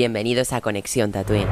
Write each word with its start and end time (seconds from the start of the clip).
Bienvenidos 0.00 0.54
a 0.54 0.62
Conexión 0.62 1.12
Tatooine. 1.12 1.46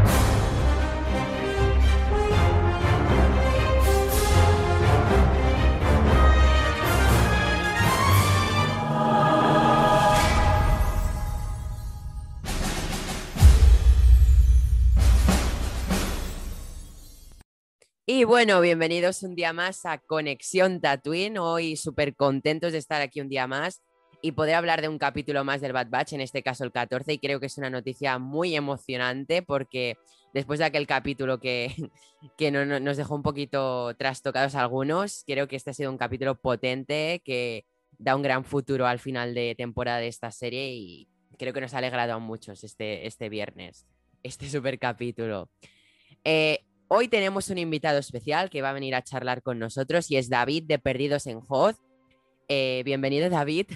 Y 18.06 18.24
bueno, 18.24 18.62
bienvenidos 18.62 19.22
un 19.22 19.34
día 19.34 19.52
más 19.52 19.84
a 19.84 19.98
Conexión 19.98 20.80
Tatooine. 20.80 21.36
Hoy 21.36 21.76
súper 21.76 22.16
contentos 22.16 22.72
de 22.72 22.78
estar 22.78 23.02
aquí 23.02 23.20
un 23.20 23.28
día 23.28 23.46
más 23.46 23.82
y 24.20 24.32
poder 24.32 24.56
hablar 24.56 24.80
de 24.80 24.88
un 24.88 24.98
capítulo 24.98 25.44
más 25.44 25.60
del 25.60 25.72
Bad 25.72 25.88
Batch, 25.90 26.12
en 26.12 26.20
este 26.20 26.42
caso 26.42 26.64
el 26.64 26.72
14, 26.72 27.12
y 27.12 27.18
creo 27.18 27.40
que 27.40 27.46
es 27.46 27.58
una 27.58 27.70
noticia 27.70 28.18
muy 28.18 28.56
emocionante 28.56 29.42
porque 29.42 29.96
después 30.34 30.58
de 30.58 30.64
aquel 30.64 30.86
capítulo 30.86 31.38
que, 31.38 31.74
que 32.36 32.50
no, 32.50 32.64
nos 32.64 32.96
dejó 32.96 33.14
un 33.14 33.22
poquito 33.22 33.94
trastocados 33.96 34.54
algunos, 34.54 35.24
creo 35.26 35.46
que 35.48 35.56
este 35.56 35.70
ha 35.70 35.74
sido 35.74 35.90
un 35.90 35.98
capítulo 35.98 36.34
potente 36.40 37.22
que 37.24 37.64
da 37.98 38.16
un 38.16 38.22
gran 38.22 38.44
futuro 38.44 38.86
al 38.86 38.98
final 38.98 39.34
de 39.34 39.54
temporada 39.56 39.98
de 39.98 40.08
esta 40.08 40.30
serie 40.30 40.72
y 40.72 41.08
creo 41.38 41.52
que 41.52 41.60
nos 41.60 41.74
ha 41.74 41.78
alegrado 41.78 42.14
a 42.14 42.18
muchos 42.18 42.64
este, 42.64 43.06
este 43.06 43.28
viernes, 43.28 43.86
este 44.22 44.48
super 44.48 44.78
capítulo. 44.78 45.50
Eh, 46.24 46.64
hoy 46.88 47.08
tenemos 47.08 47.50
un 47.50 47.58
invitado 47.58 47.98
especial 47.98 48.50
que 48.50 48.62
va 48.62 48.70
a 48.70 48.74
venir 48.74 48.94
a 48.94 49.02
charlar 49.02 49.42
con 49.42 49.58
nosotros 49.58 50.10
y 50.10 50.16
es 50.16 50.28
David 50.28 50.64
de 50.64 50.78
Perdidos 50.78 51.26
en 51.26 51.40
Hoth. 51.48 51.76
Eh, 52.48 52.82
bienvenido 52.84 53.28
David. 53.30 53.66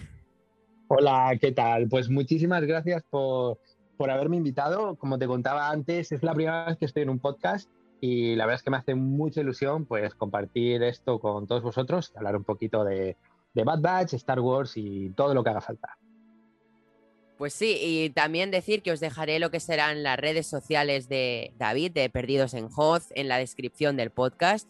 Hola, 0.95 1.39
¿qué 1.41 1.53
tal? 1.53 1.89
Pues 1.89 2.11
muchísimas 2.11 2.63
gracias 2.65 3.03
por, 3.09 3.59
haberme 3.99 4.37
invitado. 4.37 4.95
Como 4.97 5.19
te 5.19 5.27
contaba 5.27 5.71
antes, 5.71 6.13
es 6.13 6.23
la 6.23 6.35
primera 6.35 6.67
vez 6.67 6.77
que 6.77 6.85
estoy 6.85 7.05
en 7.05 7.09
un 7.09 7.19
podcast 7.19 7.71
y 7.99 8.37
la 8.37 8.45
verdad 8.45 8.57
es 8.57 8.63
que 8.63 8.71
me 8.71 8.77
hace 8.77 8.95
mucha 8.95 9.41
ilusión 9.41 9.87
pues 9.87 10.15
compartir 10.15 10.83
esto 10.83 11.19
con 11.19 11.47
todos 11.47 11.63
vosotros, 11.63 12.13
hablar 12.15 12.37
un 12.37 12.45
poquito 12.45 12.85
de, 12.85 13.17
Bad 13.55 13.81
Batch, 13.81 14.13
Star 14.13 14.41
Wars 14.41 14.75
y 14.77 15.09
todo 15.17 15.33
lo 15.33 15.43
que 15.43 15.49
haga 15.49 15.63
falta. 15.63 15.97
Pues 17.39 17.55
sí, 17.55 17.79
y 17.81 18.11
también 18.11 18.51
decir 18.51 18.83
que 18.83 18.93
os 18.93 19.01
dejaré 19.01 19.39
lo 19.39 19.51
que 19.51 19.61
serán 19.61 20.03
las 20.03 20.19
redes 20.19 20.47
sociales 20.47 21.09
de 21.09 21.55
David, 21.57 21.93
de 21.93 22.11
Perdidos 22.11 22.53
en 22.53 22.69
Hoz, 22.77 23.13
en 23.15 23.29
la 23.29 23.39
descripción 23.39 23.97
del 23.97 24.11
podcast. 24.11 24.69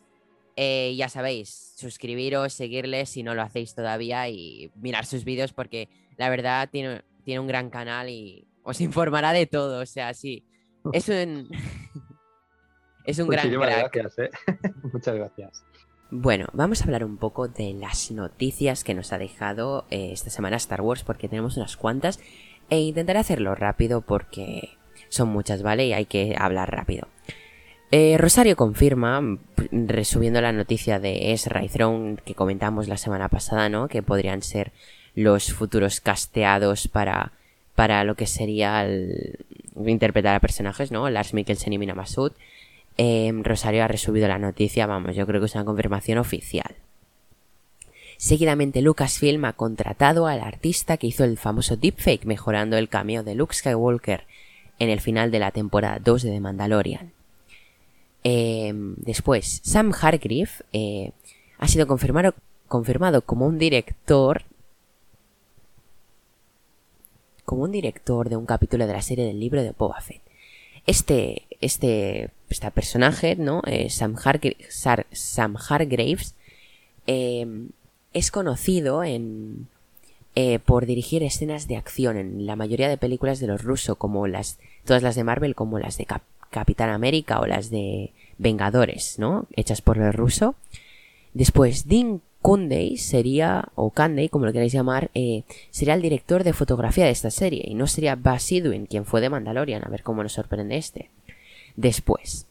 Eh, 0.54 0.94
ya 0.96 1.08
sabéis, 1.08 1.72
suscribiros, 1.76 2.52
seguirles 2.52 3.08
si 3.08 3.24
no 3.24 3.34
lo 3.34 3.42
hacéis 3.42 3.74
todavía 3.74 4.28
y 4.28 4.70
mirar 4.76 5.04
sus 5.04 5.24
vídeos 5.24 5.52
porque 5.52 5.88
la 6.16 6.30
verdad 6.30 6.68
tiene, 6.70 7.02
tiene 7.24 7.40
un 7.40 7.46
gran 7.46 7.70
canal 7.70 8.08
y 8.08 8.48
os 8.62 8.80
informará 8.80 9.32
de 9.32 9.46
todo. 9.46 9.80
O 9.80 9.86
sea, 9.86 10.14
sí, 10.14 10.46
es 10.92 11.08
un, 11.08 11.48
es 13.04 13.18
un 13.18 13.28
gran 13.28 13.50
crack. 13.50 13.94
Gracias, 13.94 14.18
¿eh? 14.18 14.30
Muchas 14.92 15.14
gracias. 15.14 15.64
Bueno, 16.10 16.46
vamos 16.52 16.82
a 16.82 16.84
hablar 16.84 17.04
un 17.04 17.16
poco 17.16 17.48
de 17.48 17.72
las 17.72 18.10
noticias 18.10 18.84
que 18.84 18.92
nos 18.92 19.14
ha 19.14 19.18
dejado 19.18 19.86
eh, 19.90 20.10
esta 20.12 20.28
semana 20.28 20.56
Star 20.56 20.82
Wars 20.82 21.04
porque 21.04 21.26
tenemos 21.26 21.56
unas 21.56 21.78
cuantas 21.78 22.20
e 22.68 22.80
intentaré 22.80 23.18
hacerlo 23.18 23.54
rápido 23.54 24.02
porque 24.02 24.76
son 25.08 25.30
muchas, 25.30 25.62
¿vale? 25.62 25.86
Y 25.86 25.94
hay 25.94 26.04
que 26.04 26.34
hablar 26.38 26.70
rápido. 26.70 27.08
Eh, 27.90 28.16
Rosario 28.18 28.56
confirma, 28.56 29.20
resumiendo 29.70 30.40
la 30.40 30.52
noticia 30.52 30.98
de 30.98 31.32
Ezra 31.32 31.64
y 31.64 31.68
Throne 31.68 32.16
que 32.24 32.34
comentamos 32.34 32.88
la 32.88 32.96
semana 32.96 33.28
pasada, 33.28 33.68
¿no? 33.68 33.88
Que 33.88 34.02
podrían 34.02 34.42
ser 34.42 34.72
los 35.14 35.52
futuros 35.52 36.00
casteados 36.00 36.88
para, 36.88 37.32
para 37.74 38.04
lo 38.04 38.14
que 38.14 38.26
sería 38.26 38.86
interpretar 39.76 40.34
a 40.36 40.40
personajes, 40.40 40.90
¿no? 40.90 41.08
Lars 41.10 41.34
Mikkelsen 41.34 41.72
y 41.72 41.78
Mina 41.78 41.94
Masud. 41.94 42.32
Em, 42.96 43.42
Rosario 43.42 43.84
ha 43.84 43.88
resubido 43.88 44.28
la 44.28 44.38
noticia, 44.38 44.86
vamos, 44.86 45.16
yo 45.16 45.26
creo 45.26 45.40
que 45.40 45.46
es 45.46 45.54
una 45.54 45.64
confirmación 45.64 46.18
oficial. 46.18 46.74
Seguidamente 48.18 48.82
Lucasfilm 48.82 49.44
ha 49.46 49.54
contratado 49.54 50.26
al 50.26 50.40
artista 50.40 50.96
que 50.96 51.08
hizo 51.08 51.24
el 51.24 51.38
famoso 51.38 51.76
deepfake 51.76 52.24
mejorando 52.24 52.76
el 52.76 52.88
cameo 52.88 53.24
de 53.24 53.34
Luke 53.34 53.54
Skywalker 53.54 54.24
en 54.78 54.90
el 54.90 55.00
final 55.00 55.30
de 55.30 55.38
la 55.38 55.50
temporada 55.50 55.98
2 55.98 56.22
de 56.22 56.30
The 56.30 56.40
Mandalorian. 56.40 57.12
Em, 58.24 58.94
después, 58.98 59.60
Sam 59.64 59.92
Hargrave 60.00 60.50
eh, 60.72 61.10
ha 61.58 61.66
sido 61.66 61.86
confirmado, 61.86 62.34
confirmado 62.68 63.22
como 63.22 63.46
un 63.46 63.58
director 63.58 64.44
como 67.44 67.62
un 67.62 67.72
director 67.72 68.28
de 68.28 68.36
un 68.36 68.46
capítulo 68.46 68.86
de 68.86 68.92
la 68.92 69.02
serie 69.02 69.24
del 69.24 69.40
libro 69.40 69.62
de 69.62 69.72
Boba 69.72 70.00
Fett. 70.00 70.20
Este, 70.86 71.42
este, 71.60 72.30
este 72.48 72.70
personaje, 72.70 73.36
¿no? 73.36 73.62
Eh, 73.66 73.88
Sam, 73.88 74.16
Hargraves 75.68 76.34
em, 77.06 77.68
es 78.12 78.30
conocido 78.30 79.04
en, 79.04 79.68
eh, 80.34 80.58
por 80.58 80.86
dirigir 80.86 81.22
escenas 81.22 81.68
de 81.68 81.76
acción 81.76 82.16
en 82.16 82.46
la 82.46 82.56
mayoría 82.56 82.88
de 82.88 82.96
películas 82.96 83.38
de 83.38 83.46
los 83.46 83.62
rusos, 83.62 83.96
como 83.96 84.26
las, 84.26 84.58
todas 84.84 85.02
las 85.02 85.14
de 85.14 85.24
Marvel, 85.24 85.54
como 85.54 85.78
las 85.78 85.98
de 85.98 86.06
Capitán 86.50 86.90
América 86.90 87.38
o 87.40 87.46
las 87.46 87.70
de 87.70 88.12
Vengadores, 88.38 89.18
¿no? 89.18 89.46
Hechas 89.54 89.82
por 89.82 89.98
el 89.98 90.12
ruso. 90.12 90.56
Después, 91.34 91.86
Dean 91.86 92.22
Kundey 92.42 92.98
sería, 92.98 93.68
o 93.76 93.90
Kandey, 93.90 94.28
como 94.28 94.46
lo 94.46 94.52
queráis 94.52 94.72
llamar, 94.72 95.10
eh, 95.14 95.44
sería 95.70 95.94
el 95.94 96.02
director 96.02 96.44
de 96.44 96.52
fotografía 96.52 97.04
de 97.04 97.12
esta 97.12 97.30
serie, 97.30 97.64
y 97.66 97.74
no 97.74 97.86
sería 97.86 98.16
Bas 98.16 98.50
quien 98.88 99.04
fue 99.04 99.20
de 99.20 99.30
Mandalorian, 99.30 99.86
a 99.86 99.88
ver 99.90 100.02
cómo 100.02 100.22
nos 100.22 100.32
sorprende 100.32 100.76
este. 100.76 101.08
Después, 101.76 102.46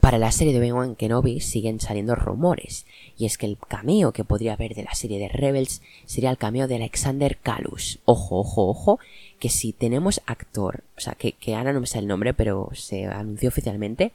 para 0.00 0.18
la 0.18 0.32
serie 0.32 0.52
de 0.52 0.60
Ben 0.60 0.96
Kenobi 0.96 1.40
siguen 1.40 1.80
saliendo 1.80 2.14
rumores, 2.14 2.86
y 3.16 3.26
es 3.26 3.38
que 3.38 3.46
el 3.46 3.58
cameo 3.58 4.12
que 4.12 4.24
podría 4.24 4.54
haber 4.54 4.74
de 4.74 4.84
la 4.84 4.94
serie 4.94 5.18
de 5.18 5.28
Rebels 5.28 5.82
sería 6.06 6.30
el 6.30 6.38
cameo 6.38 6.66
de 6.66 6.76
Alexander 6.76 7.36
Kalus. 7.36 8.00
Ojo, 8.06 8.40
ojo, 8.40 8.68
ojo, 8.68 8.98
que 9.38 9.50
si 9.50 9.72
tenemos 9.72 10.22
actor, 10.26 10.82
o 10.96 11.00
sea, 11.00 11.14
que, 11.14 11.32
que 11.32 11.54
no 11.54 11.80
me 11.80 11.86
sale 11.86 12.02
el 12.02 12.08
nombre, 12.08 12.34
pero 12.34 12.70
se 12.72 13.04
anunció 13.04 13.50
oficialmente, 13.50 14.12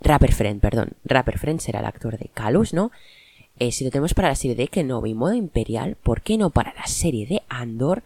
Rapper 0.00 0.32
Friend, 0.32 0.60
perdón, 0.60 0.90
Rapper 1.04 1.38
Friend 1.38 1.60
será 1.60 1.80
el 1.80 1.86
actor 1.86 2.18
de 2.18 2.28
Kalus, 2.32 2.74
¿no? 2.74 2.92
Eh, 3.58 3.72
si 3.72 3.84
lo 3.84 3.90
tenemos 3.90 4.14
para 4.14 4.28
la 4.28 4.34
serie 4.34 4.54
de 4.54 4.68
Kenobi 4.68 5.14
modo 5.14 5.34
imperial, 5.34 5.96
¿por 6.02 6.20
qué 6.20 6.36
no 6.36 6.50
para 6.50 6.74
la 6.74 6.86
serie 6.86 7.26
de 7.26 7.42
Andor 7.48 8.02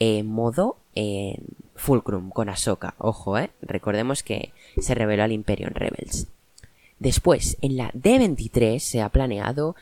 eh, 0.00 0.22
modo 0.24 0.76
eh, 0.94 1.38
Fulcrum 1.76 2.30
con 2.30 2.48
Ahsoka? 2.48 2.94
Ojo, 2.98 3.38
eh. 3.38 3.50
Recordemos 3.62 4.22
que 4.22 4.52
se 4.80 4.94
reveló 4.94 5.22
al 5.22 5.32
Imperio 5.32 5.68
en 5.68 5.74
Rebels. 5.74 6.26
Después, 6.98 7.56
en 7.62 7.76
la 7.76 7.92
D23 7.92 8.80
se 8.80 9.00
ha 9.00 9.08
planeado, 9.08 9.76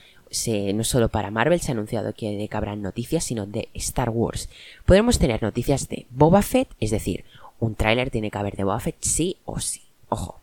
no 0.74 0.84
solo 0.84 1.08
para 1.08 1.30
Marvel 1.30 1.60
se 1.60 1.70
ha 1.70 1.74
anunciado 1.74 2.12
que, 2.12 2.36
de 2.36 2.48
que 2.48 2.56
habrán 2.58 2.82
noticias, 2.82 3.24
sino 3.24 3.46
de 3.46 3.70
Star 3.72 4.10
Wars. 4.10 4.50
Podremos 4.84 5.18
tener 5.18 5.42
noticias 5.42 5.88
de 5.88 6.06
Boba 6.10 6.42
Fett, 6.42 6.68
es 6.78 6.90
decir, 6.90 7.24
un 7.58 7.74
tráiler 7.74 8.10
tiene 8.10 8.30
que 8.30 8.36
haber 8.36 8.56
de 8.56 8.64
Boba 8.64 8.80
Fett 8.80 8.96
sí 9.00 9.38
o 9.46 9.60
sí. 9.60 9.80
Ojo. 10.10 10.40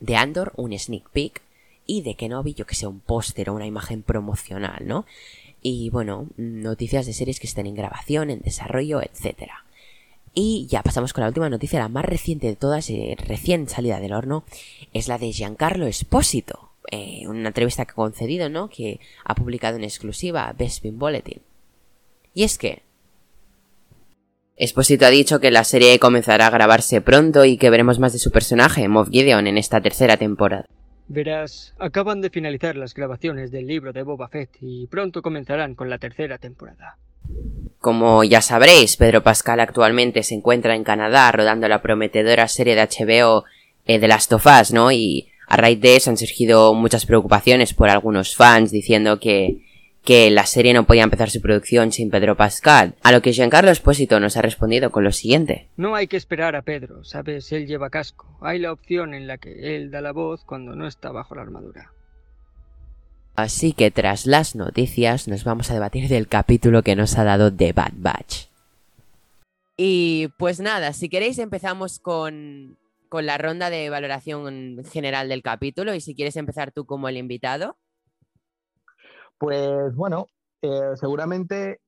De 0.00 0.16
Andor, 0.16 0.52
un 0.56 0.78
sneak 0.78 1.08
peek 1.08 1.40
y 1.86 2.02
de 2.02 2.14
Kenobi, 2.14 2.54
yo 2.54 2.66
que 2.66 2.74
sé, 2.74 2.86
un 2.86 3.00
póster 3.00 3.50
o 3.50 3.54
una 3.54 3.66
imagen 3.66 4.02
promocional, 4.02 4.86
¿no? 4.86 5.06
Y 5.62 5.90
bueno, 5.90 6.28
noticias 6.36 7.06
de 7.06 7.12
series 7.12 7.40
que 7.40 7.46
estén 7.46 7.66
en 7.66 7.74
grabación, 7.74 8.30
en 8.30 8.40
desarrollo, 8.40 9.00
etc. 9.00 9.50
Y 10.34 10.66
ya 10.68 10.82
pasamos 10.82 11.12
con 11.12 11.22
la 11.22 11.28
última 11.28 11.48
noticia, 11.48 11.78
la 11.78 11.88
más 11.88 12.04
reciente 12.04 12.46
de 12.46 12.56
todas, 12.56 12.90
eh, 12.90 13.16
recién 13.26 13.68
salida 13.68 14.00
del 14.00 14.12
horno, 14.12 14.44
es 14.92 15.08
la 15.08 15.18
de 15.18 15.32
Giancarlo 15.32 15.86
Espósito, 15.86 16.70
eh, 16.90 17.22
una 17.28 17.48
entrevista 17.48 17.84
que 17.84 17.92
ha 17.92 17.94
concedido, 17.94 18.48
¿no? 18.48 18.68
Que 18.68 19.00
ha 19.24 19.34
publicado 19.34 19.76
en 19.76 19.84
exclusiva 19.84 20.52
Bespin 20.58 20.98
Bulletin. 20.98 21.40
Y 22.34 22.42
es 22.42 22.58
que 22.58 22.82
Espósito 24.56 25.06
ha 25.06 25.10
dicho 25.10 25.40
que 25.40 25.50
la 25.50 25.64
serie 25.64 25.98
comenzará 25.98 26.46
a 26.46 26.50
grabarse 26.50 27.00
pronto 27.00 27.44
y 27.44 27.56
que 27.56 27.70
veremos 27.70 27.98
más 27.98 28.12
de 28.12 28.20
su 28.20 28.30
personaje, 28.30 28.86
Moff 28.86 29.10
Gideon, 29.10 29.46
en 29.46 29.58
esta 29.58 29.80
tercera 29.80 30.16
temporada. 30.16 30.66
Verás, 31.06 31.74
acaban 31.78 32.20
de 32.20 32.30
finalizar 32.30 32.76
las 32.76 32.94
grabaciones 32.94 33.50
del 33.50 33.66
libro 33.66 33.92
de 33.92 34.02
Boba 34.02 34.28
Fett 34.28 34.50
y 34.60 34.86
pronto 34.86 35.20
comenzarán 35.22 35.74
con 35.74 35.90
la 35.90 35.98
tercera 35.98 36.38
temporada. 36.38 36.98
Como 37.78 38.24
ya 38.24 38.40
sabréis, 38.40 38.96
Pedro 38.96 39.22
Pascal 39.22 39.60
actualmente 39.60 40.22
se 40.22 40.34
encuentra 40.34 40.74
en 40.74 40.84
Canadá 40.84 41.30
rodando 41.32 41.68
la 41.68 41.82
prometedora 41.82 42.48
serie 42.48 42.74
de 42.74 42.82
HBO 42.82 43.44
eh, 43.84 43.98
The 43.98 44.08
Last 44.08 44.32
of 44.32 44.46
Us, 44.46 44.72
¿no? 44.72 44.90
Y 44.90 45.28
a 45.46 45.56
raíz 45.56 45.80
de 45.80 45.96
eso 45.96 46.10
han 46.10 46.16
surgido 46.16 46.72
muchas 46.72 47.04
preocupaciones 47.04 47.74
por 47.74 47.90
algunos 47.90 48.34
fans 48.34 48.70
diciendo 48.70 49.20
que 49.20 49.63
que 50.04 50.30
la 50.30 50.44
serie 50.44 50.74
no 50.74 50.84
podía 50.84 51.02
empezar 51.02 51.30
su 51.30 51.40
producción 51.40 51.90
sin 51.90 52.10
Pedro 52.10 52.36
Pascal, 52.36 52.94
a 53.02 53.10
lo 53.10 53.22
que 53.22 53.32
Giancarlo 53.32 53.70
Espósito 53.70 54.20
nos 54.20 54.36
ha 54.36 54.42
respondido 54.42 54.90
con 54.90 55.02
lo 55.02 55.12
siguiente. 55.12 55.70
No 55.78 55.94
hay 55.94 56.08
que 56.08 56.18
esperar 56.18 56.54
a 56.56 56.62
Pedro, 56.62 57.04
sabes, 57.04 57.50
él 57.52 57.66
lleva 57.66 57.88
casco. 57.88 58.38
Hay 58.42 58.58
la 58.58 58.70
opción 58.70 59.14
en 59.14 59.26
la 59.26 59.38
que 59.38 59.76
él 59.76 59.90
da 59.90 60.02
la 60.02 60.12
voz 60.12 60.44
cuando 60.44 60.76
no 60.76 60.86
está 60.86 61.10
bajo 61.10 61.34
la 61.34 61.42
armadura. 61.42 61.90
Así 63.34 63.72
que 63.72 63.90
tras 63.90 64.26
las 64.26 64.54
noticias 64.54 65.26
nos 65.26 65.42
vamos 65.42 65.70
a 65.70 65.74
debatir 65.74 66.08
del 66.08 66.28
capítulo 66.28 66.82
que 66.82 66.94
nos 66.96 67.16
ha 67.18 67.24
dado 67.24 67.52
The 67.52 67.72
Bad 67.72 67.94
Batch. 67.96 68.46
Y 69.76 70.28
pues 70.38 70.60
nada, 70.60 70.92
si 70.92 71.08
queréis 71.08 71.38
empezamos 71.38 71.98
con, 71.98 72.78
con 73.08 73.24
la 73.24 73.38
ronda 73.38 73.70
de 73.70 73.88
valoración 73.88 74.84
general 74.92 75.30
del 75.30 75.42
capítulo 75.42 75.94
y 75.94 76.00
si 76.00 76.14
quieres 76.14 76.36
empezar 76.36 76.72
tú 76.72 76.84
como 76.84 77.08
el 77.08 77.16
invitado. 77.16 77.76
Pues 79.38 79.94
bueno, 79.94 80.26
eh, 80.62 80.92
seguramente 80.94 81.80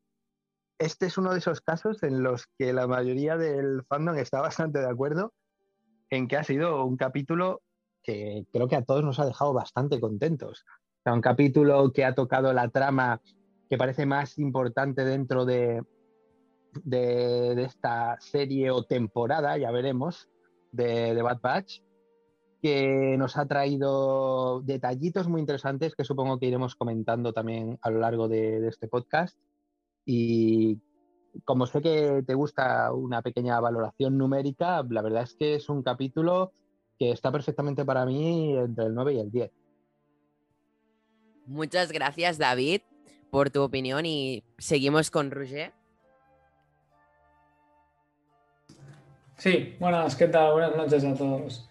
este 0.78 1.06
es 1.06 1.16
uno 1.16 1.32
de 1.32 1.38
esos 1.38 1.60
casos 1.60 2.02
en 2.02 2.22
los 2.22 2.46
que 2.58 2.72
la 2.72 2.86
mayoría 2.86 3.36
del 3.36 3.84
fandom 3.84 4.16
está 4.16 4.40
bastante 4.42 4.80
de 4.80 4.88
acuerdo 4.88 5.32
en 6.10 6.28
que 6.28 6.36
ha 6.36 6.44
sido 6.44 6.84
un 6.84 6.96
capítulo 6.96 7.62
que 8.02 8.46
creo 8.52 8.68
que 8.68 8.76
a 8.76 8.84
todos 8.84 9.04
nos 9.04 9.18
ha 9.18 9.26
dejado 9.26 9.52
bastante 9.52 9.98
contentos. 10.00 10.64
O 10.68 11.02
sea, 11.02 11.12
un 11.12 11.20
capítulo 11.20 11.92
que 11.92 12.04
ha 12.04 12.14
tocado 12.14 12.52
la 12.52 12.68
trama 12.68 13.20
que 13.68 13.76
parece 13.76 14.06
más 14.06 14.38
importante 14.38 15.04
dentro 15.04 15.44
de, 15.44 15.82
esta 17.56 18.16
serie 18.20 18.70
o 18.70 18.84
temporada, 18.84 19.56
ya 19.58 19.72
veremos, 19.72 20.28
de, 20.70 21.14
de, 21.14 21.22
Bad 21.22 21.40
que 22.62 23.16
nos 23.18 23.36
ha 23.36 23.46
traído 23.46 24.60
detallitos 24.62 25.28
muy 25.28 25.40
interesantes 25.40 25.94
que 25.94 26.04
supongo 26.04 26.38
que 26.38 26.46
iremos 26.46 26.74
comentando 26.74 27.32
también 27.32 27.78
a 27.82 27.90
lo 27.90 28.00
largo 28.00 28.28
de, 28.28 28.60
de 28.60 28.68
este 28.68 28.88
podcast. 28.88 29.38
Y 30.04 30.80
como 31.44 31.66
sé 31.66 31.82
que 31.82 32.22
te 32.26 32.34
gusta 32.34 32.92
una 32.92 33.22
pequeña 33.22 33.60
valoración 33.60 34.16
numérica, 34.16 34.84
la 34.88 35.02
verdad 35.02 35.22
es 35.22 35.34
que 35.34 35.54
es 35.54 35.68
un 35.68 35.82
capítulo 35.82 36.52
que 36.98 37.10
está 37.10 37.30
perfectamente 37.30 37.84
para 37.84 38.06
mí 38.06 38.56
entre 38.56 38.86
el 38.86 38.94
9 38.94 39.14
y 39.14 39.18
el 39.18 39.30
10. 39.30 39.50
Muchas 41.46 41.92
gracias, 41.92 42.38
David, 42.38 42.80
por 43.30 43.50
tu 43.50 43.62
opinión 43.62 44.06
y 44.06 44.42
seguimos 44.58 45.10
con 45.10 45.30
Roger. 45.30 45.72
Sí, 49.36 49.76
buenas, 49.78 50.16
¿qué 50.16 50.28
tal? 50.28 50.52
Buenas 50.52 50.76
noches 50.76 51.04
a 51.04 51.14
todos. 51.14 51.68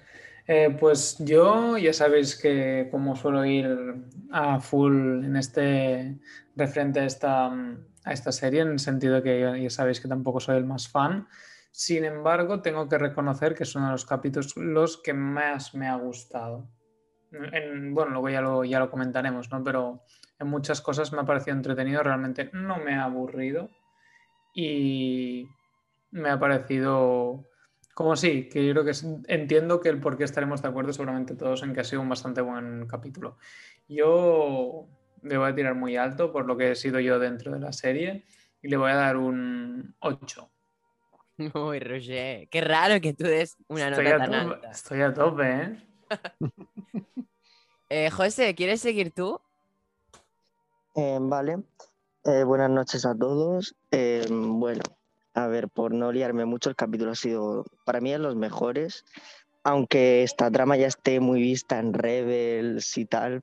Eh, 0.47 0.75
pues 0.80 1.18
yo 1.19 1.77
ya 1.77 1.92
sabéis 1.92 2.39
que 2.39 2.88
como 2.92 3.15
suelo 3.15 3.44
ir 3.45 3.95
a 4.31 4.59
full 4.59 5.24
en 5.25 5.36
este 5.38 6.19
referente 6.56 7.00
a 7.00 7.06
esta, 7.06 7.47
a 7.47 8.13
esta 8.13 8.31
serie, 8.31 8.62
en 8.62 8.69
el 8.69 8.80
sentido 8.80 9.24
que 9.24 9.59
ya, 9.62 9.69
sabéis 9.69 10.00
que 10.00 10.07
tampoco 10.07 10.39
soy 10.39 10.57
el 10.57 10.65
más 10.65 10.88
fan. 10.88 11.27
Sin 11.71 12.06
embargo, 12.06 12.62
tengo 12.62 12.88
que 12.88 12.97
reconocer 12.97 13.56
que 13.56 13.63
es 13.63 13.75
uno 13.75 13.88
de 13.88 13.92
los 13.94 14.06
capítulos 14.06 14.56
los 14.56 15.01
que 15.01 15.13
más 15.13 15.74
me 15.74 15.88
ha 15.88 15.95
gustado. 15.95 16.69
bueno, 17.31 18.12
luego 18.12 18.30
ya 18.30 18.41
lo, 18.41 18.63
ya 18.63 18.80
lo 18.80 18.89
comentaremos, 18.91 19.51
¿no? 19.51 19.63
Pero 19.63 20.03
en 20.39 20.48
muchas 20.48 20.80
cosas 20.80 21.12
me 21.12 21.21
ha 21.21 21.25
parecido 21.25 21.57
entretenido, 21.57 22.03
realmente 22.03 22.50
no 22.53 22.77
me 22.77 22.94
ha 22.94 23.06
aburrido 23.06 23.69
y 24.53 25.50
me 26.12 26.30
ha 26.30 26.39
parecido 26.39 27.44
como 27.95 28.18
sí, 28.18 28.50
que 28.50 28.65
yo 28.65 28.74
creo 28.74 28.83
que 28.83 28.92
entiendo 29.33 29.80
que 29.80 29.88
el 29.88 30.01
por 30.01 30.18
qué 30.18 30.25
estaremos 30.25 30.62
de 30.62 30.68
acuerdo 30.68 30.92
seguramente 30.92 31.33
todos 31.33 31.63
en 31.63 31.74
que 31.74 31.80
ha 31.80 31.86
sido 31.86 32.01
un 32.01 32.09
bastante 32.09 32.42
buen 32.42 32.88
capítulo. 32.88 33.38
Yo 33.88 34.89
le 35.21 35.38
voy 35.38 35.50
a 35.50 35.56
tirar 35.56 35.75
muy 35.75 35.95
alto 35.95 36.33
por 36.33 36.45
lo 36.45 36.57
que 36.57 36.71
he 36.71 36.75
sido 36.75 37.00
yo 37.00 37.19
dentro 37.19 37.53
de 37.53 37.59
la 37.62 37.71
serie 37.71 38.25
y 38.62 38.68
le 38.68 38.75
voy 38.75 38.92
a 38.92 38.95
dar 38.95 39.15
un 39.15 39.95
8. 40.00 40.51
Uy, 41.56 41.80
Roger, 41.80 42.50
qué 42.50 42.59
raro 42.59 43.00
que 43.00 43.13
tú 43.13 43.24
des 43.24 43.56
una 43.69 43.89
nota 43.89 44.18
tan 44.18 44.33
alta. 44.33 44.71
Estoy 44.71 45.01
a 45.01 45.13
tope, 45.13 45.50
¿eh? 45.50 45.88
eh 47.89 48.09
José, 48.09 48.56
¿quieres 48.56 48.81
seguir 48.81 49.12
tú? 49.12 49.39
Eh, 50.95 51.18
vale. 51.21 51.63
Eh, 52.25 52.44
buenas 52.44 52.71
noches 52.71 53.06
a 53.06 53.15
todos. 53.15 53.74
bueno, 54.30 54.83
a 55.35 55.47
ver, 55.47 55.67
por 55.67 55.93
no 55.93 56.13
liarme 56.13 56.45
mucho, 56.45 56.69
el 56.69 56.77
capítulo 56.77 57.11
ha 57.11 57.15
sido 57.15 57.65
para 57.83 57.99
mí 57.99 58.11
de 58.11 58.19
los 58.19 58.37
mejores. 58.37 59.03
Aunque 59.63 60.23
esta 60.23 60.49
trama 60.49 60.77
ya 60.77 60.87
esté 60.87 61.19
muy 61.19 61.41
vista 61.41 61.77
en 61.77 61.93
Rebels 61.93 62.97
y 62.97 63.05
tal, 63.05 63.41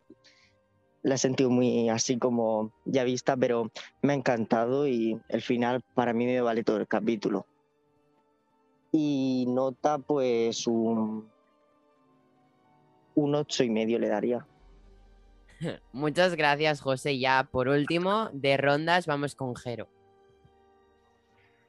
la 1.02 1.16
he 1.16 1.18
sentido 1.18 1.50
muy 1.50 1.90
así 1.90 2.18
como 2.18 2.72
ya 2.86 3.04
vista, 3.04 3.36
pero 3.36 3.70
me 4.00 4.14
ha 4.14 4.16
encantado 4.16 4.88
y 4.88 5.20
el 5.28 5.42
final 5.42 5.82
para 5.94 6.14
mí 6.14 6.24
me 6.24 6.40
vale 6.40 6.64
todo 6.64 6.78
el 6.78 6.88
capítulo. 6.88 7.46
Y 8.90 9.44
nota, 9.48 9.98
pues 9.98 10.66
un, 10.66 11.30
un 13.14 13.34
ocho 13.34 13.64
y 13.64 13.70
medio 13.70 13.98
le 13.98 14.08
daría. 14.08 14.46
Muchas 15.92 16.36
gracias, 16.36 16.80
José. 16.80 17.18
Ya 17.18 17.48
por 17.50 17.68
último, 17.68 18.30
de 18.32 18.56
rondas 18.56 19.06
vamos 19.06 19.34
con 19.34 19.54
Jero. 19.56 19.88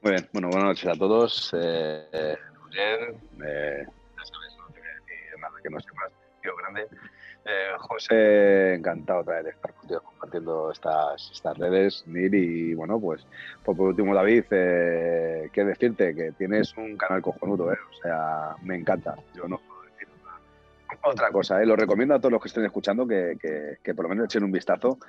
Muy 0.04 0.12
bien, 0.12 0.30
bueno, 0.34 0.50
buenas 0.50 0.68
noches 0.68 0.88
a 0.88 0.96
todos. 1.00 1.54
Eh, 1.54 2.06
eh, 2.12 2.36
eh, 2.76 3.86
ya 3.88 4.26
sabes, 4.26 4.58
no 4.58 4.68
te 4.74 4.82
voy 4.82 4.90
a 4.90 4.96
decir 4.96 5.40
nada 5.40 5.54
que 5.64 5.70
no 5.70 5.80
sepas, 5.80 6.12
tío 6.42 6.52
grande. 6.58 6.88
Eh, 7.46 7.70
José, 7.80 8.74
encantado 8.74 9.22
otra 9.22 9.36
vez 9.36 9.46
de 9.46 9.52
estar 9.52 9.74
contigo 9.74 10.02
compartiendo 10.02 10.72
estas, 10.74 11.32
estas 11.32 11.58
redes, 11.58 12.04
Nir, 12.06 12.36
y 12.36 12.74
bueno, 12.74 13.00
pues, 13.00 13.26
por 13.64 13.80
último, 13.80 14.14
David, 14.14 14.44
eh, 14.52 15.50
qué 15.54 15.64
decirte, 15.64 16.14
que 16.14 16.34
tienes 16.34 16.76
un 16.76 16.98
canal 16.98 17.22
cojonudo, 17.22 17.72
¿eh? 17.72 17.78
o 17.90 18.02
sea, 18.02 18.58
me 18.62 18.76
encanta. 18.76 19.16
Yo 19.34 19.48
no 19.48 19.62
otra 21.04 21.32
cosa, 21.32 21.62
¿eh? 21.62 21.66
lo 21.66 21.76
recomiendo 21.76 22.16
a 22.16 22.20
todos 22.20 22.32
los 22.32 22.42
que 22.42 22.48
estén 22.48 22.66
escuchando 22.66 23.08
que, 23.08 23.38
que, 23.40 23.78
que 23.84 23.94
por 23.96 24.04
lo 24.04 24.10
menos 24.10 24.26
echen 24.26 24.44
un 24.44 24.52
vistazo 24.52 25.00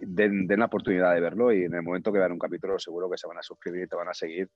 den, 0.00 0.46
la 0.48 0.66
oportunidad 0.66 1.14
de 1.14 1.20
verlo 1.20 1.52
y 1.52 1.64
en 1.64 1.74
el 1.74 1.82
momento 1.82 2.12
que 2.12 2.18
vean 2.18 2.32
un 2.32 2.38
capítulo 2.38 2.78
seguro 2.78 3.10
que 3.10 3.18
se 3.18 3.26
van 3.26 3.38
a 3.38 3.42
suscribir 3.42 3.82
y 3.82 3.86
te 3.86 3.96
van 3.96 4.08
a 4.08 4.14
seguir. 4.14 4.50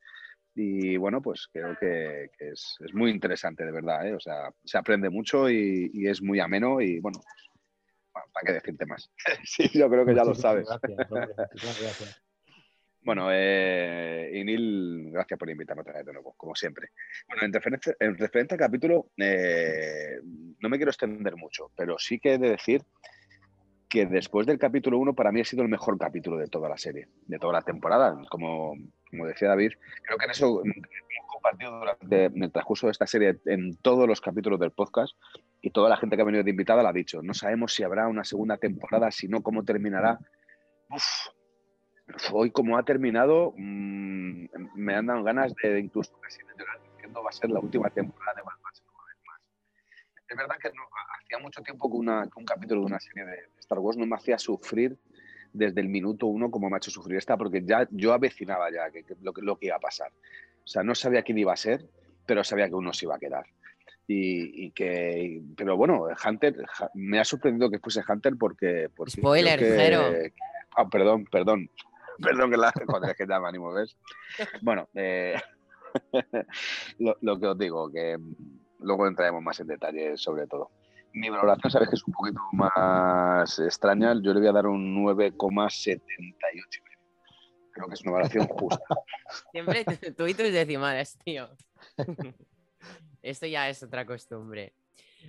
Y 0.55 0.97
bueno, 0.97 1.23
pues 1.23 1.49
creo 1.53 1.77
que, 1.79 2.31
es, 2.39 2.77
muy 2.93 3.11
interesante, 3.11 3.65
de 3.65 3.73
verdad. 3.73 4.07
¿eh? 4.07 4.15
O 4.15 4.21
sea, 4.21 4.53
se 4.65 4.79
aprende 4.79 5.11
mucho 5.11 5.51
y, 5.51 5.91
es 6.07 6.23
muy 6.23 6.41
ameno 6.41 6.81
y 6.81 7.01
bueno, 7.01 7.21
pues, 7.23 8.25
¿para 8.33 8.47
qué 8.47 8.53
decirte 8.53 8.87
más? 8.87 9.11
sí, 9.45 9.69
yo 9.79 9.89
creo 9.89 10.05
que 10.05 10.15
ya 10.15 10.25
lo 10.25 10.35
sabes. 10.35 10.69
Bueno, 13.05 13.29
eh, 13.33 14.31
Inil, 14.35 15.11
gracias 15.11 15.39
por 15.39 15.51
invitarme 15.51 15.83
otra 15.83 15.95
vez 15.95 16.07
de 16.07 16.13
nuevo, 16.13 16.35
como 16.37 16.55
siempre. 16.55 16.91
Bueno, 17.27 17.43
en 17.45 17.53
referente, 17.53 17.97
en 17.99 18.17
referente 18.17 18.55
al 18.55 18.61
capítulo, 18.61 19.11
eh, 19.17 20.21
no 20.61 20.69
me 20.69 20.77
quiero 20.77 20.91
extender 20.91 21.37
mucho, 21.37 21.73
pero 21.77 21.99
sí 21.99 22.21
que 22.21 22.35
he 22.35 22.39
de 22.39 22.51
decir 22.51 22.83
que 23.89 24.07
después 24.07 24.47
del 24.47 24.59
capítulo 24.59 24.99
1 24.99 25.15
para 25.15 25.33
mí 25.33 25.41
ha 25.41 25.45
sido 25.45 25.63
el 25.63 25.69
mejor 25.69 25.99
capítulo 25.99 26.39
de 26.39 26.47
toda 26.47 26.69
la 26.69 26.79
serie, 26.79 27.09
de 27.27 27.39
toda 27.39 27.53
la 27.53 27.63
temporada. 27.63 28.17
Como, 28.31 28.75
como 29.11 29.27
decía 29.27 29.49
David, 29.49 29.73
creo 30.03 30.17
que 30.17 30.25
en 30.25 30.31
eso 30.31 30.63
hemos 30.65 31.33
compartido 31.33 31.79
durante 31.79 32.27
el 32.27 32.53
transcurso 32.53 32.87
de 32.87 32.93
esta 32.93 33.07
serie 33.07 33.41
en 33.47 33.77
todos 33.79 34.09
los 34.09 34.21
capítulos 34.21 34.61
del 34.61 34.71
podcast 34.71 35.15
y 35.61 35.71
toda 35.71 35.91
la 35.91 35.97
gente 35.97 36.17
que 36.17 36.23
ha 36.23 36.25
venido 36.25 36.45
de 36.45 36.51
invitada 36.51 36.83
lo 36.83 36.89
ha 36.89 36.93
dicho. 36.93 37.21
No 37.21 37.35
sabemos 37.35 37.75
si 37.75 37.83
habrá 37.83 38.07
una 38.07 38.25
segunda 38.25 38.57
temporada, 38.57 39.11
si 39.11 39.29
no, 39.29 39.43
cómo 39.43 39.65
terminará. 39.65 40.19
Hoy 42.33 42.51
como 42.51 42.79
ha 42.79 42.85
terminado, 42.85 43.55
mmm, 43.57 44.47
me 44.75 44.95
han 44.95 45.07
dado 45.07 45.23
ganas 45.23 45.55
de, 45.63 45.81
incluso 45.81 46.13
casi 46.21 46.39
de 46.39 46.53
llorar 46.59 46.81
diciendo 46.95 47.23
va 47.23 47.31
a 47.31 47.33
ser 47.33 47.51
la 47.51 47.61
última 47.61 47.91
temporada 47.91 48.35
de 48.35 48.43
Batman 48.43 48.73
es 50.33 50.37
verdad 50.39 50.57
que 50.61 50.69
hacía 50.69 51.39
mucho 51.39 51.63
tiempo 51.63 51.91
que, 51.91 51.97
un 51.97 52.45
capítulo 52.45 52.81
de 52.81 52.87
una 52.87 53.01
serie 53.01 53.25
de 53.25 53.37
Star 53.59 53.79
Wars 53.79 53.97
no 53.97 54.07
me 54.07 54.17
hacía 54.17 54.39
sufrir 54.39 54.97
desde 55.53 55.81
el 55.81 55.89
minuto 55.89 56.27
uno 56.27 56.51
como 56.51 56.71
me 56.71 56.77
ha 56.77 56.79
hecho 56.79 56.91
sufrir 56.91 57.19
esta, 57.19 57.37
porque 57.37 57.63
ya 57.63 57.87
yo 57.91 58.15
avecinaba 58.15 58.71
ya 58.71 58.91
que, 58.91 59.05
lo, 59.21 59.33
lo, 59.37 59.57
que 59.57 59.67
iba 59.67 59.77
a 59.77 59.81
pasar. 59.81 60.11
O 60.65 60.67
sea, 60.67 60.83
no 60.83 60.95
sabía 60.95 61.23
quién 61.23 61.39
iba 61.39 61.53
a 61.53 61.57
ser, 61.57 61.87
pero 62.25 62.43
sabía 62.43 62.69
que 62.69 62.75
uno 62.75 62.93
se 62.93 63.05
iba 63.05 63.17
a 63.17 63.19
quedar. 63.19 63.45
Y, 64.09 64.71
que, 64.73 65.41
pero 65.57 65.77
bueno, 65.77 66.07
Hunter, 66.27 66.57
me 66.95 67.19
ha 67.19 67.25
sorprendido 67.25 67.71
que 67.71 67.79
fuese 67.79 68.03
Hunter 68.07 68.35
porque... 68.39 68.91
porque 68.95 69.13
Spoiler, 69.13 69.59
cero. 69.59 70.03
Ah, 70.77 70.89
perdón, 70.89 71.27
perdón. 71.27 71.71
Perdón 72.23 72.51
que 72.51 72.57
la 72.57 72.73
joder, 72.87 73.17
que 73.17 73.27
ya 73.27 73.41
me 73.41 73.49
animo, 73.49 73.73
¿ves? 73.73 73.97
Bueno, 74.61 74.89
eh, 74.95 75.35
lo, 76.99 77.17
lo, 77.21 77.39
que 77.39 77.47
os 77.47 77.59
digo, 77.59 77.91
que 77.91 78.19
luego 78.81 79.07
entraremos 79.07 79.43
más 79.43 79.61
en 79.61 79.69
detalle 79.69 80.17
sobre 80.17 80.47
todo. 80.47 80.71
Mi 81.15 81.29
valoración, 81.29 81.71
sabes 81.71 81.89
que 81.91 81.97
es 81.97 82.07
un 82.07 82.15
poquito 82.15 82.41
más 82.53 83.59
extraña. 83.59 84.15
Yo 84.23 84.33
le 84.33 84.41
voy 84.41 84.49
a 84.49 84.53
dar 84.53 84.67
un 84.67 85.05
9,78. 85.05 86.01
Creo 87.73 87.87
que 87.87 87.95
es 87.95 88.03
una 88.03 88.13
valoración 88.13 88.47
justa. 88.47 88.83
Siempre 89.51 89.85
tú 90.17 90.27
y 90.27 90.35
tus 90.35 90.53
decimales, 90.53 91.19
tío. 91.25 91.51
Esto 93.21 93.47
ya 93.47 93.69
es 93.69 93.83
otra 93.83 94.07
costumbre. 94.07 94.73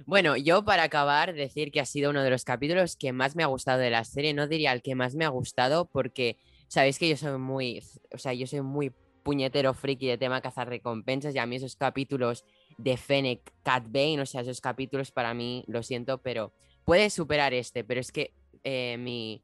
Bueno, 0.06 0.36
yo 0.38 0.64
para 0.66 0.84
acabar, 0.84 1.34
decir 1.34 1.72
que 1.72 1.80
ha 1.80 1.86
sido 1.86 2.10
uno 2.10 2.24
de 2.24 2.30
los 2.30 2.46
capítulos 2.46 2.96
que 2.96 3.14
más 3.14 3.36
me 3.36 3.44
ha 3.44 3.48
gustado 3.48 3.80
de 3.80 3.90
la 3.90 4.04
serie. 4.06 4.34
No 4.34 4.48
diría 4.48 4.72
el 4.72 4.82
que 4.82 4.96
más 4.96 5.16
me 5.16 5.26
ha 5.26 5.30
gustado 5.30 5.86
porque 5.86 6.38
sabéis 6.74 6.98
que 6.98 7.08
yo 7.08 7.16
soy 7.16 7.38
muy, 7.38 7.84
o 8.12 8.18
sea, 8.18 8.34
yo 8.34 8.48
soy 8.48 8.62
muy 8.62 8.92
puñetero 9.22 9.76
friki 9.76 10.08
de 10.08 10.18
tema 10.18 10.42
cazar 10.42 10.68
recompensas 10.68 11.36
y 11.36 11.38
a 11.38 11.46
mí 11.46 11.58
esos 11.58 11.76
capítulos 11.76 12.46
de 12.80 12.98
Fennec, 12.98 13.54
Cat 13.62 13.86
Bane, 13.90 14.20
o 14.20 14.26
sea, 14.26 14.42
esos 14.42 14.60
capítulos 14.60 15.12
para 15.12 15.36
mí, 15.36 15.64
lo 15.68 15.84
siento, 15.84 16.18
pero 16.18 16.52
puede 16.84 17.12
superar 17.12 17.54
este, 17.54 17.84
pero 17.84 18.00
es 18.02 18.12
que 18.12 18.34
eh, 18.64 18.98
mi, 18.98 19.44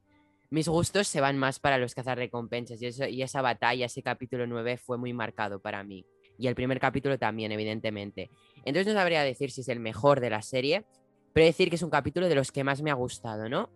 mis 0.50 0.66
gustos 0.66 1.06
se 1.06 1.20
van 1.20 1.38
más 1.38 1.60
para 1.60 1.78
los 1.78 1.94
cazarrecompensas 1.94 2.82
y, 2.82 2.86
eso, 2.86 3.06
y 3.06 3.22
esa 3.22 3.42
batalla, 3.42 3.86
ese 3.86 4.02
capítulo 4.02 4.48
9 4.48 4.76
fue 4.76 4.98
muy 4.98 5.12
marcado 5.12 5.62
para 5.62 5.84
mí. 5.84 6.04
Y 6.36 6.48
el 6.48 6.56
primer 6.56 6.80
capítulo 6.80 7.16
también, 7.16 7.52
evidentemente. 7.52 8.28
Entonces 8.64 8.88
no 8.88 8.98
sabría 8.98 9.22
decir 9.22 9.52
si 9.52 9.60
es 9.60 9.68
el 9.68 9.78
mejor 9.78 10.18
de 10.18 10.30
la 10.30 10.42
serie, 10.42 10.84
pero 11.32 11.46
decir 11.46 11.70
que 11.70 11.76
es 11.76 11.82
un 11.82 11.90
capítulo 11.90 12.28
de 12.28 12.34
los 12.34 12.50
que 12.50 12.64
más 12.64 12.82
me 12.82 12.90
ha 12.90 12.94
gustado, 12.94 13.48
¿no? 13.48 13.70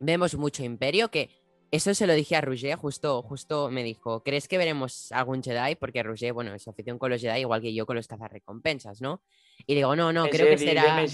Vemos 0.00 0.34
mucho 0.34 0.64
Imperio, 0.64 1.12
que 1.12 1.30
eso 1.72 1.94
se 1.94 2.06
lo 2.06 2.12
dije 2.12 2.36
a 2.36 2.42
Roger, 2.42 2.76
justo, 2.76 3.22
justo 3.22 3.70
me 3.70 3.82
dijo, 3.82 4.22
¿crees 4.22 4.46
que 4.46 4.58
veremos 4.58 5.10
algún 5.10 5.42
Jedi? 5.42 5.74
Porque 5.74 6.02
Roger, 6.02 6.34
bueno, 6.34 6.54
es 6.54 6.68
afición 6.68 6.98
con 6.98 7.10
los 7.10 7.20
Jedi, 7.20 7.40
igual 7.40 7.62
que 7.62 7.72
yo 7.72 7.86
con 7.86 7.96
los 7.96 8.06
cazarrecompensas, 8.06 9.00
¿no? 9.00 9.22
Y 9.66 9.74
digo, 9.74 9.96
no, 9.96 10.12
no, 10.12 10.28
creo 10.28 10.48
que 10.48 10.58
será... 10.58 11.04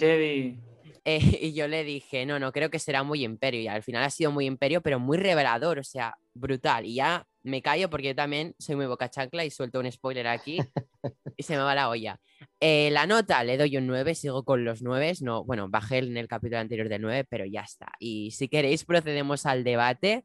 Eh, 1.05 1.21
y 1.41 1.53
yo 1.55 1.69
le 1.69 1.85
dije, 1.85 2.27
no, 2.27 2.38
no, 2.38 2.53
creo 2.53 2.71
que 2.71 2.79
será 2.79 3.03
muy 3.03 3.25
imperio. 3.25 3.61
Y 3.61 3.69
al 3.69 3.83
final 3.83 4.05
ha 4.05 4.11
sido 4.11 4.31
muy 4.31 4.47
imperio, 4.47 4.83
pero 4.83 4.99
muy 4.99 5.17
revelador, 5.17 5.79
o 5.79 5.85
sea, 5.85 6.17
brutal. 6.35 6.85
Y 6.85 6.97
ya 6.97 7.27
me 7.43 7.62
callo 7.62 7.88
porque 7.88 8.09
yo 8.09 8.15
también 8.15 8.55
soy 8.59 8.77
muy 8.77 8.87
boca 8.87 9.09
chancla 9.09 9.45
y 9.45 9.50
suelto 9.50 9.81
un 9.81 9.91
spoiler 9.91 10.27
aquí 10.27 10.59
y 11.37 11.43
se 11.43 11.57
me 11.57 11.62
va 11.62 11.75
la 11.75 11.88
olla. 11.88 12.21
Eh, 12.61 12.91
la 12.93 13.07
nota 13.07 13.43
le 13.43 13.57
doy 13.57 13.77
un 13.77 13.87
9, 13.87 14.15
sigo 14.15 14.45
con 14.45 14.65
los 14.65 14.83
9. 14.83 15.15
No, 15.23 15.45
bueno, 15.45 15.69
bajé 15.69 15.99
en 15.99 16.17
el 16.17 16.29
capítulo 16.29 16.59
anterior 16.59 16.88
del 16.88 17.03
9, 17.03 17.25
pero 17.29 17.47
ya 17.47 17.62
está. 17.62 17.93
Y 17.99 18.33
si 18.33 18.49
queréis, 18.49 18.85
procedemos 18.85 19.47
al 19.47 19.65
debate. 19.65 20.25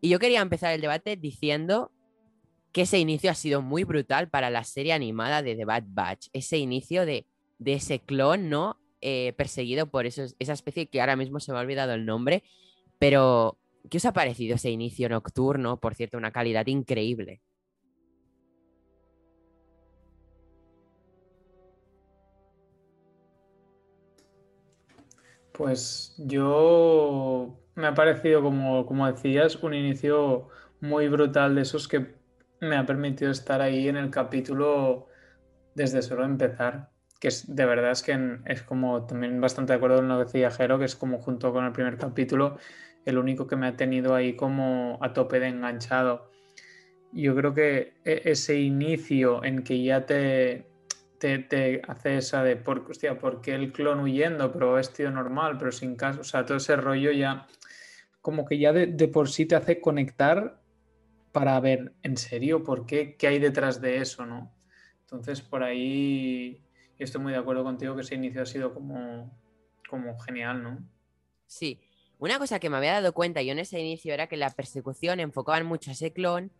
Y 0.00 0.08
yo 0.08 0.18
quería 0.18 0.40
empezar 0.40 0.72
el 0.72 0.80
debate 0.80 1.16
diciendo 1.16 1.90
que 2.72 2.82
ese 2.82 2.98
inicio 2.98 3.30
ha 3.30 3.34
sido 3.34 3.62
muy 3.62 3.84
brutal 3.84 4.28
para 4.28 4.50
la 4.50 4.62
serie 4.62 4.92
animada 4.92 5.42
de 5.42 5.56
The 5.56 5.64
Bad 5.64 5.84
Batch. 5.86 6.28
Ese 6.32 6.58
inicio 6.58 7.06
de, 7.06 7.26
de 7.58 7.72
ese 7.74 8.00
clon, 8.00 8.50
¿no? 8.50 8.78
Eh, 9.00 9.34
perseguido 9.36 9.86
por 9.86 10.06
esa 10.06 10.34
especie 10.38 10.88
que 10.88 11.00
ahora 11.00 11.16
mismo 11.16 11.38
se 11.38 11.52
me 11.52 11.58
ha 11.58 11.60
olvidado 11.60 11.92
el 11.92 12.06
nombre, 12.06 12.42
pero 12.98 13.58
¿qué 13.90 13.98
os 13.98 14.04
ha 14.04 14.12
parecido 14.12 14.56
ese 14.56 14.70
inicio 14.70 15.08
nocturno? 15.08 15.78
Por 15.78 15.94
cierto, 15.94 16.16
una 16.16 16.32
calidad 16.32 16.66
increíble. 16.66 17.40
Pues 25.52 26.14
yo 26.18 27.58
me 27.76 27.86
ha 27.86 27.94
parecido, 27.94 28.42
como, 28.42 28.84
como 28.86 29.06
decías, 29.06 29.56
un 29.62 29.74
inicio 29.74 30.48
muy 30.80 31.08
brutal 31.08 31.54
de 31.54 31.62
esos 31.62 31.88
que 31.88 32.14
me 32.60 32.76
ha 32.76 32.84
permitido 32.84 33.30
estar 33.30 33.60
ahí 33.60 33.88
en 33.88 33.96
el 33.96 34.10
capítulo 34.10 35.08
desde 35.74 36.02
solo 36.02 36.24
empezar 36.24 36.90
que 37.20 37.28
es 37.28 37.54
de 37.54 37.64
verdad 37.64 37.92
es 37.92 38.02
que 38.02 38.38
es 38.44 38.62
como 38.62 39.06
también 39.06 39.40
bastante 39.40 39.72
de 39.72 39.78
acuerdo 39.78 39.96
con 39.96 40.08
lo 40.08 40.18
que 40.18 40.24
decía 40.24 40.50
Jero, 40.50 40.78
que 40.78 40.84
es 40.84 40.96
como 40.96 41.18
junto 41.18 41.52
con 41.52 41.64
el 41.64 41.72
primer 41.72 41.96
capítulo, 41.96 42.58
el 43.04 43.18
único 43.18 43.46
que 43.46 43.56
me 43.56 43.66
ha 43.66 43.76
tenido 43.76 44.14
ahí 44.14 44.36
como 44.36 44.98
a 45.00 45.12
tope 45.12 45.40
de 45.40 45.48
enganchado. 45.48 46.30
Yo 47.12 47.34
creo 47.34 47.54
que 47.54 47.94
e, 48.04 48.22
ese 48.24 48.58
inicio 48.58 49.42
en 49.44 49.62
que 49.62 49.82
ya 49.82 50.04
te, 50.04 50.66
te, 51.18 51.80
hace 51.88 52.18
esa 52.18 52.42
de, 52.42 52.56
por, 52.56 52.84
hostia, 52.90 53.18
¿por 53.18 53.40
qué 53.40 53.54
el 53.54 53.72
clon 53.72 54.00
huyendo? 54.00 54.52
Pero 54.52 54.74
vestido 54.74 55.10
normal, 55.10 55.56
pero 55.58 55.72
sin 55.72 55.96
caso, 55.96 56.20
o 56.20 56.24
sea, 56.24 56.44
todo 56.44 56.58
ese 56.58 56.76
rollo 56.76 57.12
ya, 57.12 57.46
como 58.26 58.44
que 58.44 58.58
ya 58.58 58.72
de, 58.72 59.06
por 59.06 59.28
sí 59.28 59.46
te 59.46 59.54
hace 59.54 59.80
conectar 59.80 60.60
para 61.30 61.60
ver 61.60 61.92
en 62.02 62.16
serio 62.16 62.64
por 62.64 62.84
qué, 62.84 63.14
qué 63.14 63.28
hay 63.28 63.38
detrás 63.38 63.80
de 63.80 63.98
eso, 63.98 64.26
¿no? 64.26 64.52
Entonces, 65.02 65.42
por 65.42 65.62
ahí 65.62 66.60
estoy 66.98 67.20
muy 67.22 67.30
de 67.30 67.38
acuerdo 67.38 67.62
contigo 67.62 67.94
que 67.94 68.00
ese 68.00 68.16
inicio 68.16 68.42
ha 68.42 68.46
sido 68.46 68.74
como, 68.74 69.30
como 69.88 70.18
genial, 70.18 70.60
¿no? 70.60 70.84
Sí. 71.46 71.78
Una 72.18 72.40
cosa 72.40 72.58
que 72.58 72.68
me 72.68 72.78
había 72.78 72.94
dado 72.94 73.12
cuenta 73.12 73.42
yo 73.42 73.52
en 73.52 73.60
ese 73.60 73.78
inicio 73.78 74.12
era 74.12 74.26
que 74.26 74.36
la 74.36 74.50
persecución 74.50 75.20
enfocaban 75.20 75.64
mucho 75.64 75.90
a 75.90 75.92
ese 75.92 76.12
clon 76.12 76.50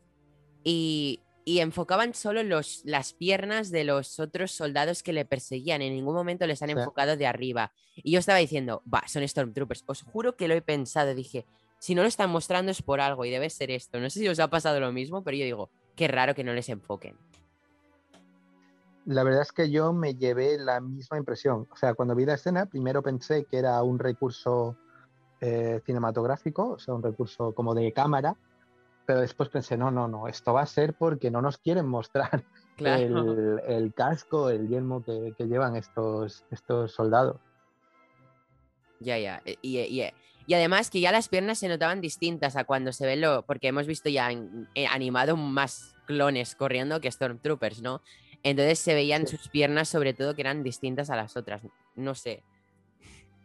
y, 0.62 1.24
enfocaban 1.46 2.12
solo 2.12 2.42
los, 2.42 2.82
las 2.84 3.12
piernas 3.12 3.70
de 3.70 3.84
los 3.84 4.18
otros 4.18 4.50
soldados 4.50 5.02
que 5.02 5.12
le 5.12 5.24
perseguían. 5.24 5.80
En 5.80 5.94
ningún 5.94 6.14
momento 6.14 6.46
les 6.46 6.60
han 6.62 6.70
enfocado 6.70 7.16
de 7.16 7.26
arriba. 7.26 7.72
Y 7.94 8.12
yo 8.12 8.18
estaba 8.18 8.38
diciendo, 8.38 8.82
va, 8.92 9.06
son 9.06 9.26
Stormtroopers. 9.26 9.84
Os 9.86 10.02
juro 10.02 10.36
que 10.36 10.48
lo 10.48 10.54
he 10.54 10.62
pensado. 10.62 11.14
Dije, 11.14 11.46
si 11.78 11.94
no 11.94 12.02
lo 12.02 12.08
están 12.08 12.30
mostrando 12.30 12.72
es 12.72 12.82
por 12.82 13.00
algo 13.00 13.24
y 13.24 13.30
debe 13.30 13.48
ser 13.48 13.70
esto. 13.70 14.00
No 14.00 14.10
sé 14.10 14.20
si 14.20 14.28
os 14.28 14.40
ha 14.40 14.50
pasado 14.50 14.80
lo 14.80 14.92
mismo, 14.92 15.22
pero 15.22 15.36
yo 15.36 15.44
digo, 15.44 15.70
qué 15.94 16.08
raro 16.08 16.34
que 16.34 16.44
no 16.44 16.52
les 16.52 16.68
enfoquen 16.68 17.16
la 19.06 19.22
verdad 19.22 19.42
es 19.42 19.52
que 19.52 19.70
yo 19.70 19.92
me 19.92 20.14
llevé 20.14 20.58
la 20.58 20.80
misma 20.80 21.16
impresión. 21.16 21.68
O 21.70 21.76
sea, 21.76 21.94
cuando 21.94 22.14
vi 22.14 22.26
la 22.26 22.34
escena, 22.34 22.66
primero 22.66 23.02
pensé 23.02 23.44
que 23.44 23.56
era 23.56 23.80
un 23.82 23.98
recurso 23.98 24.76
eh, 25.40 25.80
cinematográfico, 25.86 26.70
o 26.70 26.78
sea, 26.78 26.94
un 26.94 27.02
recurso 27.02 27.52
como 27.52 27.74
de 27.74 27.92
cámara, 27.92 28.36
pero 29.06 29.20
después 29.20 29.48
pensé, 29.48 29.76
no, 29.76 29.90
no, 29.90 30.08
no, 30.08 30.26
esto 30.26 30.52
va 30.52 30.62
a 30.62 30.66
ser 30.66 30.94
porque 30.94 31.30
no 31.30 31.40
nos 31.40 31.58
quieren 31.58 31.86
mostrar 31.86 32.44
el, 32.78 33.92
casco, 33.94 34.50
el 34.50 34.68
yelmo 34.68 35.04
que, 35.04 35.32
llevan 35.38 35.76
estos, 35.76 36.44
estos 36.50 36.92
soldados. 36.92 37.40
Ya, 38.98 39.18
ya. 39.18 39.40
E, 39.44 39.56
y, 39.62 39.78
y, 39.78 40.02
y, 40.46 40.54
además 40.54 40.90
que 40.90 41.00
ya 41.00 41.12
las 41.12 41.28
piernas 41.28 41.58
se 41.58 41.68
notaban 41.68 42.00
distintas 42.00 42.56
a 42.56 42.64
cuando 42.64 42.92
se 42.92 43.06
ve 43.06 43.16
lo. 43.16 43.42
Porque 43.46 43.68
hemos 43.68 43.86
visto 43.86 44.08
ya 44.08 44.30
animado 44.90 45.36
más 45.36 45.94
clones 46.06 46.54
corriendo 46.54 47.00
que 47.00 47.10
Stormtroopers, 47.10 47.82
¿no? 47.82 48.02
Entonces 48.42 48.78
se 48.78 48.94
veían 48.94 49.26
sus 49.26 49.48
piernas, 49.48 49.88
sobre 49.88 50.14
todo, 50.14 50.34
que 50.34 50.42
eran 50.42 50.62
distintas 50.62 51.10
a 51.10 51.16
las 51.16 51.36
otras. 51.36 51.62
No 51.94 52.14
sé. 52.14 52.42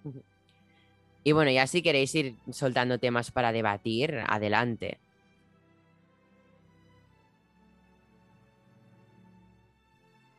y 1.24 1.32
bueno, 1.34 1.51
ya 1.51 1.68
si 1.68 1.82
queréis 1.82 2.15
ir 2.15 2.36
soltando 2.51 2.98
temas 2.98 3.32
para 3.32 3.51
debatir, 3.51 4.24
adelante. 4.27 5.00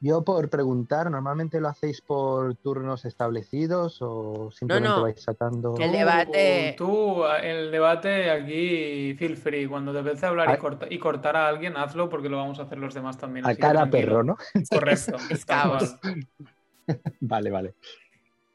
Yo 0.04 0.24
por 0.24 0.50
preguntar, 0.50 1.08
¿normalmente 1.12 1.60
lo 1.60 1.68
hacéis 1.68 2.00
por 2.00 2.56
turnos 2.56 3.04
establecidos 3.04 3.98
o 4.00 4.50
simplemente 4.50 5.00
vais 5.00 5.22
sacando? 5.22 5.76
El 5.78 5.92
debate. 5.92 6.74
Tú, 6.76 7.24
el 7.24 7.70
debate 7.70 8.28
aquí, 8.28 9.14
feel 9.16 9.36
free. 9.36 9.68
Cuando 9.68 9.92
te 9.92 10.00
empiece 10.00 10.26
a 10.26 10.30
hablar 10.30 10.58
y, 10.90 10.98
cortar 10.98 11.36
a 11.36 11.46
alguien, 11.46 11.76
hazlo 11.76 12.08
porque 12.08 12.28
lo 12.28 12.38
vamos 12.38 12.58
a 12.58 12.62
hacer 12.62 12.78
los 12.78 12.94
demás 12.94 13.16
también. 13.16 13.46
A 13.46 13.54
cara 13.54 13.88
perro, 13.88 14.24
¿no? 14.24 14.36
Correcto. 14.70 15.18
es, 15.30 15.46
caos. 15.46 15.96
vale, 17.20 17.50
vale. 17.50 17.74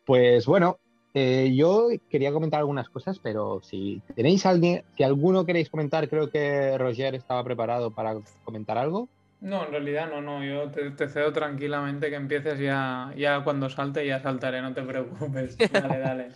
Pues 0.06 0.46
bueno, 0.46 0.80
eh, 1.14 1.54
yo 1.56 1.88
quería 2.10 2.34
comentar 2.34 2.60
algunas 2.60 2.90
cosas, 2.90 3.20
pero 3.20 3.62
si 3.64 4.02
tenéis 4.18 4.46
alguien, 4.46 4.84
si 4.98 5.04
alguno 5.04 5.46
queréis 5.46 5.70
comentar, 5.70 6.10
creo 6.10 6.30
que 6.30 6.78
Roger 6.78 7.16
estaba 7.16 7.42
preparado 7.46 7.92
para 7.92 8.18
comentar 8.44 8.78
algo. 8.78 9.08
No, 9.40 9.66
en 9.66 9.72
realidad 9.72 10.10
no, 10.10 10.22
no. 10.22 10.44
Yo 10.44 10.72
te, 10.72 11.08
cedo 11.08 11.32
tranquilamente 11.32 12.10
que 12.10 12.16
empieces 12.16 12.60
ya, 12.60 13.14
ya 13.16 13.44
cuando 13.44 13.70
salte, 13.70 14.06
ya 14.06 14.22
saltaré, 14.22 14.62
no 14.62 14.74
te 14.74 14.82
preocupes. 14.82 15.58
Dale, 15.72 16.00
dale. 16.00 16.32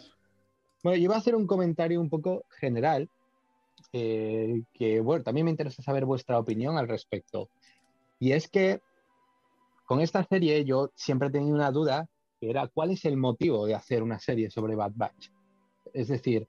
bueno, 0.84 0.98
yo 0.98 1.04
iba 1.04 1.16
a 1.16 1.20
hacer 1.20 1.36
un 1.36 1.48
comentario 1.48 2.00
un 2.00 2.10
poco 2.10 2.46
general, 2.60 3.10
eh, 3.94 4.62
que 4.74 5.00
bueno, 5.00 5.24
también 5.24 5.46
me 5.46 5.52
interesa 5.52 5.82
saber 5.82 6.06
vuestra 6.06 6.38
opinión 6.38 6.78
al 6.78 6.88
respecto. 6.88 7.50
Y 8.20 8.34
es 8.34 8.48
que 8.48 8.82
con 9.86 10.00
esta 10.00 10.24
serie 10.24 10.64
yo 10.64 10.92
siempre 10.96 11.30
he 11.30 11.32
tenido 11.32 11.56
una 11.56 11.72
duda, 11.72 12.08
que 12.40 12.50
era 12.50 12.68
cuál 12.68 12.92
es 12.92 13.04
el 13.06 13.18
motivo 13.18 13.66
de 13.66 13.76
hacer 13.76 14.04
una 14.04 14.20
serie 14.20 14.52
sobre 14.52 14.76
Bad 14.76 14.94
Batch. 14.96 15.32
Es 15.94 16.08
decir, 16.08 16.48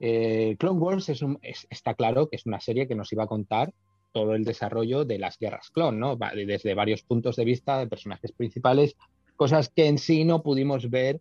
eh, 0.00 0.56
Clone 0.58 0.80
Wars 0.80 1.08
es 1.08 1.24
está 1.70 1.94
claro 1.94 2.28
que 2.28 2.36
es 2.36 2.44
una 2.44 2.60
serie 2.60 2.88
que 2.88 2.96
nos 2.96 3.12
iba 3.12 3.22
a 3.22 3.28
contar 3.28 3.72
todo 4.12 4.34
el 4.34 4.44
desarrollo 4.44 5.04
de 5.04 5.18
las 5.18 5.38
guerras 5.38 5.70
clon, 5.70 5.98
¿no? 5.98 6.16
Desde 6.16 6.74
varios 6.74 7.02
puntos 7.02 7.36
de 7.36 7.44
vista 7.44 7.78
de 7.78 7.86
personajes 7.86 8.32
principales, 8.32 8.96
cosas 9.36 9.70
que 9.70 9.86
en 9.86 9.98
sí 9.98 10.24
no 10.24 10.42
pudimos 10.42 10.90
ver 10.90 11.20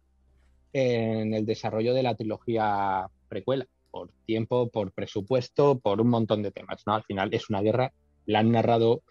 en 0.73 1.33
el 1.33 1.45
desarrollo 1.45 1.93
de 1.93 2.03
la 2.03 2.15
trilogía 2.15 3.07
precuela, 3.27 3.67
por 3.89 4.09
tiempo, 4.25 4.69
por 4.69 4.91
presupuesto, 4.91 5.79
por 5.79 6.01
un 6.01 6.09
montón 6.09 6.41
de 6.43 6.51
temas, 6.51 6.83
¿no? 6.85 6.93
Al 6.93 7.03
final 7.03 7.33
es 7.33 7.49
una 7.49 7.61
guerra, 7.61 7.93
la 8.25 8.39
han 8.39 8.51
narrado 8.51 9.03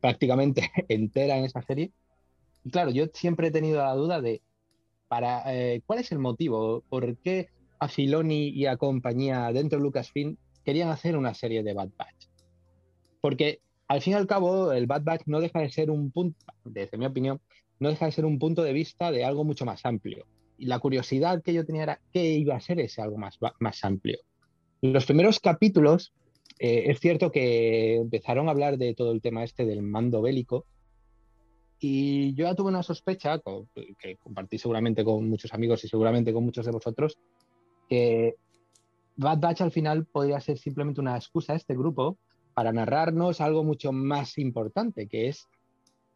prácticamente 0.00 0.70
entera 0.88 1.36
en 1.36 1.44
esa 1.44 1.62
serie. 1.62 1.92
Y 2.64 2.70
claro, 2.70 2.90
yo 2.90 3.06
siempre 3.12 3.48
he 3.48 3.50
tenido 3.50 3.78
la 3.78 3.94
duda 3.94 4.20
de 4.20 4.42
eh, 5.46 5.82
cuál 5.84 5.98
es 5.98 6.10
el 6.12 6.18
motivo, 6.18 6.82
por 6.88 7.16
qué 7.18 7.48
a 7.78 7.88
Filoni 7.88 8.48
y 8.48 8.66
a 8.66 8.76
compañía 8.76 9.52
dentro 9.52 9.78
de 9.78 9.84
Lucasfilm 9.84 10.36
querían 10.64 10.88
hacer 10.88 11.16
una 11.16 11.34
serie 11.34 11.62
de 11.62 11.74
Bad 11.74 11.90
Batch. 11.96 12.28
Porque 13.22 13.60
al 13.88 14.02
fin 14.02 14.12
y 14.12 14.16
al 14.16 14.26
cabo, 14.26 14.72
el 14.72 14.86
Bad 14.86 15.04
Batch 15.04 15.22
no 15.26 15.40
deja 15.40 15.60
de 15.60 15.70
ser 15.70 15.90
un 15.90 16.10
punto, 16.10 16.38
desde 16.64 16.98
mi 16.98 17.06
opinión, 17.06 17.40
no 17.78 17.88
deja 17.88 18.06
de 18.06 18.12
ser 18.12 18.24
un 18.24 18.38
punto 18.38 18.62
de 18.62 18.72
vista 18.72 19.10
de 19.10 19.24
algo 19.24 19.44
mucho 19.44 19.64
más 19.64 19.86
amplio. 19.86 20.26
Y 20.58 20.66
la 20.66 20.78
curiosidad 20.78 21.42
que 21.42 21.54
yo 21.54 21.64
tenía 21.64 21.84
era 21.84 22.00
qué 22.12 22.34
iba 22.34 22.56
a 22.56 22.60
ser 22.60 22.80
ese 22.80 23.00
algo 23.00 23.16
más, 23.16 23.38
más 23.60 23.84
amplio. 23.84 24.18
Los 24.80 25.06
primeros 25.06 25.40
capítulos, 25.40 26.12
eh, 26.58 26.84
es 26.86 27.00
cierto 27.00 27.30
que 27.30 27.96
empezaron 27.96 28.48
a 28.48 28.50
hablar 28.50 28.76
de 28.76 28.94
todo 28.94 29.12
el 29.12 29.20
tema 29.20 29.44
este 29.44 29.64
del 29.64 29.82
mando 29.82 30.20
bélico. 30.20 30.66
Y 31.78 32.34
yo 32.34 32.44
ya 32.44 32.54
tuve 32.54 32.70
una 32.70 32.82
sospecha, 32.82 33.40
que 33.98 34.16
compartí 34.16 34.58
seguramente 34.58 35.04
con 35.04 35.28
muchos 35.28 35.52
amigos 35.54 35.84
y 35.84 35.88
seguramente 35.88 36.32
con 36.32 36.44
muchos 36.44 36.66
de 36.66 36.72
vosotros, 36.72 37.18
que 37.88 38.34
Bad 39.16 39.38
Batch 39.38 39.60
al 39.60 39.72
final 39.72 40.06
podría 40.06 40.40
ser 40.40 40.58
simplemente 40.58 41.00
una 41.00 41.16
excusa 41.16 41.52
a 41.52 41.56
este 41.56 41.74
grupo 41.74 42.18
para 42.54 42.72
narrarnos 42.72 43.40
algo 43.40 43.64
mucho 43.64 43.92
más 43.92 44.38
importante, 44.38 45.08
que 45.08 45.28
es 45.28 45.48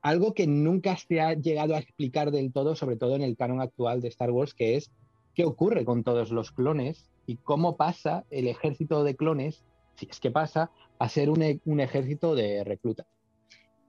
algo 0.03 0.35
que 0.35 0.47
nunca 0.47 0.97
se 0.97 1.21
ha 1.21 1.35
llegado 1.35 1.75
a 1.75 1.79
explicar 1.79 2.31
del 2.31 2.53
todo, 2.53 2.77
sobre 2.77 2.97
todo 2.97 3.17
en 3.17 3.23
el 3.23 3.37
canon 3.37 3.61
actual 3.61 4.01
de 4.01 4.09
Star 4.09 4.31
Wars, 4.31 4.55
que 4.55 4.77
es 4.77 4.93
qué 5.35 5.45
ocurre 5.45 5.85
con 5.85 6.05
todos 6.05 6.31
los 6.31 6.53
clones 6.53 7.11
y 7.27 7.37
cómo 7.37 7.77
pasa 7.77 8.25
el 8.31 8.47
ejército 8.47 9.03
de 9.05 9.17
clones, 9.17 9.65
si 9.97 10.07
es 10.09 10.21
que 10.21 10.31
pasa, 10.31 10.71
a 10.99 11.09
ser 11.09 11.29
un, 11.29 11.43
e, 11.43 11.61
ejército 11.79 12.35
de 12.35 12.63
reclutas. 12.65 13.07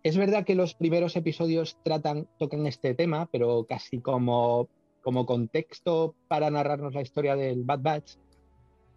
Es 0.04 0.18
verdad 0.18 0.46
que 0.46 0.56
los 0.56 0.74
primeros 0.74 1.16
episodios 1.16 1.78
tratan, 1.84 2.28
tocan 2.40 2.66
este 2.66 2.94
tema, 2.94 3.30
pero 3.32 3.66
casi 3.66 4.00
como, 4.00 4.70
como 5.04 5.26
contexto 5.26 6.16
para 6.28 6.50
narrarnos 6.50 6.96
la 6.96 7.02
historia 7.02 7.36
del 7.36 7.64
Bad 7.64 7.82
Batch. 7.82 8.16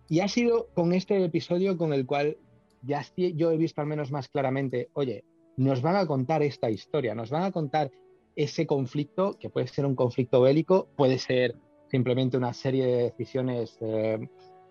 Y 0.09 0.21
ha 0.21 0.29
sido 0.29 0.69
con 0.75 0.93
este 0.93 1.23
episodio 1.23 1.77
con 1.77 1.93
el 1.93 2.07
cual 2.07 2.37
ya 2.83 3.05
yo 3.17 3.51
he 3.51 3.57
visto 3.57 3.81
al 3.81 3.87
menos 3.87 4.11
más 4.11 4.29
claramente, 4.29 4.89
oye, 4.95 5.25
nos 5.57 5.83
van 5.83 5.97
a 5.97 6.07
contar 6.07 6.43
esta 6.43 6.71
historia, 6.71 7.15
nos 7.15 7.31
van 7.31 7.43
a 7.43 7.53
contar 7.53 7.91
ese 8.37 8.67
conflicto, 8.67 9.37
que 9.39 9.51
puede 9.51 9.67
ser 9.67 9.85
un 9.87 9.95
conflicto 9.95 10.41
bélico, 10.41 10.89
puede 10.97 11.19
ser 11.19 11.57
simplemente 11.91 12.37
una 12.37 12.55
serie 12.55 12.87
de 12.87 13.03
decisiones 13.03 13.77
eh, 13.81 14.19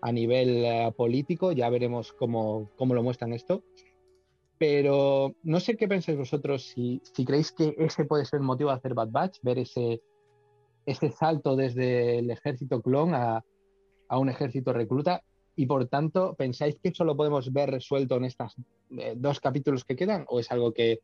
a 0.00 0.12
nivel 0.12 0.64
eh, 0.64 0.92
político, 0.96 1.52
ya 1.52 1.68
veremos 1.68 2.12
cómo, 2.12 2.70
cómo, 2.76 2.94
lo 2.94 3.02
muestran 3.02 3.32
esto. 3.32 3.62
Pero 4.58 5.34
no 5.42 5.60
sé 5.60 5.76
qué 5.76 5.88
pensáis 5.88 6.18
vosotros, 6.18 6.64
si, 6.64 7.00
si, 7.14 7.24
creéis 7.24 7.52
que 7.52 7.74
ese 7.78 8.04
puede 8.04 8.24
ser 8.24 8.40
el 8.40 8.46
motivo 8.46 8.70
de 8.70 8.76
hacer 8.76 8.94
Bad 8.94 9.10
Batch, 9.10 9.38
ver 9.42 9.58
ese, 9.58 10.02
ese 10.86 11.10
salto 11.10 11.56
desde 11.56 12.18
el 12.18 12.30
ejército 12.30 12.82
clon 12.82 13.14
a, 13.14 13.44
a 14.08 14.18
un 14.18 14.28
ejército 14.28 14.72
recluta, 14.72 15.22
y 15.60 15.66
por 15.66 15.86
tanto, 15.88 16.34
¿pensáis 16.36 16.76
que 16.82 16.88
eso 16.88 17.04
lo 17.04 17.14
podemos 17.14 17.52
ver 17.52 17.70
resuelto 17.70 18.16
en 18.16 18.24
estos 18.24 18.56
eh, 18.96 19.12
dos 19.14 19.40
capítulos 19.40 19.84
que 19.84 19.94
quedan 19.94 20.24
o 20.28 20.40
es 20.40 20.50
algo 20.50 20.72
que 20.72 21.00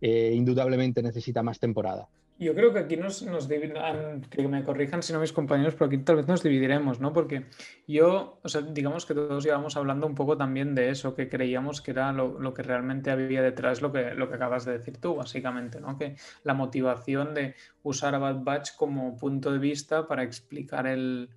eh, 0.00 0.32
indudablemente 0.34 1.04
necesita 1.04 1.44
más 1.44 1.60
temporada? 1.60 2.08
Yo 2.40 2.52
creo 2.52 2.72
que 2.72 2.80
aquí 2.80 2.96
nos, 2.96 3.22
nos 3.22 3.46
que 3.46 4.48
me 4.48 4.64
corrijan 4.64 5.04
si 5.04 5.12
no 5.12 5.20
mis 5.20 5.32
compañeros, 5.32 5.74
pero 5.74 5.86
aquí 5.86 5.98
tal 5.98 6.16
vez 6.16 6.26
nos 6.26 6.42
dividiremos, 6.42 6.98
¿no? 6.98 7.12
Porque 7.12 7.44
yo, 7.86 8.40
o 8.42 8.48
sea, 8.48 8.62
digamos 8.62 9.06
que 9.06 9.14
todos 9.14 9.46
íbamos 9.46 9.76
hablando 9.76 10.08
un 10.08 10.16
poco 10.16 10.36
también 10.36 10.74
de 10.74 10.90
eso, 10.90 11.14
que 11.14 11.28
creíamos 11.28 11.80
que 11.80 11.92
era 11.92 12.12
lo, 12.12 12.54
que 12.54 12.64
realmente 12.64 13.12
había 13.12 13.40
detrás, 13.40 13.82
lo 13.82 13.92
que, 13.92 14.14
lo 14.14 14.28
que 14.28 14.34
acabas 14.34 14.64
de 14.64 14.78
decir 14.78 14.98
tú, 14.98 15.14
básicamente, 15.14 15.80
¿no? 15.80 15.96
Que 15.96 16.16
la 16.42 16.54
motivación 16.54 17.34
de 17.34 17.54
usar 17.84 18.16
a 18.16 18.18
Bad 18.18 18.42
Batch 18.42 18.74
como 18.74 19.16
punto 19.16 19.52
de 19.52 19.60
vista 19.60 20.08
para 20.08 20.24
explicar 20.24 20.88
el, 20.88 21.28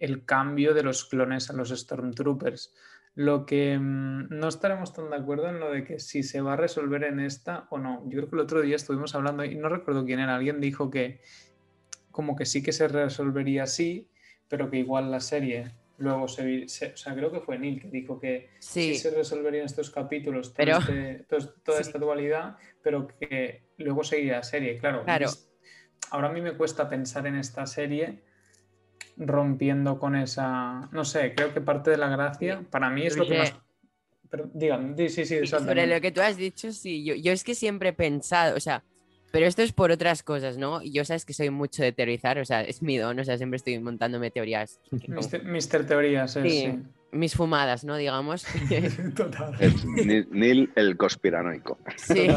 el 0.00 0.24
cambio 0.24 0.74
de 0.74 0.82
los 0.82 1.04
clones 1.04 1.50
a 1.50 1.52
los 1.52 1.68
Stormtroopers. 1.68 2.74
Lo 3.14 3.46
que 3.46 3.78
mm, 3.78 4.28
no 4.30 4.48
estaremos 4.48 4.92
tan 4.92 5.10
de 5.10 5.16
acuerdo 5.16 5.48
en 5.48 5.60
lo 5.60 5.70
de 5.70 5.84
que 5.84 6.00
si 6.00 6.22
se 6.22 6.40
va 6.40 6.54
a 6.54 6.56
resolver 6.56 7.04
en 7.04 7.20
esta 7.20 7.68
o 7.70 7.78
no. 7.78 8.02
Yo 8.06 8.18
creo 8.18 8.30
que 8.30 8.36
el 8.36 8.42
otro 8.42 8.62
día 8.62 8.76
estuvimos 8.76 9.14
hablando 9.14 9.44
y 9.44 9.54
no 9.54 9.68
recuerdo 9.68 10.04
quién 10.04 10.20
era. 10.20 10.36
Alguien 10.36 10.60
dijo 10.60 10.90
que 10.90 11.20
como 12.10 12.34
que 12.34 12.46
sí 12.46 12.62
que 12.62 12.72
se 12.72 12.88
resolvería 12.88 13.64
así, 13.64 14.08
pero 14.48 14.70
que 14.70 14.78
igual 14.78 15.10
la 15.10 15.20
serie 15.20 15.72
luego 16.00 16.28
se, 16.28 16.64
o 16.64 16.96
sea, 16.96 17.14
creo 17.14 17.30
que 17.30 17.40
fue 17.40 17.58
Neil 17.58 17.80
que 17.80 17.88
dijo 17.88 18.18
que 18.18 18.48
sí, 18.58 18.94
se 18.94 19.10
resolverían 19.10 19.66
estos 19.66 19.90
capítulos, 19.90 20.52
este, 20.56 21.26
toda 21.62 21.80
esta 21.80 21.98
dualidad, 21.98 22.56
pero 22.82 23.06
que 23.06 23.62
luego 23.76 24.02
seguiría 24.02 24.36
la 24.36 24.42
serie. 24.42 24.78
Claro, 24.78 25.04
claro. 25.04 25.28
ahora 26.10 26.28
a 26.28 26.32
mí 26.32 26.40
me 26.40 26.56
cuesta 26.56 26.88
pensar 26.88 27.26
en 27.26 27.36
esta 27.36 27.66
serie 27.66 28.22
rompiendo 29.20 29.98
con 29.98 30.16
esa. 30.16 30.88
No 30.92 31.04
sé, 31.04 31.34
creo 31.34 31.52
que 31.52 31.60
parte 31.60 31.90
de 31.90 31.98
la 31.98 32.08
gracia, 32.08 32.64
para 32.70 32.90
mí 32.90 33.06
es 33.06 33.16
lo 33.16 33.26
que 33.26 33.38
más. 33.38 33.54
Pero, 34.30 34.48
digan, 34.54 34.94
sí, 34.96 35.24
sí, 35.26 35.46
Sobre 35.46 35.86
lo 35.86 36.00
que 36.00 36.12
tú 36.12 36.20
has 36.20 36.36
dicho, 36.36 36.72
sí, 36.72 37.04
yo, 37.04 37.14
yo 37.14 37.32
es 37.32 37.42
que 37.42 37.56
siempre 37.56 37.88
he 37.88 37.92
pensado, 37.92 38.56
o 38.56 38.60
sea, 38.60 38.84
pero 39.32 39.46
esto 39.46 39.62
es 39.62 39.72
por 39.72 39.90
otras 39.90 40.22
cosas, 40.22 40.56
¿no? 40.56 40.82
Yo 40.82 41.04
sabes 41.04 41.24
que 41.24 41.34
soy 41.34 41.50
mucho 41.50 41.82
de 41.82 41.92
teorizar, 41.92 42.38
o 42.38 42.44
sea, 42.44 42.62
es 42.62 42.80
mi 42.80 42.96
don, 42.96 43.18
o 43.18 43.24
sea, 43.24 43.36
siempre 43.36 43.56
estoy 43.56 43.78
montándome 43.78 44.30
teorías. 44.30 44.80
Mister, 45.44 45.86
Teorías, 45.86 46.32
sí. 46.32 46.78
Mis 47.12 47.34
fumadas, 47.34 47.84
¿no? 47.84 47.96
Digamos. 47.96 48.46
Total. 49.16 49.54
Es 49.58 49.84
Neil 49.84 50.70
el 50.76 50.96
conspiranoico. 50.96 51.78
Sí. 51.96 52.28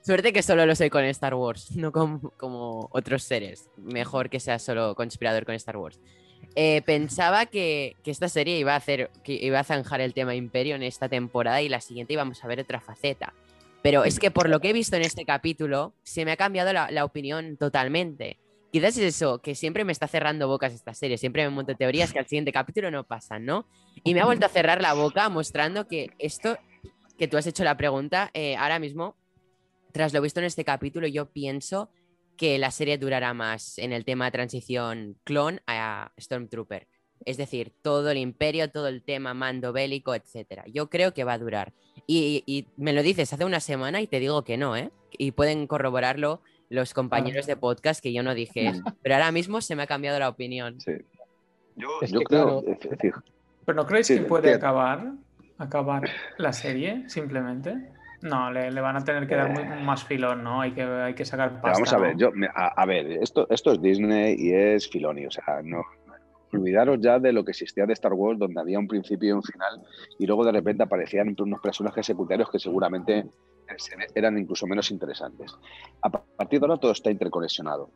Suerte 0.00 0.32
que 0.32 0.42
solo 0.42 0.66
lo 0.66 0.74
soy 0.76 0.90
con 0.90 1.04
Star 1.04 1.34
Wars, 1.34 1.74
no 1.76 1.92
como, 1.92 2.88
otros 2.92 3.24
seres. 3.24 3.68
Mejor 3.76 4.30
que 4.30 4.40
sea 4.40 4.58
solo 4.58 4.94
conspirador 4.94 5.44
con 5.44 5.54
Star 5.54 5.76
Wars. 5.76 6.00
Eh, 6.56 6.82
pensaba 6.86 7.46
que, 7.46 7.96
que, 8.04 8.10
esta 8.10 8.28
serie 8.28 8.58
iba 8.58 8.74
a 8.74 8.76
hacer, 8.76 9.10
que 9.24 9.32
iba 9.32 9.58
a 9.58 9.64
zanjar 9.64 10.00
el 10.00 10.14
tema 10.14 10.34
Imperio 10.34 10.76
en 10.76 10.82
esta 10.82 11.08
temporada 11.08 11.60
y 11.62 11.68
la 11.68 11.80
siguiente 11.80 12.12
íbamos 12.12 12.44
a 12.44 12.48
ver 12.48 12.60
otra 12.60 12.80
faceta. 12.80 13.32
Pero 13.84 14.02
es 14.04 14.18
que 14.18 14.30
por 14.30 14.48
lo 14.48 14.60
que 14.60 14.70
he 14.70 14.72
visto 14.72 14.96
en 14.96 15.02
este 15.02 15.26
capítulo, 15.26 15.92
se 16.04 16.24
me 16.24 16.32
ha 16.32 16.38
cambiado 16.38 16.72
la, 16.72 17.04
opinión 17.04 17.58
totalmente. 17.58 18.38
Quizás 18.74 18.98
es 18.98 19.14
eso, 19.14 19.40
que 19.40 19.54
siempre 19.54 19.84
me 19.84 19.92
está 19.92 20.08
cerrando 20.08 20.48
bocas 20.48 20.74
esta 20.74 20.94
serie, 20.94 21.16
siempre 21.16 21.44
me 21.44 21.50
monto 21.50 21.76
teorías 21.76 22.12
que 22.12 22.18
al 22.18 22.26
siguiente 22.26 22.50
capítulo 22.50 22.90
no 22.90 23.06
pasan, 23.06 23.44
¿no? 23.44 23.68
Y 24.02 24.14
me 24.14 24.20
ha 24.20 24.24
vuelto 24.24 24.46
a 24.46 24.48
cerrar 24.48 24.82
la 24.82 24.94
boca 24.94 25.28
mostrando 25.28 25.86
que 25.86 26.10
esto, 26.18 26.58
que 27.16 27.28
tú 27.28 27.36
has 27.36 27.46
hecho 27.46 27.62
la 27.62 27.76
pregunta, 27.76 28.32
eh, 28.34 28.56
ahora 28.56 28.80
mismo, 28.80 29.16
tras 29.92 30.12
lo 30.12 30.20
visto 30.20 30.40
en 30.40 30.46
este 30.46 30.64
capítulo, 30.64 31.06
yo 31.06 31.30
pienso 31.30 31.88
que 32.36 32.58
la 32.58 32.72
serie 32.72 32.98
durará 32.98 33.32
más 33.32 33.78
en 33.78 33.92
el 33.92 34.04
tema 34.04 34.24
de 34.24 34.32
transición 34.32 35.20
clon 35.22 35.60
a 35.68 36.10
Stormtrooper. 36.18 36.88
Es 37.24 37.36
decir, 37.36 37.72
todo 37.80 38.10
el 38.10 38.18
imperio, 38.18 38.72
todo 38.72 38.88
el 38.88 39.04
tema 39.04 39.34
mando 39.34 39.72
bélico, 39.72 40.16
etcétera. 40.16 40.64
Yo 40.66 40.90
creo 40.90 41.14
que 41.14 41.22
va 41.22 41.34
a 41.34 41.38
durar. 41.38 41.72
Y, 42.08 42.66
me 42.76 42.92
lo 42.92 43.04
dices 43.04 43.32
hace 43.32 43.44
una 43.44 43.60
semana 43.60 44.02
y 44.02 44.08
te 44.08 44.18
digo 44.18 44.42
que 44.42 44.56
no, 44.56 44.76
¿eh? 44.76 44.90
Y 45.16 45.30
pueden 45.30 45.68
corroborarlo 45.68 46.42
los 46.74 46.92
compañeros 46.92 47.46
de 47.46 47.56
podcast 47.56 48.02
que 48.02 48.12
yo 48.12 48.22
no 48.22 48.34
dije 48.34 48.68
eso. 48.68 48.82
Pero 49.02 49.14
ahora 49.14 49.32
mismo 49.32 49.60
se 49.60 49.76
me 49.76 49.84
ha 49.84 49.86
cambiado 49.86 50.18
la 50.18 50.28
opinión. 50.28 50.80
Sí. 50.80 50.92
Yo, 51.76 51.88
creo. 52.28 52.62
¿Pero 53.64 53.76
no 53.76 53.86
creéis 53.86 54.08
que 54.08 54.20
puede 54.20 54.54
acabar, 54.54 55.12
acabar 55.58 56.08
la 56.36 56.52
serie 56.52 57.08
simplemente? 57.08 57.90
No, 58.22 58.50
le, 58.50 58.70
van 58.80 58.96
a 58.96 59.04
tener 59.04 59.26
que 59.26 59.34
dar 59.34 59.50
eh. 59.58 59.82
más 59.82 60.04
filón, 60.04 60.42
¿no? 60.42 60.62
Hay 60.62 60.72
que, 60.72 60.82
hay 60.82 61.14
que 61.14 61.24
sacar 61.24 61.60
pasta. 61.60 61.72
Vamos 61.72 61.92
a 61.92 61.98
ver, 61.98 62.16
yo, 62.16 62.30
a, 62.54 62.86
ver, 62.86 63.06
esto, 63.22 63.46
esto 63.50 63.72
es 63.72 63.82
Disney 63.82 64.34
y 64.38 64.52
es 64.52 64.88
Filoni, 64.88 65.26
o 65.26 65.30
sea, 65.30 65.60
no, 65.62 65.84
olvidaros 66.54 66.98
ya 67.00 67.18
de 67.18 67.32
lo 67.32 67.44
que 67.44 67.50
existía 67.50 67.86
de 67.86 67.92
Star 67.92 68.12
Wars, 68.12 68.38
donde 68.38 68.60
había 68.60 68.78
un 68.78 68.88
principio 68.88 69.28
y 69.28 69.32
un 69.32 69.42
final, 69.42 69.82
y 70.18 70.26
luego 70.26 70.44
de 70.44 70.52
repente 70.52 70.82
aparecían 70.82 71.34
unos 71.38 71.60
personajes 71.60 72.06
secundarios 72.06 72.50
que 72.50 72.58
seguramente 72.58 73.26
eran 74.14 74.38
incluso 74.38 74.66
menos 74.66 74.90
interesantes. 74.90 75.54
A 76.02 76.10
partir 76.10 76.60
de 76.60 76.66
ahora 76.66 76.78
todo 76.78 76.92
está 76.92 77.10
interconexionado. 77.10 77.90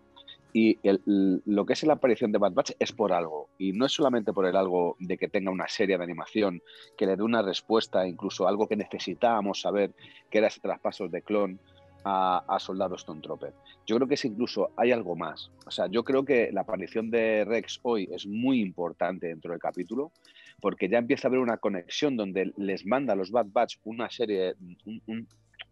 Y 0.51 0.79
lo 0.83 1.67
que 1.67 1.75
es 1.75 1.85
la 1.85 1.93
aparición 1.93 2.33
de 2.33 2.39
Bad 2.39 2.53
Batch 2.53 2.73
es 2.79 2.93
por 2.93 3.13
algo. 3.13 3.51
Y 3.59 3.73
no 3.73 3.85
es 3.85 3.93
solamente 3.93 4.33
por 4.33 4.47
el 4.47 4.57
algo 4.57 4.97
de 4.99 5.19
que 5.19 5.29
tenga 5.29 5.51
una 5.51 5.69
serie 5.69 5.99
de 5.99 6.05
animación, 6.05 6.63
que 6.97 7.05
le 7.05 7.17
dé 7.17 7.23
una 7.23 7.43
respuesta, 7.43 8.09
incluso 8.09 8.49
algo 8.49 8.67
que 8.67 8.75
necesitábamos 8.75 9.61
saber, 9.61 9.93
que 10.31 10.39
era 10.39 10.47
ese 10.47 10.61
traspaso 10.61 11.07
de 11.09 11.21
clon, 11.21 11.61
a, 12.09 12.59
soldados 12.59 13.03
Stormtrooper. 13.03 13.53
Yo 13.87 13.97
creo 13.97 14.09
que 14.09 14.15
es 14.15 14.25
incluso 14.25 14.71
hay 14.77 14.93
algo 14.93 15.17
más. 15.17 15.51
O 15.67 15.71
sea, 15.71 15.87
yo 15.87 16.05
creo 16.05 16.25
que 16.25 16.51
la 16.53 16.63
aparición 16.63 17.11
de 17.11 17.45
Rex 17.45 17.81
hoy 17.83 18.09
es 18.13 18.27
muy 18.27 18.61
importante 18.61 19.29
dentro 19.29 19.53
del 19.53 19.61
capítulo, 19.61 20.13
porque 20.61 20.89
ya 20.89 20.99
empieza 20.99 21.27
a 21.27 21.31
haber 21.31 21.41
una 21.41 21.59
conexión 21.59 22.17
donde 22.17 22.53
les 22.57 22.87
manda 22.87 23.13
a 23.13 23.17
los 23.17 23.31
Bad 23.31 23.47
Batch 23.51 23.77
una 23.85 24.11
serie, 24.11 24.55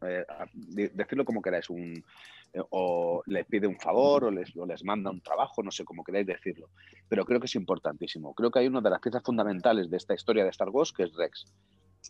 eh, 0.02 0.24
decirlo 0.94 1.24
como 1.24 1.42
queráis, 1.42 1.70
un, 1.70 2.04
eh, 2.52 2.60
o 2.70 3.22
les 3.26 3.46
pide 3.46 3.66
un 3.66 3.78
favor 3.78 4.24
o 4.24 4.30
les, 4.30 4.54
o 4.56 4.66
les 4.66 4.84
manda 4.84 5.10
un 5.10 5.20
trabajo, 5.20 5.62
no 5.62 5.70
sé 5.70 5.84
cómo 5.84 6.04
queráis 6.04 6.26
decirlo. 6.26 6.68
Pero 7.08 7.24
creo 7.24 7.40
que 7.40 7.46
es 7.46 7.54
importantísimo. 7.54 8.34
Creo 8.34 8.50
que 8.50 8.60
hay 8.60 8.66
una 8.66 8.80
de 8.80 8.90
las 8.90 9.00
piezas 9.00 9.22
fundamentales 9.22 9.90
de 9.90 9.96
esta 9.96 10.14
historia 10.14 10.44
de 10.44 10.50
Star 10.50 10.68
Wars 10.68 10.92
que 10.92 11.04
es 11.04 11.14
Rex 11.14 11.46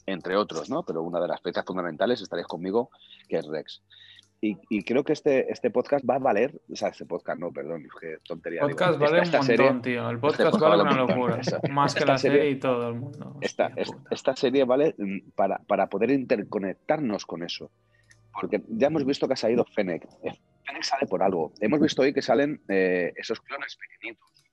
entre 0.05 0.37
otros, 0.37 0.69
¿no? 0.69 0.85
Pero 0.85 1.03
una 1.03 1.21
de 1.21 1.29
las 1.29 1.41
piezas 1.41 1.65
fundamentales, 1.65 2.21
estaréis 2.21 2.47
conmigo, 2.47 2.91
que 3.29 3.39
es 3.39 3.47
Rex. 3.47 3.83
Y, 4.41 4.85
creo 4.85 5.03
que 5.03 5.13
este, 5.13 5.51
este 5.51 5.71
podcast 5.71 6.09
va 6.09 6.17
a 6.17 6.19
valer, 6.19 6.61
o 6.71 6.77
sea, 6.77 6.89
este 6.89 7.05
podcast 7.07 7.41
no, 7.41 7.53
perdón, 7.53 7.89
qué 8.01 8.19
tontería. 8.25 8.61
Podcast 8.61 8.99
vale 8.99 9.23
un 9.23 9.31
montón, 9.31 9.83
tío. 9.83 10.11
El 10.11 10.19
podcast 10.21 10.55
este 10.55 10.65
vale, 10.65 10.83
una 10.83 10.97
locura. 10.97 11.41
Más 11.71 11.95
que 11.95 12.05
la 12.05 12.19
serie, 12.19 12.51
y 12.51 12.57
todo 12.57 12.91
el 12.91 12.95
mundo. 12.97 13.39
Esta, 13.41 13.73
esta, 14.11 14.37
serie 14.37 14.65
vale 14.65 14.95
mm, 14.99 15.31
para, 15.35 15.59
para, 15.59 15.89
poder 15.89 16.11
interconectarnos 16.11 17.25
con 17.27 17.43
eso. 17.43 17.71
Porque 18.33 18.63
ya 18.69 18.89
hemos 18.89 19.05
visto 19.05 19.27
que 19.27 19.33
ha 19.33 19.37
salido 19.37 19.65
Fennec. 19.65 20.07
Fennec 20.67 20.83
sale 20.83 21.07
por 21.07 21.23
algo. 21.23 21.53
Hemos 21.61 21.81
visto 21.81 22.03
hoy 22.03 22.13
que 22.13 22.23
salen 22.23 22.61
eh, 22.69 23.13
esos 23.17 23.41
clones 23.41 23.77
pequeñitos. 23.77 24.45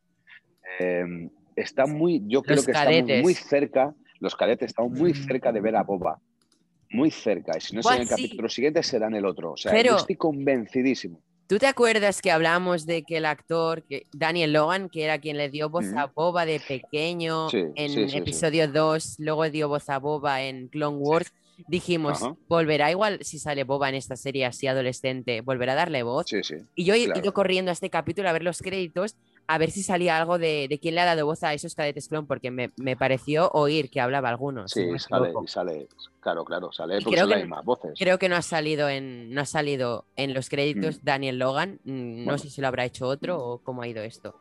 Eh, 0.79 1.29
está 1.57 1.85
muy, 1.85 2.23
yo 2.25 2.41
creo 2.41 2.63
que 2.63 2.71
estamos 2.71 3.21
muy 3.21 3.33
cerca 3.33 3.93
los 4.23 4.37
cadetes 4.37 4.67
están 4.67 4.89
muy 4.89 5.11
mm. 5.11 5.27
cerca 5.27 5.51
de 5.51 5.59
ver 5.59 5.75
a 5.75 5.83
Boba. 5.83 6.17
Muy 6.93 7.11
cerca. 7.11 7.57
Y 7.57 7.61
si 7.61 7.75
no 7.75 7.81
es 7.81 7.87
en 7.87 8.01
el 8.03 8.07
capítulo 8.07 8.47
siguiente, 8.49 8.83
será 8.83 9.07
en 9.07 9.15
el 9.15 9.25
otro. 9.25 9.53
O 9.53 9.57
sea, 9.57 9.81
yo 9.81 9.97
estoy 9.97 10.15
convencidísimo. 10.15 11.19
¿Tú 11.47 11.59
te 11.59 11.67
acuerdas 11.67 12.21
que 12.21 12.31
hablamos 12.31 12.85
de 12.85 13.03
que 13.03 13.17
el 13.17 13.25
actor, 13.25 13.83
que 13.83 14.07
Daniel 14.13 14.53
Logan, 14.53 14.89
que 14.89 15.03
era 15.03 15.19
quien 15.19 15.37
le 15.37 15.49
dio 15.49 15.69
voz 15.69 15.85
a 15.95 16.05
Boba 16.07 16.45
de 16.45 16.59
pequeño 16.59 17.47
en 17.51 18.15
episodio 18.15 18.67
2, 18.67 19.15
luego 19.19 19.49
dio 19.49 19.67
voz 19.67 19.89
a 19.89 19.99
Boba 19.99 20.41
en 20.43 20.69
Clone 20.69 20.97
Wars? 20.97 21.33
Dijimos, 21.67 22.21
volverá 22.47 22.89
igual 22.91 23.19
si 23.21 23.39
sale 23.39 23.65
Boba 23.65 23.89
en 23.89 23.95
esta 23.95 24.15
serie 24.15 24.45
así 24.45 24.67
adolescente, 24.67 25.41
volverá 25.41 25.73
a 25.73 25.75
darle 25.75 26.01
voz. 26.03 26.25
y 26.75 26.83
yo 26.85 26.93
he 26.93 26.99
ido 26.99 27.33
corriendo 27.33 27.69
a 27.69 27.73
este 27.73 27.89
capítulo 27.89 28.29
a 28.29 28.33
ver 28.33 28.43
los 28.43 28.61
créditos 28.61 29.15
a 29.47 29.57
ver 29.57 29.71
si 29.71 29.83
salía 29.83 30.17
algo 30.17 30.37
de, 30.37 30.67
de 30.69 30.79
quién 30.79 30.95
le 30.95 31.01
ha 31.01 31.05
dado 31.05 31.25
voz 31.25 31.43
a 31.43 31.53
esos 31.53 31.75
cadetes 31.75 32.07
clon, 32.07 32.25
porque 32.25 32.51
me, 32.51 32.71
me 32.77 32.95
pareció 32.95 33.49
oír 33.51 33.89
que 33.89 34.01
hablaba 34.01 34.29
algunos. 34.29 34.71
Sí, 34.71 34.87
sale, 34.99 35.33
sale, 35.47 35.87
claro, 36.19 36.45
claro, 36.45 36.71
sale 36.71 37.01
porque 37.01 37.19
son 37.19 37.29
las 37.29 37.39
mismas 37.39 37.65
voces. 37.65 37.93
Creo 37.97 38.17
que 38.17 38.29
no 38.29 38.35
ha 38.35 38.41
salido 38.41 38.89
en, 38.89 39.33
no 39.33 39.41
ha 39.41 39.45
salido 39.45 40.05
en 40.15 40.33
los 40.33 40.49
créditos 40.49 40.97
mm. 40.97 41.05
Daniel 41.05 41.39
Logan. 41.39 41.79
Mm, 41.83 42.25
no 42.25 42.37
sé 42.37 42.49
si 42.49 42.61
lo 42.61 42.67
habrá 42.67 42.85
hecho 42.85 43.07
otro 43.07 43.37
o 43.37 43.57
cómo 43.59 43.81
ha 43.81 43.87
ido 43.87 44.01
esto. 44.03 44.39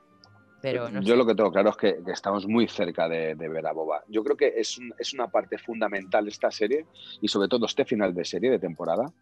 Pero 0.61 0.89
Yo 1.01 1.17
lo 1.17 1.27
que 1.27 1.35
tengo 1.35 1.51
claro 1.51 1.71
es 1.71 1.77
que, 1.77 1.99
estamos 2.13 2.47
muy 2.47 2.69
cerca 2.69 3.09
de, 3.09 3.35
ver 3.35 3.67
a 3.67 3.73
Boba. 3.73 4.05
Yo 4.07 4.23
creo 4.23 4.37
que 4.37 4.55
es, 4.57 4.79
es 4.97 5.13
una 5.13 5.27
parte 5.27 5.59
fundamental 5.59 6.25
de 6.25 6.31
esta 6.31 6.53
serie 6.53 6.87
y 7.21 7.27
sobre 7.27 7.49
todo 7.49 7.67
este 7.67 7.85
final 7.85 8.15
de 8.15 8.25
serie, 8.25 8.49
de 8.49 8.61
temporada, 8.61 9.13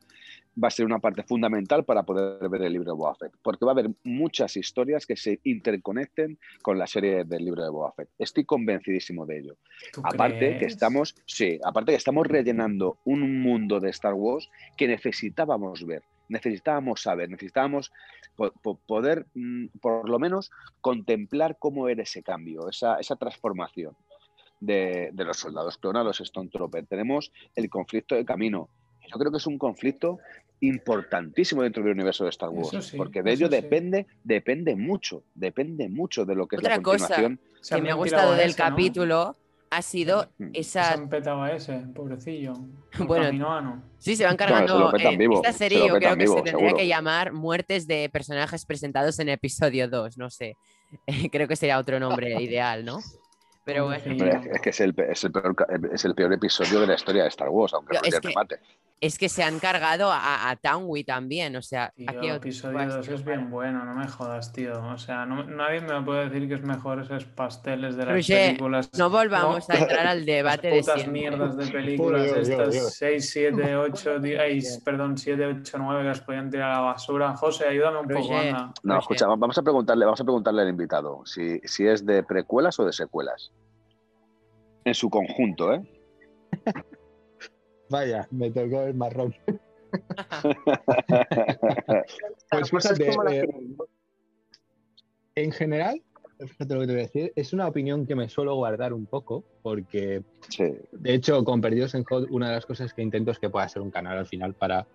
va 0.63 0.69
a 0.69 0.71
ser 0.71 0.85
una 0.85 0.99
parte 0.99 1.23
fundamental 1.23 1.85
para 1.85 2.03
poder 2.03 2.49
ver 2.49 2.63
el 2.63 2.73
libro 2.73 2.93
de 2.93 2.97
Boba 2.97 3.15
Fett, 3.15 3.33
porque 3.43 3.65
va 3.65 3.73
a 3.73 3.75
haber 3.75 3.91
muchas 4.05 4.57
historias 4.57 5.07
que 5.07 5.17
se 5.17 5.41
interconecten 5.45 6.39
con 6.63 6.79
la 6.79 6.87
serie 6.87 7.25
del 7.25 7.45
libro 7.45 7.63
de 7.63 7.71
Boba 7.71 7.93
Fett. 7.93 8.09
Estoy 8.19 8.45
convencidísimo 8.45 9.27
de 9.27 9.39
ello. 9.39 9.57
Aparte 10.03 10.59
que 10.59 10.67
estamos, 10.67 11.15
sí, 11.27 11.59
aparte 11.65 11.93
que 11.93 11.97
estamos 11.97 12.27
rellenando 12.27 12.99
un 13.05 13.43
mundo 13.43 13.81
de 13.81 13.91
Star 13.91 14.15
Wars 14.15 14.51
que 14.77 14.89
necesitábamos 14.89 15.87
ver, 15.87 16.03
necesitábamos 16.29 17.03
saber, 17.03 17.29
necesitábamos 17.29 17.93
poder, 18.87 19.27
mm, 19.35 19.67
por 19.81 20.09
lo 20.09 20.19
menos, 20.19 20.51
contemplar 20.81 21.57
cómo 21.59 21.89
era 21.89 22.03
ese 22.03 22.23
cambio, 22.23 22.69
esa, 22.69 22.99
transformación. 23.17 23.95
De, 24.63 25.09
de, 25.15 25.25
los 25.25 25.39
soldados 25.39 25.79
clonados, 25.79 26.21
Stone 26.21 26.51
Trooper. 26.51 26.85
Tenemos 26.85 27.33
el 27.57 27.71
conflicto 27.71 28.15
de 28.15 28.27
camino, 28.27 28.69
yo 29.11 29.19
creo 29.19 29.31
que 29.31 29.39
es 29.39 29.47
un 29.47 29.59
conflicto 29.59 30.19
importantísimo 30.61 31.63
dentro 31.63 31.83
del 31.83 31.93
universo 31.93 32.25
de 32.25 32.31
Star 32.31 32.51
Wars, 32.51 32.93
porque 32.97 33.23
de 33.23 33.33
ello 33.33 33.49
depende, 33.49 34.07
depende 34.23 34.77
mucho, 34.77 35.25
depende 35.35 35.89
mucho 35.89 36.25
de 36.25 36.35
lo 36.35 36.47
que 36.47 36.57
es 36.57 36.63
la 36.63 36.81
continuación. 36.81 37.41
Cosa 37.59 37.77
que 37.77 37.83
me 37.83 37.91
ha 37.91 37.95
gustado 37.95 38.35
del 38.35 38.55
capítulo 38.55 39.37
ha 39.71 39.83
sido 39.83 40.29
esa. 40.53 40.85
Se 40.85 40.95
han 40.95 41.09
petado 41.09 41.43
a 41.43 41.53
ese, 41.53 41.79
pobrecillo. 41.95 42.55
bueno, 43.07 43.83
sí, 43.99 44.17
se 44.17 44.25
van 44.25 44.37
cargando. 44.37 44.93
esta 44.95 45.53
serie 45.53 45.87
yo 45.87 45.95
creo 45.95 46.17
que 46.17 46.27
se 46.27 46.43
tendría 46.43 46.73
que 46.73 46.87
llamar 46.87 47.33
Muertes 47.33 47.87
de 47.87 48.11
personajes 48.11 48.67
presentados 48.67 49.19
en 49.19 49.29
episodio 49.29 49.89
2, 49.89 50.19
no 50.19 50.29
sé. 50.29 50.57
creo 51.33 51.49
que 51.49 51.57
sería 51.57 51.79
otro 51.79 52.01
nombre 52.01 52.35
ideal, 52.43 52.85
¿no? 52.85 52.99
Pero 53.71 53.85
bueno. 53.85 54.03
Es 54.53 54.61
que 54.61 54.71
es 54.71 54.81
el, 54.81 54.95
es, 55.09 55.23
el 55.23 55.31
peor, 55.31 55.55
es 55.93 56.05
el, 56.05 56.15
peor, 56.17 56.33
episodio 56.33 56.81
de 56.81 56.89
la 56.89 56.95
historia 56.95 57.23
de 57.23 57.29
Star 57.29 57.49
Wars, 57.51 57.73
aunque 57.73 57.95
no, 57.95 58.01
es 58.03 58.35
mate 58.35 58.59
es 59.01 59.17
que 59.17 59.31
se 59.31 59.43
han 59.43 59.59
cargado 59.59 60.11
a, 60.13 60.51
a 60.51 60.57
también, 61.07 61.57
o 61.57 61.63
sea... 61.63 61.93
aquí 62.07 62.29
el 62.29 62.37
episodio 62.37 62.97
2 62.97 63.09
es 63.09 63.25
bien 63.25 63.51
bueno, 63.51 63.85
no 63.85 63.95
me 63.95 64.07
jodas, 64.07 64.53
tío. 64.53 64.73
O 64.93 64.99
sea, 64.99 65.25
nadie 65.25 65.81
me 65.81 66.03
puede 66.03 66.29
decir 66.29 66.49
que 66.49 66.55
es 66.55 66.63
mejor 66.63 67.01
esos 67.01 67.25
pasteles 67.25 67.97
de 67.97 68.05
las 68.05 68.27
películas. 68.27 68.91
No 68.99 69.09
volvamos 69.09 69.69
a 69.71 69.79
entrar 69.79 70.07
al 70.07 70.27
debate 70.27 70.69
de 70.69 70.81
putas 70.81 71.07
mierdas 71.07 71.57
de 71.57 71.67
películas, 71.69 72.27
estas 72.27 72.95
6, 72.95 73.31
7, 73.31 73.77
8, 73.77 74.19
10, 74.19 74.81
perdón, 74.85 75.17
7, 75.17 75.47
8, 75.47 75.79
9 75.79 76.03
que 76.03 76.09
las 76.09 76.21
podían 76.21 76.51
tirar 76.51 76.71
a 76.71 76.75
la 76.75 76.81
basura. 76.81 77.35
José, 77.37 77.69
ayúdame 77.69 78.01
un 78.01 78.09
poco, 78.09 78.37
anda. 78.37 78.73
No, 78.83 78.99
escucha, 78.99 79.27
vamos 79.27 79.57
a 79.57 79.63
preguntarle, 79.63 80.05
vamos 80.05 80.21
a 80.21 80.25
preguntarle 80.25 80.63
al 80.63 80.69
invitado 80.69 81.25
si, 81.25 81.59
si 81.61 81.87
es 81.87 82.05
de 82.05 82.23
precuelas 82.23 82.79
o 82.79 82.85
de 82.85 82.93
secuelas. 82.93 83.51
En 84.85 84.95
su 84.95 85.11
conjunto, 85.11 85.75
¿eh? 85.75 85.83
Vaya, 87.91 88.27
me 88.31 88.51
tocó 88.51 88.83
el 88.83 88.95
marrón. 88.95 89.35
pues 92.51 92.71
fíjate, 92.71 93.11
eh, 93.31 93.49
en 95.35 95.51
general, 95.51 96.01
fíjate 96.39 96.75
lo 96.75 96.81
que 96.81 96.87
te 96.87 96.93
voy 96.93 97.01
a 97.01 97.07
decir, 97.07 97.33
es 97.35 97.53
una 97.53 97.67
opinión 97.67 98.07
que 98.07 98.15
me 98.15 98.29
suelo 98.29 98.55
guardar 98.55 98.93
un 98.93 99.07
poco, 99.07 99.45
porque 99.63 100.23
de 100.93 101.15
hecho, 101.15 101.43
con 101.45 101.61
Perdidos 101.61 101.95
en 101.95 102.05
Hot, 102.05 102.29
una 102.31 102.49
de 102.49 102.55
las 102.55 102.67
cosas 102.67 102.95
que 102.95 103.03
intento 103.03 103.33
es 103.33 103.41
que 103.41 103.51
pueda 103.51 103.69
ser 103.69 103.83
un 103.83 103.91
canal 103.91 104.19
al 104.19 104.27
final 104.27 104.55
para, 104.55 104.87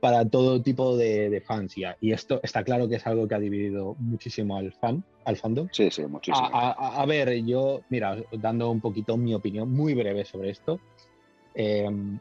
para 0.00 0.28
todo 0.28 0.62
tipo 0.62 0.96
de, 0.96 1.42
fans. 1.46 1.74
Y, 1.76 2.12
esto 2.12 2.40
está 2.42 2.62
claro 2.64 2.88
que 2.88 2.96
es 2.96 3.06
algo 3.06 3.26
que 3.26 3.34
ha 3.34 3.38
dividido 3.38 3.94
muchísimo 3.98 4.56
al 4.56 4.72
fan, 4.72 5.04
al 5.24 5.36
fandom. 5.36 5.68
Sí, 5.72 5.90
sí, 5.90 6.04
muchísimo. 6.06 6.48
a 6.52 7.04
ver, 7.06 7.44
yo, 7.44 7.80
mira, 7.88 8.16
dando 8.32 8.70
un 8.70 8.80
poquito 8.80 9.16
mi 9.16 9.34
opinión 9.34 9.70
muy 9.72 9.94
breve 9.94 10.24
sobre 10.24 10.50
esto. 10.50 10.80
Em, 11.56 12.18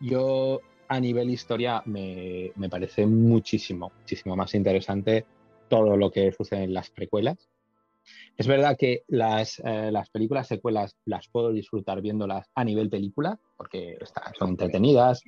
yo 0.00 0.60
a 0.88 1.00
nivel 1.00 1.30
historia 1.30 1.82
me, 1.86 2.52
parece 2.70 3.06
muchísimo, 3.06 3.90
muchísimo 3.98 4.36
más 4.36 4.54
interesante 4.54 5.24
todo 5.68 5.96
lo 5.96 6.10
que 6.10 6.30
sucede 6.30 6.64
en 6.64 6.74
las 6.74 6.90
precuelas. 6.90 7.48
Es 8.36 8.46
verdad 8.46 8.76
que 8.78 9.02
las, 9.08 9.58
eh, 9.60 9.90
las 9.90 10.10
películas 10.10 10.46
secuelas 10.46 10.94
las 11.06 11.26
puedo 11.28 11.50
disfrutar 11.50 12.02
viéndolas 12.02 12.48
a 12.54 12.62
nivel 12.62 12.90
película, 12.90 13.40
porque 13.56 13.98
son 14.38 14.50
entretenidas, 14.50 15.22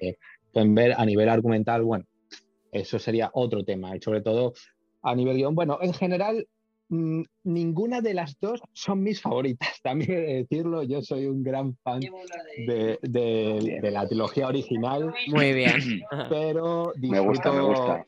pueden 0.58 0.74
ver 0.74 0.94
a 0.96 1.04
nivel 1.04 1.28
argumental, 1.28 1.82
bueno, 1.82 2.04
eso 2.72 2.98
sería 2.98 3.30
otro 3.32 3.64
tema. 3.64 3.96
Y 3.96 4.00
sobre 4.00 4.20
todo 4.20 4.52
a 5.02 5.14
nivel 5.14 5.36
guion, 5.36 5.54
bueno, 5.54 5.78
en 5.80 5.92
general 5.92 6.46
Mm, 6.90 7.22
ninguna 7.44 8.00
de 8.00 8.14
las 8.14 8.40
dos 8.40 8.62
son 8.72 9.02
mis 9.02 9.20
favoritas, 9.20 9.68
también 9.82 10.12
he 10.12 10.20
de 10.20 10.34
decirlo, 10.34 10.82
yo 10.82 11.02
soy 11.02 11.26
un 11.26 11.42
gran 11.42 11.76
fan 11.76 12.00
de, 12.00 13.80
la 13.92 14.08
trilogía 14.08 14.48
original. 14.48 15.12
Muy 15.28 15.52
bien. 15.52 15.80
Pero 16.30 16.92
me 16.96 17.20
gusta, 17.20 17.52
me 17.52 17.60
gusta. 17.60 18.06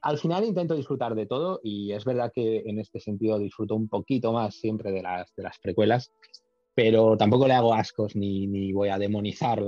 Al 0.00 0.18
final 0.18 0.44
intento 0.44 0.74
disfrutar 0.74 1.14
de 1.14 1.26
todo 1.26 1.60
y 1.62 1.92
es 1.92 2.04
verdad 2.04 2.30
que 2.34 2.62
en 2.66 2.78
este 2.78 3.00
sentido 3.00 3.38
disfruto 3.38 3.74
un 3.74 3.88
poquito 3.88 4.32
más 4.32 4.54
siempre 4.54 4.92
de 4.92 5.02
las, 5.02 5.34
de 5.34 5.42
las 5.42 5.58
precuelas, 5.58 6.12
pero 6.74 7.16
tampoco 7.16 7.48
le 7.48 7.54
hago 7.54 7.72
ascos 7.72 8.14
ni, 8.14 8.46
ni 8.46 8.70
voy 8.72 8.90
a 8.90 8.98
demonizar 8.98 9.62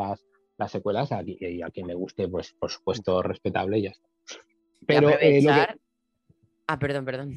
las, 0.57 0.59
las 0.59 0.73
secuelas 0.73 1.11
y 1.27 1.63
a, 1.63 1.71
quien 1.71 1.87
le 1.87 1.95
guste, 1.95 2.29
pues 2.29 2.53
por 2.53 2.71
supuesto 2.71 3.23
respetable 3.23 3.79
y 3.79 3.83
ya 3.83 3.91
está. 3.91 4.09
Pero 4.87 5.11
eh, 5.21 5.41
Ah, 6.67 6.79
perdón, 6.79 7.05
perdón. 7.05 7.35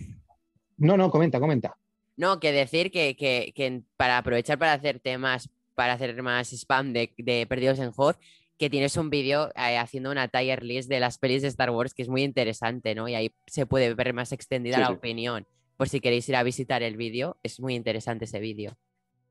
No, 0.77 0.97
no, 0.97 1.11
comenta, 1.11 1.39
comenta. 1.39 1.77
No, 2.17 2.39
que 2.39 2.51
decir 2.51 2.91
que, 2.91 3.83
para 3.95 4.17
aprovechar 4.17 4.57
para 4.57 4.73
hacer 4.73 4.99
temas, 4.99 5.49
para 5.75 5.93
hacer 5.93 6.21
más 6.21 6.51
spam 6.51 6.93
de, 6.93 7.45
Perdidos 7.47 7.79
en 7.79 7.91
Hoth, 7.95 8.17
que 8.57 8.69
tienes 8.69 8.97
un 8.97 9.09
vídeo 9.09 9.49
eh, 9.55 9.77
haciendo 9.77 10.11
una 10.11 10.27
tier 10.27 10.63
list 10.63 10.89
de 10.89 10.99
las 10.99 11.17
pelis 11.17 11.43
de 11.43 11.47
Star 11.47 11.69
Wars 11.69 11.93
que 11.93 12.01
es 12.01 12.09
muy 12.09 12.23
interesante, 12.23 12.93
¿no? 12.93 13.07
Y 13.07 13.15
ahí 13.15 13.31
se 13.47 13.65
puede 13.65 13.93
ver 13.93 14.13
más 14.13 14.31
extendida 14.33 14.79
la 14.79 14.89
opinión. 14.89 15.45
Por 15.77 15.87
si 15.87 16.01
queréis 16.01 16.27
ir 16.27 16.35
a 16.35 16.43
visitar 16.43 16.83
el 16.83 16.97
vídeo, 16.97 17.37
es 17.41 17.61
muy 17.61 17.75
interesante 17.75 18.25
ese 18.25 18.39
vídeo. 18.39 18.75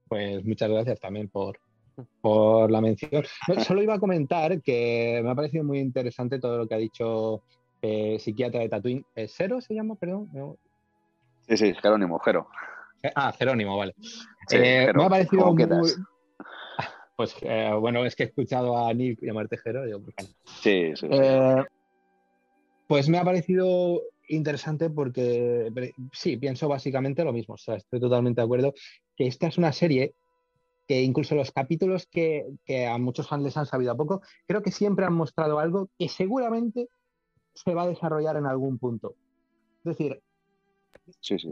Pues 0.08 0.42
muchas 0.44 0.70
gracias 0.70 0.98
también 0.98 1.28
por, 1.28 1.60
por 2.20 2.70
la 2.70 2.80
mención. 2.80 3.24
solo 3.66 3.82
iba 3.82 3.94
a 3.94 3.98
comentar 3.98 4.60
que 4.62 5.20
me 5.22 5.30
ha 5.30 5.34
parecido 5.34 5.64
muy 5.64 5.78
interesante 5.78 6.38
todo 6.38 6.58
lo 6.58 6.66
que 6.66 6.74
ha 6.74 6.78
dicho 6.78 7.42
eh, 7.82 8.18
psiquiatra 8.18 8.60
de 8.60 8.68
Tatooine. 8.68 9.04
Eh, 9.14 9.28
¿Cero 9.28 9.60
se 9.60 9.74
llama? 9.74 9.94
Perdón. 9.94 10.28
Sí, 11.48 11.56
sí, 11.56 11.74
Jerónimo, 11.74 12.18
Jero. 12.18 12.48
Eh, 13.02 13.10
ah, 13.14 13.32
Jerónimo, 13.32 13.76
vale. 13.76 13.94
Eh, 14.50 14.92
me 14.94 15.04
ha 15.04 15.08
parecido 15.08 15.54
muy... 15.54 15.66
Pues 17.16 17.34
eh, 17.42 17.72
bueno, 17.80 18.04
es 18.04 18.14
que 18.14 18.24
he 18.24 18.26
escuchado 18.26 18.78
a 18.78 18.92
Nick 18.94 19.18
llamarte 19.20 19.58
Jero. 19.58 19.82
Pues, 20.00 20.36
sí, 20.62 20.92
sí. 20.94 21.08
pues 22.86 23.08
me 23.08 23.18
ha 23.18 23.24
parecido 23.24 24.02
interesante 24.28 24.88
porque 24.88 25.72
sí, 26.12 26.36
pienso 26.36 26.68
básicamente 26.68 27.24
lo 27.24 27.32
mismo. 27.32 27.54
O 27.54 27.58
sea, 27.58 27.74
estoy 27.74 27.98
totalmente 27.98 28.40
de 28.40 28.44
acuerdo 28.44 28.72
que 29.16 29.26
esta 29.26 29.48
es 29.48 29.58
una 29.58 29.72
serie 29.72 30.14
que 30.88 31.02
incluso 31.02 31.34
los 31.34 31.52
capítulos 31.52 32.06
que, 32.06 32.46
que, 32.64 32.86
a 32.86 32.96
muchos 32.96 33.28
fans 33.28 33.44
les 33.44 33.56
han 33.58 33.66
sabido 33.66 33.92
a 33.92 33.96
poco, 33.96 34.22
creo 34.46 34.62
que 34.62 34.72
siempre 34.72 35.04
han 35.04 35.12
mostrado 35.12 35.58
algo 35.58 35.90
que 35.98 36.08
seguramente 36.08 36.88
se 37.52 37.74
va 37.74 37.82
a 37.82 37.88
desarrollar 37.88 38.36
en 38.36 38.46
algún 38.46 38.78
punto. 38.78 39.14
Es 39.84 39.96
decir, 39.96 40.22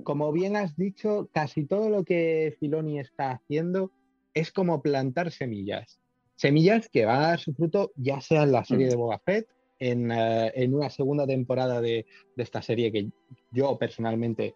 como 0.05 0.33
bien 0.33 0.57
has 0.57 0.77
dicho, 0.77 1.29
casi 1.33 1.67
todo 1.67 1.91
lo 1.91 2.05
que 2.05 2.57
Filoni 2.59 2.99
está 2.99 3.33
haciendo 3.33 3.93
es 4.35 4.53
como 4.53 4.83
plantar 4.83 5.31
semillas. 5.31 6.01
Semillas 6.37 6.89
que 6.89 7.05
van 7.05 7.23
a 7.23 7.29
dar 7.29 7.39
su 7.39 7.55
fruto 7.55 7.93
ya 7.97 8.21
sea 8.21 8.43
en 8.43 8.53
la 8.53 8.65
serie 8.65 8.87
mm. 8.87 8.91
de 8.91 8.97
Boba 8.97 9.19
Fett, 9.19 9.49
en, 9.79 10.11
eh, 10.11 10.53
en, 10.55 10.75
una 10.75 10.89
segunda 10.89 11.27
temporada 11.27 11.81
de, 11.81 12.07
de, 12.35 12.43
esta 12.43 12.63
serie 12.63 12.91
que 12.91 13.11
yo 13.51 13.77
personalmente, 13.79 14.55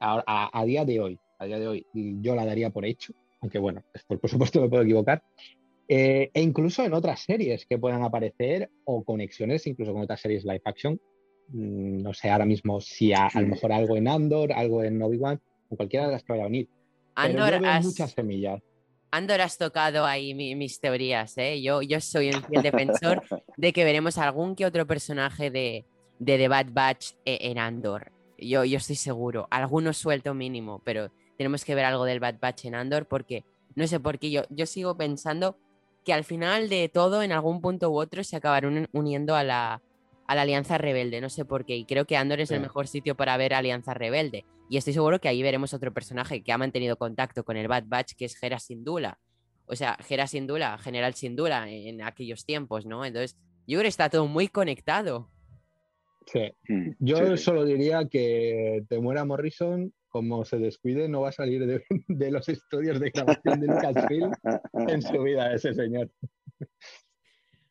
a, 0.00 0.50
a, 0.52 0.64
día 0.64 0.84
de 0.84 1.00
hoy, 1.00 1.18
a 1.38 1.46
día 1.46 1.58
de 1.58 1.68
hoy, 1.68 1.86
yo 1.92 2.34
la 2.34 2.46
daría 2.46 2.70
por 2.70 2.86
hecho, 2.86 3.12
aunque 3.40 3.58
bueno, 3.58 3.84
por, 4.06 4.20
por 4.20 4.30
supuesto 4.30 4.60
me 4.60 4.68
puedo 4.68 4.82
equivocar, 4.82 5.22
eh, 5.88 6.30
e 6.34 6.42
incluso 6.42 6.84
en 6.84 6.94
otras 6.94 7.20
series 7.20 7.64
que 7.66 7.78
puedan 7.78 8.02
aparecer 8.02 8.70
o 8.84 9.04
conexiones 9.04 9.66
incluso 9.66 9.92
con 9.92 10.02
otras 10.02 10.20
series 10.20 10.44
live 10.44 10.62
action 10.64 11.00
Mm, 11.48 12.02
no 12.02 12.12
sé 12.12 12.28
ahora 12.28 12.44
mismo 12.44 12.80
si 12.80 13.12
a, 13.12 13.28
a 13.28 13.40
lo 13.40 13.46
mejor 13.46 13.72
algo 13.72 13.96
en 13.96 14.08
Andor, 14.08 14.52
algo 14.52 14.82
en 14.82 15.00
Obi-Wan, 15.00 15.40
o 15.68 15.76
cualquiera 15.76 16.06
de 16.06 16.12
las 16.14 16.24
que 16.24 16.32
vaya 16.32 16.42
a 16.42 16.46
venir. 16.46 16.68
Pero 17.14 17.44
Andor, 17.44 17.60
veo 17.60 17.70
has, 17.70 17.84
muchas 17.84 18.10
semillas. 18.10 18.60
Andor 19.12 19.40
has 19.40 19.56
tocado 19.56 20.04
ahí 20.04 20.34
mi- 20.34 20.56
mis 20.56 20.80
teorías, 20.80 21.38
¿eh? 21.38 21.62
Yo, 21.62 21.82
yo 21.82 22.00
soy 22.00 22.30
un 22.30 22.42
fiel 22.42 22.62
defensor 22.62 23.22
de 23.56 23.72
que 23.72 23.84
veremos 23.84 24.18
algún 24.18 24.56
que 24.56 24.66
otro 24.66 24.88
personaje 24.88 25.52
de, 25.52 25.84
de 26.18 26.36
The 26.36 26.48
Bad 26.48 26.66
Batch 26.72 27.12
e- 27.24 27.38
en 27.42 27.58
Andor. 27.60 28.10
Yo, 28.38 28.64
yo 28.64 28.78
estoy 28.78 28.96
seguro. 28.96 29.46
Algunos 29.52 29.96
suelto 29.96 30.34
mínimo, 30.34 30.82
pero 30.84 31.12
tenemos 31.36 31.64
que 31.64 31.74
ver 31.74 31.84
algo 31.84 32.04
del 32.04 32.20
Bad 32.20 32.38
Batch 32.40 32.66
en 32.66 32.74
Andor 32.74 33.06
porque 33.06 33.44
no 33.74 33.86
sé 33.86 34.00
por 34.00 34.18
qué 34.18 34.30
yo, 34.30 34.42
yo 34.50 34.66
sigo 34.66 34.96
pensando 34.96 35.58
que 36.04 36.12
al 36.12 36.24
final 36.24 36.68
de 36.68 36.88
todo, 36.88 37.22
en 37.22 37.32
algún 37.32 37.60
punto 37.60 37.90
u 37.90 37.98
otro, 37.98 38.22
se 38.22 38.36
acabarán 38.36 38.88
uniendo 38.92 39.34
a 39.34 39.42
la, 39.42 39.82
a 40.26 40.34
la 40.34 40.42
Alianza 40.42 40.78
Rebelde. 40.78 41.20
No 41.20 41.28
sé 41.28 41.44
por 41.44 41.64
qué. 41.64 41.76
Y 41.76 41.84
creo 41.84 42.04
que 42.04 42.16
Andor 42.16 42.40
es 42.40 42.52
el 42.52 42.60
mejor 42.60 42.86
sitio 42.86 43.16
para 43.16 43.36
ver 43.36 43.54
Alianza 43.54 43.92
Rebelde. 43.92 44.44
Y 44.70 44.76
estoy 44.76 44.92
seguro 44.92 45.20
que 45.20 45.28
ahí 45.28 45.42
veremos 45.42 45.74
otro 45.74 45.92
personaje 45.92 46.42
que 46.42 46.52
ha 46.52 46.58
mantenido 46.58 46.96
contacto 46.96 47.44
con 47.44 47.56
el 47.56 47.66
Bad 47.66 47.84
Batch, 47.86 48.14
que 48.16 48.24
es 48.24 48.40
Hera 48.40 48.60
Syndulla. 48.60 49.18
O 49.66 49.74
sea, 49.74 49.98
Hera 50.08 50.28
Syndulla, 50.28 50.78
General 50.78 51.14
Syndulla 51.14 51.68
en 51.68 52.02
aquellos 52.02 52.44
tiempos, 52.44 52.86
¿no? 52.86 53.04
Entonces, 53.04 53.36
yo 53.66 53.78
creo 53.78 53.82
que 53.82 53.88
está 53.88 54.08
todo 54.08 54.26
muy 54.26 54.46
conectado. 54.46 55.28
Sí. 56.26 56.52
Mm, 56.68 56.90
Yo 57.00 57.36
sí. 57.36 57.42
solo 57.42 57.64
diría 57.64 58.08
que 58.08 58.84
te 58.88 59.00
muera 59.00 59.24
Morrison, 59.24 59.92
como 60.16 60.46
se 60.46 60.56
descuide, 60.58 61.08
no 61.10 61.20
va 61.20 61.28
a 61.28 61.32
salir 61.32 61.66
de, 61.66 61.84
de 62.08 62.30
los 62.30 62.48
estudios 62.48 62.98
de 62.98 63.10
grabación 63.10 63.60
de 63.60 63.66
Lucasfilm 63.68 64.32
en 64.88 65.02
su 65.02 65.22
vida 65.22 65.52
ese 65.52 65.74
señor. 65.74 66.10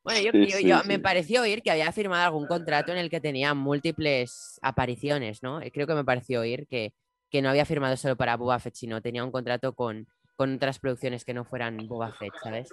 Bueno, 0.03 0.21
yo, 0.21 0.31
Sí, 0.31 0.47
yo- 0.51 0.57
sí, 0.57 0.67
yo- 0.67 0.79
sí. 0.81 0.87
me 0.87 0.99
pareció 0.99 1.41
oír 1.41 1.63
que 1.63 1.71
había 1.71 1.91
firmado 1.91 2.23
algún 2.25 2.45
contrato 2.45 2.91
en 2.91 2.99
el 2.99 3.09
que 3.09 3.19
tenía 3.19 3.55
múltiples 3.55 4.59
apariciones, 4.61 5.41
¿no? 5.41 5.59
Eh, 5.59 5.71
Creo 5.71 5.87
que 5.87 5.95
me 5.95 6.05
pareció 6.05 6.41
oír 6.41 6.67
que, 6.67 6.93
que 7.31 7.41
no 7.41 7.49
había 7.49 7.65
firmado 7.65 7.97
solo 7.97 8.15
para 8.15 8.37
Boba 8.37 8.59
Fett, 8.59 8.75
sino 8.75 9.01
tenía 9.01 9.23
un 9.23 9.31
contrato 9.31 9.73
con, 9.73 10.05
con 10.35 10.53
otras 10.55 10.77
producciones 10.77 11.25
que 11.25 11.33
no 11.33 11.43
fueran 11.45 11.77
Boba 11.87 12.11
Fett, 12.13 12.33
¿sabes? 12.43 12.69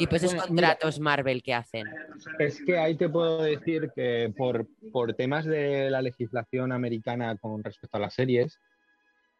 Y 0.00 0.08
pues 0.08 0.24
esos 0.24 0.42
contratos 0.44 0.98
Marvel 0.98 1.44
que 1.44 1.54
hacen. 1.54 1.86
Es 2.40 2.60
que 2.64 2.76
ahí 2.76 2.96
te 2.96 3.08
puedo 3.08 3.40
decir 3.42 3.92
que 3.94 4.32
por, 4.36 4.66
por 4.90 5.14
temas 5.14 5.44
de 5.44 5.88
la 5.88 6.02
legislación 6.02 6.72
americana 6.72 7.36
con 7.36 7.62
respecto 7.62 7.96
a 7.96 8.00
las 8.00 8.14
series, 8.14 8.58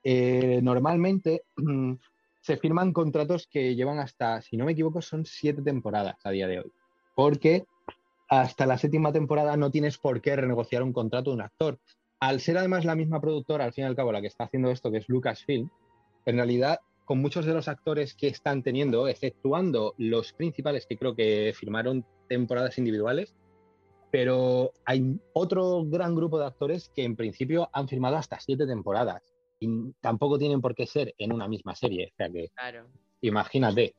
eh, 0.05 0.61
normalmente 0.62 1.43
se 2.41 2.57
firman 2.57 2.93
contratos 2.93 3.47
que 3.47 3.75
llevan 3.75 3.99
hasta, 3.99 4.43
si 4.43 4.57
no 4.57 4.65
me 4.65 4.73
equivoco, 4.73 5.01
son 5.01 5.25
siete 5.25 5.62
temporadas 5.62 6.17
a 6.25 6.31
día 6.31 6.49
de 6.49 6.61
hoy. 6.61 6.73
Porque 7.15 7.65
hasta 8.29 8.67
la 8.67 8.79
séptima 8.79 9.12
temporada 9.12 9.57
no 9.57 9.71
tienes 9.71 9.99
por 9.99 10.21
qué 10.21 10.35
renegociar 10.37 10.83
un 10.83 10.93
contrato 10.93 11.31
de 11.31 11.37
un 11.37 11.43
actor. 11.43 11.79
Al 12.19 12.41
ser 12.41 12.59
además 12.59 12.85
la 12.85 12.95
misma 12.95 13.21
productora, 13.21 13.65
al 13.65 13.73
fin 13.73 13.85
y 13.85 13.87
al 13.87 13.97
cabo, 13.97 14.12
la 14.12 14.21
que 14.21 14.29
está 14.29 14.45
haciendo 14.45 14.71
esto, 14.71 14.91
que 14.91 14.99
es 14.99 15.09
Lucasfilm, 15.09 15.69
en 16.25 16.37
realidad, 16.37 16.81
con 17.05 17.19
muchos 17.19 17.45
de 17.45 17.53
los 17.53 17.69
actores 17.69 18.15
que 18.15 18.29
están 18.29 18.62
teniendo, 18.62 19.09
exceptuando 19.09 19.95
los 19.99 20.33
principales 20.33 20.87
que 20.87 20.97
creo 20.97 21.15
que 21.15 21.53
firmaron 21.55 22.07
temporadas 22.29 22.79
individuales, 22.79 23.35
pero 24.11 24.73
hay 24.85 25.19
otro 25.33 25.85
gran 25.85 26.15
grupo 26.15 26.38
de 26.38 26.47
actores 26.47 26.91
que 26.95 27.05
en 27.05 27.17
principio 27.17 27.71
han 27.73 27.88
firmado 27.88 28.17
hasta 28.17 28.41
siete 28.41 28.67
temporadas 28.67 29.32
y 29.62 29.92
tampoco 30.01 30.38
tienen 30.38 30.61
por 30.61 30.75
qué 30.75 30.87
ser 30.87 31.14
en 31.18 31.33
una 31.33 31.46
misma 31.46 31.77
serie. 31.77 32.11
O 32.12 32.16
sea 32.16 32.29
que 32.29 32.48
Claro. 32.48 32.88
imagínate. 33.20 33.94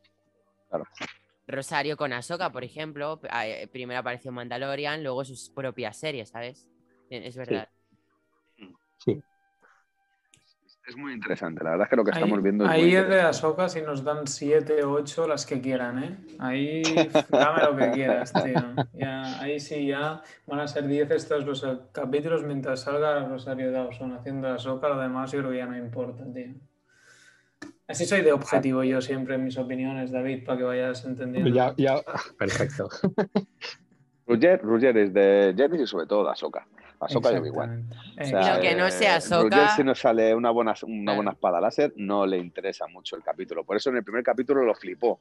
Rosario 1.47 1.95
con 1.95 2.11
Ahsoka, 2.11 2.51
por 2.51 2.63
ejemplo, 2.65 3.21
eh, 3.45 3.67
primero 3.71 4.01
apareció 4.01 4.31
Mandalorian, 4.31 5.03
luego 5.03 5.23
sus 5.23 5.49
propias 5.49 5.97
series, 5.97 6.29
¿sabes? 6.29 6.67
Eh, 7.09 7.21
Es 7.25 7.37
verdad. 7.37 7.69
Es 10.85 10.97
muy 10.97 11.13
interesante, 11.13 11.63
la 11.63 11.71
verdad 11.71 11.85
es 11.85 11.89
que 11.89 11.95
lo 11.95 12.03
que 12.03 12.11
Ahí, 12.11 12.21
estamos 12.21 12.43
viendo 12.43 12.65
es 12.65 12.69
ahí 12.69 12.93
es 12.93 13.07
de. 13.07 13.21
Ahsoka 13.21 13.69
si 13.69 13.81
nos 13.81 14.03
dan 14.03 14.27
7, 14.27 14.83
8, 14.83 15.27
las 15.27 15.45
que 15.45 15.61
quieran, 15.61 16.03
¿eh? 16.03 16.17
Ahí 16.39 16.83
dame 17.29 17.63
lo 17.63 17.77
que 17.77 17.91
quieras, 17.91 18.33
tío. 18.33 18.85
Ya, 18.93 19.39
ahí 19.39 19.61
sí, 19.61 19.87
ya 19.87 20.21
van 20.45 20.59
a 20.59 20.67
ser 20.67 20.85
10 20.85 21.11
estos 21.11 21.45
los 21.45 21.65
capítulos 21.93 22.43
mientras 22.43 22.81
salga 22.81 23.25
Rosario 23.25 23.71
Dawson 23.71 24.11
haciendo 24.13 24.49
Ahsoka, 24.49 24.89
lo 24.89 24.99
demás 24.99 25.31
yo 25.31 25.39
creo 25.39 25.51
que 25.51 25.57
ya 25.57 25.65
no 25.67 25.77
importa, 25.77 26.25
tío. 26.33 26.53
Así 27.87 28.05
soy 28.05 28.21
de 28.21 28.33
objetivo 28.33 28.83
yo 28.83 29.01
siempre 29.01 29.35
en 29.35 29.43
mis 29.45 29.57
opiniones, 29.57 30.11
David, 30.11 30.45
para 30.45 30.57
que 30.57 30.63
vayas 30.63 31.05
entendiendo. 31.05 31.49
Ya, 31.49 31.73
ya, 31.77 32.01
perfecto. 32.37 32.89
Roger, 34.25 34.61
Roger 34.61 34.97
es 34.97 35.13
de 35.13 35.53
Jedi 35.55 35.83
y 35.83 35.87
sobre 35.87 36.07
todo 36.07 36.25
de 36.25 36.31
Ahsoka. 36.31 36.67
Ahsoka 37.05 37.31
y 37.31 37.35
Obi-Wan. 37.37 37.87
Exactamente. 38.17 38.37
O 38.37 38.41
sea, 38.43 38.55
lo 38.55 38.61
que 38.61 38.75
no 38.75 38.91
sea 38.91 39.17
Ahsoka- 39.17 39.43
Roger, 39.49 39.69
si 39.75 39.83
no 39.83 39.95
sale 39.95 40.33
una 40.35 40.49
buena, 40.51 40.73
una 40.83 41.13
buena 41.15 41.31
espada 41.31 41.59
láser, 41.61 41.93
no 41.97 42.25
le 42.25 42.37
interesa 42.37 42.87
mucho 42.87 43.15
el 43.15 43.23
capítulo. 43.23 43.63
Por 43.63 43.77
eso 43.77 43.89
en 43.89 43.97
el 43.97 44.03
primer 44.03 44.23
capítulo 44.23 44.63
lo 44.63 44.73
flipó. 44.75 45.11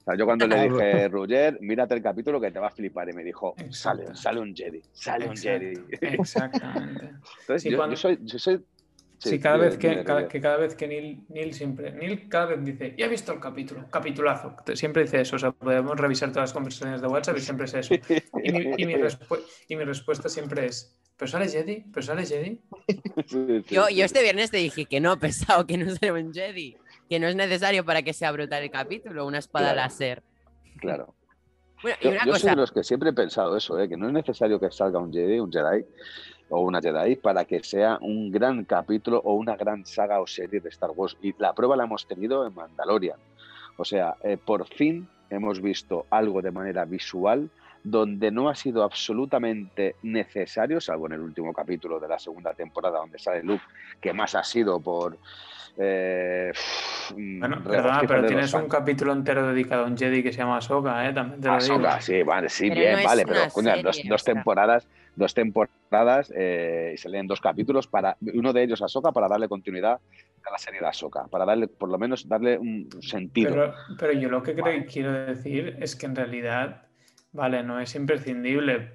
O 0.00 0.04
sea, 0.04 0.16
yo 0.16 0.24
cuando 0.24 0.46
le 0.48 0.68
dije, 0.68 1.08
Roger, 1.08 1.58
mírate 1.60 1.94
el 1.94 2.02
capítulo 2.02 2.40
que 2.40 2.50
te 2.50 2.58
va 2.58 2.66
a 2.68 2.70
flipar. 2.70 3.08
Y 3.08 3.12
me 3.12 3.22
dijo, 3.22 3.54
sale, 3.70 4.14
sale 4.14 4.40
un 4.40 4.54
Jedi, 4.54 4.82
sale 4.92 5.26
un 5.26 5.32
Exacto, 5.32 5.58
Jedi. 6.00 6.16
Exactamente. 6.16 7.04
Entonces, 7.40 7.62
Sí, 7.62 7.70
yo, 7.70 7.76
cuando- 7.76 7.94
yo 7.94 8.00
soy... 8.00 8.18
Yo 8.22 8.38
soy 8.38 8.60
Sí, 9.24 9.38
cada 9.38 9.56
vez 9.56 9.78
que, 9.78 10.02
cada, 10.02 10.26
que 10.26 10.40
cada 10.40 10.56
vez 10.56 10.74
que 10.74 10.88
Neil, 10.88 11.20
Neil 11.28 11.54
siempre, 11.54 11.92
Neil 11.92 12.28
cada 12.28 12.46
vez 12.46 12.64
dice, 12.64 12.92
ya 12.98 13.06
he 13.06 13.08
visto 13.08 13.32
el 13.32 13.38
capítulo, 13.38 13.88
capitulazo. 13.88 14.56
Siempre 14.74 15.02
dice 15.04 15.20
eso, 15.20 15.36
o 15.36 15.38
sea, 15.38 15.52
podemos 15.52 15.96
revisar 15.96 16.30
todas 16.30 16.48
las 16.50 16.52
conversaciones 16.52 17.00
de 17.00 17.06
WhatsApp 17.06 17.36
y 17.36 17.40
siempre 17.40 17.66
es 17.66 17.74
eso. 17.74 17.94
Y 18.42 18.50
mi, 18.50 18.72
y 18.78 18.84
mi 18.84 18.94
respu- 18.94 19.38
y 19.68 19.76
mi 19.76 19.84
respuesta 19.84 20.28
siempre 20.28 20.66
es, 20.66 20.92
¿pero 21.22 21.30
sale 21.30 21.48
Jedi? 21.48 21.84
¿Pero 21.94 22.02
sale 22.04 22.26
Jedi? 22.26 22.60
Sí, 23.28 23.62
sí, 23.68 23.74
Yo, 23.76 23.88
yo 23.88 24.04
este 24.04 24.22
viernes 24.22 24.50
te 24.50 24.56
dije 24.56 24.86
que 24.86 24.98
no, 24.98 25.16
pesado, 25.20 25.64
que 25.68 25.78
no 25.78 25.88
será 25.94 26.14
un 26.14 26.34
Jedi. 26.34 26.76
Que 27.08 27.20
no 27.20 27.28
es 27.28 27.36
necesario 27.36 27.84
para 27.84 28.02
que 28.02 28.12
sea 28.12 28.32
brutal 28.32 28.60
el 28.64 28.72
capítulo, 28.72 29.24
una 29.24 29.38
espada 29.38 29.66
Claro. 29.66 29.76
láser. 29.76 30.22
Claro. 30.80 31.14
Bueno, 31.82 31.96
y 32.00 32.04
Yo, 32.04 32.10
una 32.10 32.24
yo 32.24 32.34
soy 32.36 32.50
de 32.50 32.56
los 32.56 32.70
que 32.72 32.84
siempre 32.84 33.10
he 33.10 33.12
pensado 33.12 33.56
eso, 33.56 33.76
¿eh? 33.78 33.88
que 33.88 33.96
no 33.96 34.06
es 34.06 34.12
necesario 34.12 34.60
que 34.60 34.70
salga 34.70 35.00
un 35.00 35.12
Jedi, 35.12 35.40
un 35.40 35.50
Jedi 35.52 35.84
o 36.48 36.60
una 36.60 36.80
Jedi 36.80 37.16
para 37.16 37.44
que 37.44 37.62
sea 37.64 37.98
un 38.00 38.30
gran 38.30 38.64
capítulo 38.64 39.20
o 39.24 39.34
una 39.34 39.56
gran 39.56 39.84
saga 39.84 40.20
o 40.20 40.26
serie 40.28 40.60
de 40.60 40.68
Star 40.68 40.90
Wars. 40.90 41.16
Y 41.22 41.34
la 41.38 41.52
prueba 41.54 41.76
la 41.76 41.84
hemos 41.84 42.06
tenido 42.06 42.46
en 42.46 42.54
Mandalorian. 42.54 43.18
O 43.76 43.84
sea, 43.84 44.14
eh, 44.22 44.36
por 44.36 44.66
fin 44.68 45.08
hemos 45.30 45.60
visto 45.60 46.06
algo 46.10 46.40
de 46.40 46.50
manera 46.52 46.84
visual 46.84 47.48
donde 47.84 48.30
no 48.30 48.48
ha 48.48 48.54
sido 48.54 48.82
absolutamente 48.84 49.96
necesario, 50.02 50.80
salvo 50.80 51.06
en 51.06 51.14
el 51.14 51.20
último 51.20 51.52
capítulo 51.52 51.98
de 51.98 52.08
la 52.08 52.18
segunda 52.18 52.54
temporada 52.54 52.98
donde 52.98 53.18
sale 53.18 53.42
Luke, 53.42 53.64
que 54.00 54.12
más 54.12 54.34
ha 54.34 54.44
sido 54.44 54.80
por... 54.80 55.18
eh, 55.76 56.52
Bueno, 57.14 57.56
mm, 57.56 57.62
perdona, 57.64 58.00
pero 58.06 58.26
tienes 58.26 58.52
un 58.54 58.68
capítulo 58.68 59.12
entero 59.12 59.48
dedicado 59.48 59.84
a 59.84 59.86
un 59.88 59.96
Jedi 59.96 60.22
que 60.22 60.32
se 60.32 60.38
llama 60.38 60.58
Ahsoka, 60.58 61.08
¿eh? 61.08 61.12
También 61.12 61.40
te 61.40 61.48
lo 61.48 61.58
digo. 61.58 61.74
Ahsoka, 61.74 62.00
sí, 62.00 62.22
vale, 62.22 62.48
sí, 62.48 62.68
Pero 62.68 62.80
bien, 62.80 62.96
no 62.98 63.04
vale, 63.04 63.24
pero 63.26 63.40
coño, 63.52 63.82
dos, 63.82 63.96
serie, 63.96 64.10
dos 64.10 64.20
o 64.22 64.24
sea. 64.24 64.34
temporadas, 64.34 64.88
dos 65.16 65.34
temporadas 65.34 66.32
eh, 66.36 66.92
y 66.94 66.96
se 66.98 67.08
leen 67.08 67.26
dos 67.26 67.40
capítulos 67.40 67.86
para 67.88 68.16
uno 68.34 68.52
de 68.52 68.62
ellos 68.62 68.80
a 68.82 68.84
Ahsoka 68.84 69.12
para 69.12 69.28
darle 69.28 69.48
continuidad 69.48 69.98
a 70.44 70.50
la 70.50 70.58
serie 70.58 70.80
de 70.80 70.86
Ahsoka, 70.86 71.26
para 71.28 71.44
darle, 71.44 71.68
por 71.68 71.88
lo 71.88 71.98
menos, 71.98 72.28
darle 72.28 72.58
un 72.58 72.88
sentido. 73.00 73.50
Pero, 73.50 73.74
pero 73.98 74.12
yo 74.12 74.28
lo 74.28 74.42
que 74.42 74.54
creo- 74.54 74.84
quiero 74.86 75.12
decir 75.26 75.76
es 75.80 75.96
que 75.96 76.06
en 76.06 76.16
realidad, 76.16 76.86
vale, 77.32 77.62
no 77.62 77.80
es 77.80 77.94
imprescindible, 77.94 78.94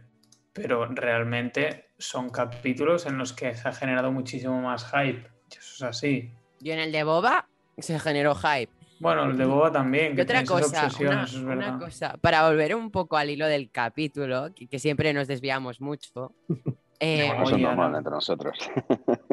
pero 0.54 0.86
realmente 0.88 1.90
son 1.98 2.30
capítulos 2.30 3.06
en 3.06 3.18
los 3.18 3.34
que 3.34 3.54
se 3.56 3.68
ha 3.68 3.74
generado 3.74 4.12
muchísimo 4.12 4.62
más 4.62 4.86
hype. 4.92 5.28
Y 5.52 5.58
eso 5.58 5.74
es 5.76 5.82
así. 5.84 6.32
yo 6.60 6.74
en 6.74 6.80
el 6.80 6.92
de 6.92 7.04
Boba 7.04 7.48
se 7.78 8.00
generó 8.00 8.36
hype. 8.36 8.72
Bueno, 9.00 9.26
el 9.26 9.38
de 9.38 9.46
Boba 9.46 9.72
también, 9.72 10.16
que 10.16 10.24
otra 10.24 10.44
cosa, 10.44 10.86
obsesión, 10.86 11.14
una, 11.14 11.24
eso 11.24 11.38
es 11.38 11.44
una 11.44 11.56
verdad. 11.56 11.80
cosa, 11.80 12.18
para 12.20 12.48
volver 12.48 12.74
un 12.74 12.90
poco 12.90 13.16
al 13.18 13.30
hilo 13.30 13.46
del 13.46 13.70
capítulo, 13.70 14.54
que, 14.56 14.68
que 14.68 14.80
siempre 14.80 15.14
nos 15.14 15.28
desviamos 15.28 15.80
mucho. 15.82 16.34
eh, 17.00 17.28
Bueno, 17.28 17.44
eso 17.44 17.56
es 17.56 17.62
normal 17.62 17.96
entre 17.96 18.12
nosotros. 18.12 18.58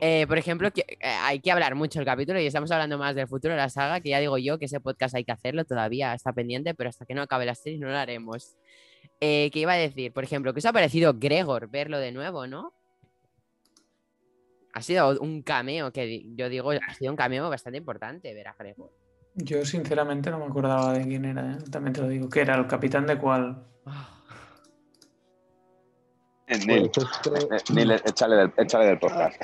eh, 0.00 0.26
por 0.26 0.38
ejemplo, 0.38 0.70
que, 0.70 0.82
eh, 0.88 0.96
hay 1.00 1.40
que 1.40 1.50
hablar 1.50 1.74
mucho 1.74 1.98
del 1.98 2.06
capítulo 2.06 2.40
y 2.40 2.46
estamos 2.46 2.70
hablando 2.70 2.98
más 2.98 3.14
del 3.14 3.26
futuro 3.26 3.54
de 3.54 3.58
la 3.58 3.68
saga, 3.68 4.00
que 4.00 4.10
ya 4.10 4.20
digo 4.20 4.38
yo 4.38 4.58
que 4.58 4.66
ese 4.66 4.80
podcast 4.80 5.14
hay 5.14 5.24
que 5.24 5.32
hacerlo, 5.32 5.64
todavía 5.64 6.14
está 6.14 6.32
pendiente, 6.32 6.74
pero 6.74 6.90
hasta 6.90 7.04
que 7.04 7.14
no 7.14 7.22
acabe 7.22 7.46
la 7.46 7.54
serie 7.54 7.78
no 7.78 7.88
lo 7.88 7.96
haremos. 7.96 8.56
Eh, 9.20 9.50
¿Qué 9.52 9.60
iba 9.60 9.72
a 9.72 9.76
decir? 9.76 10.12
Por 10.12 10.24
ejemplo, 10.24 10.52
¿qué 10.52 10.58
os 10.58 10.66
ha 10.66 10.72
parecido 10.72 11.14
Gregor 11.14 11.68
verlo 11.68 11.98
de 11.98 12.12
nuevo, 12.12 12.46
no? 12.46 12.72
Ha 14.72 14.82
sido 14.82 15.18
un 15.20 15.42
cameo, 15.42 15.92
que 15.92 16.24
yo 16.36 16.48
digo, 16.48 16.70
ha 16.70 16.94
sido 16.94 17.10
un 17.10 17.16
cameo 17.16 17.50
bastante 17.50 17.78
importante 17.78 18.32
ver 18.34 18.48
a 18.48 18.54
Gregor. 18.56 18.92
Yo 19.34 19.64
sinceramente 19.64 20.30
no 20.30 20.38
me 20.38 20.46
acordaba 20.46 20.92
de 20.92 21.06
quién 21.06 21.24
era, 21.24 21.52
¿eh? 21.52 21.58
también 21.70 21.92
te 21.92 22.00
lo 22.00 22.08
digo. 22.08 22.28
¿Qué 22.28 22.40
era? 22.40 22.56
¿El 22.56 22.66
capitán 22.66 23.06
de 23.06 23.18
cuál? 23.18 23.66
Ah, 23.86 24.17
Eh, 24.17 24.17
Neil, 26.66 26.90
Pues 26.92 27.06
eh, 27.50 27.72
Neil, 27.74 27.90
échale 27.92 28.36
del, 28.36 28.52
échale 28.56 28.86
del 28.86 28.98
podcast. 28.98 29.40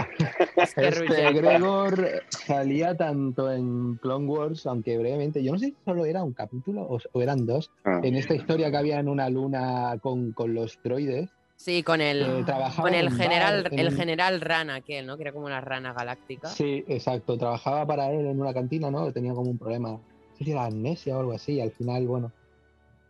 este 0.77 1.33
Gregor 1.33 2.23
salía 2.31 2.97
tanto 2.97 3.51
en 3.53 3.97
Clone 3.97 4.27
Wars, 4.27 4.67
aunque 4.67 4.97
brevemente, 4.99 5.43
yo 5.43 5.53
no 5.53 5.59
sé 5.59 5.67
si 5.67 5.77
solo 5.85 6.05
era 6.05 6.23
un 6.23 6.33
capítulo 6.33 6.83
o, 6.83 6.99
o 7.12 7.23
eran 7.23 7.47
dos, 7.47 7.71
Ah, 7.85 8.01
en 8.03 8.14
esta 8.17 8.35
historia 8.35 8.71
que 8.71 8.77
había 8.77 8.99
en 8.99 9.09
una 9.09 9.29
luna 9.29 9.99
con, 10.01 10.33
con 10.33 10.55
los 10.55 10.79
droides, 10.83 11.29
Sí, 11.57 11.85
con 11.85 12.01
el, 12.01 12.21
Eh, 12.23 12.43
trabajaba 12.45 12.88
con 12.88 12.95
el 12.99 13.11
general, 13.12 13.62
bar, 13.62 13.73
el 13.79 13.95
general 13.95 14.40
rana 14.40 14.75
aquel, 14.75 15.07
¿no? 15.07 15.17
Que 15.17 15.23
era 15.23 15.33
como 15.33 15.47
una 15.47 15.61
rana 15.61 15.93
galáctica. 15.93 16.49
Sí, 16.49 16.85
exacto. 16.88 17.38
Trabajaba 17.38 17.87
para 17.87 18.11
él 18.11 18.27
en 18.27 18.40
una 18.40 18.53
cantina, 18.53 18.90
¿no? 18.90 19.12
Tenía 19.12 19.33
como 19.35 19.51
un 19.51 19.57
problema. 19.57 19.90
No 19.90 20.01
sé 20.37 20.45
si 20.45 20.51
era 20.51 20.64
amnesia 20.64 21.17
o 21.17 21.21
algo 21.21 21.33
así. 21.33 21.53
Y 21.55 21.61
al 21.61 21.71
final, 21.71 22.09
bueno, 22.09 22.33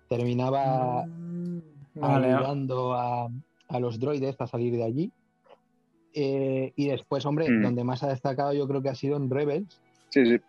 terminaba 0.09 1.05
Mm, 1.07 1.59
Vale, 1.95 2.33
ayudando 2.35 2.93
a, 2.95 3.29
a 3.69 3.81
los 3.81 3.99
droides 3.99 4.37
a 4.41 4.47
salir 4.47 4.75
de 4.75 4.85
allí. 4.85 5.13
Eh, 6.15 6.73
y 6.77 6.89
después, 6.89 7.27
hombre, 7.27 7.51
Mm. 7.51 7.63
donde 7.63 7.85
más 7.85 8.03
ha 8.03 8.09
destacado 8.09 8.53
yo 8.53 8.69
creo 8.69 8.83
que 8.83 8.89
ha 8.89 8.95
sido 8.95 9.17
en 9.17 9.29
Rebels, 9.31 9.81
Sí, 10.11 10.25
sí. 10.25 10.41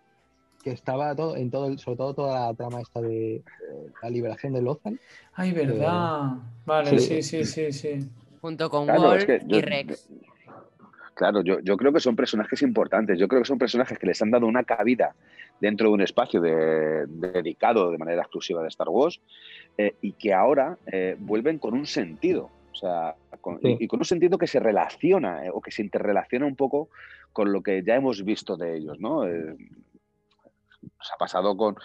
que 0.63 0.71
estaba 0.71 1.15
todo, 1.15 1.35
en 1.35 1.49
todo, 1.49 1.67
el- 1.67 1.79
sobre 1.79 1.97
todo 1.97 2.13
toda 2.13 2.47
la 2.47 2.53
trama 2.53 2.81
esta 2.81 3.01
de 3.01 3.35
eh, 3.37 3.43
la 4.03 4.09
liberación 4.09 4.53
de 4.53 4.61
Lozan. 4.61 4.99
Ay, 5.33 5.51
verdad. 5.53 6.33
Vale, 6.65 6.99
sí, 6.99 7.21
Sí. 7.21 7.43
sí, 7.43 7.45
sí, 7.45 7.71
sí. 7.71 8.09
Junto 8.41 8.69
con 8.69 8.85
Claro, 8.85 9.01
Wolf 9.01 9.17
es 9.21 9.25
que 9.25 9.41
yo- 9.47 9.57
y 9.57 9.61
Rex. 9.61 10.09
Claro, 11.15 11.41
yo, 11.41 11.59
yo 11.61 11.77
creo 11.77 11.93
que 11.93 11.99
son 12.01 12.15
personajes 12.15 12.61
importantes. 12.61 13.17
Yo 13.17 13.27
creo 13.27 13.41
que 13.41 13.47
son 13.47 13.57
personajes 13.57 13.97
que 13.97 14.05
les 14.05 14.21
han 14.21 14.31
dado 14.31 14.45
una 14.47 14.63
cabida 14.65 15.15
dentro 15.61 15.87
de 15.87 15.93
un 15.93 16.01
espacio 16.01 16.41
de- 16.41 17.05
dedicado 17.07 17.89
de 17.89 17.97
manera 17.97 18.21
exclusiva 18.21 18.61
de 18.61 18.67
Star 18.67 18.89
Wars 18.89 19.21
eh, 19.77 19.95
y 20.01 20.11
que 20.11 20.33
ahora 20.33 20.77
eh, 20.91 21.15
vuelven 21.17 21.57
con 21.57 21.73
un 21.73 21.85
sentido. 21.85 22.51
O 22.75 22.77
sea, 22.77 23.15
con- 23.39 23.59
Sí. 23.61 23.77
y, 23.79 23.85
y 23.85 23.87
con 23.87 23.99
un 23.99 24.05
sentido 24.05 24.37
que 24.37 24.47
se 24.47 24.59
relaciona 24.59 25.45
eh, 25.45 25.49
o 25.53 25.61
que 25.61 25.71
se 25.71 25.81
interrelaciona 25.81 26.45
un 26.45 26.57
poco 26.57 26.89
con 27.31 27.53
lo 27.53 27.63
que 27.63 27.81
ya 27.83 27.95
hemos 27.95 28.23
visto 28.25 28.57
de 28.57 28.75
ellos, 28.75 28.99
¿no? 28.99 29.25
Eh, 29.25 29.55
nos 30.99 31.11
ha 31.11 31.17
pasado 31.17 31.55
con, 31.57 31.75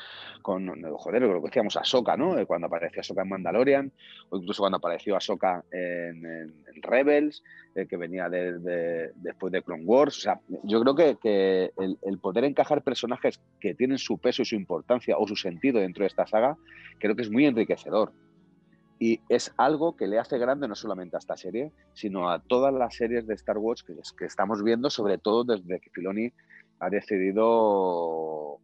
con 0.42 0.68
joder, 0.96 1.22
lo 1.22 1.40
que 1.40 1.46
decíamos, 1.48 1.76
Ahsoka, 1.76 2.16
¿no? 2.16 2.38
Eh, 2.38 2.44
Cuando 2.44 2.66
apareció 2.66 3.00
Ahsoka 3.00 3.22
en 3.22 3.28
Mandalorian, 3.28 3.92
o 4.30 4.36
incluso 4.38 4.62
cuando 4.62 4.78
apareció 4.78 5.16
Ahsoka 5.16 5.64
en, 5.70 6.26
en- 6.26 6.64
en 6.74 6.82
Rebels, 6.82 7.42
eh, 7.76 7.86
que 7.86 7.96
venía 7.96 8.28
de, 8.28 8.58
de- 8.58 9.12
después 9.16 9.52
de 9.52 9.62
Clone 9.62 9.84
Wars. 9.84 10.18
O 10.18 10.20
sea, 10.20 10.40
yo 10.64 10.80
creo 10.82 10.94
que, 10.96 11.16
que 11.22 11.70
el, 11.78 11.98
el 12.02 12.18
poder 12.18 12.44
encajar 12.44 12.82
personajes 12.82 13.40
que 13.60 13.74
tienen 13.74 13.98
su 13.98 14.18
peso 14.18 14.42
y 14.42 14.44
su 14.44 14.56
importancia 14.56 15.16
o 15.18 15.26
su 15.26 15.36
sentido 15.36 15.78
dentro 15.80 16.02
de 16.02 16.08
esta 16.08 16.26
saga, 16.26 16.56
creo 16.98 17.14
que 17.16 17.22
es 17.22 17.30
muy 17.30 17.46
enriquecedor. 17.46 18.12
Y 19.02 19.22
es 19.30 19.54
algo 19.56 19.96
que 19.96 20.06
le 20.06 20.18
hace 20.18 20.36
grande 20.36 20.68
no 20.68 20.74
solamente 20.74 21.16
a 21.16 21.20
esta 21.20 21.34
serie, 21.34 21.72
sino 21.94 22.30
a 22.30 22.38
todas 22.38 22.72
las 22.74 22.94
series 22.94 23.26
de 23.26 23.32
Star 23.32 23.56
Wars 23.56 23.82
que, 23.82 24.26
estamos 24.26 24.62
viendo, 24.62 24.90
sobre 24.90 25.16
todo 25.16 25.42
desde 25.42 25.80
que 25.80 25.88
Filoni 25.88 26.30
ha 26.80 26.90
decidido 26.90 28.58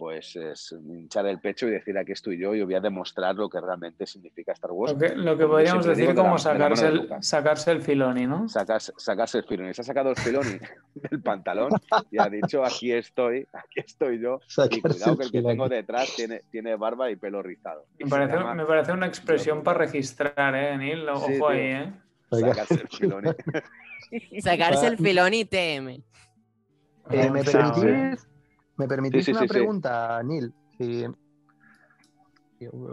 pues 0.00 0.34
es 0.34 0.72
hinchar 0.72 1.26
el 1.26 1.40
pecho 1.40 1.68
y 1.68 1.72
decir 1.72 1.98
aquí 1.98 2.12
estoy 2.12 2.38
yo 2.40 2.54
y 2.54 2.62
voy 2.62 2.74
a 2.74 2.80
demostrar 2.80 3.34
lo 3.34 3.50
que 3.50 3.60
realmente 3.60 4.06
significa 4.06 4.52
Star 4.52 4.70
Wars. 4.72 4.94
Lo 4.94 4.98
que, 4.98 5.14
lo 5.14 5.36
que 5.36 5.46
podríamos 5.46 5.84
decir 5.84 6.08
de 6.08 6.14
como 6.14 6.32
la- 6.32 6.38
sacarse, 6.38 6.84
de 6.86 6.90
el, 6.90 7.08
sacarse 7.20 7.70
el 7.70 7.82
filoni, 7.82 8.26
¿no? 8.26 8.48
Sacas- 8.48 8.94
sacarse 8.96 9.36
el 9.36 9.44
Filoni. 9.44 9.74
Se 9.74 9.82
ha 9.82 9.84
sacado 9.84 10.08
el 10.08 10.16
Filoni 10.16 10.58
del 10.94 11.22
pantalón 11.22 11.68
y 12.10 12.18
ha 12.18 12.30
dicho 12.30 12.64
aquí 12.64 12.90
estoy, 12.92 13.46
aquí 13.52 13.80
estoy 13.80 14.18
yo. 14.22 14.40
Y 14.42 14.50
Sacarse 14.50 14.80
cuidado 14.80 15.16
que 15.18 15.22
el 15.24 15.26
el 15.26 15.32
que 15.32 15.38
Filoni. 15.38 15.52
tengo 15.54 15.68
detrás 15.68 16.14
tiene, 16.16 16.40
tiene 16.50 16.76
barba 16.76 17.10
y 17.10 17.16
pelo 17.16 17.42
rizado. 17.42 17.84
Y 17.98 18.04
Me 18.04 18.10
parece, 18.10 18.36
llama 18.36 18.54
me 18.54 18.64
parece 18.64 18.92
una 18.92 19.06
expresión 19.06 19.62
para 19.62 19.80
registrar, 19.80 20.54
¿eh, 20.54 20.78
Neil? 20.78 21.06
Ojo 21.10 21.26
Sí, 21.26 21.38
ahí, 21.46 21.58
¿eh? 21.60 21.92
Sacarse 22.30 22.74
el 22.74 22.88
Filoni. 22.88 23.28
Sacarse 24.40 24.86
el 24.86 24.96
filón 24.96 25.34
y 25.34 25.44
TM. 25.44 26.02
Eh, 28.80 28.86
¿Me 28.86 28.88
permitís, 28.88 28.88
¿me 28.88 28.88
permitís 28.88 29.24
Sí, 29.24 29.24
sí, 29.24 29.30
una 29.32 29.40
sí, 29.40 29.46
sí. 29.46 29.52
pregunta, 29.52 30.22
Neil? 30.22 30.54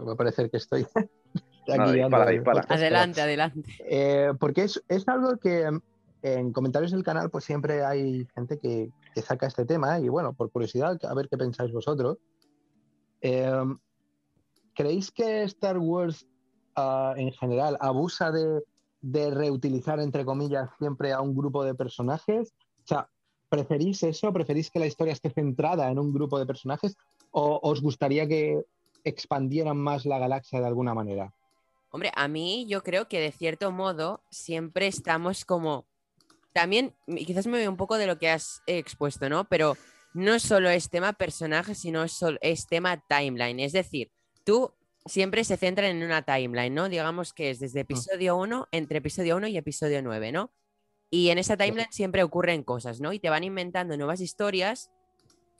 Va 0.08 0.12
a 0.12 0.16
parecer 0.16 0.50
que 0.50 0.56
estoy 0.56 0.86
Nada, 1.68 1.92
dispara, 1.92 2.30
dispara. 2.30 2.64
Adelante, 2.68 3.20
adelante. 3.20 3.62
Eh, 3.80 4.32
porque 4.40 4.62
es, 4.64 4.82
es 4.88 5.06
algo 5.08 5.36
que 5.36 5.68
en 6.22 6.52
comentarios 6.52 6.92
del 6.92 7.02
canal 7.04 7.30
pues 7.30 7.44
siempre 7.44 7.84
hay 7.84 8.26
gente 8.34 8.58
que, 8.58 8.90
que 9.14 9.22
saca 9.22 9.46
este 9.46 9.66
tema 9.66 10.00
y 10.00 10.08
bueno, 10.08 10.32
por 10.32 10.50
curiosidad, 10.50 10.98
a 11.04 11.14
ver 11.14 11.28
qué 11.28 11.36
pensáis 11.36 11.72
vosotros. 11.72 12.16
Eh, 13.20 13.64
¿Creéis 14.74 15.10
que 15.10 15.42
Star 15.42 15.76
Wars 15.78 16.26
ah, 16.76 17.12
en 17.16 17.32
general 17.32 17.76
abusa 17.80 18.30
de, 18.30 18.62
de 19.02 19.30
reutilizar, 19.30 20.00
entre 20.00 20.24
comillas, 20.24 20.70
siempre 20.78 21.12
a 21.12 21.20
un 21.20 21.36
grupo 21.36 21.64
de 21.64 21.74
personajes? 21.74 22.54
O 22.84 22.86
sea, 22.86 23.08
¿preferís 23.48 24.02
eso? 24.02 24.32
¿Preferís 24.32 24.70
que 24.70 24.78
la 24.78 24.86
historia 24.86 25.12
esté 25.12 25.30
centrada 25.30 25.90
en 25.90 25.98
un 25.98 26.12
grupo 26.12 26.38
de 26.38 26.46
personajes? 26.46 26.96
¿O 27.30 27.60
os 27.62 27.80
gustaría 27.80 28.26
que 28.26 28.62
expandieran 29.04 29.76
más 29.76 30.04
la 30.06 30.18
galaxia 30.18 30.60
de 30.60 30.66
alguna 30.66 30.94
manera? 30.94 31.32
Hombre, 31.90 32.12
a 32.14 32.28
mí 32.28 32.66
yo 32.68 32.82
creo 32.82 33.08
que 33.08 33.20
de 33.20 33.32
cierto 33.32 33.70
modo 33.72 34.22
siempre 34.30 34.86
estamos 34.86 35.44
como... 35.44 35.86
También, 36.52 36.94
quizás 37.06 37.46
me 37.46 37.58
veo 37.58 37.70
un 37.70 37.76
poco 37.76 37.96
de 37.98 38.06
lo 38.06 38.18
que 38.18 38.28
has 38.30 38.62
expuesto, 38.66 39.28
¿no? 39.28 39.44
Pero 39.44 39.76
no 40.12 40.38
solo 40.38 40.68
es 40.70 40.90
tema 40.90 41.12
personaje, 41.12 41.74
sino 41.74 42.02
es, 42.02 42.12
sol- 42.12 42.38
es 42.42 42.66
tema 42.66 43.02
timeline. 43.08 43.60
Es 43.60 43.72
decir, 43.72 44.10
tú 44.44 44.72
siempre 45.06 45.44
se 45.44 45.56
centran 45.56 45.96
en 45.96 46.02
una 46.02 46.22
timeline, 46.22 46.74
¿no? 46.74 46.88
Digamos 46.88 47.32
que 47.32 47.50
es 47.50 47.60
desde 47.60 47.80
episodio 47.80 48.36
1, 48.36 48.68
entre 48.72 48.98
episodio 48.98 49.36
1 49.36 49.46
y 49.48 49.56
episodio 49.56 50.02
9, 50.02 50.32
¿no? 50.32 50.50
Y 51.10 51.30
en 51.30 51.38
esa 51.38 51.56
timeline 51.56 51.90
siempre 51.90 52.22
ocurren 52.22 52.62
cosas, 52.62 53.00
¿no? 53.00 53.12
Y 53.12 53.18
te 53.18 53.30
van 53.30 53.44
inventando 53.44 53.96
nuevas 53.96 54.20
historias 54.20 54.90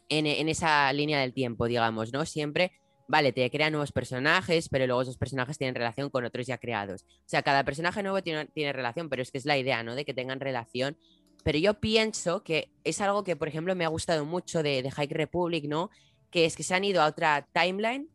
en, 0.08 0.26
en 0.26 0.48
esa 0.48 0.92
línea 0.92 1.20
del 1.20 1.32
tiempo, 1.32 1.66
digamos, 1.66 2.12
¿no? 2.12 2.26
Siempre 2.26 2.72
vale, 3.08 3.32
te 3.32 3.50
crean 3.50 3.72
nuevos 3.72 3.90
personajes, 3.90 4.68
pero 4.68 4.86
luego 4.86 5.02
esos 5.02 5.16
personajes 5.16 5.58
tienen 5.58 5.74
relación 5.74 6.10
con 6.10 6.24
otros 6.24 6.46
ya 6.46 6.58
creados. 6.58 7.02
O 7.02 7.28
sea, 7.28 7.42
cada 7.42 7.64
personaje 7.64 8.02
nuevo 8.02 8.22
tiene, 8.22 8.46
tiene 8.46 8.72
relación, 8.72 9.08
pero 9.08 9.22
es 9.22 9.32
que 9.32 9.38
es 9.38 9.46
la 9.46 9.58
idea, 9.58 9.82
¿no? 9.82 9.94
De 9.94 10.04
que 10.04 10.14
tengan 10.14 10.38
relación. 10.38 10.96
Pero 11.42 11.58
yo 11.58 11.80
pienso 11.80 12.44
que 12.44 12.70
es 12.84 13.00
algo 13.00 13.24
que, 13.24 13.34
por 13.34 13.48
ejemplo, 13.48 13.74
me 13.74 13.84
ha 13.84 13.88
gustado 13.88 14.24
mucho 14.24 14.62
de, 14.62 14.82
de 14.82 14.90
High 14.90 15.08
Republic, 15.08 15.64
¿no? 15.64 15.90
Que 16.30 16.44
es 16.44 16.54
que 16.54 16.62
se 16.62 16.74
han 16.74 16.84
ido 16.84 17.00
a 17.00 17.06
otra 17.06 17.48
timeline 17.52 18.10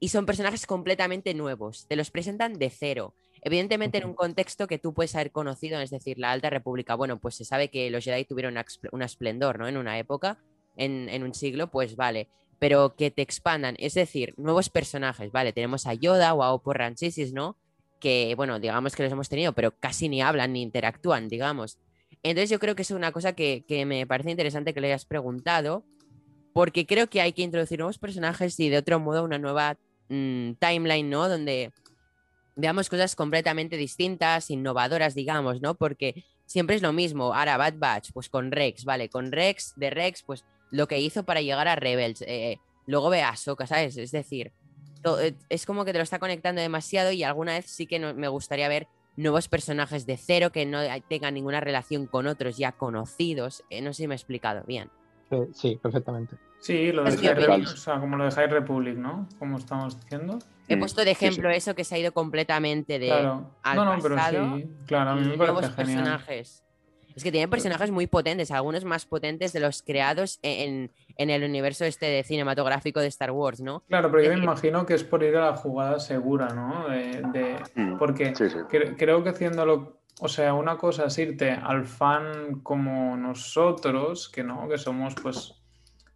y 0.00 0.08
son 0.08 0.26
personajes 0.26 0.66
completamente 0.66 1.32
nuevos. 1.32 1.86
Te 1.86 1.94
los 1.94 2.10
presentan 2.10 2.54
de 2.54 2.70
cero. 2.70 3.14
Evidentemente 3.42 3.98
en 3.98 4.06
un 4.06 4.14
contexto 4.14 4.66
que 4.66 4.78
tú 4.78 4.94
puedes 4.94 5.14
haber 5.14 5.32
conocido, 5.32 5.80
es 5.80 5.90
decir, 5.90 6.18
la 6.18 6.30
Alta 6.30 6.48
República. 6.48 6.94
Bueno, 6.94 7.18
pues 7.18 7.34
se 7.34 7.44
sabe 7.44 7.68
que 7.68 7.90
los 7.90 8.04
Jedi 8.04 8.24
tuvieron 8.24 8.52
una, 8.52 8.64
una 8.92 9.04
esplendor, 9.04 9.58
¿no? 9.58 9.66
En 9.68 9.76
una 9.76 9.98
época, 9.98 10.38
en, 10.76 11.08
en 11.08 11.22
un 11.24 11.34
siglo, 11.34 11.70
pues 11.70 11.96
vale 11.96 12.28
pero 12.62 12.94
que 12.94 13.10
te 13.10 13.22
expandan, 13.22 13.74
es 13.80 13.94
decir, 13.94 14.34
nuevos 14.36 14.70
personajes, 14.70 15.32
¿vale? 15.32 15.52
Tenemos 15.52 15.84
a 15.88 15.94
Yoda 15.94 16.32
o 16.32 16.44
a 16.44 16.52
Oppo 16.52 16.72
Ranchisis, 16.72 17.32
¿no? 17.32 17.56
Que, 17.98 18.34
bueno, 18.36 18.60
digamos 18.60 18.94
que 18.94 19.02
los 19.02 19.10
hemos 19.10 19.28
tenido, 19.28 19.52
pero 19.52 19.72
casi 19.72 20.08
ni 20.08 20.22
hablan 20.22 20.52
ni 20.52 20.62
interactúan, 20.62 21.28
digamos. 21.28 21.80
Entonces 22.22 22.50
yo 22.50 22.60
creo 22.60 22.76
que 22.76 22.82
es 22.82 22.92
una 22.92 23.10
cosa 23.10 23.32
que, 23.32 23.64
que 23.66 23.84
me 23.84 24.06
parece 24.06 24.30
interesante 24.30 24.72
que 24.72 24.80
le 24.80 24.86
hayas 24.86 25.06
preguntado, 25.06 25.84
porque 26.52 26.86
creo 26.86 27.08
que 27.08 27.20
hay 27.20 27.32
que 27.32 27.42
introducir 27.42 27.80
nuevos 27.80 27.98
personajes 27.98 28.60
y 28.60 28.68
de 28.68 28.78
otro 28.78 29.00
modo 29.00 29.24
una 29.24 29.40
nueva 29.40 29.76
mm, 30.08 30.52
timeline, 30.60 31.10
¿no? 31.10 31.28
Donde 31.28 31.72
veamos 32.56 32.88
cosas 32.88 33.16
completamente 33.16 33.76
distintas, 33.76 34.50
innovadoras, 34.50 35.14
digamos, 35.14 35.60
¿no? 35.60 35.74
Porque 35.74 36.24
siempre 36.46 36.76
es 36.76 36.82
lo 36.82 36.92
mismo. 36.92 37.34
Ahora, 37.34 37.56
Bad 37.56 37.74
Batch, 37.78 38.10
pues 38.12 38.28
con 38.28 38.52
Rex, 38.52 38.84
¿vale? 38.84 39.08
Con 39.08 39.32
Rex, 39.32 39.72
de 39.76 39.90
Rex, 39.90 40.22
pues 40.22 40.44
lo 40.70 40.86
que 40.88 41.00
hizo 41.00 41.24
para 41.24 41.40
llegar 41.40 41.68
a 41.68 41.76
Rebels. 41.76 42.22
eh, 42.26 42.58
luego 42.86 43.10
ve 43.10 43.22
a 43.22 43.30
Ahsoka, 43.30 43.66
¿sabes? 43.66 43.96
Es 43.96 44.10
decir, 44.10 44.52
to- 45.02 45.20
eh, 45.20 45.34
es 45.48 45.66
como 45.66 45.84
que 45.84 45.92
te 45.92 45.98
lo 45.98 46.02
está 46.04 46.18
conectando 46.18 46.60
demasiado 46.60 47.12
y 47.12 47.22
alguna 47.22 47.52
vez 47.52 47.66
sí 47.66 47.86
que 47.86 47.98
no- 47.98 48.12
me 48.14 48.28
gustaría 48.28 48.68
ver 48.68 48.88
nuevos 49.16 49.46
personajes 49.48 50.04
de 50.06 50.16
cero 50.16 50.50
que 50.52 50.64
no 50.66 50.80
tengan 51.08 51.34
ninguna 51.34 51.60
relación 51.60 52.06
con 52.06 52.26
otros 52.26 52.56
ya 52.56 52.72
conocidos. 52.72 53.62
Eh, 53.70 53.80
no 53.82 53.92
sé 53.92 54.02
si 54.02 54.08
me 54.08 54.14
he 54.14 54.16
explicado 54.16 54.64
bien. 54.66 54.90
Eh, 55.30 55.48
sí, 55.54 55.78
perfectamente. 55.82 56.36
Sí, 56.58 56.92
lo 56.92 57.04
de 57.04 57.16
High 57.16 57.34
Re- 57.34 57.44
opinión. 57.48 57.72
o 57.72 57.76
sea, 57.76 57.98
como 58.00 58.16
lo 58.16 58.24
de 58.24 58.30
High 58.30 58.46
Republic, 58.48 58.96
¿no? 58.96 59.28
Como 59.38 59.58
estamos 59.58 60.00
diciendo. 60.00 60.38
He 60.72 60.76
puesto 60.78 61.02
de 61.04 61.10
sí, 61.14 61.16
sí. 61.18 61.24
ejemplo 61.26 61.50
eso 61.50 61.74
que 61.74 61.84
se 61.84 61.94
ha 61.94 61.98
ido 61.98 62.12
completamente 62.12 62.98
de 62.98 63.06
Claro. 63.08 63.50
al 63.62 63.76
No, 63.76 63.84
no, 63.84 64.02
pero 64.02 64.14
pasado 64.16 64.56
sí. 64.58 64.68
Claro, 64.86 65.10
a 65.10 65.14
mí 65.16 65.20
me 65.28 65.36
nuevos 65.36 65.60
parece 65.62 65.74
genial. 65.84 66.04
personajes. 66.04 66.64
Es 67.14 67.22
que 67.22 67.30
tienen 67.30 67.50
personajes 67.50 67.90
muy 67.90 68.06
potentes, 68.06 68.50
algunos 68.50 68.86
más 68.86 69.04
potentes 69.04 69.52
de 69.52 69.60
los 69.60 69.82
creados 69.82 70.38
en, 70.40 70.90
en 71.18 71.28
el 71.28 71.44
universo 71.44 71.84
este 71.84 72.06
de 72.06 72.24
cinematográfico 72.24 73.00
de 73.00 73.08
Star 73.08 73.32
Wars, 73.32 73.60
¿no? 73.60 73.84
Claro, 73.86 74.10
pero 74.10 74.22
yo 74.22 74.30
me 74.32 74.38
imagino 74.42 74.86
que 74.86 74.94
es 74.94 75.04
por 75.04 75.22
ir 75.22 75.36
a 75.36 75.50
la 75.50 75.56
jugada 75.56 76.00
segura, 76.00 76.48
¿no? 76.54 76.88
De, 76.88 77.22
de- 77.32 77.58
Mm, 77.74 77.98
porque 77.98 78.34
Sí, 78.34 78.48
sí. 78.48 78.56
cre- 78.70 78.96
creo 78.96 79.22
que 79.22 79.28
haciéndolo, 79.28 80.00
o 80.20 80.28
sea, 80.28 80.54
una 80.54 80.78
cosa 80.78 81.04
es 81.04 81.18
irte 81.18 81.50
al 81.50 81.84
fan 81.84 82.60
como 82.62 83.14
nosotros, 83.18 84.30
que 84.30 84.42
no, 84.42 84.66
que 84.68 84.78
somos 84.78 85.14
pues 85.22 85.61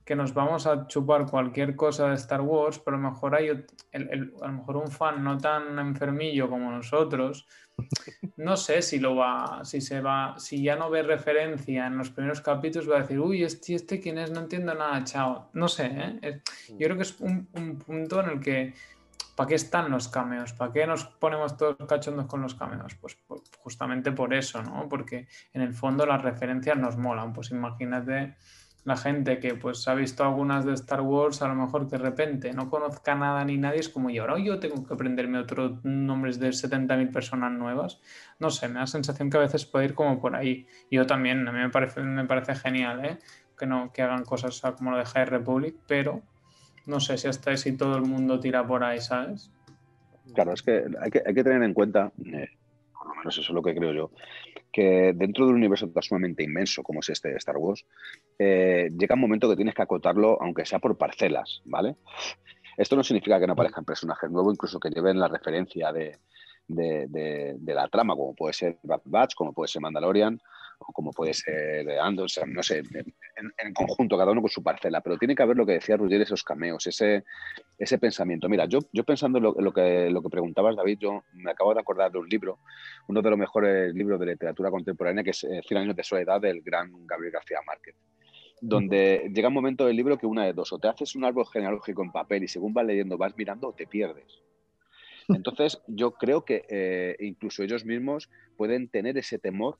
que 0.07 0.15
nos 0.17 0.33
vamos 0.33 0.67
a 0.69 0.87
chupar 0.87 1.27
cualquier 1.27 1.75
cosa 1.75 2.09
de 2.09 2.15
Star 2.15 2.41
Wars, 2.41 2.79
pero 2.79 2.97
a 2.97 3.01
lo 3.01 3.11
mejor 3.11 3.35
hay 3.35 3.49
el- 3.49 3.67
el- 3.91 4.33
a 4.41 4.47
lo 4.47 4.53
mejor 4.53 4.77
un 4.77 4.89
fan 4.91 5.23
no 5.23 5.37
tan 5.37 5.79
enfermillo 5.81 6.49
como 6.49 6.71
nosotros, 6.71 7.47
no 8.37 8.57
sé 8.57 8.83
si 8.83 9.01
lo 9.01 9.17
va, 9.17 9.65
si 9.65 9.81
se 9.81 10.01
va, 10.01 10.39
si 10.39 10.63
ya 10.63 10.77
no 10.77 10.89
ve 10.91 11.03
referencia 11.03 11.89
en 11.89 11.99
los 11.99 12.11
primeros 12.11 12.41
capítulos, 12.41 12.89
va 12.89 12.99
a 12.99 13.01
decir, 13.01 13.19
uy, 13.19 13.43
este, 13.43 13.75
este 13.75 13.99
quién 14.01 14.19
es, 14.19 14.31
no 14.31 14.41
entiendo 14.41 14.73
nada, 14.75 15.03
chao. 15.03 15.51
No 15.55 15.67
sé, 15.67 15.91
¿eh? 16.23 16.41
Yo 16.69 16.87
creo 16.87 16.97
que 16.97 17.03
es 17.03 17.21
un, 17.21 17.49
un 17.55 17.77
punto 17.77 18.21
en 18.21 18.31
el 18.31 18.41
que 18.41 18.75
¿para 19.35 19.49
qué 19.49 19.57
están 19.57 19.91
los 19.91 20.09
cameos? 20.09 20.53
¿Para 20.53 20.73
qué 20.73 20.87
nos 20.87 21.05
ponemos 21.05 21.57
todos 21.57 21.77
cachondos 21.89 22.27
con 22.27 22.41
los 22.43 22.55
cameos? 22.55 22.95
Pues, 22.95 23.19
pues, 23.27 23.43
justamente 23.59 24.13
por 24.13 24.33
eso, 24.33 24.63
¿no? 24.63 24.89
Porque 24.89 25.27
en 25.53 25.63
el 25.63 25.75
fondo 25.75 26.07
las 26.07 26.23
referencias 26.23 26.79
nos 26.79 26.97
molan. 26.97 27.33
Pues 27.33 27.51
imagínate 27.51 28.37
la 28.87 28.97
gente 28.97 29.41
que 29.41 29.57
pues 29.57 29.89
ha 29.89 29.95
visto 29.95 30.23
algunas 30.23 30.65
de 30.65 30.73
Star 30.75 31.01
Wars, 31.01 31.43
a 31.43 31.49
lo 31.49 31.57
mejor 31.57 31.89
de 31.89 31.99
repente 31.99 32.53
no 32.53 32.71
conozca 32.71 33.17
nada 33.17 33.45
ni 33.45 33.59
nadie, 33.59 33.81
es 33.81 33.89
como 33.89 34.11
yo, 34.11 34.23
ahora 34.23 34.39
yo 34.39 34.61
tengo 34.61 34.87
que 34.87 34.95
aprenderme 34.95 35.41
otros 35.41 35.85
nombres 35.85 36.39
de 36.39 36.51
70.000 36.51 37.11
personas 37.11 37.51
nuevas. 37.51 38.01
No 38.39 38.49
sé, 38.49 38.69
me 38.69 38.75
da 38.75 38.81
la 38.81 38.87
sensación 38.87 39.29
que 39.29 39.39
a 39.39 39.41
veces 39.41 39.67
puede 39.67 39.87
ir 39.87 39.95
como 39.95 40.21
por 40.21 40.37
ahí. 40.37 40.69
Yo 40.89 41.05
también, 41.05 41.49
a 41.49 41.53
mí 41.53 41.59
me 41.59 41.69
parece, 41.69 42.01
me 42.01 42.25
parece 42.27 42.55
genial, 42.55 43.05
¿eh? 43.05 43.19
Que, 43.59 43.67
no, 43.67 43.93
que 43.93 44.03
hagan 44.03 44.25
cosas 44.25 44.63
como 44.79 44.93
lo 44.93 44.99
de 44.99 45.05
High 45.05 45.25
Republic, 45.25 45.75
pero 45.89 46.23
no 46.87 47.01
sé 47.01 47.19
si 47.19 47.27
hasta 47.27 47.57
si 47.57 47.77
todo 47.77 47.97
el 47.97 48.03
mundo 48.03 48.39
tira 48.39 48.65
por 48.65 48.85
ahí, 48.85 49.01
¿sabes? 49.01 49.51
Claro, 50.33 50.53
es 50.53 50.63
que 50.63 50.85
hay 51.01 51.11
que, 51.11 51.25
hay 51.27 51.35
que 51.35 51.43
tener 51.43 51.61
en 51.65 51.75
cuenta, 51.75 52.13
eh, 52.25 52.51
por 52.97 53.09
lo 53.09 53.15
menos 53.17 53.37
eso 53.37 53.51
es 53.51 53.55
lo 53.55 53.63
que 53.63 53.75
creo 53.75 53.93
yo, 53.93 54.11
que 54.73 55.13
dentro 55.15 55.45
de 55.45 55.51
un 55.51 55.57
universo 55.57 55.89
tan 55.89 56.03
sumamente 56.03 56.43
inmenso 56.43 56.83
como 56.83 57.01
es 57.01 57.09
este 57.09 57.31
de 57.31 57.37
Star 57.37 57.57
Wars, 57.57 57.85
eh, 58.39 58.91
llega 58.97 59.15
un 59.15 59.21
momento 59.21 59.49
que 59.49 59.57
tienes 59.57 59.75
que 59.75 59.83
acotarlo, 59.83 60.41
aunque 60.41 60.67
sea 60.67 60.79
por 60.79 60.97
parcelas, 60.97 61.63
¿vale? 61.65 61.97
Esto 62.77 62.97
no 62.97 63.03
significa 63.03 63.41
que 63.41 63.47
no 63.47 63.55
aparezcan 63.55 63.85
personajes 63.85 64.31
nuevos, 64.31 64.55
incluso 64.55 64.79
que 64.79 64.91
lleven 64.91 65.19
la 65.19 65.29
referencia 65.29 65.93
de, 65.93 66.19
de, 66.69 67.55
de, 67.59 67.75
la 67.75 67.89
trama, 67.89 68.15
como 68.15 68.35
puede 68.35 68.53
ser 68.53 68.79
Bad 68.83 69.03
Batch, 69.05 69.35
como 69.35 69.53
puede 69.53 69.69
ser 69.69 69.83
Mandalorian, 69.83 70.41
como 70.93 71.13
puede 71.13 71.35
ser 71.35 71.89
Anderson, 71.99 72.53
no 72.53 72.63
sé, 72.63 72.79
en, 72.79 73.75
conjunto, 73.75 74.17
cada 74.17 74.33
uno 74.33 74.41
con 74.41 74.51
su 74.51 74.63
parcela, 74.63 75.01
pero 75.01 75.19
tiene 75.19 75.35
que 75.35 75.43
haber 75.43 75.57
lo 75.57 75.67
que 75.67 75.73
decía 75.73 75.97
Ruggier, 75.97 76.23
esos 76.23 76.43
cameos, 76.43 76.87
ese, 76.87 77.25
ese 77.79 77.99
pensamiento. 77.99 78.49
Mira, 78.49 78.67
yo, 78.67 78.81
yo 78.93 79.05
pensando 79.05 79.39
en 79.39 79.65
lo, 79.65 79.73
que, 79.73 80.11
lo 80.11 80.23
que 80.23 80.29
preguntabas, 80.29 80.77
David, 80.77 80.99
yo 81.01 81.25
me 81.35 81.51
acabo 81.51 81.75
de 81.75 81.81
acordar 81.81 82.11
de 82.13 82.19
un 82.19 82.29
libro, 82.29 82.59
uno 83.09 83.23
de 83.23 83.31
los 83.31 83.39
mejores 83.39 83.95
libros 83.95 84.19
de 84.21 84.27
literatura 84.27 84.71
contemporánea, 84.71 85.25
que 85.25 85.31
es 85.31 85.45
eh, 85.45 85.61
Cien 85.67 85.81
años 85.81 85.97
de 85.97 86.03
soledad 86.03 86.41
del 86.41 86.63
gran 86.63 87.07
Gabriel 87.07 87.33
García 87.33 87.59
Márquez 87.67 87.95
donde 88.61 89.31
llega 89.35 89.49
un 89.49 89.55
momento 89.55 89.85
del 89.85 89.97
libro 89.97 90.17
que 90.17 90.27
una 90.27 90.45
de 90.45 90.53
dos, 90.53 90.73
o 90.73 90.79
te 90.79 90.89
haces 90.89 91.15
un 91.15 91.25
árbol 91.25 91.47
genealógico 91.47 92.03
en 92.03 92.11
papel 92.11 92.45
y 92.45 92.49
según 92.49 92.73
vas 92.73 92.87
leyendo 92.87 93.19
vas 93.19 93.37
mirando 93.37 93.69
o 93.69 93.73
te 93.75 93.87
pierdes. 93.87 94.43
Entonces, 95.29 95.81
yo 95.87 96.13
creo 96.13 96.45
que 96.45 96.65
eh, 96.69 97.17
incluso 97.21 97.63
ellos 97.63 97.85
mismos 97.85 98.31
pueden 98.57 98.89
tener 98.89 99.19
ese 99.19 99.39
temor 99.39 99.79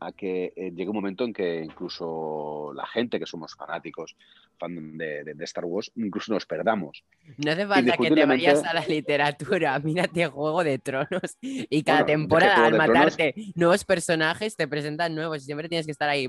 a 0.00 0.12
que 0.12 0.52
eh, 0.56 0.70
llegue 0.70 0.88
un 0.88 0.96
momento 0.96 1.24
en 1.24 1.32
que 1.32 1.62
incluso 1.62 2.72
la 2.74 2.86
gente 2.86 3.18
que 3.18 3.26
somos 3.26 3.54
fanáticos 3.54 4.16
fan 4.58 4.98
de, 4.98 5.24
de, 5.24 5.44
Star 5.44 5.64
Wars, 5.64 5.92
incluso 5.96 6.32
nos 6.32 6.46
perdamos. 6.46 7.04
No 7.36 7.52
hace 7.52 7.66
falta 7.66 7.96
que 7.96 8.10
te 8.10 8.24
vayas 8.24 8.64
a 8.64 8.74
la 8.74 8.84
literatura, 8.86 9.78
mírate 9.84 10.26
Juego 10.26 10.64
de 10.64 10.78
Tronos 10.78 11.38
y 11.40 11.82
cada 11.82 12.04
temporada 12.04 12.66
al 12.66 12.76
matarte 12.76 13.34
nuevos 13.54 13.84
personajes 13.84 14.56
te 14.56 14.66
presentan 14.66 15.14
nuevos 15.14 15.42
y 15.42 15.46
siempre 15.46 15.68
tienes 15.68 15.86
que 15.86 15.92
estar 15.92 16.08
ahí. 16.08 16.28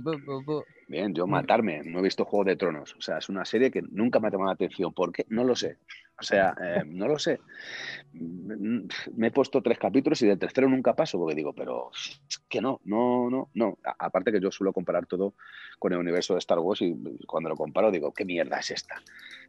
Bien, 0.87 1.13
yo 1.13 1.27
matarme, 1.27 1.81
no 1.83 1.99
he 1.99 2.03
visto 2.03 2.25
Juego 2.25 2.45
de 2.45 2.55
Tronos, 2.55 2.95
o 2.95 3.01
sea, 3.01 3.17
es 3.17 3.29
una 3.29 3.45
serie 3.45 3.71
que 3.71 3.81
nunca 3.81 4.19
me 4.19 4.27
ha 4.27 4.31
tomado 4.31 4.49
la 4.49 4.53
atención, 4.53 4.93
¿por 4.93 5.11
qué? 5.11 5.25
No 5.29 5.43
lo 5.43 5.55
sé. 5.55 5.77
O 6.19 6.23
sea, 6.23 6.53
eh, 6.61 6.83
no 6.85 7.07
lo 7.07 7.17
sé. 7.17 7.39
Me 8.11 9.27
he 9.27 9.31
puesto 9.31 9.61
tres 9.61 9.77
capítulos 9.77 10.21
y 10.21 10.27
del 10.27 10.39
tercero 10.39 10.67
nunca 10.67 10.95
paso, 10.95 11.17
porque 11.17 11.35
digo, 11.35 11.53
pero 11.53 11.91
que 12.49 12.59
no, 12.61 12.81
no, 12.83 13.29
no, 13.29 13.49
no. 13.53 13.77
aparte 13.97 14.31
que 14.31 14.41
yo 14.41 14.51
suelo 14.51 14.73
comparar 14.73 15.05
todo 15.05 15.35
con 15.77 15.93
el 15.93 15.99
universo 15.99 16.33
de 16.33 16.39
Star 16.39 16.59
Wars 16.59 16.81
y 16.81 16.95
cuando 17.25 17.49
lo 17.49 17.55
comparo 17.55 17.91
digo, 17.91 18.13
¿qué 18.13 18.25
mierda 18.25 18.59
es 18.59 18.71
esta? 18.71 18.95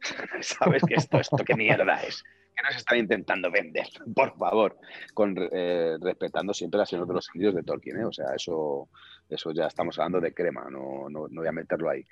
¿Sabes 0.41 0.83
qué 0.87 0.95
esto, 0.95 1.19
esto 1.19 1.37
qué 1.45 1.55
mierda 1.55 2.01
es? 2.03 2.23
¿Qué 2.55 2.63
nos 2.63 2.75
están 2.77 2.99
intentando 2.99 3.51
vender? 3.51 3.87
Por 4.15 4.37
favor, 4.37 4.77
con, 5.13 5.35
eh, 5.51 5.97
respetando 5.99 6.53
siempre 6.53 6.77
la 6.77 6.85
Señor 6.85 7.07
de 7.07 7.15
los 7.15 7.29
Anillos 7.33 7.55
de 7.55 7.63
Tolkien, 7.63 7.99
¿eh? 7.99 8.05
O 8.05 8.13
sea, 8.13 8.33
eso, 8.35 8.89
eso 9.29 9.51
ya 9.51 9.67
estamos 9.67 9.97
hablando 9.99 10.21
de 10.21 10.33
crema, 10.33 10.69
no, 10.69 11.09
no, 11.09 11.27
no 11.27 11.41
voy 11.41 11.47
a 11.47 11.51
meterlo 11.51 11.89
ahí. 11.89 12.05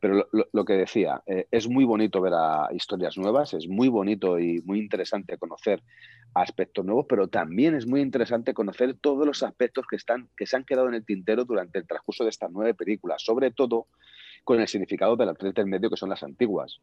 Pero 0.00 0.28
lo, 0.52 0.64
que 0.64 0.74
decía, 0.74 1.22
eh, 1.26 1.46
es 1.50 1.68
muy 1.68 1.84
bonito 1.84 2.20
ver 2.20 2.34
a 2.34 2.68
historias 2.72 3.18
nuevas, 3.18 3.54
es 3.54 3.68
muy 3.68 3.88
bonito 3.88 4.38
y 4.38 4.60
muy 4.64 4.78
interesante 4.78 5.38
conocer 5.38 5.82
aspectos 6.34 6.84
nuevos, 6.84 7.06
pero 7.08 7.28
también 7.28 7.74
es 7.74 7.86
muy 7.86 8.00
interesante 8.00 8.54
conocer 8.54 8.94
todos 8.94 9.26
los 9.26 9.42
aspectos 9.42 9.86
que, 9.88 9.96
están, 9.96 10.28
que 10.36 10.46
se 10.46 10.56
han 10.56 10.64
quedado 10.64 10.88
en 10.88 10.94
el 10.94 11.04
tintero 11.04 11.44
durante 11.44 11.78
el 11.78 11.86
transcurso 11.86 12.24
de 12.24 12.30
estas 12.30 12.50
nueve 12.52 12.74
películas, 12.74 13.22
sobre 13.22 13.50
todo 13.50 13.86
con 14.44 14.60
el 14.60 14.68
significado 14.68 15.16
de 15.16 15.26
las 15.26 15.36
tres 15.36 15.54
del 15.54 15.66
medio 15.66 15.90
que 15.90 15.96
son 15.96 16.10
las 16.10 16.22
antiguas. 16.22 16.80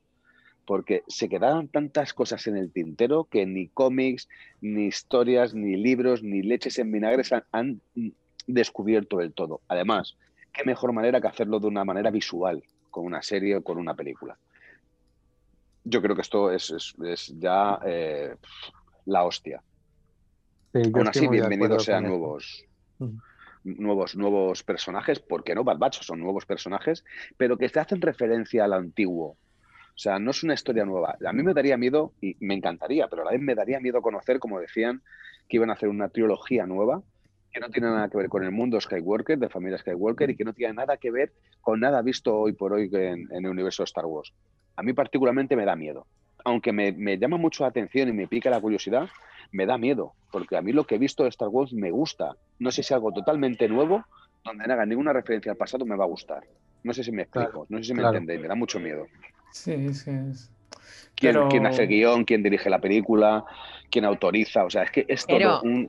Porque 0.66 1.04
se 1.08 1.30
quedaron 1.30 1.68
tantas 1.68 2.14
cosas 2.14 2.48
en 2.48 2.58
el 2.58 2.72
tintero 2.72 3.26
que 3.26 3.46
ni 3.46 3.68
cómics, 3.68 4.28
ni 4.62 4.88
historias, 4.88 5.54
ni 5.54 5.78
libros, 5.78 6.24
ni 6.24 6.42
leches 6.42 6.80
en 6.80 6.92
vinagre 6.92 7.24
han, 7.32 7.44
han 7.52 7.82
descubierto 8.48 9.18
del 9.18 9.34
todo. 9.34 9.62
Además, 9.68 10.18
qué 10.52 10.64
mejor 10.66 10.92
manera 10.92 11.22
que 11.22 11.28
hacerlo 11.28 11.60
de 11.60 11.68
una 11.68 11.86
manera 11.86 12.10
visual 12.10 12.64
con 12.96 13.06
una 13.06 13.22
serie 13.22 13.58
o 13.58 13.62
con 13.62 13.78
una 13.78 13.94
película. 13.94 14.38
Yo 15.84 16.02
creo 16.02 16.16
que 16.16 16.22
esto 16.22 16.50
es, 16.50 16.96
ya 17.38 17.78
eh, 17.86 18.36
la 19.04 19.26
hostia. 19.26 19.62
Aún 20.74 21.10
así, 21.10 21.28
bienvenidos 21.28 21.84
sean 21.84 22.06
nuevos, 22.06 22.64
nuevos, 23.66 24.16
nuevos 24.16 24.64
personajes, 24.64 25.20
porque 25.20 25.54
no 25.54 25.66
Bad 25.66 25.78
Batch 25.78 26.04
son 26.04 26.22
nuevos 26.22 26.46
personajes, 26.46 27.04
pero 27.36 27.58
que 27.58 27.68
se 27.68 27.82
hacen 27.82 28.00
referencia 28.00 28.64
al 28.64 28.72
antiguo. 28.72 29.36
O 29.94 29.98
sea, 29.98 30.18
no 30.18 30.32
es 30.32 30.42
una 30.44 30.54
historia 30.54 30.86
nueva. 30.86 31.18
A 31.28 31.34
mí 31.34 31.44
me 31.44 31.54
daría 31.54 31.76
miedo, 31.76 32.14
y 32.22 32.38
me 32.40 32.54
encantaría, 32.54 33.10
pero 33.10 33.24
a 33.24 33.26
la 33.26 33.32
vez 33.32 33.42
me 33.42 33.56
daría 33.56 33.82
miedo 33.82 34.02
conocer, 34.02 34.40
como 34.40 34.62
decían, 34.62 35.02
que 35.50 35.58
iban 35.58 35.70
a 35.70 35.74
hacer 35.74 35.90
una 35.90 36.08
trilogía 36.08 36.66
nueva 36.66 37.04
que 37.56 37.62
no 37.62 37.70
tiene 37.70 37.88
nada 37.88 38.10
que 38.10 38.18
ver 38.18 38.28
con 38.28 38.44
el 38.44 38.52
mundo 38.52 38.82
Skywalker, 38.82 39.40
de 39.40 39.48
familia 39.48 39.78
Skywalker, 39.78 40.30
y 40.30 40.36
que 40.36 40.44
no 40.44 40.52
tiene 40.52 40.74
nada 40.74 40.98
que 40.98 41.10
ver 41.10 41.32
con 41.62 41.80
nada 41.80 42.02
visto 42.02 42.38
hoy 42.38 42.52
por 42.52 42.74
hoy 42.74 42.90
en, 42.92 43.30
el 43.32 43.48
universo 43.48 43.82
de 43.82 43.86
Star 43.86 44.06
Wars. 44.06 44.34
A 44.76 44.84
mí 44.84 44.92
particularmente 44.92 45.56
me 45.56 45.64
da 45.64 45.74
miedo. 45.78 46.06
Aunque 46.44 46.74
me, 46.74 47.18
llama 47.18 47.38
mucho 47.38 47.64
la 47.64 47.70
atención 47.70 48.10
y 48.10 48.12
me 48.12 48.28
pica 48.28 48.50
la 48.50 48.60
curiosidad, 48.60 49.08
me 49.54 49.66
da 49.66 49.78
miedo, 49.78 50.16
porque 50.34 50.58
a 50.58 50.62
mí 50.62 50.74
lo 50.74 50.84
que 50.84 50.96
he 50.96 50.98
visto 50.98 51.24
de 51.24 51.30
Star 51.30 51.48
Wars 51.48 51.72
me 51.72 51.92
gusta. 51.92 52.36
No 52.60 52.72
sé 52.72 52.84
si 52.84 52.94
algo 52.94 53.14
totalmente 53.14 53.70
nuevo, 53.70 54.04
donde 54.44 54.68
no 54.68 54.74
haga 54.74 54.86
ninguna 54.86 55.14
referencia 55.14 55.54
al 55.54 55.58
pasado, 55.58 55.86
me 55.86 55.96
va 55.96 56.04
a 56.04 56.08
gustar. 56.08 56.44
No 56.84 56.92
sé 56.92 57.06
si 57.06 57.14
me 57.14 57.22
explico, 57.22 57.68
no 57.70 57.78
sé 57.78 57.86
si 57.86 57.94
me 57.94 58.04
entendéis, 58.04 58.42
me 58.42 58.50
da 58.50 58.56
mucho 58.56 58.82
miedo. 58.82 59.08
Sí, 59.54 59.94
sí. 59.94 60.12
¿Quién, 61.16 61.66
hace 61.66 61.84
el 61.84 61.90
guion? 61.90 62.26
¿Quién 62.26 62.44
dirige 62.44 62.70
la 62.70 62.80
película? 62.80 63.46
¿Quién 63.90 64.06
autoriza? 64.06 64.66
O 64.66 64.70
sea, 64.70 64.84
es 64.84 64.92
que 64.92 65.06
es 65.08 65.26
todo 65.26 65.62
un... 65.62 65.88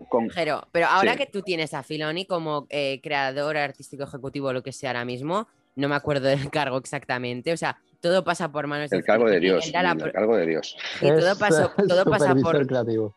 pero 0.72 0.86
ahora 0.86 1.16
que 1.16 1.26
tú 1.26 1.42
tienes 1.42 1.74
a 1.74 1.82
Filoni 1.82 2.26
como 2.26 2.66
eh, 2.70 3.00
creador 3.02 3.56
artístico 3.56 4.04
ejecutivo 4.04 4.48
o 4.48 4.52
lo 4.52 4.62
que 4.62 4.72
sea 4.72 4.90
ahora 4.90 5.04
mismo, 5.04 5.48
no 5.74 5.88
me 5.88 5.94
acuerdo 5.94 6.28
del 6.28 6.50
cargo 6.50 6.78
exactamente, 6.78 7.52
o 7.52 7.56
sea, 7.56 7.78
todo 8.00 8.22
pasa 8.24 8.52
por 8.52 8.66
manos 8.66 8.90
de... 8.90 8.98
El 8.98 9.04
cargo 9.04 9.28
de 9.28 9.40
Dios, 9.40 9.66
el 9.66 10.12
cargo 10.12 10.36
de 10.36 10.46
Dios. 10.46 10.76
Y 11.00 11.08
todo, 11.08 11.36
todo 11.88 12.04
pasa 12.04 12.34
por... 12.34 12.66
Creativo. 12.66 13.14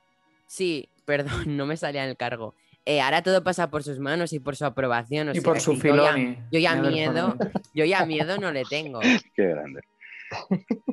Sí, 0.47 0.89
perdón, 1.05 1.43
no 1.57 1.65
me 1.65 1.77
salía 1.77 2.03
en 2.03 2.09
el 2.09 2.17
cargo. 2.17 2.55
Eh, 2.85 3.01
ahora 3.01 3.21
todo 3.21 3.43
pasa 3.43 3.69
por 3.69 3.83
sus 3.83 3.99
manos 3.99 4.33
y 4.33 4.39
por 4.39 4.55
su 4.55 4.65
aprobación. 4.65 5.35
y 5.35 5.41
por 5.41 5.59
su 5.59 5.75
Filoni. 5.75 6.37
Yo 6.51 6.59
ya, 6.59 6.75
miedo, 6.75 7.35
yo 7.73 7.85
ya 7.85 8.05
miedo 8.05 8.39
no 8.39 8.51
le 8.51 8.63
tengo. 8.63 8.99
Qué 9.35 9.47
grande. 9.47 9.81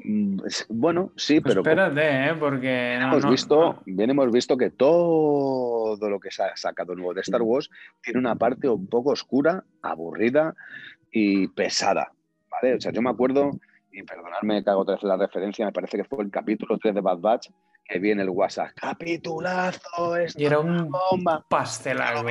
Mm, 0.04 0.38
bueno, 0.68 1.12
sí, 1.16 1.40
pues 1.40 1.54
pero. 1.54 1.60
Espérate, 1.62 2.30
¿eh? 2.30 2.34
porque. 2.38 2.94
hemos, 2.94 3.28
visto, 3.28 3.82
bien 3.84 4.10
hemos 4.10 4.30
visto 4.30 4.56
que 4.56 4.70
todo 4.70 6.08
lo 6.08 6.20
que 6.20 6.30
se 6.30 6.44
ha 6.44 6.56
sacado 6.56 6.94
nuevo 6.94 7.12
de 7.12 7.22
Star 7.22 7.42
Wars 7.42 7.68
tiene 8.02 8.20
una 8.20 8.36
parte 8.36 8.68
un 8.68 8.86
poco 8.86 9.10
oscura, 9.10 9.64
aburrida 9.82 10.54
y 11.10 11.48
pesada. 11.48 12.12
¿vale? 12.50 12.74
O 12.74 12.80
sea, 12.80 12.92
yo 12.92 13.02
me 13.02 13.10
acuerdo, 13.10 13.50
y 13.90 14.02
perdonadme 14.02 14.62
que 14.62 14.70
hago 14.70 14.82
otra 14.82 14.94
vez 14.94 15.02
la 15.02 15.16
referencia, 15.16 15.66
me 15.66 15.72
parece 15.72 15.96
que 15.96 16.04
fue 16.04 16.22
el 16.24 16.30
capítulo 16.30 16.78
3 16.78 16.94
de 16.94 17.00
Bad 17.00 17.18
Batch, 17.18 17.48
que 17.88 17.98
viene 17.98 18.22
el 18.22 18.30
WhatsApp. 18.30 18.70
¡Capitulazo! 18.76 20.16
Esto 20.16 20.40
y 20.40 20.46
era 20.46 20.58
un 20.58 20.90
bomba. 20.90 21.44
pastelazo. 21.48 22.24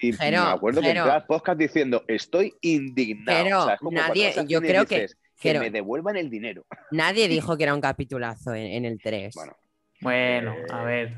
Y 0.00 0.12
me 0.12 0.36
acuerdo 0.36 0.80
que 0.80 0.90
entraba 0.90 1.26
podcast 1.26 1.58
diciendo, 1.58 2.04
estoy 2.06 2.54
indignado. 2.60 3.66
Pero 3.80 3.90
nadie, 3.90 4.32
yo 4.46 4.60
creo 4.60 4.86
que 4.86 5.08
que 5.38 5.58
me 5.58 5.70
devuelvan 5.70 6.16
el 6.16 6.30
dinero. 6.30 6.66
Nadie 6.90 7.28
dijo 7.28 7.56
que 7.56 7.64
era 7.64 7.74
un 7.74 7.80
capitulazo 7.80 8.54
en, 8.54 8.84
el 8.84 9.00
3. 9.00 9.34
Bueno, 9.34 9.56
bueno 10.00 10.54
a 10.70 10.82
eh, 10.82 10.86
ver. 10.86 11.16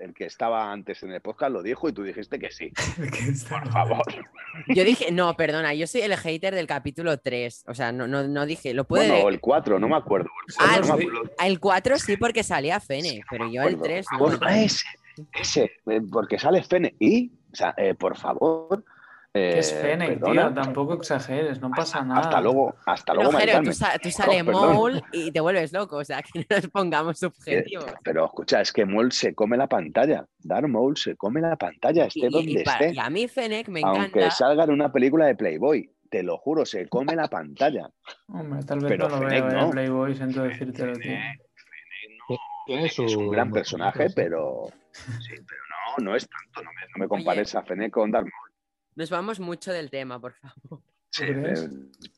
El 0.00 0.14
que 0.14 0.26
estaba 0.26 0.70
antes 0.70 1.02
en 1.02 1.10
el 1.10 1.20
podcast 1.20 1.50
lo 1.50 1.60
dijo 1.60 1.88
y 1.88 1.92
tú 1.92 2.04
dijiste 2.04 2.38
que 2.38 2.52
sí. 2.52 2.70
Por 3.48 3.68
favor. 3.72 4.04
Yo 4.68 4.84
dije, 4.84 5.10
no, 5.10 5.36
perdona, 5.36 5.74
yo 5.74 5.86
soy 5.86 6.00
el 6.00 6.16
hater 6.16 6.54
del 6.54 6.66
capítulo 6.66 7.18
3. 7.18 7.64
O 7.68 7.74
sea, 7.74 7.92
no, 7.92 8.06
no, 8.06 8.46
dije, 8.46 8.74
lo 8.74 8.84
puede. 8.84 9.08
Bueno, 9.08 9.28
el 9.28 9.40
4, 9.40 9.78
no 9.78 9.88
me 9.88 9.96
acuerdo. 9.96 10.28
Ah, 10.58 10.80
el 11.46 11.60
4 11.60 11.98
sí, 11.98 12.16
porque 12.16 12.42
salía 12.42 12.80
Fene, 12.80 13.22
pero 13.30 13.50
yo 13.50 13.62
el 13.62 13.80
3 13.80 14.06
no. 14.18 14.32
ese, 14.48 14.86
ese, 15.32 15.70
eh, 15.86 16.00
porque 16.10 16.38
sale 16.38 16.62
Fene. 16.64 16.94
Y, 16.98 17.30
o 17.52 17.56
sea, 17.56 17.74
eh, 17.76 17.94
por 17.94 18.16
favor, 18.16 18.84
Que 19.38 19.58
es 19.60 19.72
Eh, 19.72 19.76
Fennec, 19.80 20.08
perdona. 20.18 20.52
tío, 20.52 20.62
tampoco 20.62 20.94
exageres, 20.94 21.60
no 21.60 21.70
pasa 21.70 22.02
nada. 22.04 22.20
Hasta 22.20 22.40
luego, 22.40 22.74
hasta 22.86 23.12
Pero, 23.12 23.22
luego, 23.24 23.38
Jero, 23.38 23.62
tú, 23.62 23.72
sa- 23.72 23.98
tú 23.98 24.10
sale 24.10 24.44
perdón. 24.44 24.72
Maul 24.74 25.02
y 25.12 25.30
te 25.32 25.40
vuelves 25.40 25.72
loco, 25.72 25.96
o 25.96 26.04
sea, 26.04 26.22
que 26.34 26.40
no 26.40 26.44
nos 26.56 26.68
pongamos 26.68 27.18
subjetivos. 27.18 27.86
Pero 28.04 28.26
escucha, 28.26 28.60
es 28.60 28.72
que 28.72 28.84
Maul 28.84 29.12
se 29.12 29.34
come 29.34 29.56
la 29.56 29.66
pantalla. 29.66 30.26
Darth 30.38 30.68
Maul 30.68 30.96
se 30.96 31.16
come 31.16 31.40
la 31.40 31.56
pantalla, 31.56 32.06
esté 32.06 32.20
y- 32.20 32.26
y 32.26 32.30
donde 32.30 32.62
esté. 32.62 32.92
y 32.94 32.98
a 32.98 33.10
mí 33.10 33.28
Fennec 33.28 33.68
me 33.68 33.82
Aunque 33.82 34.18
encanta. 34.18 34.30
salga 34.30 34.64
en 34.64 34.70
una 34.70 34.92
película 34.92 35.26
de 35.26 35.34
Playboy, 35.36 35.90
te 36.10 36.22
lo 36.22 36.38
juro, 36.38 36.64
se 36.64 36.88
come 36.88 37.14
la 37.14 37.28
pantalla. 37.28 37.90
Hombre, 38.28 38.62
tal 38.64 38.80
vez 38.80 38.88
Pero 38.88 39.08
no 39.08 39.16
lo 39.20 39.28
Fennec 39.28 39.44
veo, 39.48 39.60
no. 39.60 39.66
eh, 39.66 39.70
Playboy, 39.72 40.14
siento 40.14 40.42
decírtelo, 40.42 40.92
tío. 40.98 41.12
Tiene 42.66 42.88
su 42.90 43.04
Es 43.04 43.16
un 43.16 43.30
gran 43.30 43.50
personaje, 43.50 44.08
sí. 44.10 44.14
pero 44.14 44.66
sí, 44.92 45.32
pero 45.36 45.60
no, 45.98 46.04
no 46.04 46.14
es 46.16 46.28
tanto. 46.28 46.62
No 46.62 46.70
me, 46.74 46.80
no 46.82 46.98
me 46.98 47.08
compares 47.08 47.54
a 47.54 47.62
Fennec 47.62 47.90
con 47.90 48.10
Darth 48.10 48.26
Maul. 48.26 48.47
Nos 48.98 49.10
vamos 49.10 49.38
mucho 49.38 49.72
del 49.72 49.90
tema, 49.90 50.20
por 50.20 50.32
favor. 50.32 50.82
Sí, 51.10 51.22
eh, 51.24 51.54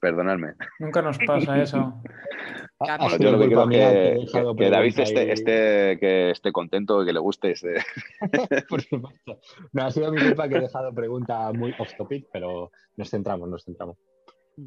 perdonadme. 0.00 0.54
Nunca 0.78 1.02
nos 1.02 1.18
pasa 1.26 1.60
eso. 1.60 2.02
Yo 3.20 3.32
lo 3.32 4.56
que 4.56 4.70
David 4.70 4.98
esté, 4.98 5.30
esté- 5.30 5.98
que 6.00 6.30
esté 6.30 6.50
contento, 6.52 7.04
que 7.04 7.12
le 7.12 7.20
guste. 7.20 7.50
este- 7.50 7.84
Por 8.70 8.80
supuesto. 8.80 9.40
No 9.72 9.84
ha 9.84 9.90
sido 9.90 10.10
mi 10.10 10.22
culpa 10.22 10.48
que 10.48 10.56
he 10.56 10.60
dejado 10.60 10.94
pregunta 10.94 11.52
muy 11.52 11.74
off 11.78 11.92
topic, 11.98 12.28
pero 12.32 12.70
nos 12.96 13.10
centramos, 13.10 13.46
nos 13.50 13.62
centramos. 13.62 13.98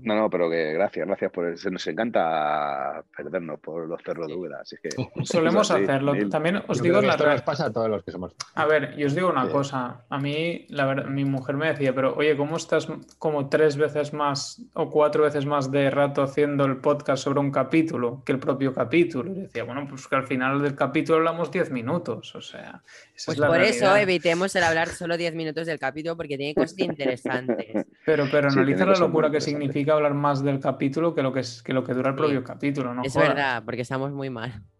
No, 0.01 0.15
no, 0.15 0.29
pero 0.29 0.49
que 0.49 0.73
gracias, 0.73 1.05
gracias 1.07 1.31
por 1.31 1.47
eso. 1.47 1.69
Nos 1.69 1.85
encanta 1.87 3.03
perdernos 3.15 3.59
por 3.59 3.87
los 3.87 4.01
cerros 4.03 4.27
de 4.27 4.33
Úbeda. 4.35 4.59
Así 4.61 4.75
que 4.81 4.89
Solemos 5.25 5.69
hacerlo. 5.71 6.13
También 6.29 6.61
os 6.67 6.77
Yo 6.77 6.83
digo 6.83 7.01
la 7.01 7.15
nos 7.17 7.41
pasa 7.43 7.67
a 7.67 7.71
todos 7.73 7.89
los 7.89 8.03
que 8.03 8.11
somos. 8.11 8.35
A 8.55 8.65
ver, 8.65 8.93
y 8.97 9.03
os 9.05 9.13
digo 9.15 9.29
una 9.29 9.45
Sí. 9.45 9.51
cosa. 9.51 10.01
A 10.09 10.17
mí, 10.19 10.65
la 10.69 10.85
verdad, 10.85 11.05
mi 11.05 11.25
mujer 11.25 11.55
me 11.57 11.67
decía, 11.67 11.93
pero 11.93 12.15
oye, 12.15 12.35
¿cómo 12.37 12.57
estás 12.57 12.87
como 13.19 13.49
tres 13.49 13.77
veces 13.77 14.13
más 14.13 14.61
o 14.73 14.89
cuatro 14.89 15.23
veces 15.23 15.45
más 15.45 15.69
de 15.71 15.89
rato 15.89 16.23
haciendo 16.23 16.65
el 16.65 16.77
podcast 16.77 17.23
sobre 17.23 17.39
un 17.39 17.51
capítulo 17.51 18.21
que 18.25 18.31
el 18.31 18.39
propio 18.39 18.73
capítulo? 18.73 19.31
Y 19.31 19.41
decía, 19.41 19.63
bueno, 19.63 19.85
pues 19.87 20.07
que 20.07 20.15
al 20.15 20.23
final 20.23 20.61
del 20.61 20.75
capítulo 20.75 21.17
hablamos 21.17 21.51
10 21.51 21.71
minutos. 21.71 22.33
O 22.35 22.41
sea, 22.41 22.81
esa 23.15 23.25
Pues 23.27 23.35
es 23.35 23.39
la 23.39 23.47
por 23.47 23.61
eso 23.61 23.95
evitemos 23.95 24.55
el 24.55 24.63
hablar 24.63 24.89
solo 24.89 25.17
10 25.17 25.35
minutos 25.35 25.67
del 25.67 25.79
capítulo 25.79 26.17
porque 26.17 26.37
tiene 26.37 26.55
cosas 26.55 26.77
interesantes. 26.79 27.85
Pero, 28.05 28.25
pero 28.31 28.49
analiza 28.49 28.85
la 28.85 28.95
locura 28.95 29.29
que 29.31 29.39
significa 29.41 29.93
hablar 29.93 30.13
más 30.13 30.43
del 30.43 30.59
capítulo 30.59 31.13
que 31.13 31.21
lo 31.21 31.31
que, 31.31 31.41
es, 31.41 31.61
que, 31.61 31.73
lo 31.73 31.83
que 31.83 31.93
dura 31.93 32.09
el 32.09 32.15
Sí. 32.15 32.21
propio 32.21 32.43
capítulo. 32.43 32.93
No 32.93 33.03
es 33.03 33.13
jodas. 33.13 33.29
verdad, 33.29 33.63
porque 33.63 33.81
estamos 33.83 34.11
muy 34.11 34.29
mal. 34.29 34.61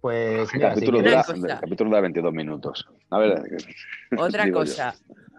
Pues 0.00 0.48
el 0.52 0.56
mira, 0.58 0.70
capítulo, 0.70 0.98
dura, 0.98 1.24
el 1.34 1.60
capítulo 1.60 1.90
dura 1.90 2.00
22 2.00 2.32
minutos. 2.32 2.88
A 3.10 3.18
ver, 3.18 3.42
Otra 4.18 4.46
yo. 4.46 4.52
cosa, 4.54 4.94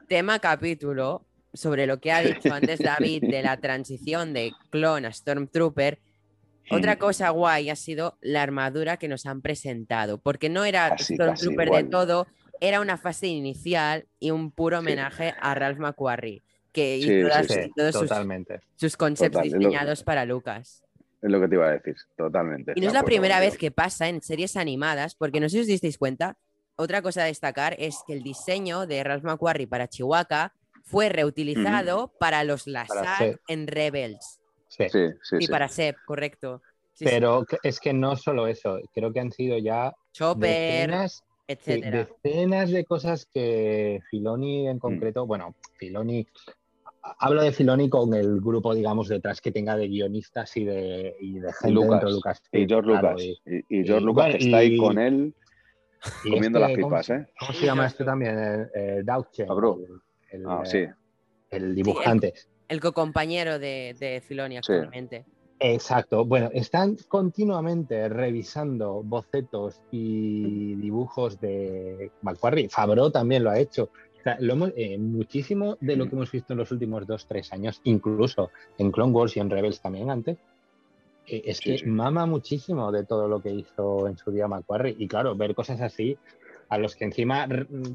tema 0.07 0.37
capítulo 0.39 1.25
sobre 1.53 1.87
lo 1.87 1.99
que 1.99 2.11
ha 2.11 2.19
dicho 2.21 2.53
antes 2.53 2.79
David 2.79 3.23
de 3.23 3.41
la 3.41 3.57
transición 3.61 4.33
de 4.33 4.51
clon 4.69 5.05
a 5.05 5.11
Stormtrooper. 5.11 5.99
Otra 6.69 6.97
cosa 6.97 7.29
guay 7.29 7.69
ha 7.69 7.75
sido 7.75 8.17
la 8.21 8.41
armadura 8.43 8.97
que 8.97 9.07
nos 9.07 9.25
han 9.25 9.41
presentado, 9.41 10.17
porque 10.19 10.49
no 10.49 10.65
era 10.65 10.89
Casi, 10.89 11.15
casi 11.17 11.37
Stormtrooper 11.43 11.69
de 11.69 11.79
igual. 11.79 11.89
todo, 11.89 12.27
era 12.59 12.81
una 12.81 12.97
fase 12.97 13.27
inicial 13.27 14.07
y 14.19 14.31
un 14.31 14.51
puro 14.51 14.77
Sí. 14.77 14.79
homenaje 14.81 15.33
a 15.39 15.53
Ralph 15.55 15.79
McQuarrie, 15.79 16.43
que 16.71 16.99
Sí, 17.01 17.11
hizo 17.13 17.27
las- 17.27 17.47
sí, 17.47 17.53
Sí, 17.63 17.71
todos 17.75 17.93
sus, 17.95 18.09
totalmente. 18.09 18.59
sus 18.75 18.97
conceptos 18.97 19.41
Total, 19.43 19.47
es 19.47 19.53
lo- 19.53 19.59
diseñados 19.59 20.03
para 20.03 20.25
Lucas. 20.25 20.83
Es 21.21 21.31
lo 21.31 21.39
que 21.41 21.47
te 21.47 21.55
iba 21.55 21.67
a 21.67 21.71
decir, 21.71 21.95
totalmente. 22.15 22.73
Y 22.75 22.81
no 22.81 22.87
es 22.87 22.93
de 22.93 22.99
la 22.99 23.03
primera 23.05 23.39
vez 23.39 23.57
que 23.57 23.71
pasa 23.71 24.07
en 24.07 24.21
series 24.21 24.55
animadas, 24.57 25.15
porque 25.15 25.39
no 25.39 25.49
sé 25.49 25.57
si 25.57 25.61
os 25.61 25.67
disteis 25.67 25.97
cuenta, 25.97 26.37
otra 26.75 27.01
cosa 27.01 27.23
a 27.23 27.25
destacar 27.25 27.75
es 27.79 27.97
que 28.05 28.13
el 28.13 28.21
diseño 28.21 28.85
de 28.85 29.03
Ralph 29.03 29.23
McQuarrie 29.23 29.67
para 29.67 29.87
Chihuahua 29.87 30.53
fue 30.83 31.09
reutilizado 31.09 32.13
para 32.19 32.43
los 32.43 32.67
Lazar 32.67 33.39
en 33.47 33.67
Rebels. 33.67 34.39
Sí. 34.77 34.85
Sí, 34.89 35.07
sí, 35.23 35.35
y 35.39 35.45
sí. 35.45 35.51
para 35.51 35.67
Seb, 35.67 35.95
correcto. 36.05 36.61
Pero 36.99 37.45
es 37.63 37.79
que 37.79 37.93
no 37.93 38.15
solo 38.15 38.47
eso, 38.47 38.79
creo 38.93 39.13
que 39.13 39.19
han 39.19 39.31
sido 39.31 39.57
ya 39.59 39.93
Chopper, 40.13 40.49
decenas, 40.89 41.23
etcétera. 41.47 42.07
decenas 42.23 42.71
de 42.71 42.85
cosas 42.85 43.27
que 43.31 43.99
Filoni 44.09 44.65
Mm. 44.65 44.69
en 44.71 44.79
concreto, 44.79 45.27
bueno, 45.27 45.53
Filoni, 45.77 46.25
hablo 47.19 47.43
de 47.43 47.51
Filoni 47.51 47.87
con 47.89 48.13
el 48.15 48.41
grupo, 48.41 48.73
digamos, 48.73 49.07
detrás 49.09 49.41
que 49.41 49.51
tenga 49.51 49.75
de 49.77 49.87
guionistas 49.87 50.57
y 50.57 50.65
de, 50.65 51.15
y 51.19 51.39
de 51.39 51.53
gente 51.53 51.69
Lucas, 51.71 51.89
dentro 51.91 52.09
de 52.09 52.15
Lucas. 52.15 52.41
Y 52.51 52.65
George 52.67 52.89
claro, 52.89 53.11
Lucas. 53.11 53.23
y- 53.25 53.39
Y, 53.45 53.79
y 53.81 53.85
George 53.85 54.01
y 54.01 54.05
Lucas 54.05 54.25
bueno, 54.25 54.37
que 54.39 54.45
está 54.45 54.57
ahí 54.57 54.77
con 54.77 54.97
él 54.99 55.33
comiendo 56.23 56.47
este, 56.47 56.59
las 56.59 56.71
¿cómo 56.71 56.87
pipas, 56.87 57.09
¿eh? 57.11 57.27
¿Cómo 57.39 57.53
se 57.53 57.65
llama 57.65 57.85
este 57.87 58.03
también? 58.05 58.37
El, 58.39 58.69
el 58.73 59.05
Dauchen, 59.05 59.47
Fabro. 59.47 59.79
el, 60.31 60.39
el, 60.41 60.45
Ah, 60.47 60.61
sí. 60.65 60.85
el 61.51 61.75
dibujante. 61.75 62.33
El 62.67 62.79
co-compañero 62.79 63.59
de, 63.59 63.95
de 63.99 64.21
Filoni 64.21 64.55
Sí. 64.55 64.59
actualmente. 64.73 65.25
Exacto. 65.59 66.23
Bueno, 66.25 66.49
están 66.53 66.97
continuamente 67.07 68.09
revisando 68.09 69.01
bocetos 69.03 69.81
y 69.89 70.75
dibujos 70.75 71.39
de 71.39 72.11
McQuarrie. 72.21 72.69
Fabro 72.69 73.11
también 73.11 73.43
lo 73.43 73.49
ha 73.49 73.57
hecho. 73.59 73.85
O 74.19 74.21
sea, 74.23 74.37
lo 74.39 74.53
hemos- 74.53 74.73
eh, 74.75 74.97
muchísimo 74.99 75.77
de 75.79 75.95
lo 75.95 76.07
que 76.07 76.15
hemos 76.15 76.31
visto 76.31 76.53
en 76.53 76.59
los 76.59 76.71
últimos 76.71 77.07
dos, 77.07 77.25
tres 77.27 77.51
años, 77.53 77.79
incluso 77.85 78.51
en 78.77 78.91
Clone 78.91 79.13
Wars 79.13 79.35
y 79.37 79.39
en 79.39 79.49
Rebels 79.49 79.81
también 79.81 80.11
antes, 80.11 80.37
eh, 81.25 81.41
es 81.45 81.57
Sí, 81.57 81.71
que 81.71 81.77
sí. 81.79 81.85
mama 81.87 82.25
muchísimo 82.27 82.91
de 82.91 83.05
todo 83.05 83.27
lo 83.27 83.41
que 83.41 83.51
hizo 83.51 84.07
en 84.07 84.17
su 84.17 84.31
día 84.31 84.47
McQuarrie. 84.47 84.95
Y 84.99 85.07
claro, 85.07 85.35
ver 85.35 85.55
cosas 85.55 85.81
así, 85.81 86.17
a 86.69 86.77
los 86.77 86.95
que 86.95 87.05
encima 87.05 87.47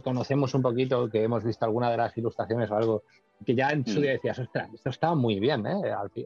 conocemos 0.02 0.54
un 0.54 0.62
poquito, 0.62 1.08
que 1.10 1.22
hemos 1.22 1.44
visto 1.44 1.64
alguna 1.64 1.90
de 1.90 1.98
las 1.98 2.16
ilustraciones 2.16 2.70
o 2.70 2.74
algo, 2.76 3.02
que 3.44 3.54
ya 3.54 3.70
en 3.70 3.86
su 3.86 3.98
Mm. 3.98 4.02
día 4.02 4.10
decías, 4.12 4.38
ostras, 4.38 4.70
esto 4.74 4.90
estaba 4.90 5.14
muy 5.14 5.38
bien, 5.40 5.66
¿eh? 5.66 5.74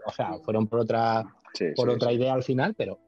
O 0.07 0.13
sea, 0.13 0.39
fueron 0.45 0.67
por 0.67 0.81
otra 0.81 1.25
Sí, 1.55 1.67
por 1.75 1.89
sí, 1.89 1.95
otra 1.95 2.09
sí. 2.11 2.17
idea 2.17 2.35
al 2.35 2.43
final, 2.43 2.75
pero 2.75 2.99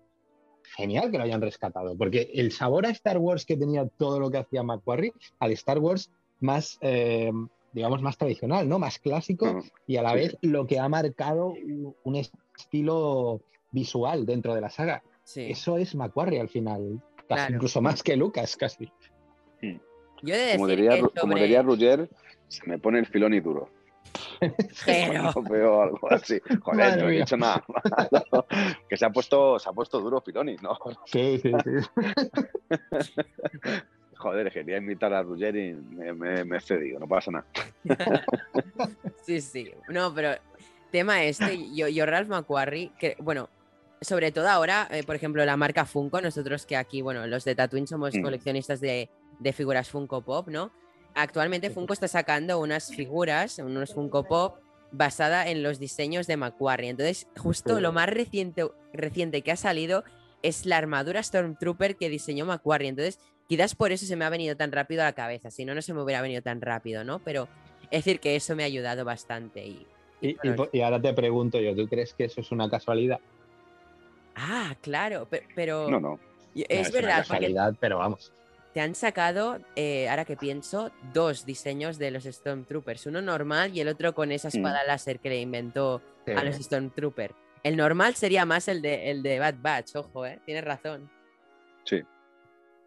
genial 0.77 1.11
que 1.11 1.19
lo 1.19 1.25
hayan 1.25 1.41
rescatado, 1.41 1.97
porque 1.97 2.31
el 2.35 2.53
sabor 2.53 2.87
a 2.87 2.91
Star 2.91 3.19
Wars 3.19 3.45
que 3.47 3.57
tenía 3.57 3.87
todo 3.97 4.21
lo 4.21 4.31
que 4.31 4.39
hacía 4.39 4.63
McQuarrie, 4.63 5.13
al 5.39 5.53
Star 5.53 5.79
Wars 5.79 6.11
más, 6.41 6.79
eh, 6.83 7.33
digamos, 7.73 8.01
más 8.03 8.17
tradicional, 8.17 8.69
¿no? 8.69 8.79
Más 8.79 8.99
clásico 8.99 9.61
y 9.87 9.97
a 9.97 10.03
la 10.03 10.11
sí, 10.13 10.17
vez 10.17 10.37
lo 10.43 10.67
que 10.67 10.79
ha 10.79 10.89
marcado 10.89 11.55
un 12.05 12.17
estilo 12.17 13.41
visual 13.71 14.25
dentro 14.27 14.55
de 14.55 14.61
la 14.61 14.71
saga. 14.71 15.03
Sí. 15.25 15.51
Eso 15.51 15.77
es 15.79 15.95
McQuarrie 15.95 16.41
al 16.41 16.49
final, 16.49 17.01
casi 17.17 17.27
Claro. 17.27 17.55
incluso 17.57 17.81
más 17.83 18.03
que 18.03 18.17
Lucas, 18.17 18.57
casi. 18.57 18.91
Yo 20.23 20.35
de 20.35 20.53
como, 20.55 20.67
diría, 20.67 20.99
como 21.01 21.11
sobre- 21.33 21.43
diría 21.43 21.63
Ruger, 21.63 22.09
se 22.49 22.67
me 22.67 22.79
pone 22.79 22.99
el 22.99 23.07
filón 23.07 23.35
y 23.35 23.41
duro. 23.41 23.69
Pero, 24.87 25.43
veo 25.43 25.83
algo 25.83 26.13
así. 26.13 26.41
Joder, 26.63 26.79
Madre 26.91 27.03
no 27.03 27.09
he 27.09 27.11
mía. 27.13 27.21
dicho 27.21 27.37
nada 27.37 27.65
malo. 27.69 28.47
Que 28.89 28.97
se 28.97 29.05
ha 29.05 29.11
puesto, 29.11 29.59
se 29.59 29.69
ha 29.69 29.73
puesto 29.73 30.01
duro 30.01 30.21
Filoni, 30.21 30.57
¿no? 30.63 30.77
Sí, 31.07 31.39
sí, 31.43 31.53
sí. 31.65 31.89
Joder, 34.17 34.51
quería 34.53 34.79
invitar 34.79 35.13
a 35.15 35.23
Ruger 35.23 35.55
y 35.57 35.75
me, 35.75 36.13
me, 36.13 36.45
me 36.45 36.57
he 36.57 36.61
cedido, 36.61 36.99
no 36.99 37.07
pasa 37.07 37.31
nada. 37.31 37.47
sí, 39.25 39.41
sí. 39.41 39.71
No, 39.89 40.13
pero 40.13 40.31
tema 40.91 41.23
este, 41.23 41.57
yo, 41.75 41.87
yo 41.89 42.05
Ralph 42.05 42.29
McQuarrie, 42.29 42.91
que 42.99 43.17
bueno, 43.21 43.49
sobre 44.01 44.33
todo 44.33 44.49
ahora, 44.49 44.89
eh, 44.91 45.05
por 45.05 45.15
ejemplo, 45.15 45.45
la 45.45 45.57
marca 45.57 45.85
Funko, 45.85 46.21
nosotros 46.21 46.67
que 46.67 46.77
aquí, 46.77 47.01
bueno, 47.01 47.27
los 47.29 47.45
de 47.45 47.55
Tatooine 47.55 47.87
somos 47.87 48.15
Mm. 48.17 48.23
coleccionistas 48.23 48.81
de, 48.81 49.09
de 49.39 49.53
figuras 49.53 49.89
Funko 49.89 50.23
Pop, 50.23 50.49
¿no? 50.49 50.73
Actualmente 51.15 51.71
Funko 51.71 51.93
está 51.93 52.09
sacando 52.09 52.61
unas 52.61 52.89
figuras, 52.95 53.59
unos 53.59 53.93
Funko 53.95 54.25
Pop, 54.25 54.59
basada 54.93 55.49
en 55.49 55.63
los 55.63 55.79
diseños 55.79 56.27
de 56.27 56.37
McQuarrie. 56.37 56.91
Entonces, 56.91 57.27
justo 57.37 57.81
lo 57.81 57.93
más 57.93 58.09
reciente, 58.09 58.67
reciente 58.93 59.43
que 59.43 59.53
ha 59.53 59.57
salido 59.57 60.05
es 60.43 60.65
la 60.67 60.77
armadura 60.77 61.23
Stormtrooper 61.23 61.97
que 61.97 62.09
diseñó 62.09 62.47
McQuarrie. 62.47 62.89
Entonces, 62.89 63.19
quizás 63.49 63.75
por 63.75 63.91
eso 63.93 64.07
se 64.07 64.15
me 64.17 64.25
ha 64.25 64.31
venido 64.31 64.57
tan 64.57 64.71
rápido 64.73 65.03
a 65.03 65.07
la 65.07 65.13
cabeza. 65.13 65.51
Si 65.51 65.65
no, 65.65 65.75
no 65.75 65.83
se 65.83 65.93
me 65.93 66.03
hubiera 66.03 66.23
venido 66.23 66.43
tan 66.43 66.61
rápido, 66.61 67.03
¿no? 67.05 67.19
Pero 67.19 67.49
es 67.91 68.05
decir 68.05 68.21
que 68.21 68.37
eso 68.37 68.55
me 68.55 68.63
ha 68.63 68.67
ayudado 68.67 69.05
bastante. 69.05 69.67
Y, 69.67 69.87
y 70.21 70.29
Y, 70.29 70.31
y 70.31 70.35
bueno, 70.37 70.57
po- 70.57 70.69
y 70.73 70.81
ahora 70.83 71.01
te 71.03 71.13
pregunto 71.13 71.61
yo, 71.61 71.75
¿tú 71.75 71.89
crees 71.89 72.15
que 72.15 72.25
eso 72.25 72.41
es 72.41 72.53
una 72.53 72.71
casualidad? 72.71 73.19
Ah, 74.37 74.77
claro, 74.81 75.27
pe- 75.29 75.43
pero, 75.55 75.91
No, 75.91 76.01
no. 76.01 76.21
es, 76.55 76.89
una 76.91 77.01
verdad, 77.01 77.17
porque 77.17 77.23
casualidad, 77.23 77.75
pero 77.81 77.99
vamos. 77.99 78.33
Te 78.79 78.83
han 78.83 78.95
sacado, 78.95 79.59
eh, 79.75 80.09
ahora 80.09 80.25
que 80.25 80.37
pienso, 80.37 80.93
dos 81.13 81.45
diseños 81.45 81.99
de 81.99 82.13
los 82.13 82.23
Stormtroopers, 82.23 83.07
uno 83.07 83.21
normal 83.21 83.77
y 83.77 83.81
el 83.81 83.89
otro 83.89 84.15
con 84.15 84.31
esa 84.31 84.47
espada 84.47 84.85
láser 84.87 85.19
que 85.19 85.31
le 85.31 85.41
inventó 85.41 86.01
Sí. 86.25 86.31
a 86.31 86.45
los 86.45 86.55
Stormtroopers. 86.55 87.35
El 87.65 87.77
normal 87.77 88.15
sería 88.15 88.45
más 88.45 88.69
el 88.69 88.81
de, 88.81 89.11
el 89.11 89.25
de 89.25 89.41
Bad 89.41 89.57
Batch, 89.61 89.97
ojo, 89.97 90.25
¿eh? 90.27 90.39
Tienes 90.47 90.63
razón. 90.65 91.11
Sí. 91.87 92.03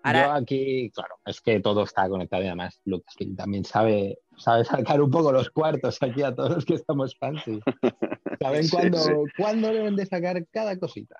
Ahora, 0.03 0.27
Yo 0.27 0.31
aquí, 0.31 0.89
claro, 0.95 1.15
es 1.25 1.41
que 1.41 1.59
todo 1.59 1.83
está 1.83 2.07
conectado 2.07 2.41
y 2.43 2.47
además 2.47 2.79
Lucasfilm 2.85 3.35
también 3.35 3.65
sabe, 3.65 4.17
sabe 4.37 4.63
sacar 4.63 5.01
un 5.01 5.11
poco 5.11 5.33
los 5.33 5.49
cuartos 5.49 6.01
aquí 6.01 6.23
a 6.23 6.33
todos 6.33 6.51
los 6.51 6.63
que 6.65 6.75
estamos 6.75 7.17
fancy. 7.17 7.59
Saben 8.41 8.63
Sí, 8.63 8.71
cuándo, 8.71 8.97
sí. 8.97 9.11
cuándo 9.35 9.67
deben 9.73 9.97
de 9.97 10.05
sacar 10.05 10.41
cada 10.53 10.79
cosita. 10.79 11.17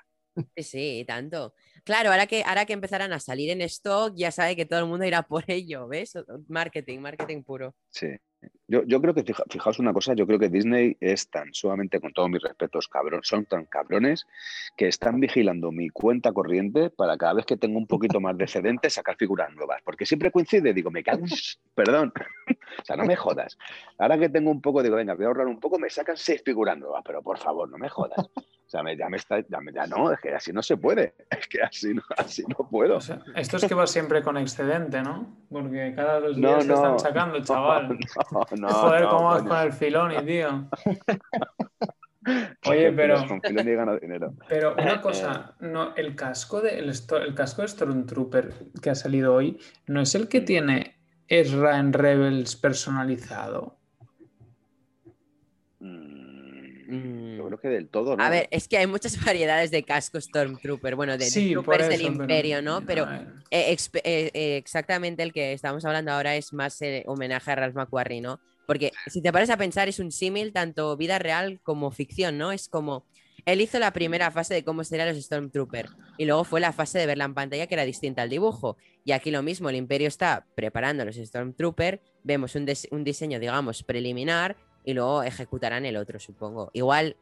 Sí, 0.55 0.63
sí, 0.63 1.03
tanto. 1.05 1.53
Claro, 1.83 2.11
ahora 2.11 2.27
que, 2.27 2.43
ahora 2.43 2.65
que 2.65 2.73
empezarán 2.73 3.11
a 3.13 3.19
salir 3.19 3.49
en 3.49 3.61
stock, 3.61 4.13
ya 4.15 4.31
sabe 4.31 4.55
que 4.55 4.65
todo 4.65 4.79
el 4.79 4.85
mundo 4.85 5.05
irá 5.05 5.23
por 5.23 5.43
ello, 5.47 5.87
¿ves? 5.87 6.13
Marketing, 6.47 6.99
marketing 6.99 7.43
puro. 7.43 7.73
Sí. 7.89 8.07
Yo, 8.67 8.81
yo 8.85 8.99
creo 9.01 9.13
que, 9.13 9.23
fija- 9.23 9.43
fijaos 9.51 9.77
una 9.77 9.93
cosa, 9.93 10.15
yo 10.15 10.25
creo 10.25 10.39
que 10.39 10.49
Disney 10.49 10.97
es 10.99 11.29
tan 11.29 11.53
sumamente, 11.53 11.99
con 11.99 12.11
todos 12.11 12.27
mis 12.27 12.41
respetos, 12.41 12.87
cabrón, 12.87 13.19
son 13.23 13.45
tan 13.45 13.65
cabrones 13.65 14.25
que 14.75 14.87
están 14.87 15.19
vigilando 15.19 15.71
mi 15.71 15.89
cuenta 15.89 16.31
corriente 16.33 16.89
para 16.89 17.17
cada 17.17 17.33
vez 17.33 17.45
que 17.45 17.55
tengo 17.57 17.77
un 17.77 17.85
poquito 17.85 18.19
más 18.19 18.35
de 18.37 18.45
excedente 18.45 18.89
sacar 18.89 19.15
figuras 19.15 19.53
nuevas. 19.53 19.81
Porque 19.83 20.07
siempre 20.07 20.31
coincide, 20.31 20.73
digo, 20.73 20.89
me 20.89 21.03
cago. 21.03 21.23
Perdón. 21.75 22.11
O 22.81 22.85
sea, 22.85 22.95
no 22.95 23.05
me 23.05 23.15
jodas. 23.15 23.57
Ahora 23.99 24.17
que 24.17 24.29
tengo 24.29 24.49
un 24.49 24.61
poco, 24.61 24.81
digo, 24.81 24.95
venga, 24.95 25.13
voy 25.13 25.25
a 25.25 25.27
ahorrar 25.27 25.45
un 25.47 25.59
poco, 25.59 25.77
me 25.77 25.89
sacan 25.91 26.17
seis 26.17 26.41
figuras 26.43 26.77
nuevas, 26.79 27.03
pero 27.05 27.21
por 27.21 27.37
favor, 27.37 27.69
no 27.69 27.77
me 27.77 27.89
jodas. 27.89 28.27
O 28.71 28.75
sea, 28.77 28.83
me- 28.83 28.95
ya 28.95 29.09
me 29.09 29.17
está, 29.17 29.37
ya, 29.49 29.59
me- 29.59 29.73
ya 29.73 29.85
no, 29.85 30.13
es 30.13 30.19
que 30.21 30.33
así 30.33 30.53
no 30.53 30.63
se 30.63 30.77
puede. 30.77 31.13
Es 31.29 31.45
que 31.49 31.61
así 31.61 31.93
no, 31.93 32.01
así 32.17 32.41
no 32.47 32.69
puedo. 32.69 32.95
O 32.95 33.01
sea, 33.01 33.19
esto 33.35 33.57
es 33.57 33.65
que 33.65 33.73
va 33.75 33.85
siempre 33.85 34.21
con 34.23 34.37
excedente, 34.37 35.01
¿no? 35.01 35.35
Porque 35.49 35.91
cada 35.93 36.21
dos 36.21 36.37
días 36.37 36.61
se 36.63 36.69
no. 36.69 36.75
están 36.75 36.99
sacando, 36.99 37.41
chaval. 37.43 37.99
No, 38.31 38.45
no, 38.57 38.69
Joder, 38.69 39.03
cómo 39.09 39.23
vas 39.25 39.43
con 39.43 39.57
el 39.57 39.73
filón, 39.73 40.13
y 40.13 40.25
tío. 40.25 40.69
Oye, 42.65 42.93
pero, 42.93 43.27
Con 43.27 43.41
filón 43.41 43.67
y 43.67 43.73
gano 43.73 43.97
dinero. 43.97 44.33
pero 44.47 44.73
una 44.75 45.01
cosa, 45.01 45.55
no, 45.59 45.93
el 45.97 46.15
casco 46.15 46.61
de 46.61 46.79
el, 46.79 46.89
el 46.91 47.35
casco 47.35 47.63
de 47.63 47.67
Stormtrooper 47.67 48.53
que 48.81 48.89
ha 48.91 48.95
salido 48.95 49.33
hoy, 49.33 49.59
¿no 49.87 49.99
es 49.99 50.15
el 50.15 50.29
que 50.29 50.39
tiene 50.39 50.95
Ezra 51.27 51.77
en 51.77 51.91
Rebels 51.91 52.55
personalizado? 52.55 53.80
Creo 57.57 57.71
que 57.71 57.77
del 57.77 57.87
todo, 57.89 58.15
¿no? 58.17 58.23
A 58.23 58.29
ver, 58.29 58.47
es 58.51 58.67
que 58.67 58.77
hay 58.77 58.87
muchas 58.87 59.13
variedades 59.25 59.71
de 59.71 59.83
casco 59.83 60.19
Stormtrooper, 60.19 60.95
bueno, 60.95 61.17
de, 61.17 61.25
Sí, 61.25 61.51
troopers 61.51 61.87
del 61.89 62.01
pero- 62.01 62.13
Imperio, 62.13 62.61
¿no? 62.61 62.81
Pero 62.85 63.07
eh, 63.51 63.75
eh, 63.75 64.31
eh, 64.33 64.57
exactamente 64.57 65.23
el 65.23 65.33
que 65.33 65.53
estamos 65.53 65.85
hablando 65.85 66.11
ahora 66.11 66.35
es 66.35 66.53
más 66.53 66.81
eh, 66.81 67.03
homenaje 67.07 67.51
a 67.51 67.55
Ralph 67.55 67.75
McQuarrie, 67.75 68.21
¿no? 68.21 68.39
Porque 68.67 68.91
si 69.07 69.21
te 69.21 69.31
paras 69.33 69.49
a 69.49 69.57
pensar, 69.57 69.89
es 69.89 69.99
un 69.99 70.11
símil 70.11 70.53
tanto 70.53 70.95
vida 70.95 71.19
real 71.19 71.59
como 71.63 71.91
ficción, 71.91 72.37
¿no? 72.37 72.51
Es 72.51 72.69
como. 72.69 73.05
Él 73.43 73.59
hizo 73.59 73.79
la 73.79 73.91
primera 73.91 74.29
fase 74.29 74.53
de 74.53 74.63
cómo 74.63 74.83
serían 74.83 75.07
los 75.07 75.17
Stormtrooper 75.17 75.89
y 76.19 76.25
luego 76.25 76.43
fue 76.43 76.59
la 76.59 76.73
fase 76.73 76.99
de 76.99 77.07
verla 77.07 77.25
en 77.25 77.33
pantalla 77.33 77.65
que 77.65 77.73
era 77.73 77.85
distinta 77.85 78.21
al 78.21 78.29
dibujo. 78.29 78.77
Y 79.03 79.13
aquí 79.13 79.31
lo 79.31 79.41
mismo, 79.41 79.67
el 79.71 79.77
Imperio 79.77 80.07
está 80.07 80.45
preparando 80.53 81.03
los 81.05 81.15
Stormtrooper, 81.15 82.01
vemos 82.23 82.53
un, 82.53 82.67
un 82.91 83.03
diseño, 83.03 83.39
digamos, 83.39 83.81
preliminar 83.81 84.57
y 84.85 84.93
luego 84.93 85.23
ejecutarán 85.23 85.87
el 85.87 85.97
otro, 85.97 86.19
supongo. 86.19 86.69
Igual 86.73 87.17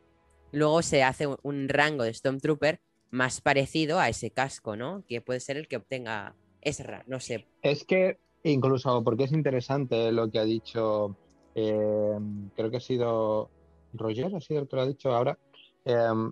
luego 0.52 0.82
se 0.82 1.04
hace 1.04 1.28
un, 1.44 1.70
rango 1.70 2.04
de 2.04 2.14
Stormtrooper 2.14 2.80
más 3.12 3.42
parecido 3.42 4.00
a 4.00 4.10
ese 4.10 4.32
casco, 4.32 4.76
¿no? 4.76 5.04
Que 5.08 5.22
puede 5.22 5.40
ser 5.40 5.58
el 5.58 5.68
que 5.68 5.78
obtenga 5.78 6.36
Ezra, 6.62 7.04
no 7.08 7.20
sé. 7.20 7.48
Es 7.62 7.84
que 7.84 8.20
incluso 8.44 9.04
porque 9.04 9.26
es 9.26 9.32
interesante 9.32 10.12
lo 10.12 10.30
que 10.30 10.40
ha 10.40 10.46
dicho, 10.46 11.16
eh, 11.56 12.18
creo 12.56 12.72
que 12.72 12.78
ha 12.78 12.82
sido 12.82 13.50
Roger, 13.94 14.36
ha 14.36 14.42
sido 14.42 14.62
el 14.62 14.68
que 14.68 14.76
lo 14.76 14.82
ha 14.84 14.88
dicho 14.88 15.14
ahora. 15.14 15.38
Eh, 15.86 16.30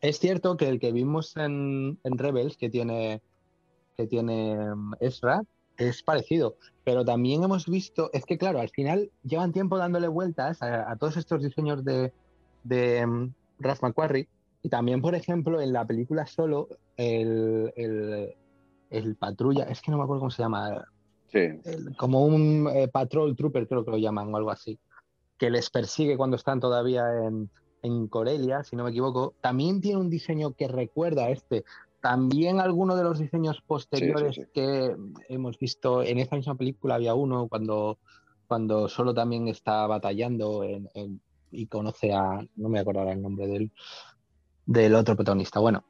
es 0.00 0.18
cierto 0.18 0.56
que 0.56 0.68
el 0.68 0.80
que 0.80 0.92
vimos 0.92 1.36
en, 1.36 1.98
Rebels, 2.04 2.56
que 2.56 2.70
tiene, 2.70 3.22
que 3.96 4.06
tiene 4.06 4.74
mm, 4.74 4.94
Ezra, 5.00 5.42
es 5.76 6.02
parecido, 6.02 6.56
pero 6.84 7.06
también 7.06 7.42
hemos 7.42 7.66
visto, 7.66 8.10
es 8.12 8.26
que 8.26 8.36
claro, 8.36 8.60
al 8.60 8.68
final 8.68 9.10
llevan 9.22 9.52
tiempo 9.52 9.78
dándole 9.78 10.08
vueltas 10.08 10.60
a, 10.62 10.90
a 10.90 10.96
todos 10.96 11.16
estos 11.16 11.42
diseños 11.42 11.84
de, 11.84 12.12
de 12.62 13.06
mm, 13.06 13.32
Ralph 13.58 13.82
McQuarrie, 13.82 14.28
y 14.62 14.68
también, 14.68 15.00
por 15.00 15.14
ejemplo, 15.14 15.60
en 15.60 15.72
la 15.72 15.86
película 15.86 16.26
solo, 16.26 16.68
el, 16.96 17.72
el, 17.76 18.34
el 18.90 19.16
patrulla, 19.16 19.64
es 19.64 19.80
que 19.80 19.90
no 19.90 19.96
me 19.98 20.04
acuerdo 20.04 20.20
cómo 20.20 20.30
se 20.30 20.42
llama, 20.42 20.84
Sí. 21.32 21.38
el- 21.38 21.96
como 21.96 22.24
un 22.24 22.68
eh, 22.74 22.88
patrol 22.88 23.36
trooper, 23.36 23.68
creo 23.68 23.84
que 23.84 23.92
lo 23.92 23.98
llaman 23.98 24.34
o 24.34 24.36
algo 24.36 24.50
así, 24.50 24.78
que 25.38 25.48
les 25.48 25.70
persigue 25.70 26.16
cuando 26.16 26.36
están 26.36 26.58
todavía 26.60 27.04
en, 27.24 27.48
en 27.82 28.08
Corelia, 28.08 28.64
si 28.64 28.76
no 28.76 28.84
me 28.84 28.90
equivoco. 28.90 29.34
También 29.40 29.80
tiene 29.80 30.00
un 30.00 30.10
diseño 30.10 30.52
que 30.52 30.68
recuerda 30.68 31.24
a 31.26 31.30
este. 31.30 31.64
También 32.02 32.60
algunos 32.60 32.96
de 32.98 33.04
los 33.04 33.18
diseños 33.18 33.62
posteriores 33.66 34.34
sí. 34.34 34.42
que 34.52 34.94
hemos 35.28 35.58
visto 35.58 36.02
en 36.02 36.18
esta 36.18 36.36
misma 36.36 36.56
película 36.56 36.96
había 36.96 37.14
uno 37.14 37.46
cuando, 37.48 37.98
cuando 38.48 38.88
solo 38.88 39.14
también 39.14 39.48
está 39.48 39.86
batallando 39.86 40.64
en- 40.64 40.88
en- 40.94 41.20
y 41.50 41.66
conoce 41.66 42.12
a, 42.12 42.44
no 42.56 42.68
me 42.68 42.80
acuerdo 42.80 43.00
ahora 43.00 43.12
el 43.12 43.22
nombre 43.22 43.46
del, 43.46 43.72
del 44.66 44.94
otro 44.94 45.16
protagonista. 45.16 45.60
Bueno, 45.60 45.84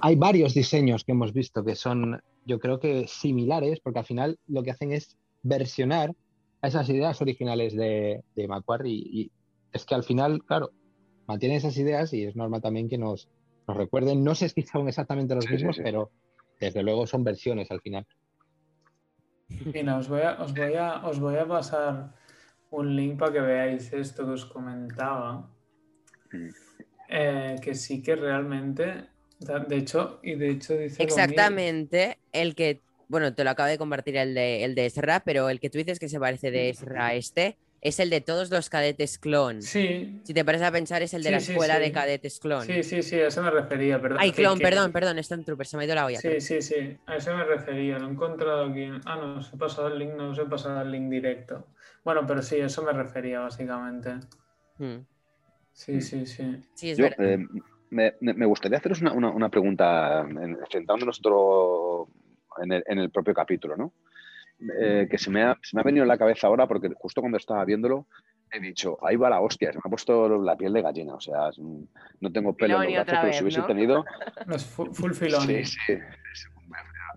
hay 0.00 0.16
varios 0.16 0.54
diseños 0.54 1.04
que 1.04 1.12
hemos 1.12 1.32
visto 1.32 1.64
que 1.64 1.74
son, 1.74 2.20
yo 2.44 2.58
creo 2.58 2.80
que 2.80 3.06
similares, 3.06 3.80
porque 3.80 4.00
al 4.00 4.04
final 4.04 4.38
lo 4.46 4.62
que 4.62 4.70
hacen 4.70 4.92
es 4.92 5.16
versionar 5.42 6.14
a 6.62 6.68
esas 6.68 6.88
ideas 6.88 7.20
originales 7.20 7.76
de, 7.76 8.24
de 8.34 8.48
Macquarie 8.48 8.92
y, 8.92 9.20
y 9.20 9.30
es 9.72 9.84
que 9.84 9.94
al 9.94 10.04
final, 10.04 10.42
claro, 10.44 10.70
mantienen 11.26 11.58
esas 11.58 11.76
ideas 11.76 12.12
y 12.12 12.24
es 12.24 12.36
normal 12.36 12.62
también 12.62 12.88
que 12.88 12.98
nos, 12.98 13.28
nos 13.66 13.76
recuerden. 13.76 14.24
No 14.24 14.34
sé 14.34 14.48
si 14.48 14.62
son 14.62 14.88
exactamente 14.88 15.34
los 15.34 15.44
Sí, 15.44 15.48
sí, 15.48 15.54
mismos, 15.56 15.76
sí. 15.76 15.82
pero 15.84 16.10
desde 16.60 16.82
luego 16.82 17.06
son 17.06 17.24
versiones 17.24 17.70
al 17.70 17.80
final. 17.80 18.06
Mira, 19.72 19.98
os 19.98 20.08
voy 20.08 20.22
a, 20.22 20.42
os 20.42 20.54
voy 20.54 20.74
a, 20.74 21.06
os 21.06 21.20
voy 21.20 21.36
a 21.36 21.46
pasar 21.46 22.14
un 22.78 22.96
link 22.96 23.18
para 23.18 23.32
que 23.32 23.40
veáis 23.40 23.92
esto 23.92 24.24
que 24.26 24.32
os 24.32 24.44
comentaba. 24.44 25.50
Eh, 27.08 27.56
que 27.62 27.74
sí 27.74 28.02
que 28.02 28.16
realmente, 28.16 29.04
de 29.38 29.76
hecho, 29.76 30.20
y 30.22 30.34
de 30.34 30.50
hecho 30.50 30.76
dice. 30.76 31.02
Exactamente 31.02 32.18
el 32.32 32.54
que, 32.54 32.80
bueno, 33.08 33.34
te 33.34 33.44
lo 33.44 33.50
acabo 33.50 33.68
de 33.68 33.78
compartir 33.78 34.16
el 34.16 34.34
de, 34.34 34.64
el 34.64 34.74
de 34.74 34.86
Ezra, 34.86 35.22
pero 35.24 35.48
el 35.48 35.60
que 35.60 35.70
tú 35.70 35.78
dices 35.78 35.98
que 35.98 36.08
se 36.08 36.18
parece 36.18 36.50
de 36.50 36.70
Ezra 36.70 37.06
a 37.06 37.14
este 37.14 37.58
es 37.82 38.00
el 38.00 38.08
de 38.08 38.22
todos 38.22 38.50
los 38.50 38.70
cadetes 38.70 39.18
clon. 39.18 39.60
Sí, 39.60 40.18
Si 40.24 40.32
te 40.32 40.42
pares 40.42 40.62
a 40.62 40.72
pensar, 40.72 41.02
es 41.02 41.12
el 41.12 41.22
de 41.22 41.28
Sí, 41.28 41.32
la 41.32 41.36
escuela 41.38 41.74
sí. 41.76 41.80
de 41.82 41.92
cadetes 41.92 42.40
clon. 42.40 42.62
sí, 42.62 42.82
sí, 42.82 43.02
sí, 43.02 43.20
a 43.20 43.26
eso 43.28 43.42
me 43.42 43.50
refería, 43.50 44.00
perdón. 44.00 44.18
Ay, 44.22 44.30
que- 44.30 44.36
clon, 44.36 44.56
que- 44.56 44.64
perdón, 44.64 44.90
perdón, 44.90 45.22
Stormtrooper, 45.22 45.66
se 45.66 45.76
me 45.76 45.82
ha 45.82 45.86
ido 45.86 45.94
la 45.94 46.06
olla. 46.06 46.18
Sí, 46.18 46.40
sí, 46.40 46.62
sí, 46.62 46.96
a 47.04 47.16
eso 47.16 47.36
me 47.36 47.44
refería, 47.44 47.98
lo 47.98 48.08
he 48.08 48.10
encontrado 48.10 48.64
aquí. 48.70 48.88
Ah, 49.04 49.16
no, 49.16 49.36
os 49.36 49.52
he 49.52 49.56
pasado 49.58 49.88
el 49.88 49.98
link, 49.98 50.14
no 50.14 50.30
os 50.30 50.38
he 50.38 50.46
pasado 50.46 50.80
el 50.80 50.90
link 50.90 51.10
directo. 51.10 51.66
Bueno, 52.04 52.26
pero 52.26 52.42
sí, 52.42 52.56
eso 52.56 52.82
me 52.82 52.92
refería 52.92 53.40
básicamente. 53.40 54.14
Mm. 54.78 54.98
Sí, 55.72 56.00
sí, 56.00 56.26
sí. 56.26 56.62
Sí, 56.74 56.90
es 56.90 56.98
Yo, 56.98 57.06
eh, 57.18 57.38
me, 57.90 58.14
gustaría 58.46 58.78
haceros 58.78 59.00
una, 59.00 59.12
una- 59.12 59.30
una 59.30 59.48
pregunta, 59.48 60.20
en- 60.20 60.58
centrándonos 60.70 61.18
otro 61.20 62.08
en 62.62 62.72
el, 62.72 62.84
en 62.86 62.98
el 62.98 63.10
propio 63.10 63.34
capítulo, 63.34 63.76
¿no? 63.76 63.92
Eh, 64.80 65.08
que 65.10 65.18
se 65.18 65.30
me, 65.30 65.42
ha, 65.42 65.58
se 65.62 65.76
me 65.76 65.80
ha 65.80 65.84
venido 65.84 66.04
en 66.04 66.08
la 66.08 66.18
cabeza 66.18 66.46
ahora 66.46 66.66
porque 66.68 66.88
justo 66.96 67.20
cuando 67.20 67.38
estaba 67.38 67.64
viéndolo 67.64 68.06
he 68.52 68.60
dicho, 68.60 68.96
ahí 69.04 69.16
va 69.16 69.28
la 69.28 69.40
hostia, 69.40 69.72
se 69.72 69.78
me 69.78 69.82
ha 69.84 69.90
puesto 69.90 70.28
la 70.40 70.56
piel 70.56 70.72
de 70.72 70.82
gallina, 70.82 71.14
o 71.14 71.20
sea, 71.20 71.50
no 72.20 72.30
tengo 72.32 72.54
pelo 72.56 72.76
en 72.76 72.82
los 72.84 72.92
brazos, 72.92 73.06
pero 73.10 73.22
vez, 73.26 73.36
si 73.36 73.42
hubiese 73.42 73.60
¿no? 73.60 73.66
tenido... 73.66 74.04
No, 74.46 74.54
es 74.54 74.64
fu- 74.64 74.94
full 74.94 75.10
Filoni. 75.12 75.64
Sí, 75.64 75.64
sí, 75.64 75.92
es- 75.92 76.48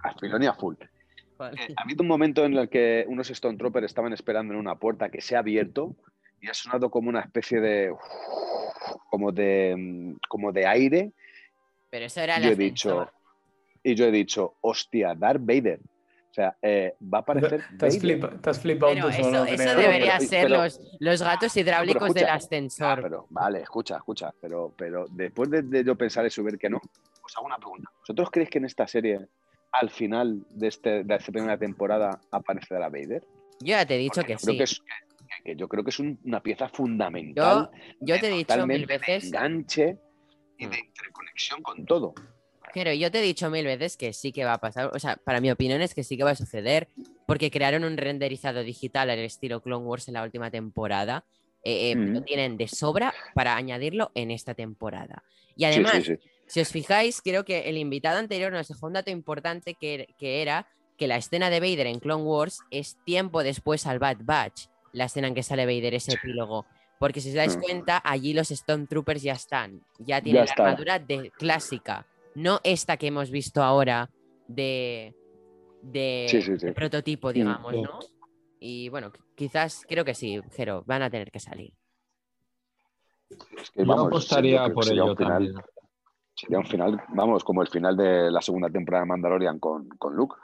a 0.01 0.13
Filoni 0.15 0.47
a 0.47 0.53
full. 0.53 0.75
Vale. 1.37 1.61
Eh, 1.61 1.73
ha 1.77 1.83
habido 1.83 2.01
un 2.01 2.07
momento 2.07 2.43
en 2.45 2.53
el 2.57 2.69
que 2.69 3.05
unos 3.07 3.29
Stone 3.29 3.57
Troopers 3.57 3.85
estaban 3.85 4.13
esperando 4.13 4.53
en 4.53 4.59
una 4.59 4.75
puerta 4.75 5.09
que 5.09 5.21
se 5.21 5.35
ha 5.35 5.39
abierto 5.39 5.95
y 6.41 6.47
ha 6.49 6.53
sonado 6.53 6.89
como 6.89 7.09
una 7.09 7.21
especie 7.21 7.59
de 7.59 7.93
como 9.09 9.31
de 9.31 10.15
como 10.29 10.51
de 10.51 10.65
aire 10.67 11.11
Pero 11.89 12.05
eso 12.05 12.21
era 12.21 12.37
el 12.37 12.43
yo 12.43 12.49
he 12.51 12.55
dicho 12.55 13.09
y 13.83 13.95
yo 13.95 14.05
he 14.05 14.11
dicho 14.11 14.55
hostia 14.61 15.13
Darth 15.15 15.41
Vader 15.43 15.79
o 16.29 16.33
sea 16.33 16.55
eh, 16.61 16.95
va 17.01 17.19
a 17.19 17.21
aparecer 17.21 17.63
Te 17.79 17.85
has, 17.87 17.99
te 17.99 18.53
flipado 18.53 18.93
Pero 18.93 19.05
tú 19.05 19.11
eso, 19.11 19.23
solo, 19.23 19.45
eso 19.45 19.75
debería 19.75 20.15
pero- 20.17 20.29
ser 20.29 20.43
pero- 20.47 20.63
los, 20.63 20.79
los 20.99 21.21
gatos 21.21 21.57
hidráulicos 21.57 22.03
escucha. 22.03 22.19
del 22.19 22.29
Ah, 22.29 22.33
ascensor. 22.35 23.01
pero 23.01 23.25
vale 23.29 23.61
escucha 23.61 23.97
escucha 23.97 24.33
pero 24.41 24.73
pero 24.77 25.05
después 25.09 25.49
de, 25.49 25.61
de 25.63 25.83
yo 25.83 25.95
pensar 25.95 26.25
eso 26.25 26.41
y 26.41 26.45
ver 26.45 26.57
que 26.57 26.69
no 26.69 26.79
os 27.23 27.37
hago 27.37 27.45
una 27.47 27.57
pregunta 27.57 27.89
vosotros 27.99 28.29
creéis 28.31 28.49
que 28.49 28.57
en 28.59 28.65
esta 28.65 28.87
serie 28.87 29.27
al 29.71 29.89
final 29.89 30.45
de 30.49 30.67
este 30.67 31.03
de 31.03 31.15
esta 31.15 31.31
primera 31.31 31.57
temporada 31.57 32.19
aparecerá 32.31 32.89
Vader 32.89 33.23
Yo 33.59 33.67
ya 33.67 33.85
te 33.85 33.95
he 33.95 33.97
dicho 33.97 34.21
Porque 34.21 34.33
que 34.35 34.39
yo 34.39 34.39
creo 34.39 34.51
sí. 34.53 34.57
que 34.57 34.63
es- 34.63 34.79
que- 34.79 35.43
que 35.43 35.55
yo 35.55 35.67
creo 35.67 35.83
que 35.83 35.89
es 35.89 35.99
un- 35.99 36.19
una 36.23 36.41
pieza 36.41 36.69
fundamental 36.69 37.69
Yo, 37.99 38.15
yo 38.15 38.19
te 38.19 38.27
he 38.27 38.29
dicho 38.29 38.37
mil 38.37 38.45
totalmente 38.45 38.93
de 38.93 38.97
veces. 38.99 39.23
enganche 39.25 39.97
y 40.57 40.65
Mm. 40.65 40.69
de 40.69 40.79
interconexión 40.79 41.61
con 41.61 41.85
todo. 41.85 42.13
Pero 42.73 42.93
yo 42.93 43.09
te 43.11 43.19
he 43.19 43.21
dicho 43.21 43.49
mil 43.49 43.65
veces 43.65 43.97
que 43.97 44.13
sí 44.13 44.31
que 44.31 44.43
va 44.45 44.53
a 44.53 44.57
pasar. 44.59 44.91
O 44.93 44.99
sea, 44.99 45.15
para 45.17 45.41
mi 45.41 45.49
opinión 45.49 45.81
es 45.81 45.95
que 45.95 46.03
sí 46.03 46.15
que 46.17 46.23
va 46.23 46.31
a 46.31 46.35
suceder. 46.35 46.87
Porque 47.25 47.49
crearon 47.49 47.83
un 47.83 47.97
renderizado 47.97 48.61
digital 48.63 49.09
al 49.09 49.19
estilo 49.19 49.61
Clone 49.61 49.85
Wars 49.85 50.07
en 50.07 50.13
la 50.15 50.23
última 50.23 50.51
temporada. 50.51 51.23
eh, 51.63 51.91
eh, 51.91 51.95
Mm. 51.97 52.13
Lo 52.13 52.21
tienen 52.23 52.55
de 52.55 52.67
sobra 52.69 53.13
para 53.33 53.57
añadirlo 53.57 54.11
en 54.15 54.31
esta 54.31 54.53
temporada. 54.53 55.23
Y 55.55 55.61
Sí, 55.61 55.65
además, 55.65 55.93
sí, 55.95 56.15
sí. 56.15 56.29
Si 56.47 56.59
os 56.61 56.69
fijáis, 56.71 57.21
creo 57.21 57.43
que 57.45 57.69
el 57.69 57.77
invitado 57.77 58.17
anterior 58.19 58.51
nos 58.51 58.67
dejó 58.67 58.87
un 58.87 58.93
dato 58.93 59.11
importante 59.11 59.75
que, 59.75 60.15
que 60.17 60.41
era 60.41 60.67
que 60.97 61.07
la 61.07 61.17
escena 61.17 61.49
de 61.49 61.59
Vader 61.59 61.87
en 61.87 61.99
Clone 61.99 62.23
Wars 62.23 62.59
es 62.71 62.97
tiempo 63.05 63.43
después 63.43 63.85
al 63.85 63.99
Bad 63.99 64.17
Batch, 64.21 64.67
la 64.93 65.05
escena 65.05 65.27
en 65.27 65.35
que 65.35 65.43
sale 65.43 65.65
Vader, 65.65 65.93
ese 65.93 66.13
epílogo. 66.13 66.65
Porque 66.99 67.21
si 67.21 67.29
os 67.29 67.35
dais 67.35 67.55
Mm. 67.55 67.61
cuenta, 67.61 68.01
allí 68.03 68.33
los 68.33 68.47
Stormtroopers 68.47 69.21
ya 69.21 69.33
están, 69.33 69.83
ya 69.99 70.19
tienen 70.21 70.45
la 70.45 70.45
está. 70.49 70.63
armadura 70.63 70.97
de 70.97 71.29
clásica, 71.37 72.07
no 72.33 72.59
esta 72.63 72.97
que 72.97 73.07
hemos 73.07 73.29
visto 73.29 73.61
ahora 73.61 74.09
de, 74.47 75.13
de, 75.83 76.25
Sí, 76.29 76.41
sí, 76.41 76.57
sí. 76.57 76.65
de 76.65 76.73
prototipo, 76.73 77.31
digamos, 77.31 77.73
sí. 77.73 77.81
¿no? 77.81 77.99
Y 78.59 78.89
bueno, 78.89 79.11
quizás, 79.35 79.83
creo 79.87 80.03
que 80.03 80.15
sí, 80.15 80.41
Jero, 80.55 80.83
van 80.87 81.03
a 81.03 81.09
tener 81.11 81.29
que 81.29 81.39
salir. 81.39 81.73
Es 83.29 83.69
que, 83.71 83.83
vamos, 83.83 84.07
apostaría 84.07 84.67
yo 84.67 84.73
por 84.73 84.91
ello 84.91 85.13
también. 85.15 85.53
Sería 86.37 86.59
un 86.59 86.65
final, 86.65 87.01
vamos, 87.09 87.43
como 87.43 87.63
el 87.63 87.67
final 87.67 87.97
de 87.97 88.29
la 88.29 88.41
segunda 88.41 88.69
temporada 88.69 89.03
de 89.03 89.09
Mandalorian 89.09 89.59
con, 89.59 89.89
con 89.89 90.15
Luke. 90.15 90.35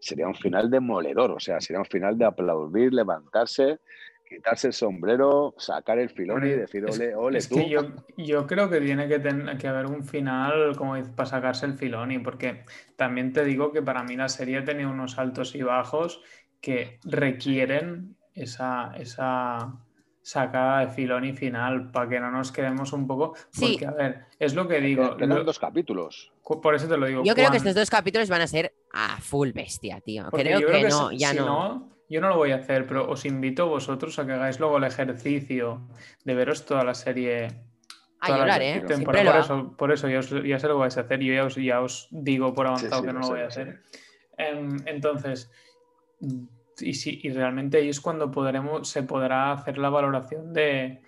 Sería 0.00 0.28
un 0.28 0.34
final 0.34 0.70
demoledor, 0.70 1.32
o 1.32 1.40
sea, 1.40 1.60
sería 1.60 1.80
un 1.80 1.86
final 1.86 2.16
de 2.16 2.24
aplaudir, 2.24 2.92
levantarse, 2.94 3.80
quitarse 4.28 4.68
el 4.68 4.72
sombrero, 4.72 5.54
sacar 5.58 5.98
el 5.98 6.10
filón 6.10 6.46
y 6.46 6.50
decir, 6.50 6.84
ole, 6.86 7.14
ole, 7.14 7.38
es 7.38 7.48
tú. 7.48 7.56
que 7.56 7.68
yo, 7.68 7.80
yo 8.16 8.46
creo 8.46 8.70
que 8.70 8.80
tiene 8.80 9.08
que, 9.08 9.18
ten- 9.18 9.58
que 9.58 9.68
haber 9.68 9.86
un 9.86 10.04
final 10.04 10.76
como 10.76 10.94
para 11.16 11.26
sacarse 11.28 11.66
el 11.66 11.74
filoni, 11.74 12.18
porque 12.20 12.64
también 12.96 13.32
te 13.32 13.44
digo 13.44 13.72
que 13.72 13.82
para 13.82 14.04
mí 14.04 14.16
la 14.16 14.28
serie 14.28 14.58
ha 14.58 14.64
tenido 14.64 14.90
unos 14.90 15.18
altos 15.18 15.54
y 15.54 15.62
bajos 15.62 16.22
que 16.60 17.00
requieren 17.04 18.16
esa, 18.34 18.94
esa 18.96 19.83
sacada 20.24 20.80
de 20.80 20.88
filoni 20.88 21.34
final, 21.34 21.90
para 21.90 22.08
que 22.08 22.18
no 22.18 22.30
nos 22.30 22.50
quedemos 22.50 22.94
un 22.94 23.06
poco. 23.06 23.34
Sí. 23.50 23.72
Porque, 23.78 23.86
a 23.86 23.90
ver, 23.90 24.24
es 24.38 24.54
lo 24.54 24.66
que 24.66 24.80
digo. 24.80 25.18
Quedan 25.18 25.28
lo- 25.38 25.44
dos 25.44 25.58
capítulos. 25.58 26.32
por 26.62 26.74
eso 26.74 26.88
te 26.88 26.96
lo 26.96 27.04
digo. 27.06 27.22
Yo 27.24 27.34
creo 27.34 27.50
que 27.50 27.58
estos 27.58 27.74
dos 27.74 27.90
capítulos 27.90 28.30
van 28.30 28.40
a 28.40 28.46
ser 28.46 28.74
a 28.92 29.18
full 29.20 29.50
bestia, 29.52 30.00
tío. 30.00 30.24
porque 30.30 30.44
Creo 30.44 30.66
que, 30.70 30.88
no, 30.88 31.10
si- 31.10 31.18
ya 31.18 31.30
si 31.32 31.36
no. 31.36 31.90
Yo 32.08 32.20
no 32.22 32.28
lo 32.28 32.36
voy 32.36 32.52
a 32.52 32.56
hacer, 32.56 32.86
pero 32.86 33.08
os 33.10 33.24
invito 33.26 33.66
vosotros 33.68 34.18
a 34.18 34.24
que 34.26 34.32
hagáis 34.32 34.58
luego 34.60 34.78
el 34.78 34.84
ejercicio 34.84 35.88
de 36.24 36.34
veros 36.34 36.64
toda 36.64 36.84
la 36.84 36.94
serie 36.94 37.48
Ah, 38.20 38.26
toda 38.28 38.38
yo 38.38 38.44
lo 38.46 38.52
haré, 38.54 38.76
¿eh? 38.76 38.80
por, 39.04 39.16
eso, 39.16 39.74
por 39.76 39.92
eso 39.92 40.08
ya, 40.08 40.18
os- 40.20 40.30
ya 40.44 40.58
sé 40.58 40.68
lo 40.68 40.78
vais 40.78 40.96
a 40.96 41.02
hacer. 41.02 41.20
Yo 41.20 41.34
ya 41.34 41.44
os, 41.44 41.54
ya 41.56 41.80
os 41.82 42.08
digo 42.10 42.54
por 42.54 42.66
avanzado 42.66 43.02
sí, 43.02 43.06
que 43.06 43.12
no 43.12 43.20
lo 43.20 43.28
voy 43.28 43.40
a 43.40 43.46
hacer. 43.48 43.82
Em, 44.38 44.76
entonces, 44.86 45.50
y, 46.80 47.26
y 47.28 47.30
realmente 47.32 47.78
ahí 47.78 47.88
es 47.88 48.00
cuando 48.00 48.30
podremos, 48.30 48.88
se 48.88 49.02
podrá 49.02 49.52
hacer 49.52 49.78
la 49.78 49.90
valoración 49.90 50.52
de 50.52 51.02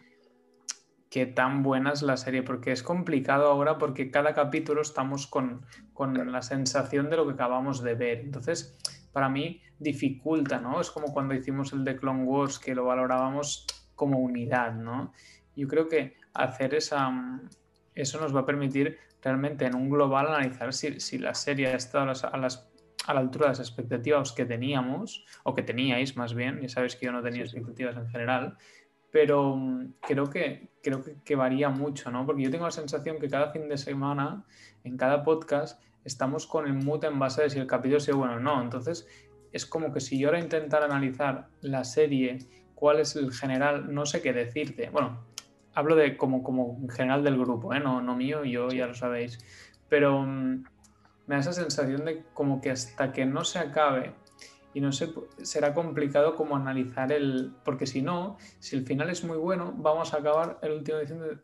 qué 1.10 1.26
tan 1.26 1.62
buena 1.62 1.92
es 1.92 2.02
la 2.02 2.16
serie, 2.16 2.42
porque 2.42 2.72
es 2.72 2.82
complicado 2.82 3.46
ahora 3.46 3.78
porque 3.78 4.10
cada 4.10 4.34
capítulo 4.34 4.82
estamos 4.82 5.26
con, 5.26 5.64
con 5.92 6.30
la 6.32 6.42
sensación 6.42 7.08
de 7.10 7.16
lo 7.16 7.26
que 7.26 7.34
acabamos 7.34 7.82
de 7.82 7.94
ver. 7.94 8.20
Entonces, 8.20 8.76
para 9.12 9.28
mí 9.28 9.62
dificulta, 9.78 10.60
¿no? 10.60 10.80
Es 10.80 10.90
como 10.90 11.12
cuando 11.12 11.34
hicimos 11.34 11.72
el 11.72 11.84
de 11.84 11.96
Clone 11.96 12.24
Wars, 12.24 12.58
que 12.58 12.74
lo 12.74 12.84
valorábamos 12.84 13.66
como 13.94 14.18
unidad, 14.18 14.74
¿no? 14.74 15.12
Yo 15.54 15.68
creo 15.68 15.88
que 15.88 16.16
hacer 16.34 16.74
esa, 16.74 17.10
eso 17.94 18.20
nos 18.20 18.34
va 18.34 18.40
a 18.40 18.46
permitir 18.46 18.98
realmente 19.22 19.64
en 19.64 19.74
un 19.74 19.88
global 19.88 20.26
analizar 20.28 20.72
si, 20.72 21.00
si 21.00 21.18
la 21.18 21.34
serie 21.34 21.68
ha 21.68 21.76
estado 21.76 22.04
a, 22.04 22.06
las- 22.08 22.24
a 22.24 22.36
las- 22.36 22.68
a 23.06 23.14
la 23.14 23.20
altura 23.20 23.46
de 23.46 23.50
las 23.52 23.60
expectativas 23.60 24.32
que 24.32 24.44
teníamos, 24.44 25.24
o 25.44 25.54
que 25.54 25.62
teníais 25.62 26.16
más 26.16 26.34
bien, 26.34 26.60
ya 26.60 26.68
sabéis 26.68 26.96
que 26.96 27.06
yo 27.06 27.12
no 27.12 27.22
tenía 27.22 27.44
Sí, 27.44 27.50
sí. 27.52 27.56
expectativas 27.58 27.96
en 27.96 28.08
general, 28.08 28.56
pero 29.10 29.56
mm, 29.56 29.94
creo 30.00 30.28
que, 30.28 30.70
creo 30.82 31.02
que, 31.02 31.16
que 31.24 31.36
varía 31.36 31.68
mucho, 31.70 32.10
¿no? 32.10 32.26
Porque 32.26 32.42
yo 32.42 32.50
tengo 32.50 32.64
la 32.64 32.70
sensación 32.70 33.18
que 33.18 33.28
cada 33.28 33.50
fin 33.52 33.68
de 33.68 33.78
semana, 33.78 34.44
en 34.84 34.96
cada 34.96 35.22
podcast, 35.22 35.82
estamos 36.04 36.46
con 36.46 36.66
el 36.66 36.74
mood 36.74 37.04
en 37.04 37.18
base 37.18 37.42
de 37.42 37.50
si 37.50 37.58
el 37.58 37.66
capítulo 37.66 37.96
ha 37.98 38.00
sido 38.00 38.18
bueno 38.18 38.34
o 38.34 38.40
no. 38.40 38.62
Entonces, 38.62 39.08
es 39.52 39.66
como 39.66 39.92
que 39.92 40.00
si 40.00 40.18
yo 40.18 40.28
ahora 40.28 40.40
intentara 40.40 40.84
analizar 40.84 41.48
la 41.62 41.84
serie, 41.84 42.38
cuál 42.74 43.00
es 43.00 43.16
el 43.16 43.32
general, 43.32 43.92
no 43.92 44.06
sé 44.06 44.22
qué 44.22 44.32
decirte. 44.32 44.90
Bueno, 44.90 45.24
hablo 45.74 45.96
de 45.96 46.16
como, 46.16 46.42
como 46.42 46.78
en 46.80 46.88
general 46.90 47.24
del 47.24 47.38
grupo, 47.38 47.74
¿eh? 47.74 47.80
no, 47.80 48.02
no 48.02 48.14
mío, 48.16 48.44
yo 48.44 48.68
ya 48.68 48.86
lo 48.86 48.94
sabéis. 48.94 49.38
Pero 49.88 50.22
mm, 50.22 50.64
me 51.26 51.34
da 51.34 51.40
esa 51.40 51.52
sensación 51.52 52.04
de 52.04 52.24
como 52.34 52.60
que 52.60 52.70
hasta 52.70 53.12
que 53.12 53.24
no 53.26 53.44
se 53.44 53.58
acabe 53.58 54.14
y 54.74 54.80
no 54.80 54.92
sé, 54.92 55.08
será 55.42 55.72
complicado 55.72 56.34
como 56.34 56.54
analizar 56.54 57.10
el... 57.10 57.54
Porque 57.64 57.86
si 57.86 58.02
no, 58.02 58.36
si 58.58 58.76
el 58.76 58.84
final 58.84 59.08
es 59.08 59.24
muy 59.24 59.38
bueno, 59.38 59.72
vamos 59.76 60.12
a 60.12 60.18
acabar 60.18 60.58
el 60.62 60.72
último 60.72 60.98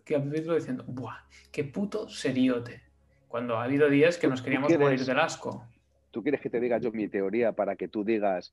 capítulo 0.05 0.55
diciendo, 0.55 0.85
¡buah! 0.87 1.17
¡Qué 1.51 1.65
puto 1.65 2.09
seriote! 2.11 2.83
Cuando 3.29 3.57
ha 3.57 3.65
habido 3.65 3.89
días 3.89 4.19
que 4.19 4.27
¿Tú- 4.27 4.31
nos 4.33 4.43
queríamos 4.43 4.69
quieres- 4.69 4.85
morir 4.85 5.01
del 5.05 5.19
asco. 5.19 5.67
¿Tú 6.11 6.23
quieres 6.23 6.43
que 6.43 6.51
te 6.51 6.61
diga 6.61 6.77
yo 6.77 6.93
mi 6.93 7.09
teoría 7.09 7.53
para 7.53 7.75
que 7.77 7.89
tú 7.89 8.05
digas 8.05 8.53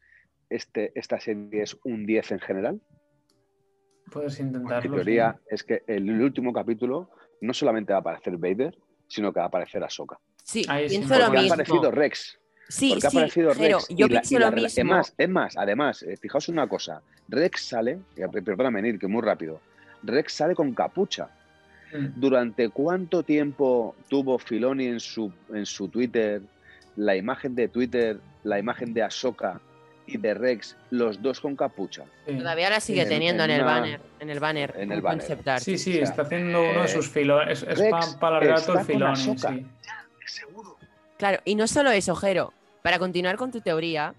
este, 0.50 0.94
esta 0.98 1.20
serie 1.20 1.62
es 1.64 1.78
un 1.84 2.06
10 2.06 2.32
en 2.32 2.40
general? 2.40 2.82
Puedes 4.10 4.40
Mi 4.40 4.48
intentarlo. 4.48 4.96
teoría 4.96 5.34
sí. 5.42 5.46
es 5.56 5.64
que 5.66 5.84
el 5.88 6.10
último 6.22 6.54
capítulo 6.54 7.12
no 7.42 7.54
solamente 7.54 7.92
va 7.92 7.98
a 7.98 8.02
aparecer 8.02 8.38
Vader, 8.38 8.78
sino 9.08 9.34
que 9.34 9.40
va 9.40 9.46
a 9.46 9.48
aparecer 9.50 9.84
Ahsoka. 9.84 10.20
Sí, 10.52 10.66
Ahí 10.68 10.90
sí, 10.90 10.98
pienso 10.98 11.10
porque 11.10 11.20
lo 11.20 11.26
Porque 11.28 11.38
ha 11.38 11.42
mismo. 11.42 11.54
aparecido 11.54 11.92
Rex. 11.92 12.40
Sí, 12.70 12.90
Porque 12.92 13.08
ha 13.08 13.10
sí, 13.10 13.18
aparecido 13.18 13.52
pero 13.58 13.78
Rex. 13.78 13.88
yo 13.90 13.96
y 13.96 14.02
la- 14.02 14.08
pienso 14.08 14.34
y 14.36 14.40
la 14.40 14.46
lo 14.50 14.52
rela- 14.56 14.64
mismo. 14.64 14.82
Es 14.82 14.86
más, 14.86 15.14
es 15.18 15.30
más, 15.30 15.58
además, 15.58 16.04
eh, 16.04 16.18
fijaos 16.18 16.50
una 16.50 16.68
cosa. 16.68 17.02
Rex 17.28 17.62
sale, 17.68 18.00
eh, 18.16 18.28
perdóname, 18.44 18.82
Nil, 18.82 19.00
que 19.00 19.08
muy 19.08 19.22
rápido. 19.22 19.60
Rex 20.04 20.34
sale 20.34 20.56
con 20.56 20.74
capucha. 20.74 21.30
Mm. 21.94 22.20
¿Durante 22.20 22.70
cuánto 22.70 23.24
tiempo 23.24 23.96
tuvo 24.08 24.38
Filoni 24.40 24.86
en 24.88 25.00
su, 25.00 25.32
en 25.54 25.66
su 25.66 25.88
Twitter 25.88 26.42
la 26.96 27.16
imagen 27.16 27.56
de 27.56 27.68
Twitter, 27.68 28.20
la 28.44 28.60
imagen 28.60 28.94
de 28.94 29.02
Ahsoka 29.04 29.60
y 30.06 30.18
de 30.18 30.34
Rex, 30.36 30.76
los 30.92 31.20
dos 31.22 31.40
con 31.40 31.56
capucha? 31.56 32.06
Sí. 32.28 32.38
Todavía 32.38 32.70
la 32.70 32.80
sigue 32.80 33.02
En- 33.04 33.10
teniendo 33.10 33.44
en, 33.44 33.50
en 33.52 33.56
el 33.58 33.62
una- 33.64 33.74
banner, 33.74 34.02
en 34.20 34.30
el 34.30 34.40
banner, 34.40 34.74
en 34.78 34.92
el 34.92 35.02
banner. 35.02 35.20
concept 35.20 35.48
art. 35.48 35.64
Sí, 35.64 35.78
sí, 35.80 35.92
O 35.94 35.94
sea, 35.98 36.04
está 36.04 36.22
haciendo 36.24 36.62
uno 36.62 36.80
de 36.82 36.86
eh, 36.86 36.88
sus 36.88 37.10
filones. 37.10 37.64
Es, 37.64 37.80
para 38.20 38.38
alargar 38.38 38.62
todo 38.62 38.74
el 38.74 38.80
está 38.82 38.86
con 38.86 38.86
filón. 38.86 39.10
Ahsoka. 39.12 39.54
Sí. 39.54 39.66
Seguro. 40.30 40.78
Claro, 41.18 41.40
y 41.46 41.56
no 41.56 41.68
solo 41.68 41.92
eso, 41.92 42.16
Jero. 42.16 42.54
Para 42.82 43.00
continuar 43.00 43.36
con 43.38 43.52
tu 43.52 43.62
teoría, 43.62 44.14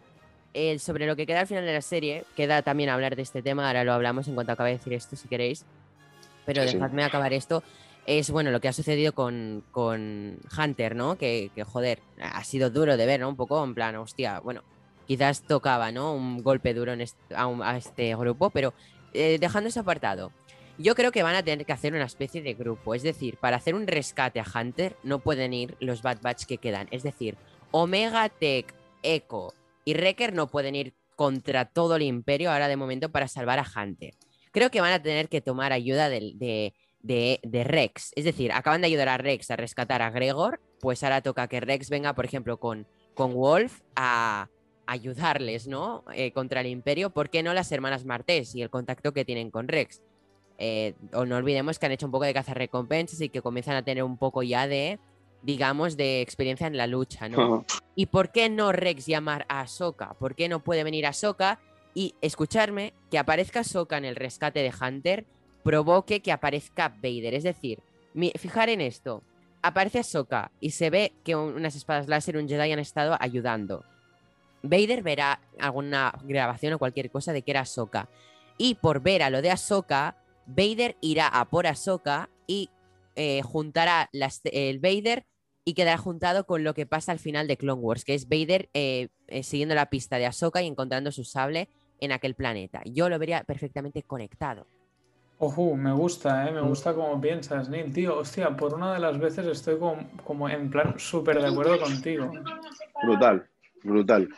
el- 0.52 0.80
sobre 0.80 1.06
lo 1.06 1.16
que 1.16 1.26
queda 1.26 1.40
al 1.40 1.46
final 1.46 1.64
de 1.64 1.72
la 1.72 1.80
serie, 1.82 2.24
queda 2.36 2.62
también 2.62 2.90
hablar 2.90 3.16
de 3.16 3.22
este 3.22 3.42
tema, 3.42 3.66
ahora 3.66 3.84
lo 3.84 3.92
hablamos 3.92 4.28
en 4.28 4.34
cuanto 4.34 4.52
acabe 4.52 4.70
de 4.70 4.76
decir 4.78 4.92
esto, 4.92 5.16
si 5.16 5.28
queréis. 5.28 5.64
Pero 6.44 6.62
Sí, 6.62 6.68
sí. 6.68 6.74
dejadme 6.74 7.04
acabar 7.04 7.32
esto. 7.32 7.62
Es 8.06 8.30
bueno 8.30 8.50
lo 8.50 8.60
que 8.60 8.68
ha 8.68 8.72
sucedido 8.72 9.12
con, 9.12 9.62
con 9.70 10.38
Hunter, 10.58 10.96
¿no? 10.96 11.16
Que, 11.16 11.50
que, 11.54 11.64
joder, 11.64 12.00
ha 12.20 12.42
sido 12.44 12.70
duro 12.70 12.96
de 12.96 13.06
ver, 13.06 13.20
¿no? 13.20 13.28
Un 13.28 13.36
poco 13.36 13.62
en 13.62 13.74
plan, 13.74 13.94
hostia, 13.96 14.40
bueno, 14.40 14.62
quizás 15.06 15.42
tocaba, 15.42 15.92
¿no? 15.92 16.12
Un 16.14 16.42
golpe 16.42 16.74
duro 16.74 16.92
en 16.92 17.02
est- 17.02 17.16
a, 17.34 17.46
un- 17.46 17.62
a 17.62 17.76
este 17.76 18.14
grupo, 18.16 18.50
pero 18.50 18.74
eh, 19.12 19.38
dejando 19.40 19.68
eso 19.68 19.80
apartado, 19.80 20.32
yo 20.82 20.94
creo 20.94 21.12
que 21.12 21.22
van 21.22 21.34
a 21.36 21.42
tener 21.42 21.66
que 21.66 21.72
hacer 21.72 21.92
una 21.94 22.04
especie 22.04 22.42
de 22.42 22.54
grupo. 22.54 22.94
Es 22.94 23.02
decir, 23.02 23.36
para 23.36 23.56
hacer 23.56 23.74
un 23.74 23.86
rescate 23.86 24.40
a 24.40 24.44
Hunter 24.54 24.96
no 25.02 25.18
pueden 25.20 25.52
ir 25.52 25.76
los 25.80 26.02
Bad 26.02 26.20
Batch 26.22 26.44
que 26.46 26.58
quedan. 26.58 26.88
Es 26.90 27.02
decir, 27.02 27.36
Omega 27.70 28.28
Tech, 28.28 28.74
Echo 29.02 29.52
y 29.84 29.94
Wrecker 29.94 30.32
no 30.34 30.48
pueden 30.48 30.74
ir 30.74 30.94
contra 31.16 31.66
todo 31.66 31.96
el 31.96 32.02
imperio 32.02 32.50
ahora 32.50 32.68
de 32.68 32.76
momento 32.76 33.10
para 33.10 33.28
salvar 33.28 33.58
a 33.58 33.66
Hunter. 33.76 34.14
Creo 34.52 34.70
que 34.70 34.80
van 34.80 34.92
a 34.92 35.02
tener 35.02 35.28
que 35.28 35.40
tomar 35.40 35.72
ayuda 35.72 36.08
de, 36.08 36.32
de- 37.02 37.40
de 37.42 37.64
Rex. 37.64 38.12
Es 38.16 38.24
decir, 38.24 38.52
acaban 38.52 38.80
de 38.80 38.86
ayudar 38.88 39.08
a 39.08 39.18
Rex 39.18 39.50
a 39.50 39.56
rescatar 39.56 40.02
a 40.02 40.10
Gregor, 40.10 40.60
pues 40.80 41.02
ahora 41.02 41.22
toca 41.22 41.46
que 41.48 41.60
Rex 41.60 41.88
venga, 41.90 42.14
por 42.14 42.24
ejemplo, 42.24 42.58
con, 42.58 42.86
con 43.14 43.34
Wolf 43.34 43.80
a 43.96 44.48
ayudarles, 44.86 45.66
¿no? 45.68 46.04
Eh, 46.14 46.32
contra 46.32 46.60
el 46.62 46.66
imperio. 46.66 47.10
¿Por 47.10 47.30
qué 47.30 47.42
no 47.42 47.54
las 47.54 47.70
hermanas 47.70 48.04
Martés 48.04 48.54
y 48.54 48.62
el 48.62 48.70
contacto 48.70 49.12
que 49.12 49.24
tienen 49.24 49.50
con 49.50 49.68
Rex? 49.68 50.02
Eh, 50.62 50.94
o 51.14 51.24
no 51.24 51.36
olvidemos 51.36 51.78
que 51.78 51.86
han 51.86 51.92
hecho 51.92 52.04
un 52.04 52.12
poco 52.12 52.26
de 52.26 52.34
cazarrecompensas 52.34 53.18
y 53.22 53.30
que 53.30 53.40
comienzan 53.40 53.76
a 53.76 53.82
tener 53.82 54.04
un 54.04 54.18
poco 54.18 54.42
ya 54.42 54.68
de, 54.68 54.98
digamos, 55.42 55.96
de 55.96 56.20
experiencia 56.20 56.66
en 56.66 56.76
la 56.76 56.86
lucha, 56.86 57.28
¿no? 57.30 57.36
¿Y 57.96 58.06
por 58.06 58.30
qué 58.30 58.50
no 58.50 58.70
Rex 58.70 59.06
llamar 59.06 59.46
a 59.48 59.60
Ahsoka? 59.62 60.12
¿Por 60.14 60.34
qué 60.34 60.48
no 60.50 60.60
puede 60.62 60.84
venir 60.84 61.06
Ahsoka 61.06 61.58
y 61.94 62.14
escucharme 62.20 62.92
que 63.10 63.18
aparezca 63.18 63.60
Ahsoka 63.60 63.96
en 63.96 64.04
el 64.04 64.16
rescate 64.16 64.60
de 64.62 64.70
Hunter 64.78 65.24
provoque 65.64 66.20
que 66.20 66.30
aparezca 66.30 66.88
Vader? 66.90 67.32
Es 67.34 67.44
decir, 67.44 67.80
mi- 68.12 68.32
fijar 68.36 68.68
en 68.68 68.82
esto. 68.82 69.22
Aparece 69.62 69.98
Ahsoka 70.00 70.50
y 70.60 70.70
se 70.72 70.90
ve 70.90 71.12
que 71.24 71.36
un- 71.36 71.54
unas 71.54 71.74
espadas 71.74 72.06
láser, 72.06 72.36
un 72.36 72.48
Jedi 72.48 72.70
han 72.72 72.78
estado 72.78 73.16
ayudando. 73.18 73.82
Vader 74.62 75.02
verá 75.02 75.40
alguna 75.58 76.12
grabación 76.24 76.74
o 76.74 76.78
cualquier 76.78 77.10
cosa 77.10 77.32
de 77.32 77.40
que 77.42 77.50
era 77.52 77.60
Ahsoka. 77.60 78.08
Y 78.58 78.74
por 78.74 79.00
ver 79.00 79.22
a 79.22 79.30
lo 79.30 79.40
de 79.40 79.50
Ahsoka, 79.50 80.16
Vader 80.54 80.96
irá 81.00 81.28
a 81.28 81.48
por 81.48 81.66
Ahsoka 81.66 82.28
y 82.46 82.70
eh, 83.16 83.42
juntará 83.42 84.08
las- 84.12 84.40
el 84.44 84.78
Vader 84.78 85.24
y 85.64 85.74
quedará 85.74 85.98
juntado 85.98 86.46
con 86.46 86.64
lo 86.64 86.74
que 86.74 86.86
pasa 86.86 87.12
al 87.12 87.18
final 87.18 87.46
de 87.46 87.56
Clone 87.56 87.80
Wars, 87.82 88.04
que 88.04 88.14
es 88.14 88.28
Vader 88.28 88.68
eh, 88.74 89.08
eh, 89.28 89.42
siguiendo 89.42 89.74
la 89.74 89.86
pista 89.90 90.16
de 90.16 90.26
Ahsoka 90.26 90.62
y 90.62 90.66
encontrando 90.66 91.12
su 91.12 91.24
sable 91.24 91.68
en 92.00 92.12
aquel 92.12 92.34
planeta. 92.34 92.80
Yo 92.86 93.08
lo 93.08 93.18
vería 93.18 93.44
perfectamente 93.44 94.02
conectado. 94.02 94.66
Ojo, 95.38 95.74
me 95.76 95.92
gusta, 95.92 96.48
¿eh? 96.48 96.52
Me 96.52 96.60
Mm. 96.62 96.68
gusta 96.68 96.94
cómo 96.94 97.20
piensas, 97.20 97.68
Neil. 97.68 97.92
Tío, 97.92 98.18
hostia, 98.18 98.56
por 98.56 98.74
una 98.74 98.92
de 98.94 99.00
las 99.00 99.18
veces 99.18 99.46
estoy 99.46 99.78
como, 99.78 99.96
como 100.24 100.48
en 100.48 100.70
plan 100.70 100.94
súper 100.98 101.40
de 101.40 101.48
acuerdo 101.48 101.78
contigo. 101.80 102.30
Brutal, 103.02 103.48
brutal. 103.82 104.28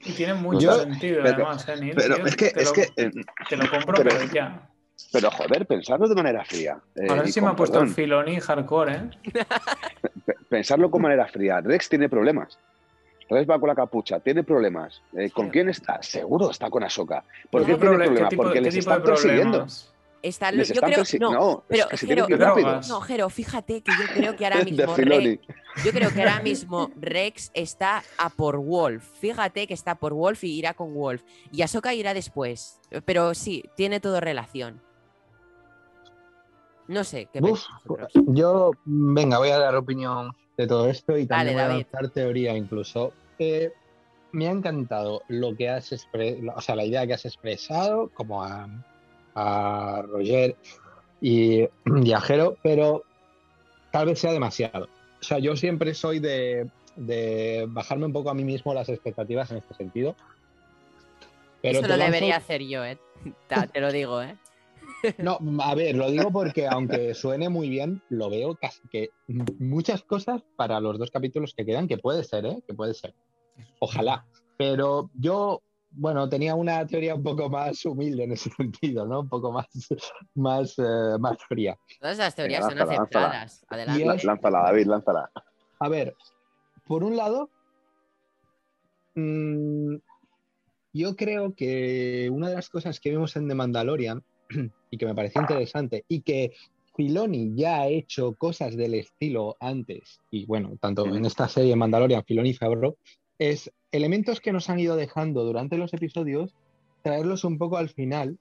Y 0.00 0.12
tiene 0.12 0.34
mucho 0.34 0.60
Yo- 0.60 0.74
sentido, 0.82 1.20
pero- 1.22 1.34
además, 1.46 1.68
¿eh, 1.68 1.76
Neil? 1.80 1.94
Pero 1.96 2.14
Tío, 2.16 2.26
es 2.26 2.36
que, 2.36 2.50
te 2.50 2.60
es 2.62 2.68
lo, 2.68 2.72
que, 2.74 2.82
eh, 2.96 3.10
te 3.48 3.56
lo 3.56 3.70
compro, 3.70 3.94
pero- 3.98 4.10
pero 4.18 4.32
ya. 4.32 4.68
Pero 5.10 5.30
joder, 5.30 5.66
pensarlo 5.66 6.08
de 6.08 6.14
manera 6.14 6.44
fría. 6.44 6.78
eh, 6.94 7.26
sí 7.32 7.40
me 7.40 7.48
ha 7.48 7.56
puesto 7.56 7.80
el 7.80 8.28
y 8.28 8.40
hardcore, 8.40 8.92
¿eh? 8.94 9.10
Pe- 10.26 10.34
pensarlo 10.48 10.90
con 10.90 11.02
manera 11.02 11.26
fría. 11.26 11.60
Rex 11.60 11.88
tiene 11.88 12.08
problemas. 12.08 12.58
Rex 13.28 13.48
va 13.48 13.58
con 13.58 13.68
la 13.68 13.74
capucha, 13.74 14.20
tiene 14.20 14.42
problemas. 14.44 15.00
Eh, 15.16 15.30
¿Con 15.30 15.48
quién 15.48 15.68
está? 15.70 16.02
Seguro 16.02 16.50
está 16.50 16.68
con 16.70 16.84
Ahsoka. 16.84 17.24
¿Por 17.50 17.62
qué 17.64 17.72
¿Qué, 17.72 17.78
tiene 17.78 17.96
qué 17.96 18.04
problemas? 18.04 18.28
tipo, 18.28 18.42
Porque 18.42 18.58
qué 18.58 18.60
les 18.62 18.74
tipo 18.74 18.90
de 18.90 18.96
están 18.96 19.02
persiguiendo. 19.12 19.50
problemas? 19.52 19.88
Está, 20.22 20.52
Les 20.52 20.68
yo 20.68 20.74
están 20.74 20.90
creo, 20.92 21.02
persi- 21.04 21.18
no, 21.18 21.32
no, 21.32 21.64
es 21.68 21.78
pero 21.80 21.88
que 21.88 21.96
Jero, 21.96 22.26
tienen 22.26 22.38
que 22.38 22.44
rápido. 22.44 22.80
no, 22.88 23.00
Jero, 23.00 23.28
fíjate 23.28 23.80
que 23.82 23.90
yo 23.90 24.14
creo 24.14 24.36
que 24.36 24.44
ahora 24.46 24.62
mismo 24.64 24.94
Filoni. 24.94 25.26
Rex, 25.26 25.84
yo 25.84 25.90
creo 25.92 26.10
que 26.12 26.20
ahora 26.20 26.40
mismo 26.42 26.90
Rex 27.00 27.50
está 27.54 28.04
a 28.18 28.30
por 28.30 28.58
Wolf. 28.58 29.02
Fíjate 29.18 29.66
que 29.66 29.74
está 29.74 29.96
por 29.96 30.12
Wolf 30.14 30.44
y 30.44 30.56
irá 30.56 30.74
con 30.74 30.94
Wolf. 30.94 31.22
Y 31.50 31.62
Ahsoka 31.62 31.92
irá 31.94 32.14
después. 32.14 32.78
Pero 33.04 33.34
sí, 33.34 33.64
tiene 33.74 33.98
todo 33.98 34.20
relación. 34.20 34.80
No 36.88 37.04
sé, 37.04 37.28
¿qué 37.32 37.40
Uf, 37.40 37.62
yo, 38.26 38.72
venga, 38.84 39.38
voy 39.38 39.50
a 39.50 39.58
dar 39.58 39.74
opinión 39.76 40.32
de 40.56 40.66
todo 40.66 40.88
esto 40.88 41.16
y 41.16 41.26
también 41.26 41.56
Dale, 41.56 41.68
voy 41.68 41.74
a 41.74 41.76
lanzar 41.78 42.08
teoría 42.10 42.56
incluso. 42.56 43.12
Eh, 43.38 43.72
me 44.32 44.48
ha 44.48 44.50
encantado 44.50 45.22
lo 45.28 45.54
que 45.56 45.68
has 45.68 45.92
expresado, 45.92 46.52
o 46.56 46.60
sea, 46.60 46.74
la 46.76 46.84
idea 46.84 47.06
que 47.06 47.14
has 47.14 47.24
expresado, 47.24 48.10
como 48.14 48.42
a, 48.42 48.68
a 49.34 50.02
Roger 50.08 50.56
y 51.20 51.66
Viajero, 51.84 52.56
pero 52.62 53.04
tal 53.90 54.06
vez 54.06 54.18
sea 54.18 54.32
demasiado. 54.32 54.88
O 55.20 55.24
sea, 55.24 55.38
yo 55.38 55.54
siempre 55.56 55.94
soy 55.94 56.18
de, 56.18 56.68
de 56.96 57.66
bajarme 57.68 58.06
un 58.06 58.12
poco 58.12 58.30
a 58.30 58.34
mí 58.34 58.42
mismo 58.44 58.74
las 58.74 58.88
expectativas 58.88 59.50
en 59.50 59.58
este 59.58 59.74
sentido. 59.74 60.16
Pero 61.60 61.78
Eso 61.78 61.88
lo 61.88 61.94
lanzo- 61.94 62.04
debería 62.06 62.36
hacer 62.36 62.62
yo, 62.66 62.84
¿eh? 62.84 62.98
Te 63.72 63.80
lo 63.80 63.92
digo, 63.92 64.20
¿eh? 64.20 64.36
no, 65.18 65.38
a 65.60 65.74
ver, 65.74 65.96
lo 65.96 66.10
digo 66.10 66.30
porque 66.30 66.66
aunque 66.66 67.14
suene 67.14 67.48
muy 67.48 67.68
bien, 67.68 68.02
lo 68.08 68.30
veo 68.30 68.56
casi 68.56 68.80
que 68.88 69.10
muchas 69.58 70.02
cosas 70.02 70.42
para 70.56 70.80
los 70.80 70.98
dos 70.98 71.10
capítulos 71.10 71.54
que 71.54 71.64
quedan, 71.64 71.88
que 71.88 71.98
puede 71.98 72.24
ser, 72.24 72.46
¿eh? 72.46 72.62
Que 72.66 72.74
puede 72.74 72.94
ser. 72.94 73.14
Ojalá. 73.80 74.24
Pero 74.56 75.10
yo, 75.14 75.62
bueno, 75.90 76.28
tenía 76.28 76.54
una 76.54 76.86
teoría 76.86 77.14
un 77.14 77.22
poco 77.22 77.48
más 77.48 77.84
humilde 77.84 78.24
en 78.24 78.32
ese 78.32 78.50
sentido, 78.56 79.06
¿no? 79.06 79.20
Un 79.20 79.28
poco 79.28 79.52
más, 79.52 79.66
más, 80.34 80.78
eh, 80.78 81.18
más 81.18 81.36
fría. 81.48 81.76
Todas 82.00 82.18
las 82.18 82.34
teorías 82.34 82.66
Venga, 82.66 82.86
son 82.86 82.96
lánzala, 82.96 82.98
lánzala. 83.00 83.42
aceptadas. 83.42 83.66
Adelante. 83.68 84.26
Lánzala, 84.26 84.62
David, 84.62 84.86
lánzala. 84.86 85.30
A 85.78 85.88
ver, 85.88 86.14
por 86.86 87.02
un 87.02 87.16
lado, 87.16 87.50
mm, 89.14 89.96
yo 90.92 91.16
creo 91.16 91.54
que 91.54 92.28
una 92.30 92.50
de 92.50 92.56
las 92.56 92.68
cosas 92.68 93.00
que 93.00 93.10
vimos 93.10 93.34
en 93.36 93.48
The 93.48 93.54
Mandalorian 93.54 94.22
y 94.90 94.98
que 94.98 95.06
me 95.06 95.14
pareció 95.14 95.40
interesante 95.40 96.04
y 96.08 96.20
que 96.20 96.52
Filoni 96.94 97.54
ya 97.54 97.80
ha 97.80 97.86
hecho 97.88 98.34
cosas 98.34 98.76
del 98.76 98.94
estilo 98.94 99.56
antes, 99.60 100.20
y 100.30 100.44
bueno, 100.44 100.76
tanto 100.80 101.06
en 101.06 101.24
esta 101.24 101.48
serie 101.48 101.74
Mandalorian, 101.74 102.24
Filoni 102.24 102.50
y 102.50 102.54
Favreau, 102.54 102.96
es 103.38 103.72
elementos 103.90 104.40
que 104.40 104.52
nos 104.52 104.68
han 104.68 104.78
ido 104.78 104.96
dejando 104.96 105.44
durante 105.44 105.78
los 105.78 105.94
episodios, 105.94 106.54
traerlos 107.02 107.44
un 107.44 107.58
poco 107.58 107.78
al 107.78 107.88
final 107.88 108.38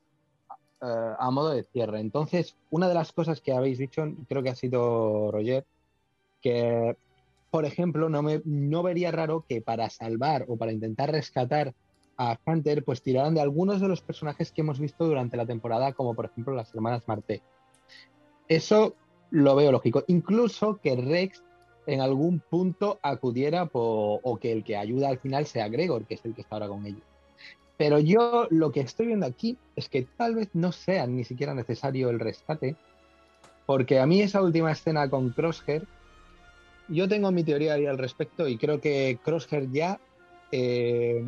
eh, 0.82 1.14
a 1.20 1.32
modo 1.32 1.52
de 1.52 1.64
cierre. 1.64 2.00
Entonces, 2.00 2.56
una 2.72 2.88
de 2.88 2.94
las 2.94 3.12
cosas 3.14 3.40
que 3.40 3.54
habéis 3.54 3.78
dicho, 3.78 4.04
creo 4.28 4.44
que 4.44 4.50
ha 4.50 4.56
sido 4.56 5.32
Roger, 5.32 5.66
que, 6.42 6.96
por 7.52 7.66
ejemplo, 7.66 8.10
no, 8.10 8.22
me, 8.22 8.42
no 8.46 8.84
vería 8.84 9.12
raro 9.12 9.46
que 9.48 9.62
para 9.62 9.90
salvar 9.90 10.46
o 10.48 10.58
para 10.58 10.72
intentar 10.72 11.12
rescatar 11.12 11.74
a 12.18 12.38
Hunter, 12.46 12.84
pues 12.84 13.02
tiraran 13.02 13.34
de 13.34 13.42
algunos 13.42 13.82
de 13.82 13.88
los 13.88 14.02
personajes 14.02 14.52
que 14.52 14.62
hemos 14.62 14.80
visto 14.80 15.06
durante 15.06 15.38
la 15.38 15.46
temporada, 15.46 15.94
como 15.94 16.14
por 16.14 16.26
ejemplo 16.26 16.54
las 16.54 16.74
hermanas 16.74 17.08
Marte. 17.08 17.42
Eso 18.48 18.96
lo 19.30 19.56
veo 19.56 19.72
lógico. 19.72 20.04
Incluso 20.08 20.80
que 20.82 20.96
Rex 20.96 21.44
en 21.88 22.02
algún 22.02 22.40
punto 22.40 23.00
acudiera 23.02 23.70
o 23.74 24.40
que 24.40 24.52
el 24.52 24.64
que 24.64 24.78
ayuda 24.78 25.10
al 25.10 25.20
final 25.20 25.46
sea 25.46 25.68
Gregor, 25.68 26.06
que 26.06 26.16
es 26.16 26.26
el 26.26 26.36
que 26.36 26.42
está 26.42 26.56
ahora 26.56 26.68
con 26.68 26.86
ellos. 26.86 27.04
Pero 27.82 27.98
yo 27.98 28.46
lo 28.52 28.72
que 28.72 28.82
estoy 28.82 29.08
viendo 29.08 29.26
aquí 29.26 29.58
es 29.76 29.90
que 29.90 30.04
tal 30.04 30.36
vez 30.36 30.50
no 30.54 30.72
sea 30.72 31.08
ni 31.08 31.24
siquiera 31.24 31.56
necesario 31.56 32.12
el 32.12 32.20
rescate, 32.20 32.76
porque 33.66 34.00
a 34.00 34.06
mí 34.06 34.22
esa 34.22 34.44
última 34.44 34.72
escena 34.72 35.10
con 35.10 35.32
Crosshair, 35.32 35.88
yo 36.90 37.08
tengo 37.08 37.32
mi 37.32 37.44
teoría 37.44 37.74
ahí 37.74 37.88
al 37.88 37.98
respecto 37.98 38.48
y 38.48 38.58
creo 38.58 38.80
que 38.80 39.18
Crosshair 39.24 39.72
ya 39.72 40.00
eh, 40.52 41.26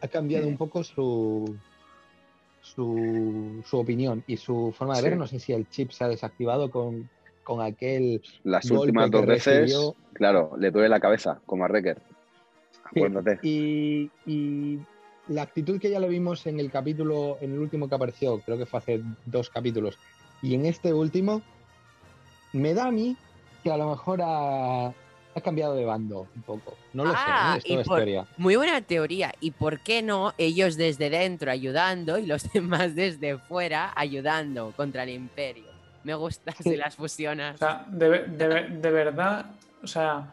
ha 0.00 0.08
cambiado 0.08 0.46
un 0.48 0.56
poco 0.56 0.82
su, 0.84 1.56
su, 2.62 3.62
su 3.64 3.78
opinión 3.78 4.22
y 4.26 4.36
su 4.36 4.72
forma 4.76 4.94
de 4.96 5.02
Sí. 5.02 5.08
ver. 5.10 5.18
No 5.18 5.26
sé 5.26 5.38
si 5.38 5.52
el 5.52 5.68
chip 5.68 5.90
se 5.90 6.04
ha 6.04 6.08
desactivado 6.08 6.70
con, 6.70 7.08
con 7.44 7.60
aquel 7.60 8.22
Las 8.44 8.68
golpe 8.68 8.86
últimas 8.86 9.10
que 9.10 9.16
dos 9.16 9.26
veces, 9.26 9.58
recibió. 9.60 9.94
claro, 10.12 10.52
le 10.58 10.70
duele 10.70 10.88
la 10.88 11.00
cabeza, 11.00 11.40
como 11.46 11.64
a 11.64 11.68
Wrecker. 11.68 11.98
Sí, 12.92 13.00
Acuérdate. 13.02 13.38
Y, 13.46 14.10
y 14.26 14.78
la 15.28 15.42
actitud 15.42 15.78
que 15.80 15.90
ya 15.90 16.00
le 16.00 16.08
vimos 16.08 16.46
en 16.46 16.58
el 16.60 16.70
capítulo, 16.70 17.38
en 17.40 17.52
el 17.52 17.58
último 17.60 17.88
que 17.88 17.94
apareció, 17.94 18.40
creo 18.40 18.58
que 18.58 18.66
fue 18.66 18.78
hace 18.80 19.02
dos 19.26 19.48
capítulos, 19.50 19.96
y 20.42 20.54
en 20.54 20.66
este 20.66 20.92
último, 20.92 21.42
me 22.52 22.74
da 22.74 22.86
a 22.86 22.90
mí 22.90 23.16
que 23.62 23.70
a 23.70 23.76
lo 23.76 23.90
mejor 23.90 24.20
ha, 24.24 24.92
ha 25.34 25.40
cambiado 25.40 25.74
de 25.74 25.84
bando 25.84 26.26
un 26.34 26.42
poco. 26.42 26.76
No 26.92 27.04
lo 27.04 27.12
Ah, 27.14 27.58
sé, 27.62 27.72
¿eh? 27.74 27.80
es 27.80 27.86
por- 27.86 27.96
teoría. 27.98 28.26
Muy 28.36 28.56
buena 28.56 28.80
teoría. 28.80 29.32
¿Y 29.40 29.52
por 29.52 29.80
qué 29.80 30.02
no 30.02 30.32
ellos 30.38 30.76
desde 30.76 31.08
dentro 31.10 31.50
ayudando 31.50 32.18
y 32.18 32.26
los 32.26 32.42
demás 32.52 32.94
desde 32.94 33.38
fuera 33.38 33.92
ayudando 33.96 34.72
contra 34.76 35.04
el 35.04 35.10
imperio? 35.10 35.70
Me 36.04 36.14
gusta 36.14 36.52
si 36.52 36.76
las 36.76 36.94
O 36.94 37.02
fusionas. 37.02 37.58
sea, 37.58 37.84
de, 37.88 38.08
ve- 38.08 38.24
de 38.26 38.48
ve- 38.48 38.68
de 38.70 38.90
verdad, 38.90 39.46
o 39.82 39.86
sea, 39.86 40.32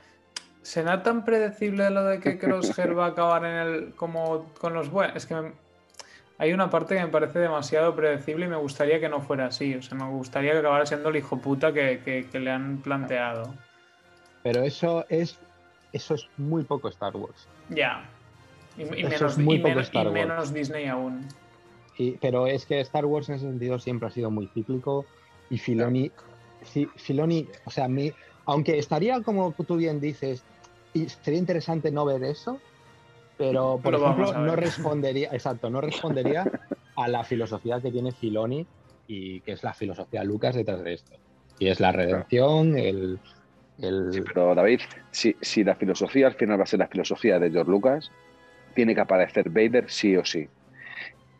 ¿será 0.62 1.04
tan 1.04 1.26
predecible 1.26 1.90
lo 1.90 2.04
de 2.06 2.20
que 2.20 2.40
Crosshair 2.40 2.98
va 2.98 3.06
a 3.06 3.10
acabar 3.10 3.44
en 3.46 3.56
el 3.56 3.94
como 3.96 4.46
con 4.60 4.74
los 4.74 4.90
buenos? 4.90 5.16
Es 5.18 5.26
que 5.26 5.36
me- 5.36 5.52
hay 6.40 6.54
una 6.54 6.70
parte 6.70 6.96
que 6.96 7.02
me 7.02 7.08
parece 7.10 7.40
demasiado 7.40 7.96
predecible 7.96 8.46
y 8.46 8.50
me 8.50 8.56
gustaría 8.58 9.00
que 9.00 9.10
no 9.10 9.22
fuera 9.22 9.48
así. 9.48 9.76
O 9.76 9.82
sea, 9.82 9.98
me 9.98 10.06
gustaría 10.10 10.54
que 10.54 10.60
acabara 10.60 10.86
siendo 10.86 11.10
el 11.10 11.18
hijo 11.18 11.38
puta 11.40 11.74
que, 11.74 12.02
que- 12.04 12.28
que 12.32 12.40
le 12.40 12.52
han 12.52 12.78
planteado. 12.78 13.54
Pero 14.48 14.64
eso 14.64 15.06
es, 15.10 15.38
eso 15.92 16.14
es 16.16 16.26
muy 16.38 16.64
poco 16.64 16.88
Star 16.88 17.14
Wars. 17.18 17.50
Ya. 17.68 18.10
Y, 18.78 18.84
y 18.84 19.04
menos, 19.04 19.38
muy 19.38 19.56
y 19.56 19.60
poco 19.60 19.70
menos- 19.72 19.84
y 19.84 19.88
Star 19.90 20.06
Wars. 20.06 20.14
menos 20.14 20.54
Disney 20.54 20.86
aún. 20.86 21.28
Y- 21.98 22.12
pero 22.14 22.48
es 22.48 22.66
que 22.66 22.80
Star 22.80 23.06
Wars 23.06 23.28
en 23.28 23.36
ese 23.36 23.46
sentido 23.46 23.78
siempre 23.78 24.08
ha 24.08 24.12
sido 24.12 24.32
muy 24.32 24.48
cíclico 24.48 25.06
y 25.50 25.58
Filoni, 25.58 26.14
sí, 26.62 26.88
Filoni, 26.96 27.46
o 27.66 27.72
sea, 27.72 27.90
mi- 27.90 28.14
aunque 28.46 28.78
estaría 28.78 29.22
como 29.22 29.52
tú 29.52 29.76
bien 29.76 30.00
dices, 30.00 30.46
y 30.94 31.10
sería 31.10 31.40
interesante 31.40 31.92
no 31.92 32.06
ver 32.06 32.24
eso, 32.24 32.62
pero 33.38 33.82
por 33.84 34.00
vamos 34.00 34.30
ejemplo 34.30 34.44
a 34.44 34.46
no 34.46 34.56
respondería, 34.56 35.30
exacto, 35.34 35.70
no 35.70 35.82
respondería 35.82 36.50
a 36.96 37.08
la 37.10 37.26
filosofía 37.26 37.82
que 37.82 37.92
tiene 37.92 38.14
Filoni 38.14 38.66
y 39.08 39.42
que 39.42 39.52
es 39.52 39.64
la 39.64 39.74
filosofía 39.74 40.24
Lucas 40.24 40.56
detrás 40.56 40.82
de 40.86 40.94
esto. 40.94 41.12
Y 41.60 41.68
es 41.68 41.82
la 41.82 41.92
redención, 41.92 42.78
el, 42.78 43.20
el- 43.82 44.12
Sí, 44.14 44.22
pero 44.22 44.54
David, 44.56 44.82
si, 45.12 45.36
si 45.42 45.64
la 45.64 45.76
filosofía 45.76 46.28
al 46.28 46.36
final 46.36 46.60
va 46.60 46.64
a 46.64 46.68
ser 46.68 46.80
la 46.80 46.88
filosofía 46.88 47.40
de 47.40 47.52
George 47.52 47.72
Lucas, 47.72 48.12
tiene 48.76 48.94
que 48.96 49.02
aparecer 49.02 49.50
Vader 49.50 49.90
sí 49.90 50.16
o 50.16 50.24
sí. 50.26 50.48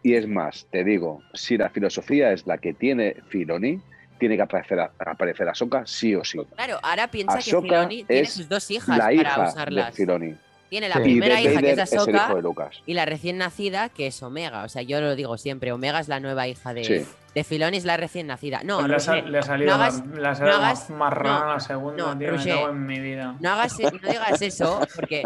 Y 0.04 0.14
es 0.16 0.28
más, 0.28 0.68
te 0.72 0.84
digo, 0.84 1.22
si 1.34 1.58
la 1.58 1.70
filosofía 1.70 2.32
es 2.32 2.46
la 2.48 2.58
que 2.58 2.74
tiene 2.74 3.16
Filoni, 3.30 3.80
tiene 4.20 4.36
que 4.36 4.42
aparecer, 4.44 4.80
a- 4.80 4.92
aparecer 5.00 5.48
Ahsoka 5.50 5.86
sí 5.86 6.16
o 6.16 6.24
sí. 6.24 6.40
Claro, 6.56 6.80
ahora 6.82 7.08
piensa 7.10 7.38
Ahsoka 7.38 7.62
que 7.62 7.68
Filoni 7.68 8.04
tiene 8.04 8.26
sus 8.28 8.48
dos 8.50 8.70
hijas 8.72 8.98
La 8.98 9.04
para 9.06 9.14
hija 9.14 9.44
de 9.44 9.50
usarlas. 9.50 9.96
Filoni. 9.96 10.36
Tiene 10.70 10.90
la 10.90 10.96
Sí. 10.96 11.02
Primera 11.02 11.36
Darth 11.36 11.46
hija 11.46 11.62
que 11.62 11.72
es 11.72 11.78
es 11.80 11.94
Ahsoka 11.94 12.34
Lucas. 12.42 12.82
y 12.86 12.94
la 12.94 13.06
recién 13.06 13.38
nacida 13.38 13.90
que 13.90 14.08
es 14.08 14.22
Omega. 14.22 14.64
O 14.64 14.70
sea, 14.70 14.82
yo 14.82 15.00
lo 15.02 15.16
digo 15.16 15.38
siempre, 15.38 15.72
Omega 15.72 16.00
es 16.00 16.08
la 16.08 16.20
nueva 16.20 16.48
hija 16.48 16.74
de, 16.74 16.84
Sí. 16.84 17.06
de 17.34 17.44
Filoni, 17.44 17.78
es 17.78 17.86
la 17.86 17.96
recién 17.98 18.28
nacida. 18.28 18.62
No, 18.64 18.86
Roger, 18.88 19.30
le 19.30 19.38
ha 19.40 19.44
salido, 19.44 19.70
no 19.78 19.82
hagas- 19.84 20.06
más- 20.06 20.18
le 20.18 20.28
ha 20.28 20.36
salido 20.36 20.58
no 20.58 20.64
hagas- 20.66 20.90
más 20.90 20.98
marrana 21.00 21.40
no, 21.40 21.54
la 21.54 21.60
segunda, 21.62 22.04
no, 22.06 22.18
tío, 22.18 22.28
me 22.32 22.38
Roger. 22.38 22.56
cago 22.56 22.70
en 22.70 22.86
mi 22.86 23.00
vida. 23.00 23.36
no 23.40 23.50
hagas, 23.52 23.80
no 23.80 23.90
digas 23.92 24.42
eso 24.42 24.80
porque 24.96 25.24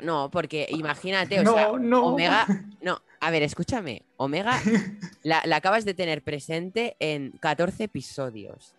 no, 0.00 0.30
porque 0.30 0.66
imagínate, 0.70 1.40
o 1.40 1.42
no, 1.44 1.54
sea, 1.54 1.68
no. 1.78 2.06
Omega, 2.06 2.46
no, 2.82 3.00
a 3.20 3.30
ver, 3.30 3.42
escúchame, 3.42 4.02
Omega 4.16 4.52
la, 5.22 5.42
la 5.44 5.56
acabas 5.56 5.84
de 5.84 5.94
tener 5.94 6.22
presente 6.22 6.96
en 7.00 7.32
14 7.40 7.84
episodios. 7.84 8.74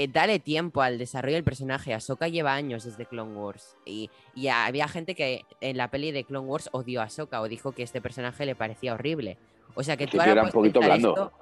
Eh, 0.00 0.06
dale 0.06 0.38
tiempo 0.38 0.80
al 0.80 0.96
desarrollo 0.96 1.34
del 1.34 1.42
personaje. 1.44 1.92
Ahsoka 1.92 2.28
lleva 2.28 2.54
años 2.54 2.84
desde 2.84 3.04
Clone 3.04 3.34
Wars. 3.34 3.76
Y, 3.84 4.10
y 4.34 4.46
había 4.46 4.86
gente 4.86 5.16
que 5.16 5.44
en 5.60 5.76
la 5.76 5.88
peli 5.90 6.12
de 6.12 6.22
Clone 6.22 6.46
Wars 6.46 6.68
odió 6.70 7.00
a 7.00 7.04
Ahsoka 7.04 7.40
o 7.40 7.48
dijo 7.48 7.72
que 7.72 7.82
este 7.82 8.00
personaje 8.00 8.46
le 8.46 8.54
parecía 8.54 8.94
horrible. 8.94 9.38
O 9.74 9.82
sea 9.82 9.96
que 9.96 10.06
tú 10.06 10.20
ahora 10.20 10.32
era 10.32 10.42
un 10.44 10.50
poquito 10.50 10.78
blando. 10.78 11.08
esto- 11.10 11.32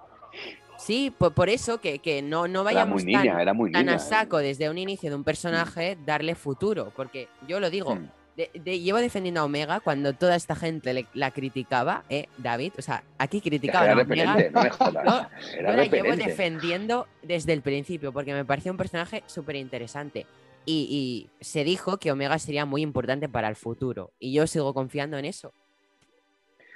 Sí, 0.78 1.12
por, 1.16 1.32
por 1.34 1.48
eso 1.50 1.80
que, 1.80 1.98
que 2.00 2.20
no, 2.22 2.48
no 2.48 2.62
vayamos 2.64 3.02
muy 3.02 3.04
niña, 3.14 3.32
tan, 3.32 3.40
era 3.40 3.52
muy 3.54 3.72
tan 3.72 3.86
niña. 3.86 3.96
a 3.96 3.98
saco 3.98 4.38
desde 4.38 4.68
un 4.70 4.76
inicio 4.78 5.08
de 5.10 5.16
un 5.16 5.24
personaje 5.24 5.96
darle 6.06 6.34
futuro. 6.34 6.92
Porque 6.96 7.28
yo 7.46 7.60
lo 7.60 7.68
digo, 7.70 7.94
Mm. 7.94 8.08
De- 8.36 8.50
de- 8.52 8.80
llevo 8.80 8.98
defendiendo 8.98 9.40
a 9.40 9.44
Omega 9.44 9.80
cuando 9.80 10.12
toda 10.12 10.36
esta 10.36 10.54
gente 10.54 10.92
le- 10.92 11.06
la 11.14 11.30
criticaba, 11.30 12.04
¿eh, 12.10 12.26
David? 12.36 12.74
O 12.78 12.82
sea, 12.82 13.02
aquí 13.18 13.40
criticaban 13.40 13.90
Era 13.90 14.00
a 14.00 14.04
Omega. 14.04 14.50
no 14.52 14.62
me 14.62 14.70
jodas. 14.70 15.04
Yo 15.04 15.58
Era 15.58 15.76
la 15.76 15.84
llevo 15.86 16.14
defendiendo 16.16 17.06
desde 17.22 17.52
el 17.54 17.62
principio 17.62 18.12
porque 18.12 18.34
me 18.34 18.44
parecía 18.44 18.70
un 18.72 18.78
personaje 18.78 19.22
súper 19.26 19.56
interesante. 19.56 20.26
y, 20.68 21.28
se 21.40 21.62
dijo 21.62 21.98
que 21.98 22.10
Omega 22.10 22.40
sería 22.40 22.66
muy 22.66 22.82
importante 22.82 23.28
para 23.28 23.48
el 23.48 23.54
futuro. 23.54 24.10
Y 24.18 24.32
yo 24.32 24.48
sigo 24.48 24.74
confiando 24.74 25.16
en 25.16 25.24
eso. 25.24 25.52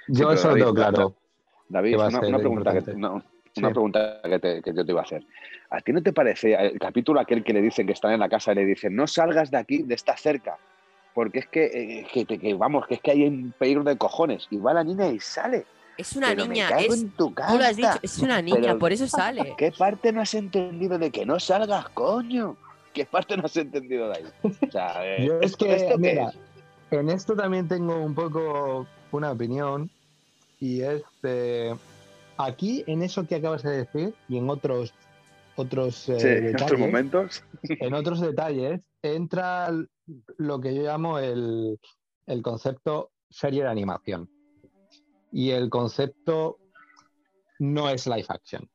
Yo 0.07 0.31
eso 0.31 0.47
lo 0.49 0.55
tengo 0.55 0.73
claro. 0.73 1.13
David, 1.67 1.97
una, 1.97 2.19
pregunta 2.21 2.71
que, 2.71 2.91
una 2.91 3.69
pregunta 3.69 4.21
que, 4.23 4.61
yo 4.73 4.85
te 4.85 4.91
iba 4.91 5.01
a 5.01 5.03
hacer. 5.03 5.25
¿A 5.69 5.81
ti 5.81 5.91
no 5.91 6.01
te 6.01 6.13
parece 6.13 6.53
el 6.53 6.79
capítulo 6.79 7.19
aquel 7.19 7.43
que 7.43 7.51
le 7.51 7.61
dicen 7.61 7.85
que 7.85 7.91
están 7.91 8.13
en 8.13 8.21
la 8.21 8.29
casa 8.29 8.53
y 8.53 8.55
le 8.55 8.65
dicen 8.65 8.95
no 8.95 9.07
salgas 9.07 9.51
de 9.51 9.57
aquí, 9.57 9.83
de 9.83 9.95
esta 9.95 10.15
cerca? 10.15 10.57
Porque 11.13 11.39
es 11.39 11.47
que, 11.47 12.05
eh, 12.13 12.53
vamos, 12.53 12.87
que 12.87 12.95
es 12.95 13.01
que 13.01 13.11
hay 13.11 13.27
un 13.27 13.53
peligro 13.57 13.83
de 13.83 13.97
cojones. 13.97 14.47
Y 14.49 14.57
va 14.57 14.73
la 14.73 14.83
niña 14.83 15.07
y 15.07 15.19
sale. 15.19 15.65
Es 15.97 16.15
una 16.15 16.33
niña, 16.33 16.69
es, 16.79 17.05
tú 17.17 17.33
lo 17.37 17.63
has 17.63 17.75
dicho, 17.75 17.99
es 18.01 18.17
una 18.19 18.41
niña, 18.41 18.77
por 18.77 18.91
eso 18.91 19.07
sale. 19.07 19.53
¿Qué 19.57 19.71
parte 19.71 20.11
no 20.11 20.21
has 20.21 20.33
entendido 20.33 20.97
de 20.97 21.11
que 21.11 21.25
no 21.25 21.39
salgas, 21.39 21.89
coño? 21.89 22.55
¿Qué 22.93 23.05
parte 23.05 23.37
no 23.37 23.45
has 23.45 23.55
entendido 23.57 24.09
de 24.09 24.17
ahí? 24.17 24.23
O 24.43 24.71
sea, 24.71 25.05
eh, 25.05 25.25
Yo 25.27 25.39
es 25.41 25.55
que, 25.55 25.95
mira, 25.97 26.31
en 26.91 27.09
esto 27.09 27.35
también 27.35 27.67
tengo 27.67 27.97
un 27.97 28.15
poco 28.15 28.87
una 29.11 29.31
opinión 29.31 29.89
y 30.59 30.81
es 30.81 31.03
de, 31.21 31.75
aquí 32.37 32.83
en 32.87 33.03
eso 33.03 33.27
que 33.27 33.35
acabas 33.35 33.63
de 33.63 33.85
decir 33.85 34.13
y 34.27 34.37
en 34.37 34.49
otros 34.49 34.93
otros, 35.55 36.09
eh, 36.09 36.13
detalles, 36.13 36.49
en 36.49 36.63
otros 36.63 36.79
momentos, 36.79 37.43
en 37.63 37.93
otros 37.93 38.21
detalles 38.21 38.81
entra 39.01 39.69
lo 40.37 40.59
que 40.59 40.73
yo 40.75 40.83
llamo 40.83 41.19
el, 41.19 41.79
el 42.25 42.41
concepto 42.41 43.11
serie 43.29 43.63
de 43.63 43.69
animación 43.69 44.29
y 45.31 45.51
el 45.51 45.69
concepto 45.69 46.57
no 47.59 47.89
es 47.89 48.07
live 48.07 48.25
action. 48.27 48.69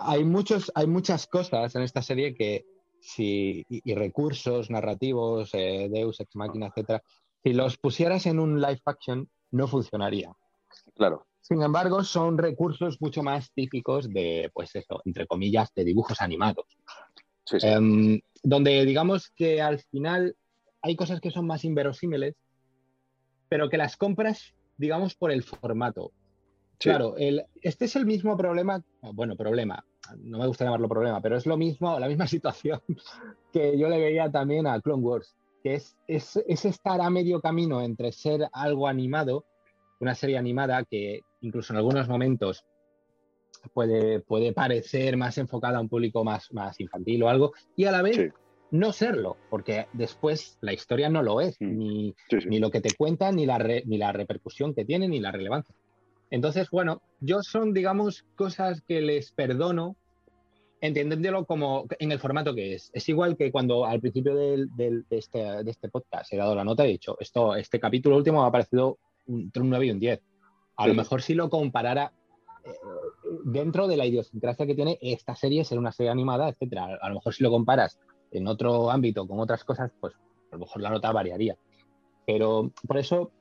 hay, 0.00 0.24
muchos, 0.24 0.70
hay 0.74 0.86
muchas 0.86 1.26
cosas 1.26 1.74
en 1.74 1.82
esta 1.82 2.02
serie 2.02 2.34
que 2.34 2.64
si, 3.00 3.64
y, 3.68 3.94
recursos 3.94 4.70
narrativos, 4.70 5.50
eh, 5.54 5.88
Deus, 5.90 6.20
Ex 6.20 6.36
Machina, 6.36 6.66
etcétera, 6.66 7.02
si 7.42 7.52
los 7.52 7.78
pusieras 7.78 8.26
en 8.26 8.38
un 8.38 8.60
live 8.60 8.82
action 8.84 9.28
no 9.50 9.66
funcionaría. 9.66 10.32
Claro. 10.94 11.26
Sin 11.40 11.62
embargo, 11.62 12.04
son 12.04 12.36
recursos 12.36 13.00
mucho 13.00 13.22
más 13.22 13.52
típicos 13.52 14.12
de, 14.12 14.50
pues 14.52 14.74
eso, 14.74 15.00
entre 15.04 15.26
comillas, 15.26 15.72
de 15.74 15.84
dibujos 15.84 16.20
animados. 16.20 16.66
Em, 17.52 18.20
donde 18.42 18.84
digamos 18.84 19.30
que 19.30 19.60
al 19.60 19.80
final 19.80 20.36
hay 20.82 20.96
cosas 20.96 21.20
que 21.20 21.30
son 21.30 21.46
más 21.46 21.64
inverosímiles, 21.64 22.34
pero 23.48 23.68
que 23.68 23.76
las 23.76 23.96
compras, 23.96 24.54
digamos, 24.76 25.14
por 25.14 25.32
el 25.32 25.42
formato. 25.42 26.12
Claro, 26.78 27.16
este 27.16 27.86
es 27.86 27.96
el 27.96 28.06
mismo 28.06 28.36
problema, 28.36 28.84
bueno, 29.12 29.36
problema, 29.36 29.84
no 30.16 30.38
me 30.38 30.46
gusta 30.46 30.64
llamarlo 30.64 30.88
problema, 30.88 31.20
pero 31.20 31.36
es 31.36 31.44
lo 31.44 31.56
mismo, 31.56 31.98
la 31.98 32.06
misma 32.06 32.26
situación 32.28 32.80
que 33.52 33.76
yo 33.76 33.88
le 33.88 33.98
veía 33.98 34.30
también 34.30 34.66
a 34.66 34.80
Clone 34.80 35.02
Wars, 35.02 35.34
que 35.62 35.74
es, 35.74 35.96
es, 36.06 36.36
es 36.46 36.64
estar 36.64 37.00
a 37.00 37.10
medio 37.10 37.40
camino 37.40 37.82
entre 37.82 38.12
ser 38.12 38.48
algo 38.52 38.86
animado, 38.86 39.44
una 40.00 40.14
serie 40.14 40.38
animada 40.38 40.84
que 40.84 41.22
incluso 41.40 41.72
en 41.72 41.78
algunos 41.78 42.08
momentos 42.08 42.64
puede, 43.72 44.20
puede 44.20 44.52
parecer 44.52 45.16
más 45.16 45.38
enfocada 45.38 45.78
a 45.78 45.80
un 45.80 45.88
público 45.88 46.24
más, 46.24 46.52
más 46.52 46.80
infantil 46.80 47.22
o 47.22 47.28
algo, 47.28 47.52
y 47.76 47.84
a 47.84 47.92
la 47.92 48.02
vez 48.02 48.32
no 48.70 48.92
serlo, 48.92 49.36
porque 49.50 49.86
después 49.92 50.58
la 50.60 50.72
historia 50.72 51.08
no 51.08 51.22
lo 51.22 51.40
es, 51.40 51.56
mm. 51.60 51.78
ni, 51.78 52.14
ni, 52.46 52.58
lo 52.58 52.70
que 52.70 52.80
te 52.80 52.94
cuentan, 52.94 53.36
ni 53.36 53.46
la, 53.46 53.58
ni 53.58 53.98
la 53.98 54.12
repercusión 54.12 54.74
que 54.74 54.84
tiene, 54.84 55.08
ni 55.08 55.20
la 55.20 55.32
relevancia. 55.32 55.74
Entonces, 56.30 56.68
bueno, 56.70 57.00
yo 57.20 57.42
son, 57.42 57.72
digamos, 57.72 58.24
cosas 58.36 58.82
que 58.82 59.00
les 59.00 59.32
perdono, 59.32 59.96
entendiéndolo 60.80 61.46
como 61.46 61.86
en 61.98 62.12
el 62.12 62.18
formato 62.18 62.54
que 62.54 62.74
es. 62.74 62.90
Es 62.92 63.08
igual 63.08 63.36
que 63.36 63.50
cuando 63.50 63.86
al 63.86 64.00
principio 64.00 64.34
del, 64.34 64.68
de, 64.76 65.02
este, 65.10 65.38
de, 65.64 65.70
este, 65.70 65.88
podcast 65.88 66.32
he 66.32 66.36
dado 66.36 66.54
la 66.54 66.64
nota, 66.64 66.84
he 66.84 66.88
dicho, 66.88 67.16
esto, 67.18 67.56
este 67.56 67.80
capítulo 67.80 68.16
último 68.16 68.42
me 68.42 68.48
ha 68.48 68.52
parecido 68.52 68.98
entre 69.26 69.62
un 69.62 69.70
9 69.70 69.86
y 69.86 69.90
un 69.90 69.98
10. 69.98 70.20
A 70.76 70.86
lo 70.86 70.94
mejor 70.94 71.22
si 71.22 71.34
lo 71.34 71.50
comparara 71.50 72.12
dentro 73.44 73.86
de 73.86 73.96
la 73.96 74.06
idiosincrasia 74.06 74.66
que 74.66 74.74
tiene 74.74 74.98
esta 75.00 75.34
serie, 75.34 75.64
ser 75.64 75.78
una 75.78 75.92
serie 75.92 76.10
animada, 76.10 76.48
etcétera. 76.48 76.98
A 77.00 77.08
lo 77.08 77.16
mejor 77.16 77.34
si 77.34 77.42
lo 77.42 77.50
comparas 77.50 77.98
en 78.30 78.46
otro 78.46 78.90
ámbito 78.90 79.26
con 79.26 79.40
otras 79.40 79.64
cosas, 79.64 79.92
pues 80.00 80.14
a 80.14 80.56
lo 80.56 80.60
mejor 80.60 80.82
la 80.82 80.90
nota 80.90 81.12
variaría. 81.12 81.56
Pero 82.26 82.72
por 82.86 82.98
eso 82.98 83.32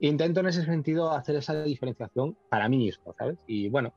intento 0.00 0.40
en 0.40 0.46
ese 0.46 0.64
sentido 0.64 1.10
hacer 1.10 1.36
esa 1.36 1.62
diferenciación 1.62 2.36
para 2.48 2.68
mí 2.68 2.78
mismo, 2.78 3.14
¿sabes? 3.16 3.38
Y 3.46 3.68
bueno, 3.68 3.92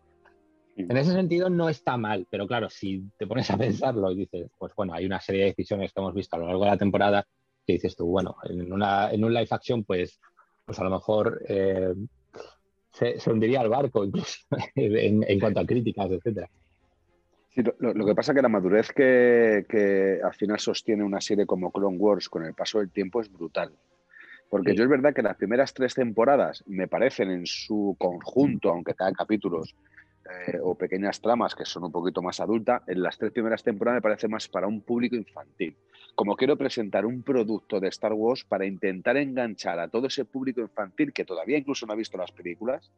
en 0.75 0.95
ese 0.95 1.11
sentido 1.11 1.49
no 1.49 1.69
está 1.69 1.97
mal, 1.97 2.27
pero 2.29 2.47
claro, 2.47 2.69
si 2.69 3.03
te 3.17 3.25
pones 3.25 3.49
a 3.49 3.57
pensarlo 3.57 4.11
y 4.11 4.15
dices, 4.15 4.49
pues 4.57 4.73
bueno, 4.75 4.93
hay 4.93 5.05
una 5.05 5.19
serie 5.19 5.41
de 5.41 5.49
decisiones 5.49 5.91
que 5.91 5.99
hemos 5.99 6.13
visto 6.13 6.35
a 6.35 6.39
lo 6.39 6.47
largo 6.47 6.65
de 6.65 6.69
la 6.69 6.77
temporada 6.77 7.25
que 7.65 7.73
dices 7.73 7.95
tú, 7.95 8.05
bueno, 8.05 8.37
en, 8.43 8.71
una, 8.71 9.11
en 9.11 9.23
un 9.25 9.33
live 9.33 9.47
action, 9.49 9.83
pues, 9.83 10.21
pues 10.65 10.79
a 10.79 10.83
lo 10.83 10.89
mejor 10.89 11.41
eh, 11.49 11.93
se, 12.97 13.31
hundiría 13.31 13.61
el 13.61 13.69
barco, 13.69 14.03
incluso 14.03 14.39
en, 14.75 15.39
cuanto 15.39 15.59
a 15.59 15.65
críticas, 15.65 16.09
etcétera. 16.11 16.49
Sí, 17.49 17.61
lo, 17.79 18.05
que 18.05 18.15
pasa 18.15 18.31
es 18.31 18.35
que 18.35 18.41
la 18.41 18.49
madurez 18.49 18.91
que, 18.91 19.65
que, 19.67 20.19
al 20.23 20.33
final 20.33 20.59
sostiene 20.59 21.03
una 21.03 21.21
serie 21.21 21.45
como 21.45 21.71
Clone 21.71 21.97
Wars 21.97 22.29
con 22.29 22.45
el 22.45 22.53
paso 22.53 22.79
del 22.79 22.91
tiempo 22.91 23.21
es 23.21 23.31
brutal. 23.31 23.71
Porque 24.49 24.75
yo 24.75 24.83
es 24.83 24.89
verdad 24.89 25.13
que 25.13 25.21
las 25.21 25.35
primeras 25.35 25.73
tres 25.73 25.93
temporadas 25.93 26.63
me 26.67 26.87
parecen 26.87 27.31
en 27.31 27.45
su 27.45 27.95
conjunto, 27.99 28.69
aunque 28.69 28.93
cada 28.93 29.11
capítulos 29.11 29.75
eh, 30.29 30.59
o 30.61 30.75
pequeñas 30.75 31.21
tramas 31.21 31.55
que 31.55 31.65
son 31.65 31.85
un 31.85 31.91
poquito 31.91 32.21
más 32.21 32.39
adultas, 32.39 32.81
en 32.87 33.01
las 33.01 33.17
tres 33.17 33.31
primeras 33.31 33.63
temporadas 33.63 33.97
me 33.97 34.01
parece 34.01 34.27
más 34.27 34.47
para 34.47 34.67
un 34.67 34.81
público 34.81 35.15
infantil. 35.15 35.75
Como 36.15 36.35
quiero 36.35 36.57
presentar 36.57 37.05
un 37.05 37.23
producto 37.23 37.79
de 37.79 37.87
Star 37.89 38.13
Wars 38.13 38.43
para 38.43 38.65
intentar 38.65 39.17
enganchar 39.17 39.79
a 39.79 39.87
todo 39.87 40.07
ese 40.07 40.25
público 40.25 40.61
infantil 40.61 41.13
que 41.13 41.25
todavía 41.25 41.57
incluso 41.57 41.85
no 41.85 41.93
ha 41.93 41.95
visto 41.95 42.17
las 42.17 42.31
películas 42.31 42.91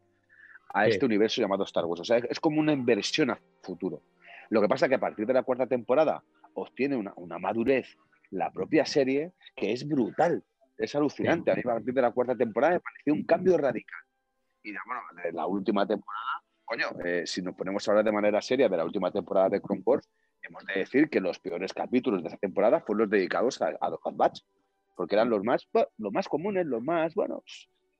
a 0.73 0.87
este 0.87 1.05
universo 1.05 1.41
llamado 1.41 1.63
Star 1.63 1.85
Wars. 1.85 2.01
O 2.01 2.05
sea, 2.05 2.17
es 2.17 2.39
como 2.39 2.59
una 2.59 2.73
inversión 2.73 3.29
a 3.31 3.39
futuro. 3.61 4.01
Lo 4.49 4.61
que 4.61 4.67
pasa 4.67 4.85
es 4.85 4.89
que 4.89 4.95
a 4.95 4.99
partir 4.99 5.25
de 5.25 5.33
la 5.33 5.43
cuarta 5.43 5.67
temporada 5.67 6.23
obtiene 6.53 6.95
una, 6.95 7.13
una 7.15 7.37
madurez 7.39 7.97
la 8.31 8.51
propia 8.51 8.85
serie 8.85 9.33
que 9.55 9.71
es 9.71 9.87
brutal. 9.87 10.43
Es 10.77 10.95
alucinante. 10.95 11.51
A 11.51 11.55
mí, 11.55 11.61
a 11.61 11.73
partir 11.73 11.93
de 11.93 12.01
la 12.01 12.11
cuarta 12.11 12.35
temporada 12.35 12.73
me 12.73 12.79
pareció 12.79 13.13
un 13.13 13.23
cambio 13.23 13.57
radical. 13.57 13.99
Y 14.63 14.71
bueno, 14.71 15.01
la 15.33 15.45
última 15.45 15.85
temporada, 15.85 16.43
coño, 16.69 16.85
eh, 17.03 17.23
si 17.25 17.41
nos 17.41 17.55
ponemos 17.55 17.87
a 17.87 17.91
hablar 17.91 18.05
de 18.05 18.11
manera 18.11 18.41
seria 18.41 18.69
de 18.69 18.77
la 18.77 18.85
última 18.85 19.11
temporada 19.11 19.49
de 19.49 19.59
Clone 19.59 19.81
Wars, 19.83 20.07
hemos 20.43 20.63
de 20.67 20.79
decir 20.79 21.09
que 21.09 21.19
los 21.19 21.39
peores 21.39 21.73
capítulos 21.73 22.21
de 22.21 22.29
esa 22.29 22.37
temporada 22.37 22.79
fueron 22.81 23.01
los 23.01 23.09
dedicados 23.09 23.59
a, 23.61 23.69
a 23.81 23.89
los 23.89 23.99
Batch, 24.15 24.41
porque 24.95 25.15
eran 25.15 25.31
los 25.31 25.43
más, 25.43 25.67
los 25.97 26.13
más 26.13 26.27
comunes, 26.27 26.67
los 26.67 26.83
más, 26.83 27.15
bueno, 27.15 27.43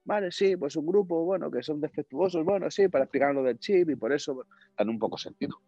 vale, 0.06 0.32
sí, 0.32 0.56
pues 0.56 0.76
un 0.76 0.86
grupo, 0.86 1.26
bueno, 1.26 1.50
que 1.50 1.64
son 1.64 1.82
defectuosos, 1.82 2.46
bueno, 2.46 2.70
sí, 2.70 2.88
para 2.90 3.06
explicar 3.06 3.34
lo 3.34 3.42
del 3.42 3.58
chip 3.58 3.90
y 3.90 3.96
por 3.96 4.14
eso 4.14 4.46
dan 4.78 4.90
un 4.90 5.00
poco 5.00 5.18
sentido. 5.18 5.60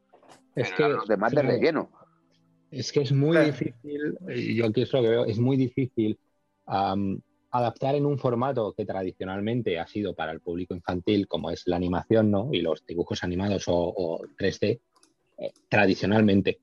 Es 0.56 0.72
que 0.72 0.88
los 0.88 1.08
demás 1.08 1.32
de 1.32 1.42
relleno. 1.42 1.90
Es 2.70 2.92
que 2.92 3.02
es 3.02 3.12
muy 3.12 3.36
difícil, 3.36 4.18
yo 4.56 4.68
aquí 4.68 4.84
es 4.84 4.94
lo 4.94 5.02
que 5.02 5.10
veo, 5.10 5.26
es 5.26 5.40
muy 5.40 5.58
difícil 5.58 6.20
adaptar 7.52 7.96
en 7.96 8.06
un 8.06 8.18
formato 8.18 8.74
que 8.74 8.86
tradicionalmente 8.86 9.80
ha 9.80 9.88
sido 9.88 10.16
para 10.16 10.32
el 10.32 10.40
público 10.40 10.74
infantil, 10.74 11.28
como 11.28 11.52
es 11.52 11.64
la 11.68 11.76
animación 11.76 12.32
¿no? 12.32 12.50
y 12.52 12.62
los 12.62 12.86
dibujos 12.86 13.24
animados 13.24 13.66
o, 13.68 14.20
3D, 14.38 14.80
eh, 15.38 15.52
tradicionalmente. 15.68 16.60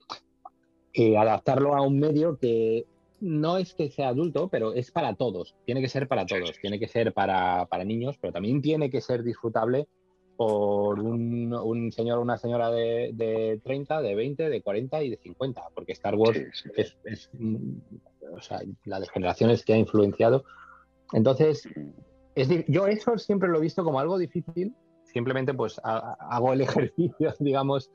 y 0.93 1.15
adaptarlo 1.15 1.75
a 1.75 1.83
un 1.83 1.99
medio 1.99 2.39
que 2.39 2.87
no 3.21 3.59
es 3.59 3.75
que 3.75 3.91
sea 3.91 4.09
adulto, 4.09 4.49
pero 4.49 4.73
es 4.75 4.91
para 4.91 5.15
todos. 5.15 5.55
Tiene 5.67 5.81
que 5.81 5.89
ser 5.89 6.09
para 6.09 6.25
todos. 6.25 6.53
Tiene 6.61 6.79
que 6.79 6.89
ser 6.89 7.13
para, 7.13 7.67
para 7.67 7.85
niños, 7.85 8.17
pero 8.21 8.33
también 8.33 8.63
tiene 8.63 8.91
que 8.91 9.01
ser 9.01 9.23
disfrutable 9.23 9.89
por 10.37 11.01
un, 11.01 11.53
un 11.53 11.91
señor 11.91 12.19
o 12.19 12.23
una 12.23 12.39
señora 12.39 12.71
de, 12.71 13.11
de, 13.13 13.61
30, 13.65 14.01
de 14.03 14.15
20, 14.15 14.49
de 14.49 14.63
40 14.63 15.03
y 15.03 15.11
de 15.11 15.17
50, 15.17 15.63
porque 15.75 15.93
Star 15.93 16.15
Wars 16.15 16.65
Es, 16.77 16.97
es, 17.05 17.29
o 18.33 18.41
sea, 18.41 18.61
la 18.85 19.01
de 19.01 19.09
generaciones 19.09 19.65
que 19.65 19.73
ha 19.73 19.79
influenciado. 19.79 20.45
Entonces, 21.13 21.69
es, 22.35 22.49
yo 22.69 22.87
eso 22.87 23.19
siempre 23.19 23.49
lo 23.49 23.59
he 23.59 23.63
visto 23.63 23.85
como 23.85 24.01
algo 24.01 24.19
difícil, 24.19 24.75
simplemente 25.05 25.55
pues 25.55 25.81
hago 25.83 26.53
el 26.53 26.61
ejercicio, 26.93 27.35
digamos, 27.41 27.91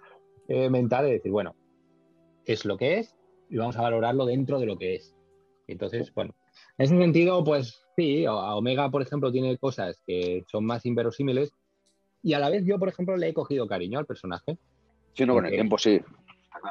eh, 0.47 0.70
mental 0.70 1.05
de 1.05 1.14
decir, 1.14 1.32
bueno, 1.32 1.55
es 2.45 2.66
lo 2.66 2.78
que 2.78 2.99
es 2.99 3.16
y 3.49 3.57
vamos 3.57 3.78
a 3.78 3.82
valorarlo 3.82 4.26
dentro 4.26 4.59
de 4.59 4.66
lo 4.66 4.78
que 4.78 4.95
es. 4.95 5.16
Entonces, 5.68 6.14
bueno, 6.14 6.34
en 6.78 6.86
ese 6.86 6.97
sentido, 6.97 7.43
pues 7.43 7.86
sí, 7.95 8.26
a 8.26 8.55
Omega, 8.55 8.89
por 8.89 9.01
ejemplo, 9.01 9.32
tiene 9.32 9.57
cosas 9.57 10.01
que 10.05 10.43
son 10.51 10.66
más 10.66 10.86
inverosímiles, 10.86 11.53
y 12.22 12.34
a 12.34 12.39
la 12.39 12.49
vez 12.49 12.64
yo, 12.66 12.80
por 12.80 12.89
ejemplo, 12.89 13.18
le 13.18 13.30
he 13.30 13.34
cogido 13.34 13.68
cariño 13.68 13.99
al 13.99 14.05
personaje. 14.05 14.57
Sí, 15.14 15.26
no, 15.26 15.36
con 15.36 15.45
el 15.45 15.51
tiempo 15.51 15.78
sí. 15.78 16.01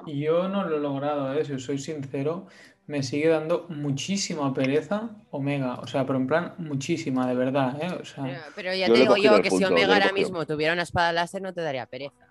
Yo 0.07 0.49
no 0.49 0.65
lo 0.65 0.77
he 0.77 0.81
logrado, 0.81 1.33
¿eh? 1.35 1.45
si 1.45 1.59
soy 1.59 1.79
sincero, 1.79 2.47
me 2.87 3.03
sigue 3.03 3.29
dando 3.29 3.67
muchísima 3.69 4.53
pereza 4.53 5.11
Omega, 5.31 5.75
o 5.77 5.87
sea, 5.87 6.05
pero 6.07 6.19
en 6.19 6.27
plan 6.27 6.55
muchísima, 6.59 7.27
de 7.27 7.35
verdad, 7.35 7.77
¿eh? 7.81 8.39
pero, 8.55 8.75
ya 8.75 8.87
te 8.87 8.95
digo 8.95 9.17
yo 9.17 9.41
que 9.41 9.51
si 9.51 9.65
Omega 9.65 9.95
ahora 9.95 10.13
mismo 10.13 10.47
tuviera 10.47 10.73
una 10.73 10.83
espada 10.83 11.13
láser 11.13 11.43
no 11.43 11.53
te 11.53 11.61
daría 11.61 11.87
pereza. 11.87 12.22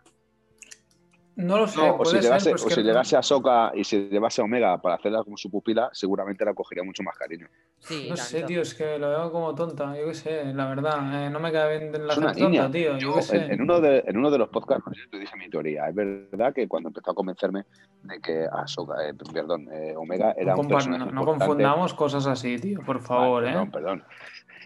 No 1.42 1.58
lo 1.58 1.68
sé, 1.68 1.80
No, 1.80 1.96
o 1.96 2.06
si 2.06 2.12
ser, 2.12 2.22
llegase, 2.24 2.50
o 2.54 2.54
que 2.68 2.74
si 2.76 2.82
llegase 2.84 3.18
a 3.18 3.24
Soka 3.24 3.72
y 3.74 3.84
si 3.84 4.10
llevase 4.10 4.42
a 4.42 4.44
Omega 4.46 4.80
para 4.82 4.96
hacerla 4.96 5.24
como 5.24 5.38
su 5.38 5.50
pupila, 5.50 5.90
seguramente 5.92 6.46
la 6.46 6.54
cogería 6.54 6.84
mucho 6.84 7.02
más 7.04 7.18
cariño. 7.18 7.48
Sí, 7.80 8.06
No 8.10 8.16
sé, 8.16 8.44
tío, 8.44 8.62
es 8.62 8.76
que 8.76 9.00
lo 9.00 9.10
veo 9.10 9.32
como 9.32 9.56
tonta, 9.56 9.98
yo 9.98 10.06
qué 10.06 10.14
sé, 10.14 10.54
la 10.54 10.68
verdad. 10.70 11.26
eh, 11.26 11.30
no 11.32 11.40
me 11.40 11.52
cae 11.52 11.80
bien 11.80 11.92
la 12.06 12.14
Es 12.14 12.18
una 12.20 12.28
gente 12.30 12.42
tonta, 12.42 12.68
niña. 12.68 12.72
tío, 12.72 12.92
yo 12.94 13.00
Yo, 13.00 13.16
qué 13.16 13.22
sé. 13.24 13.38
en, 13.46 13.52
en 13.54 13.62
uno 13.62 13.82
de, 13.82 14.04
en 14.06 14.18
uno 14.18 14.30
de 14.30 14.38
los 14.38 14.50
podcasts, 14.50 14.84
no 14.86 14.94
sé, 14.94 15.02
te 15.10 15.18
dije 15.18 15.36
mi 15.36 15.50
teoría. 15.50 15.88
Es 15.90 15.96
verdad 15.96 16.54
que 16.54 16.68
cuando 16.68 16.90
empezó 16.90 17.12
a 17.12 17.16
convencerme 17.16 17.66
de 18.04 18.20
que 18.22 18.46
Ahsoka, 18.52 19.08
eh, 19.08 19.14
perdón, 19.34 19.68
eh, 19.72 19.96
Omega 19.98 20.34
era 20.38 20.54
No, 20.54 20.62
un 20.62 20.68
compa- 20.68 20.74
personaje 20.76 21.06
no- 21.06 21.12
no 21.12 21.26
confundamos 21.26 21.94
cosas 21.96 22.28
así, 22.28 22.60
tío, 22.60 22.82
por 22.82 22.98
Vale, 22.98 23.08
favor, 23.08 23.44
perdón, 23.46 23.68
¿eh? 23.68 23.72
perdón. 23.74 24.04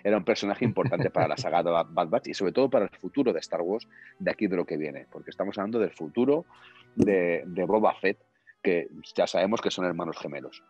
Era 0.06 0.18
un 0.18 0.24
personaje 0.24 0.64
importante 0.64 1.10
para 1.10 1.28
la 1.28 1.36
saga 1.38 1.64
de 1.64 1.72
Bad 1.72 2.10
Batch 2.10 2.28
y 2.28 2.34
sobre 2.36 2.51
todo 2.51 2.70
para 2.70 2.86
el 2.86 2.91
futuro 2.99 3.34
de 3.34 3.39
Star 3.39 3.62
Wars 3.62 3.88
de 4.20 4.30
aquí 4.30 4.45
de 4.45 4.56
lo 4.56 4.64
que 4.64 4.78
viene, 4.78 5.08
porque 5.12 5.32
estamos 5.32 5.58
hablando 5.58 5.80
del 5.80 5.89
futuro 5.91 6.45
de, 6.93 7.41
de 7.47 7.64
Boba 7.64 7.95
Fett, 7.95 8.20
que 8.62 8.88
ya 9.16 9.26
sabemos 9.26 9.62
que 9.62 9.72
son 9.72 9.84
hermanos 9.86 10.16
gemelos, 10.20 10.62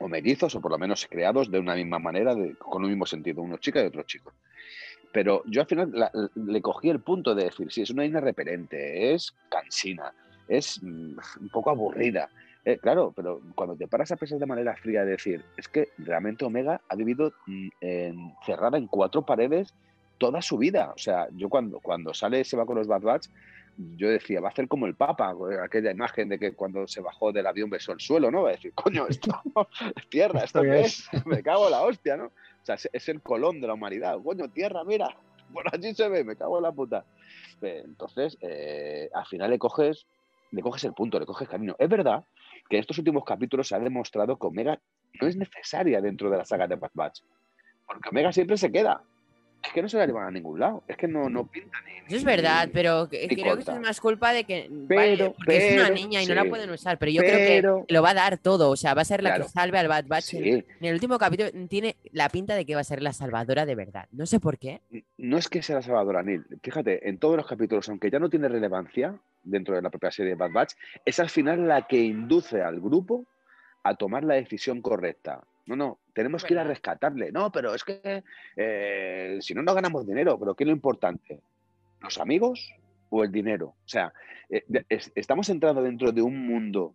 o 0.00 0.08
mellizos, 0.08 0.52
o 0.56 0.60
por 0.60 0.72
lo 0.72 0.78
menos 0.78 1.06
creados 1.08 1.48
de 1.48 1.60
una 1.60 1.76
misma 1.76 2.00
manera, 2.00 2.34
de- 2.34 2.56
con 2.56 2.82
un 2.82 2.90
mismo 2.90 3.06
sentido, 3.06 3.40
uno 3.40 3.56
chica 3.58 3.80
y 3.80 3.86
otro 3.86 4.02
chico. 4.02 4.32
Pero 5.12 5.42
yo 5.46 5.60
al 5.60 5.68
final 5.68 5.90
la- 5.94 6.10
le 6.34 6.60
cogí 6.60 6.90
el 6.90 7.00
punto 7.00 7.36
de 7.36 7.44
decir, 7.44 7.70
sí, 7.72 7.82
es 7.82 7.90
una 7.90 8.02
niña 8.02 8.18
repelente, 8.20 9.14
es 9.14 9.32
cansina, 9.48 10.12
es 10.48 10.82
mm, 10.82 11.16
un 11.40 11.48
poco 11.52 11.70
aburrida. 11.70 12.28
Eh, 12.66 12.78
claro, 12.78 13.12
pero 13.14 13.40
cuando 13.54 13.76
te 13.76 13.86
paras 13.86 14.10
a 14.10 14.16
pensar 14.16 14.40
de 14.40 14.46
manera 14.46 14.74
fría, 14.74 15.04
de 15.04 15.12
decir, 15.12 15.44
es 15.56 15.68
que 15.68 15.90
realmente 15.98 16.44
Omega 16.44 16.80
ha 16.88 16.96
vivido 16.96 17.32
mm, 17.46 17.68
encerrada 17.80 18.76
en 18.76 18.88
cuatro 18.88 19.24
paredes 19.24 19.72
toda 20.18 20.42
su 20.42 20.58
vida. 20.58 20.92
O 20.92 20.98
sea, 20.98 21.28
yo 21.36 21.48
cuando, 21.48 21.78
cuando 21.78 22.12
sale, 22.12 22.42
se 22.42 22.56
va 22.56 22.66
con 22.66 22.74
los 22.76 22.88
Bad 22.88 23.02
Batch, 23.02 23.28
yo 23.96 24.08
decía, 24.08 24.40
va 24.40 24.48
a 24.48 24.50
hacer 24.50 24.66
como 24.66 24.86
el 24.86 24.96
Papa, 24.96 25.32
aquella 25.62 25.92
imagen 25.92 26.28
de 26.28 26.40
que 26.40 26.54
cuando 26.54 26.88
se 26.88 27.00
bajó 27.00 27.30
del 27.30 27.46
avión 27.46 27.70
besó 27.70 27.92
el 27.92 28.00
suelo, 28.00 28.32
¿no? 28.32 28.42
Va 28.42 28.48
a 28.48 28.52
decir, 28.52 28.72
coño, 28.74 29.06
esto 29.08 29.40
es 29.94 30.08
tierra, 30.08 30.40
¿esto 30.40 30.62
qué 30.62 30.80
es? 30.80 31.08
Me 31.24 31.44
cago 31.44 31.66
en 31.66 31.70
la 31.70 31.82
hostia, 31.82 32.16
¿no? 32.16 32.24
O 32.26 32.64
sea, 32.64 32.74
es, 32.92 33.08
el 33.08 33.20
colón 33.20 33.60
de 33.60 33.68
la 33.68 33.74
humanidad. 33.74 34.18
Coño, 34.24 34.50
tierra, 34.50 34.82
mira, 34.82 35.16
por 35.52 35.72
allí 35.72 35.94
se 35.94 36.08
ve, 36.08 36.24
me 36.24 36.34
cago 36.34 36.56
en 36.56 36.64
la 36.64 36.72
puta. 36.72 37.04
Eh, 37.62 37.82
Entonces, 37.84 38.36
eh, 38.40 39.08
al 39.14 39.26
final 39.26 39.50
le 39.50 39.58
coges, 39.60 40.04
le 40.50 40.62
coges 40.62 40.82
el 40.82 40.94
punto, 40.94 41.20
le 41.20 41.26
coges 41.26 41.48
camino. 41.48 41.76
Es 41.78 41.88
verdad 41.88 42.24
que 42.68 42.78
estos 42.78 42.98
últimos 42.98 43.24
capítulos 43.24 43.68
se 43.68 43.76
ha 43.76 43.78
demostrado 43.78 44.38
que 44.38 44.46
Omega 44.46 44.80
no 45.20 45.28
es 45.28 45.36
necesaria 45.36 46.00
dentro 46.00 46.30
de 46.30 46.38
la 46.38 46.44
saga 46.44 46.66
de 46.66 46.76
Bad 46.76 46.90
Batch. 46.94 47.20
Porque 47.86 48.08
Omega 48.08 48.32
siempre 48.32 48.56
se 48.56 48.72
queda. 48.72 49.02
Es 49.64 49.72
que 49.72 49.82
no 49.82 49.88
se 49.88 49.98
la 49.98 50.06
llevan 50.06 50.28
a 50.28 50.30
ningún 50.30 50.60
lado. 50.60 50.84
Es 50.86 50.96
que 50.96 51.08
no, 51.08 51.28
no 51.28 51.46
pinta 51.46 51.76
ni. 51.84 51.96
Eso 52.06 52.16
es 52.16 52.22
ni- 52.22 52.24
verdad, 52.24 52.68
pero 52.72 53.08
ni 53.10 53.26
creo 53.36 53.56
que 53.56 53.62
eso 53.62 53.72
es 53.72 53.80
más 53.80 54.00
culpa 54.00 54.32
de 54.32 54.44
que. 54.44 54.68
vale, 54.70 55.16
Pero- 55.16 55.32
porque 55.34 55.68
es 55.68 55.74
una 55.80 55.90
niña 55.90 56.22
y 56.22 56.26
no 56.26 56.34
la 56.34 56.44
pueden 56.44 56.70
usar, 56.70 56.98
pero 56.98 57.10
yo 57.10 57.20
Pero- 57.22 57.36
creo 57.36 57.84
que 57.86 57.92
lo 57.94 58.00
va 58.02 58.10
a 58.10 58.14
dar 58.14 58.38
todo. 58.38 58.70
O 58.70 58.76
sea, 58.76 58.94
va 58.94 59.02
a 59.02 59.04
ser 59.04 59.22
la 59.24 59.30
Claro. 59.30 59.44
que 59.44 59.50
salve 59.50 59.78
al 59.78 59.88
Bad 59.88 60.06
Batch. 60.06 60.34
En 60.34 60.64
el 60.80 60.94
último 60.94 61.18
capítulo 61.18 61.50
tiene 61.68 61.96
la 62.12 62.28
pinta 62.28 62.54
de 62.54 62.64
que 62.64 62.74
va 62.76 62.82
a 62.82 62.84
ser 62.84 63.02
la 63.02 63.12
salvadora 63.12 63.66
de 63.66 63.74
verdad. 63.74 64.06
No 64.12 64.24
sé 64.26 64.38
por 64.40 64.56
qué. 64.58 64.80
no 65.18 65.36
es 65.38 65.48
que 65.48 65.62
sea 65.62 65.76
la 65.76 65.82
salvadora 65.82 66.22
Neil. 66.22 66.44
Fíjate, 66.62 67.08
en 67.08 67.18
todos 67.18 67.36
los 67.36 67.46
capítulos, 67.46 67.88
aunque 67.88 68.10
ya 68.10 68.20
no 68.20 68.30
tiene 68.30 68.48
relevancia 68.48 69.16
dentro 69.42 69.74
de 69.74 69.82
la 69.82 69.90
propia 69.90 70.12
serie 70.12 70.30
de 70.30 70.36
Bad 70.36 70.52
Batch, 70.52 70.74
es 71.04 71.18
al 71.18 71.28
final 71.30 71.66
la 71.66 71.86
que 71.88 71.98
induce 71.98 72.62
al 72.62 72.80
grupo 72.80 73.24
a 73.82 73.94
tomar 73.96 74.22
la 74.24 74.34
decisión 74.34 74.80
correcta. 74.82 75.42
No, 75.66 75.76
no, 75.76 75.98
tenemos 76.14 76.44
que 76.44 76.54
ir 76.54 76.58
a 76.58 76.64
rescatarle. 76.64 77.32
No, 77.32 77.50
pero 77.50 77.74
es 77.74 77.82
que 77.84 78.22
eh, 78.56 79.38
si 79.40 79.54
no, 79.54 79.62
no 79.62 79.74
ganamos 79.74 80.06
dinero. 80.06 80.38
Pero 80.38 80.54
¿qué 80.54 80.64
es 80.64 80.68
lo 80.68 80.72
importante? 80.74 81.40
¿Los 82.00 82.18
amigos 82.18 82.72
o 83.10 83.24
el 83.24 83.32
dinero? 83.32 83.68
O 83.84 83.88
sea, 83.88 84.12
eh, 84.48 84.64
es- 84.88 85.12
estamos 85.14 85.48
entrando 85.48 85.82
dentro 85.82 86.12
de 86.12 86.22
un 86.22 86.46
mundo, 86.46 86.94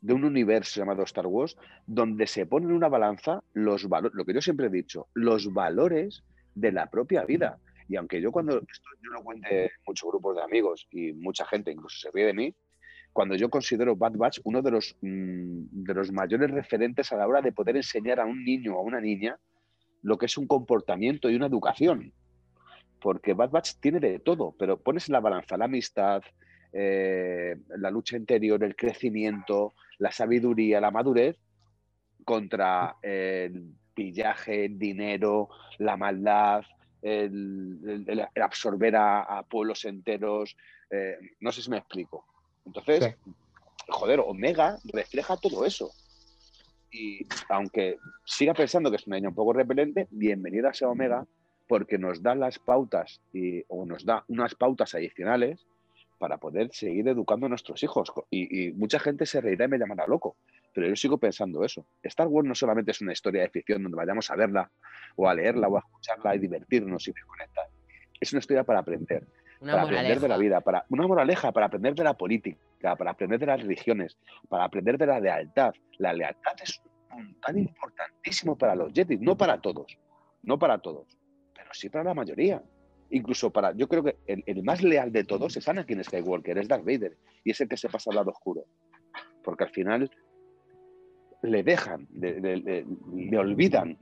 de 0.00 0.12
un 0.14 0.24
universo 0.24 0.80
llamado 0.80 1.02
Star 1.04 1.26
Wars, 1.26 1.56
donde 1.86 2.26
se 2.26 2.46
ponen 2.46 2.70
en 2.70 2.76
una 2.76 2.88
balanza 2.88 3.42
los 3.54 3.88
valores, 3.88 4.14
lo 4.16 4.24
que 4.24 4.34
yo 4.34 4.40
siempre 4.42 4.66
he 4.66 4.70
dicho, 4.70 5.08
los 5.14 5.52
valores 5.52 6.22
de 6.54 6.72
la 6.72 6.86
propia 6.90 7.24
vida. 7.24 7.58
Y 7.88 7.96
aunque 7.96 8.20
yo 8.20 8.30
cuando 8.32 8.58
esto 8.58 8.88
yo 9.02 9.10
lo 9.12 9.22
cuente 9.24 9.64
en 9.64 9.70
muchos 9.86 10.08
grupos 10.10 10.36
de 10.36 10.42
amigos 10.42 10.86
y 10.90 11.12
mucha 11.12 11.44
gente 11.46 11.72
incluso 11.72 11.98
se 11.98 12.10
ríe 12.12 12.26
de 12.26 12.34
mí, 12.34 12.54
cuando 13.12 13.34
yo 13.34 13.50
considero 13.50 13.96
Bad 13.96 14.16
Batch 14.16 14.40
uno 14.44 14.62
de 14.62 14.70
los, 14.70 14.96
mm, 15.00 15.84
de 15.84 15.94
los 15.94 16.12
mayores 16.12 16.50
referentes 16.50 17.12
a 17.12 17.16
la 17.16 17.26
hora 17.26 17.42
de 17.42 17.52
poder 17.52 17.76
enseñar 17.76 18.20
a 18.20 18.26
un 18.26 18.44
niño 18.44 18.76
o 18.76 18.80
a 18.80 18.82
una 18.82 19.00
niña 19.00 19.38
lo 20.02 20.16
que 20.16 20.26
es 20.26 20.38
un 20.38 20.46
comportamiento 20.46 21.28
y 21.28 21.36
una 21.36 21.46
educación. 21.46 22.12
Porque 23.00 23.34
Bad 23.34 23.50
Batch 23.50 23.74
tiene 23.80 24.00
de 24.00 24.18
todo, 24.18 24.54
pero 24.58 24.78
pones 24.78 25.08
en 25.08 25.14
la 25.14 25.20
balanza 25.20 25.56
la 25.56 25.64
amistad, 25.66 26.22
eh, 26.72 27.56
la 27.68 27.90
lucha 27.90 28.16
interior, 28.16 28.62
el 28.62 28.76
crecimiento, 28.76 29.74
la 29.98 30.12
sabiduría, 30.12 30.80
la 30.80 30.90
madurez, 30.90 31.36
contra 32.24 32.96
el 33.02 33.74
pillaje, 33.94 34.66
el 34.66 34.78
dinero, 34.78 35.48
la 35.78 35.96
maldad, 35.96 36.62
el, 37.02 38.28
absorber 38.40 38.96
a, 38.96 39.22
a 39.22 39.42
pueblos 39.42 39.84
enteros. 39.84 40.56
eh, 40.90 41.16
no 41.40 41.50
sé 41.52 41.62
si 41.62 41.70
me 41.70 41.78
explico. 41.78 42.29
Entonces, 42.66 43.16
joder, 43.88 44.20
Omega 44.20 44.78
refleja 44.84 45.36
todo 45.36 45.64
eso. 45.64 45.90
Y 46.92 47.26
aunque 47.48 47.98
siga 48.24 48.54
pensando 48.54 48.90
que 48.90 48.96
es 48.96 49.06
una 49.06 49.16
niña 49.16 49.28
un 49.28 49.34
poco 49.34 49.52
repelente, 49.52 50.08
bienvenida 50.10 50.72
sea 50.72 50.88
Omega, 50.88 51.26
porque 51.68 51.98
nos 51.98 52.22
da 52.22 52.34
las 52.34 52.58
pautas 52.58 53.20
y, 53.32 53.62
o 53.68 53.86
nos 53.86 54.04
da 54.04 54.24
unas 54.28 54.56
pautas 54.56 54.94
adicionales 54.94 55.66
para 56.18 56.38
poder 56.38 56.70
seguir 56.72 57.06
educando 57.08 57.46
a 57.46 57.48
nuestros 57.48 57.82
hijos. 57.82 58.12
Y, 58.28 58.66
y 58.66 58.72
mucha 58.72 58.98
gente 58.98 59.24
se 59.24 59.40
reirá 59.40 59.66
y 59.66 59.68
me 59.68 59.78
llamará 59.78 60.06
loco, 60.06 60.36
pero 60.74 60.88
yo 60.88 60.96
sigo 60.96 61.18
pensando 61.18 61.64
eso. 61.64 61.86
Star 62.02 62.26
Wars 62.26 62.46
no 62.46 62.54
solamente 62.54 62.90
es 62.90 63.00
una 63.00 63.12
historia 63.12 63.42
de 63.42 63.50
ficción 63.50 63.82
donde 63.82 63.96
vayamos 63.96 64.30
a 64.30 64.36
verla 64.36 64.70
o 65.16 65.28
a 65.28 65.34
leerla 65.34 65.68
o 65.68 65.76
a 65.76 65.80
escucharla 65.80 66.34
y 66.34 66.40
divertirnos 66.40 67.06
y 67.06 67.12
desconectar. 67.12 67.66
Es 68.20 68.32
una 68.32 68.40
historia 68.40 68.64
para 68.64 68.80
aprender, 68.80 69.26
Una 69.60 69.72
para 69.72 69.82
aprender 69.84 70.20
de 70.20 70.28
la 70.28 70.36
vida, 70.38 70.60
para 70.62 70.86
una 70.88 71.06
moraleja, 71.06 71.52
para 71.52 71.66
aprender 71.66 71.94
de 71.94 72.04
la 72.04 72.14
política, 72.14 72.96
para 72.96 73.10
aprender 73.10 73.38
de 73.38 73.46
las 73.46 73.60
religiones, 73.60 74.16
para 74.48 74.64
aprender 74.64 74.96
de 74.96 75.06
la 75.06 75.20
lealtad. 75.20 75.74
La 75.98 76.12
lealtad 76.12 76.52
es 76.62 76.80
un 77.14 77.34
tan 77.40 77.58
importantísimo 77.58 78.56
para 78.56 78.74
los 78.74 78.92
Jedi, 78.92 79.18
no 79.18 79.36
para 79.36 79.60
todos, 79.60 79.98
no 80.42 80.58
para 80.58 80.78
todos, 80.78 81.06
pero 81.54 81.68
sí 81.72 81.88
para 81.90 82.04
la 82.04 82.14
mayoría. 82.14 82.62
Incluso 83.10 83.50
para, 83.50 83.72
yo 83.72 83.88
creo 83.88 84.04
que 84.04 84.16
el, 84.26 84.42
el 84.46 84.62
más 84.62 84.82
leal 84.82 85.10
de 85.12 85.24
todos 85.24 85.56
es 85.56 85.68
Anakin 85.68 86.02
Skywalker, 86.04 86.56
es 86.58 86.68
Darth 86.68 86.84
Vader, 86.84 87.16
y 87.44 87.50
es 87.50 87.60
el 87.60 87.68
que 87.68 87.76
se 87.76 87.88
pasa 87.88 88.10
al 88.10 88.16
lado 88.16 88.30
oscuro. 88.30 88.64
Porque 89.42 89.64
al 89.64 89.70
final 89.70 90.10
le 91.42 91.62
dejan, 91.62 92.06
le, 92.14 92.40
le- 92.40 92.56
le- 92.58 92.86
le 93.14 93.38
olvidan 93.38 93.98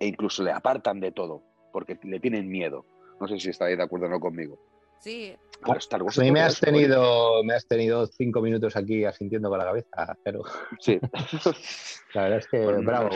e 0.00 0.06
incluso 0.06 0.42
le 0.42 0.52
apartan 0.52 1.00
de 1.00 1.12
todo, 1.12 1.42
porque 1.72 1.98
le 2.02 2.18
tienen 2.18 2.48
miedo. 2.48 2.86
No 3.20 3.28
sé 3.28 3.38
si 3.38 3.50
estáis 3.50 3.76
de 3.76 3.82
acuerdo 3.82 4.06
o 4.06 4.08
no 4.08 4.20
conmigo. 4.20 4.58
Sí, 5.00 5.36
Claro, 5.60 5.78
Star 5.78 6.02
Wars 6.02 6.18
A 6.18 6.22
mí 6.22 6.28
es 6.28 6.32
me 6.32 6.40
has 6.40 6.60
tenido, 6.60 7.42
me 7.44 7.54
has 7.54 7.66
tenido 7.66 8.06
cinco 8.06 8.40
minutos 8.40 8.76
aquí 8.76 9.04
asintiendo 9.04 9.48
con 9.48 9.58
la 9.58 9.64
cabeza, 9.64 10.16
pero 10.24 10.42
Sí. 10.80 10.98
la 12.14 12.22
verdad 12.22 12.38
es 12.38 12.48
que 12.48 12.64
Bueno, 12.64 12.82
bravo. 12.82 13.10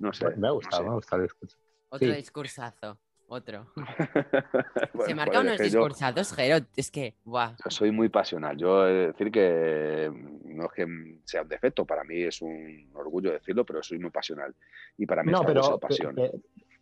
no, 0.00 0.12
sé. 0.12 0.26
me 0.36 0.48
ha 0.48 0.50
gustado, 0.52 0.82
no 0.82 0.88
me 0.88 0.92
ha 0.92 0.96
gustado 0.96 1.22
el 1.22 1.28
discurso. 1.28 1.56
otro 1.88 2.08
Sí. 2.08 2.14
discursazo. 2.14 2.98
Otro. 3.26 3.66
Bueno, 4.92 5.06
Se 5.06 5.14
marca 5.14 5.40
unos 5.40 5.54
es 5.54 5.60
que 5.62 5.70
yo- 5.70 5.88
Gerot. 6.36 6.66
Es 6.76 6.90
que. 6.90 7.14
Yo 7.24 7.70
soy 7.70 7.90
muy 7.90 8.08
pasional. 8.10 8.56
Yo 8.56 8.86
he 8.86 8.92
de 8.92 9.06
decir 9.08 9.30
que 9.32 10.12
no 10.44 10.66
es 10.66 10.72
que 10.72 10.86
sea 11.24 11.42
un 11.42 11.48
defecto, 11.48 11.84
para 11.84 12.04
mí 12.04 12.22
es 12.22 12.42
un 12.42 12.90
orgullo 12.94 13.32
decirlo, 13.32 13.64
pero 13.64 13.82
soy 13.82 13.98
muy 13.98 14.10
pasional. 14.10 14.54
Y 14.98 15.06
para 15.06 15.22
mí 15.24 15.32
No, 15.32 15.38
Wars 15.40 15.48
pero 15.48 15.60
es 15.74 15.80
pasión. 15.80 16.14
que- 16.14 16.30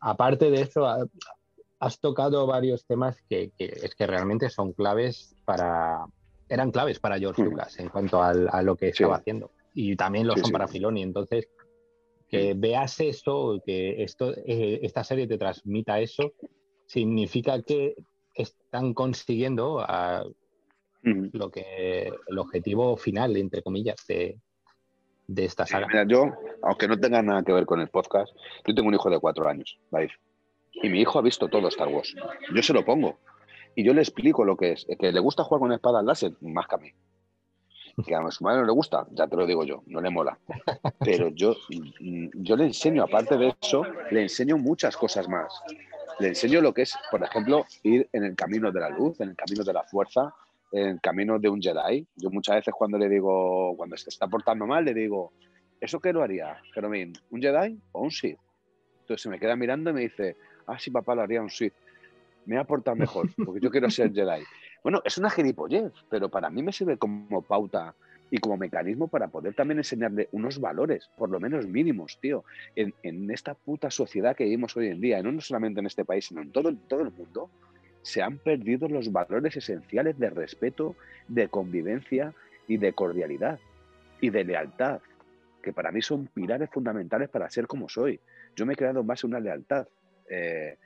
aparte 0.01 0.51
de 0.51 0.62
eso, 0.62 0.85
has 1.83 1.99
tocado 1.99 2.47
varios 2.47 2.87
temas 2.87 3.17
que, 3.29 3.51
que 3.59 3.65
es 3.65 3.95
que 3.97 4.07
realmente 4.07 4.49
son 4.51 4.73
claves 4.73 5.35
para. 5.45 6.07
Eran 6.49 6.71
claves 6.71 7.01
para 7.01 7.19
George. 7.19 7.43
Lucas 7.43 7.77
en 7.81 7.89
cuanto 7.89 8.23
al- 8.23 8.49
a 8.53 8.63
lo 8.63 8.77
que 8.77 8.87
Sí. 8.93 9.03
estaba 9.03 9.17
haciendo. 9.17 9.51
Y 9.75 9.97
también 9.97 10.27
lo 10.29 10.35
Sí, 10.35 10.41
son 10.41 10.47
sí. 10.49 10.53
para 10.53 10.69
Filoni. 10.69 11.03
Entonces, 11.03 11.49
que 12.29 12.55
veas 12.57 13.01
eso, 13.01 13.61
que 13.67 14.03
esto, 14.03 14.33
eh, 14.47 14.79
esta 14.83 15.03
serie 15.03 15.27
te 15.27 15.39
transmita 15.39 15.99
eso, 15.99 16.33
significa 16.87 17.61
que 17.63 17.95
están 18.35 18.95
consiguiendo 18.95 19.85
Ujú. 21.05 21.31
lo 21.33 21.51
que 21.51 22.13
el 22.29 22.39
objetivo 22.39 22.97
final, 22.97 23.37
entre 23.37 23.63
comillas, 23.63 23.97
de, 24.07 24.39
de 25.27 25.45
esta 25.45 25.67
Sí, 25.67 25.73
saga. 25.73 25.87
mira, 25.89 26.05
yo, 26.07 26.27
aunque 26.63 26.87
no 26.87 26.99
tenga 26.99 27.23
nada 27.23 27.43
que 27.43 27.53
ver 27.53 27.67
con 27.67 27.81
el 27.81 27.89
podcast, 27.89 28.33
yo 28.67 28.75
tengo 28.75 28.89
un 28.89 28.95
hijo 28.95 29.11
de 29.11 29.19
cuatro 29.19 29.49
años, 29.49 29.79
David. 29.91 30.11
Y 30.73 30.89
mi 30.89 31.01
hijo 31.01 31.19
ha 31.19 31.23
visto 31.23 31.49
todo 31.49 31.69
Star 31.69 31.89
Wars. 31.89 32.15
Yo 32.55 32.62
se 32.62 32.73
lo 32.73 32.85
pongo. 32.85 33.19
Y 33.74 33.85
yo 33.85 33.94
le 33.94 34.03
explico 34.03 34.44
lo 34.44 34.57
que 34.57 34.73
es. 34.73 34.86
Que 34.99 35.12
le 35.12 35.20
gusta 35.20 35.44
jugar 35.44 35.61
con 35.61 35.73
espadas 35.73 36.05
láser, 36.05 36.32
más 36.40 36.66
que 36.66 36.74
a 36.74 36.78
mí. 36.78 36.90
Que 38.07 38.15
a 38.15 38.31
su 38.31 38.44
madre 38.44 38.61
no 38.61 38.66
le 38.66 38.73
gusta, 38.73 39.07
ya 39.11 39.27
te 39.27 39.36
lo 39.36 39.47
digo 39.47 39.65
yo, 39.65 39.82
no 39.86 40.01
le 40.01 40.11
mola. 40.11 40.39
Pero 41.01 41.28
yo, 41.28 41.55
mm, 42.01 42.28
yo 42.35 42.57
le 42.57 42.65
enseño, 42.65 43.03
aparte 43.03 43.36
de 43.36 43.55
eso, 43.61 43.85
le 44.11 44.23
enseño 44.23 44.57
muchas 44.57 44.97
cosas 44.97 45.28
más. 45.28 45.53
Le 46.19 46.28
enseño 46.28 46.61
lo 46.61 46.73
que 46.73 46.82
es, 46.82 46.97
por 47.11 47.23
ejemplo, 47.23 47.66
ir 47.82 48.09
en 48.12 48.24
el 48.24 48.35
camino 48.35 48.73
de 48.73 48.81
la 48.81 48.89
luz, 48.89 49.20
en 49.20 49.31
el 49.31 49.36
camino 49.36 49.62
de 49.62 49.73
la 49.73 49.82
fuerza, 49.82 50.35
en 50.73 50.99
camino 50.99 51.39
de 51.39 51.49
un 51.49 51.61
Jedi. 51.61 52.07
Yo 52.16 52.31
muchas 52.31 52.57
veces 52.57 52.74
cuando 52.77 52.97
le 52.97 53.09
digo, 53.09 53.74
cuando 53.77 53.97
se 53.97 54.09
está 54.09 54.27
portando 54.27 54.66
mal, 54.66 54.85
le 54.85 54.94
digo, 54.94 55.32
¿eso 55.81 56.01
qué 56.01 56.12
lo 56.12 56.23
haría, 56.23 56.57
Jeromín? 56.74 57.12
¿Un 57.31 57.43
Jedi 57.43 57.78
o 57.93 58.01
un 58.01 58.11
Sith? 58.11 58.39
Entonces 59.01 59.23
se 59.23 59.28
me 59.28 59.39
queda 59.39 59.55
mirando 59.57 59.90
y 59.90 59.93
me 59.93 60.01
dice, 60.03 60.36
ah, 60.66 60.78
sí, 60.78 60.90
papá, 60.90 61.14
lo 61.14 61.22
haría 61.22 61.43
un 61.43 61.51
Sith. 61.51 61.74
Me 62.47 62.56
va 62.56 62.62
a 62.62 62.66
portar 62.66 62.97
mejor, 62.97 63.28
porque 63.44 63.60
yo 63.60 63.70
quiero 63.70 63.90
ser 63.90 64.12
Jedi. 64.12 64.43
Bueno, 64.82 65.01
es 65.05 65.18
una 65.18 65.30
gilipollez, 65.30 65.93
pero 66.10 66.28
para 66.28 66.51
mí 66.51 66.62
me 66.62 66.72
sirve 66.72 66.97
como 66.97 67.43
pauta 67.43 67.94
y 68.30 68.39
como 68.39 68.56
mecanismo 68.56 69.09
para 69.09 69.28
poder 69.28 69.55
también 69.55 69.78
enseñarle 69.78 70.28
unos 70.32 70.59
valores, 70.59 71.10
por 71.16 71.28
lo 71.28 71.39
menos 71.39 71.66
mínimos, 71.66 72.18
tío, 72.18 72.44
en, 72.74 72.94
en 73.02 73.30
esta 73.30 73.55
puta 73.55 73.90
sociedad 73.90 74.34
que 74.34 74.44
vivimos 74.44 74.76
hoy 74.76 74.89
en 74.89 75.01
día, 75.01 75.18
y 75.18 75.22
no 75.22 75.40
solamente 75.40 75.80
en 75.80 75.86
este 75.86 76.05
país, 76.05 76.26
sino 76.26 76.40
en 76.40 76.51
todo, 76.51 76.74
todo 76.89 77.02
el 77.02 77.12
mundo, 77.12 77.51
se 78.02 78.22
han 78.22 78.39
perdido 78.39 78.89
los 78.89 79.12
valores 79.12 79.56
esenciales 79.56 80.18
de 80.18 80.30
respeto, 80.30 80.97
de 81.28 81.48
convivencia 81.48 82.34
y 82.66 82.76
de 82.76 82.93
cordialidad 82.93 83.60
y 84.20 84.30
de 84.30 84.44
lealtad, 84.44 85.01
que 85.62 85.72
para 85.72 85.93
mí 85.93 86.02
son 86.02 86.26
pilares 86.26 86.70
fundamentales 86.70 87.28
para 87.28 87.51
ser 87.51 87.66
como 87.66 87.89
soy. 87.89 88.20
Yo 88.56 88.66
me 88.66 88.74
he 88.74 88.76
creado 88.76 89.01
en 89.01 89.06
base 89.06 89.26
a 89.26 89.28
una 89.28 89.40
lealtad. 89.40 89.86
Eh, 90.28 90.77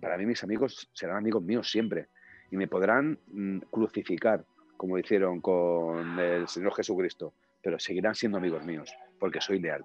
para 0.00 0.16
mí 0.16 0.26
mis 0.26 0.42
amigos 0.44 0.88
serán 0.92 1.16
amigos 1.16 1.42
míos 1.42 1.70
siempre 1.70 2.08
y 2.50 2.56
me 2.56 2.68
podrán 2.68 3.18
mm, 3.28 3.58
crucificar, 3.70 4.44
como 4.76 4.98
hicieron 4.98 5.40
con 5.40 6.18
el 6.18 6.48
Señor 6.48 6.74
Jesucristo, 6.74 7.34
pero 7.62 7.78
seguirán 7.78 8.14
siendo 8.14 8.38
amigos 8.38 8.64
míos 8.64 8.94
porque 9.18 9.40
soy 9.40 9.60
leal. 9.60 9.84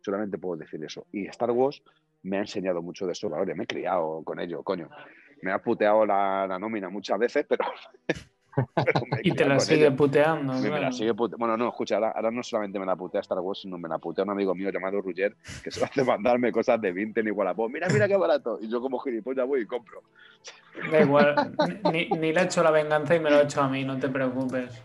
Solamente 0.00 0.36
puedo 0.36 0.56
decir 0.56 0.84
eso. 0.84 1.06
Y 1.12 1.26
Star 1.26 1.50
Wars 1.50 1.82
me 2.22 2.36
ha 2.36 2.40
enseñado 2.40 2.82
mucho 2.82 3.06
de 3.06 3.12
esos 3.12 3.30
valores. 3.30 3.56
Me 3.56 3.64
he 3.64 3.66
criado 3.66 4.22
con 4.22 4.38
ello, 4.38 4.62
coño 4.62 4.90
me 5.44 5.52
ha 5.52 5.58
puteado 5.58 6.06
la, 6.06 6.58
nómina 6.58 6.88
muchas 6.88 7.18
veces, 7.18 7.44
pero. 7.46 7.64
Y 9.22 9.32
te 9.32 9.44
la 9.44 9.60
sigue 9.60 9.90
puteando. 9.90 10.54
Bueno, 11.38 11.56
no, 11.56 11.68
escucha, 11.68 11.96
ahora, 11.96 12.30
no 12.30 12.42
solamente 12.42 12.78
me 12.78 12.86
la 12.86 12.96
putea 12.96 13.20
Star 13.20 13.38
Wars, 13.38 13.60
sino 13.60 13.78
me 13.78 13.88
la 13.88 13.98
putea 13.98 14.24
un 14.24 14.30
amigo 14.30 14.54
mío 14.54 14.70
llamado 14.70 15.00
Ruger, 15.00 15.36
que 15.62 15.70
se 15.70 15.84
hace 15.84 16.04
mandarme 16.04 16.52
cosas 16.52 16.80
de 16.80 16.92
20 16.92 17.20
en 17.20 17.28
igual 17.28 17.48
a 17.48 17.52
vos. 17.52 17.70
Mira, 17.70 17.88
mira 17.88 18.08
qué 18.08 18.16
barato. 18.16 18.58
Y 18.60 18.68
yo, 18.68 18.80
como 18.80 18.98
gilipollas, 18.98 19.46
voy 19.46 19.62
y 19.62 19.66
compro. 19.66 20.02
Da 20.90 21.00
igual, 21.00 21.54
ni, 21.92 22.08
ni, 22.08 22.32
le 22.32 22.40
he 22.40 22.44
hecho 22.44 22.62
la 22.62 22.70
venganza 22.70 23.14
y 23.14 23.20
me 23.20 23.30
lo 23.30 23.36
ha 23.36 23.42
hecho 23.42 23.62
a 23.62 23.68
mí, 23.68 23.84
no 23.84 23.98
te 23.98 24.08
preocupes. 24.08 24.82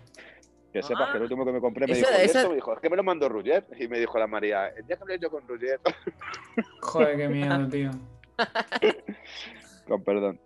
Que 0.72 0.84
sepas 0.84 1.10
que 1.10 1.18
el 1.18 1.24
último 1.24 1.46
que 1.46 1.52
me 1.52 1.60
compré 1.60 1.88
me 1.88 1.96
dijo, 1.96 2.08
eso... 2.10 2.50
me 2.50 2.56
dijo, 2.56 2.74
es 2.74 2.80
que 2.80 2.90
me 2.90 2.96
lo 2.96 3.04
mandó 3.04 3.28
Ruger. 3.28 3.66
Y 3.80 3.88
me 3.88 4.00
dijo 4.00 4.20
la 4.20 4.28
María, 4.28 4.68
el 4.68 4.86
día 4.86 4.98
que 4.98 5.02
hablé 5.02 5.20
yo 5.20 5.32
con 5.32 5.48
Ruger. 5.48 5.80
Joder, 6.82 7.18
qué 7.18 7.28
miedo, 7.28 7.68
tío. 7.68 7.92
Con 9.88 10.04
perdón. 10.04 10.40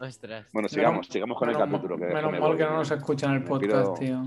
Ostras. 0.00 0.46
Bueno, 0.52 0.66
sigamos, 0.66 1.06
sigamos 1.08 1.38
con 1.38 1.50
el 1.50 1.58
capítulo. 1.58 1.98
Que 1.98 2.06
menos 2.06 2.32
mal 2.38 2.56
que 2.56 2.64
no 2.64 2.76
nos 2.76 2.90
escuchan 2.90 3.34
el 3.34 3.44
podcast, 3.44 3.98
tío. 3.98 4.22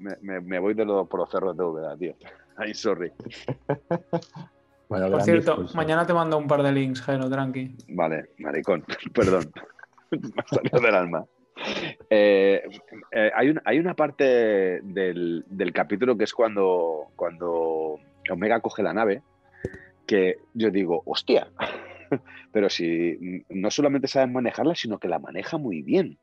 Me, 0.00 0.40
me, 0.40 0.58
voy 0.58 0.74
de 0.74 0.84
los, 0.84 1.06
por 1.06 1.20
los 1.20 1.30
cerros 1.30 1.56
de 1.56 1.62
Úbeda, 1.62 1.96
tío. 1.96 2.14
Ay, 2.56 2.74
sorry. 2.74 3.12
por 4.88 5.22
cierto, 5.22 5.64
mañana 5.74 6.04
te 6.04 6.12
mando 6.12 6.36
un 6.36 6.48
par 6.48 6.64
de 6.64 6.72
links, 6.72 7.00
Jero, 7.02 7.30
tranqui. 7.30 7.76
Vale, 7.88 8.30
maricón, 8.38 8.84
perdón. 9.14 9.52
me 10.10 10.18
ha 10.36 10.54
salido 10.54 10.80
del 10.80 10.94
alma. 10.94 11.24
Eh, 12.10 12.68
eh, 13.12 13.30
hay, 13.32 13.50
un, 13.50 13.60
hay, 13.64 13.78
una 13.78 13.94
parte 13.94 14.80
del, 14.82 15.44
del, 15.46 15.72
capítulo 15.72 16.16
que 16.16 16.24
es 16.24 16.34
cuando, 16.34 17.12
cuando 17.14 18.00
Omega 18.28 18.58
coge 18.60 18.82
la 18.82 18.92
nave 18.92 19.22
que 20.06 20.38
yo 20.54 20.70
digo, 20.70 21.02
hostia, 21.06 21.48
pero 22.52 22.68
si 22.70 23.44
no 23.48 23.70
solamente 23.70 24.08
sabes 24.08 24.30
manejarla, 24.30 24.74
sino 24.74 24.98
que 24.98 25.08
la 25.08 25.18
maneja 25.18 25.58
muy 25.58 25.82
bien. 25.82 26.18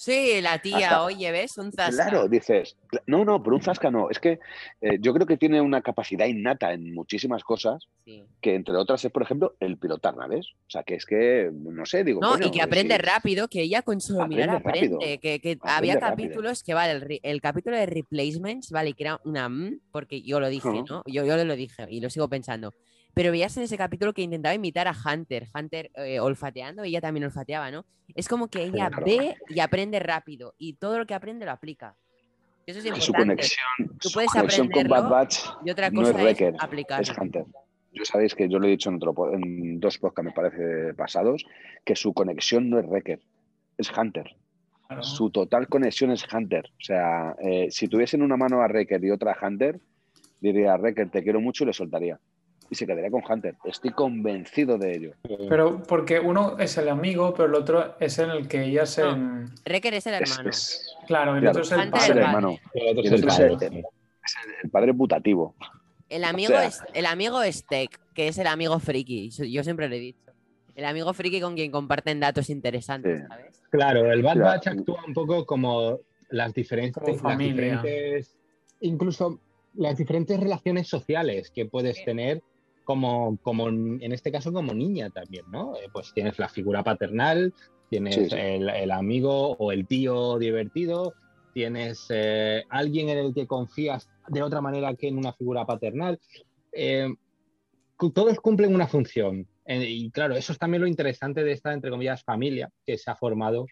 Sí, 0.00 0.40
la 0.40 0.58
tía, 0.58 1.02
oye, 1.02 1.30
¿ves? 1.30 1.58
Un 1.58 1.72
zasca. 1.72 2.08
Claro, 2.08 2.26
dices, 2.26 2.74
no, 3.06 3.22
no, 3.22 3.42
pero 3.42 3.56
un 3.56 3.60
zasca 3.60 3.90
no. 3.90 4.08
Es 4.08 4.18
que 4.18 4.40
eh, 4.80 4.96
yo 4.98 5.12
creo 5.12 5.26
que 5.26 5.36
tiene 5.36 5.60
una 5.60 5.82
capacidad 5.82 6.24
innata 6.24 6.72
en 6.72 6.94
muchísimas 6.94 7.44
cosas, 7.44 7.86
que 8.40 8.54
entre 8.54 8.76
otras 8.78 9.04
es, 9.04 9.12
por 9.12 9.20
ejemplo, 9.20 9.56
el 9.60 9.76
pilotar 9.76 10.16
naves. 10.16 10.54
O 10.66 10.70
sea, 10.70 10.84
que 10.84 10.94
es 10.94 11.04
que, 11.04 11.50
no 11.52 11.84
sé, 11.84 12.02
digo. 12.02 12.18
No, 12.22 12.38
y 12.40 12.50
que 12.50 12.62
aprende 12.62 12.96
rápido, 12.96 13.46
que 13.48 13.60
ella 13.60 13.82
con 13.82 14.00
su 14.00 14.18
mirar 14.26 14.48
aprende. 14.48 15.18
Que, 15.20 15.58
había 15.64 16.00
capítulos 16.00 16.62
que, 16.62 16.72
vale, 16.72 17.20
el, 17.22 17.40
capítulo 17.42 17.76
de 17.76 17.84
replacements, 17.84 18.70
vale, 18.70 18.94
que 18.94 19.02
era 19.02 19.20
una 19.24 19.50
porque 19.92 20.22
yo 20.22 20.40
lo 20.40 20.48
dije, 20.48 20.82
¿no? 20.88 21.02
Yo, 21.04 21.26
yo 21.26 21.44
lo 21.44 21.56
dije 21.56 21.86
y 21.90 22.00
lo 22.00 22.08
sigo 22.08 22.26
pensando 22.26 22.72
pero 23.14 23.30
veías 23.30 23.56
en 23.56 23.64
ese 23.64 23.76
capítulo 23.76 24.12
que 24.12 24.22
intentaba 24.22 24.54
imitar 24.54 24.88
a 24.88 24.94
Hunter, 24.94 25.48
Hunter 25.54 25.90
eh, 25.94 26.20
olfateando, 26.20 26.84
ella 26.84 27.00
también 27.00 27.24
olfateaba, 27.24 27.70
¿no? 27.70 27.84
Es 28.14 28.28
como 28.28 28.48
que 28.48 28.64
ella 28.64 28.90
ve 29.04 29.36
y 29.48 29.60
aprende 29.60 29.98
rápido 30.00 30.54
y 30.58 30.74
todo 30.74 30.98
lo 30.98 31.06
que 31.06 31.14
aprende 31.14 31.44
lo 31.44 31.52
aplica. 31.52 31.94
Eso 32.66 32.78
es 32.78 32.86
importante. 32.86 33.04
Su 33.04 33.12
conexión, 33.12 33.98
Tú 34.00 34.10
puedes 34.12 34.30
con 34.30 34.88
Bad 34.88 35.08
Batch 35.08 35.38
y 35.64 35.70
otra 35.70 35.90
cosa 35.90 36.12
no 36.12 36.28
es, 36.28 36.40
aplicar. 36.58 37.02
es 37.02 37.16
Hunter. 37.16 37.44
Yo 37.92 38.04
sabéis 38.04 38.34
que 38.34 38.48
yo 38.48 38.58
lo 38.58 38.66
he 38.66 38.70
dicho 38.70 38.90
en, 38.90 38.96
otro, 38.96 39.34
en 39.34 39.80
dos 39.80 39.98
podcasts, 39.98 40.26
me 40.26 40.32
parece, 40.32 40.94
pasados, 40.94 41.44
que 41.84 41.96
su 41.96 42.12
conexión 42.12 42.70
no 42.70 42.78
es 42.78 42.86
Wrecker, 42.86 43.20
es 43.78 43.90
Hunter. 43.96 44.36
Su 45.02 45.30
total 45.30 45.68
conexión 45.68 46.10
es 46.10 46.26
Hunter. 46.32 46.66
O 46.78 46.82
sea, 46.82 47.36
eh, 47.40 47.68
si 47.70 47.88
tuviesen 47.88 48.22
una 48.22 48.36
mano 48.36 48.60
a 48.60 48.66
Wrecker 48.66 49.04
y 49.04 49.10
otra 49.10 49.32
a 49.32 49.46
Hunter, 49.46 49.80
diría 50.40 50.74
a 50.74 50.76
Wrecker, 50.78 51.10
te 51.10 51.22
quiero 51.22 51.40
mucho 51.40 51.64
y 51.64 51.68
le 51.68 51.72
soltaría 51.72 52.18
y 52.70 52.76
se 52.76 52.86
quedaría 52.86 53.10
con 53.10 53.22
Hunter. 53.28 53.56
Estoy 53.64 53.90
convencido 53.90 54.78
de 54.78 54.94
ello. 54.94 55.14
Pero 55.48 55.82
porque 55.82 56.20
uno 56.20 56.56
es 56.58 56.78
el 56.78 56.88
amigo, 56.88 57.34
pero 57.34 57.48
el 57.48 57.54
otro 57.56 57.96
es 57.98 58.18
en 58.18 58.30
el 58.30 58.46
que 58.46 58.64
ella 58.64 58.86
se. 58.86 59.02
No. 59.02 59.46
Recker 59.64 59.94
es 59.94 60.06
el 60.06 60.14
hermano. 60.14 60.50
Claro, 61.06 61.36
el 61.36 61.46
otro 61.48 61.62
es 61.62 61.72
el 61.72 61.90
padre. 61.90 62.12
El 62.12 62.18
hermano. 62.18 62.58
El 62.72 62.88
otro 62.88 63.02
es 63.02 63.12
el, 63.12 63.26
padre. 63.26 63.84
el 64.62 64.70
padre 64.70 64.94
putativo. 64.94 65.54
El 66.08 66.24
amigo, 66.24 66.54
es, 66.54 66.80
el 66.94 67.06
amigo 67.06 67.42
es 67.42 67.64
Tech, 67.66 68.00
que 68.14 68.28
es 68.28 68.38
el 68.38 68.46
amigo 68.46 68.78
friki. 68.78 69.30
Yo 69.30 69.64
siempre 69.64 69.88
lo 69.88 69.94
he 69.96 70.00
dicho. 70.00 70.32
El 70.74 70.84
amigo 70.84 71.12
friki 71.12 71.40
con 71.40 71.56
quien 71.56 71.70
comparten 71.70 72.20
datos 72.20 72.50
interesantes, 72.50 73.26
¿sabes? 73.28 73.62
Claro, 73.70 74.10
el 74.10 74.22
Bad 74.22 74.38
Batch 74.38 74.66
actúa 74.68 75.04
un 75.06 75.12
poco 75.12 75.44
como 75.44 76.00
las 76.30 76.54
diferentes, 76.54 77.22
las 77.22 77.38
diferentes 77.38 78.36
incluso 78.80 79.40
las 79.74 79.96
diferentes 79.96 80.38
relaciones 80.38 80.88
sociales 80.88 81.50
que 81.50 81.66
puedes 81.66 82.04
tener 82.04 82.42
como, 82.84 83.38
como 83.42 83.68
en 83.68 84.12
este 84.12 84.32
caso 84.32 84.52
como 84.52 84.74
niña 84.74 85.10
también, 85.10 85.44
¿no? 85.50 85.76
Eh, 85.76 85.88
pues 85.92 86.12
tienes 86.12 86.38
la 86.38 86.48
figura 86.48 86.82
paternal, 86.82 87.52
tienes 87.88 88.32
El, 88.32 88.90
amigo 88.90 89.52
o 89.52 89.72
el 89.72 89.86
tío 89.86 90.38
divertido, 90.38 91.14
tienes 91.52 92.06
eh, 92.10 92.64
alguien 92.68 93.08
en 93.08 93.18
el 93.18 93.34
que 93.34 93.46
confías 93.46 94.08
de 94.28 94.42
otra 94.42 94.60
manera 94.60 94.94
que 94.94 95.08
en 95.08 95.18
una 95.18 95.32
figura 95.32 95.64
paternal. 95.66 96.18
Eh, 96.72 97.08
todos 98.14 98.40
cumplen 98.40 98.74
una 98.74 98.86
función. 98.86 99.46
y 99.66 100.10
claro, 100.10 100.34
eso 100.34 100.52
es 100.52 100.58
también 100.58 100.80
lo 100.80 100.88
interesante 100.88 101.44
de 101.44 101.52
esta, 101.52 101.72
entre 101.72 101.90
comillas, 101.90 102.24
familia 102.24 102.70
que 102.86 102.96
se 102.96 103.10
ha 103.10 103.16
formado 103.16 103.66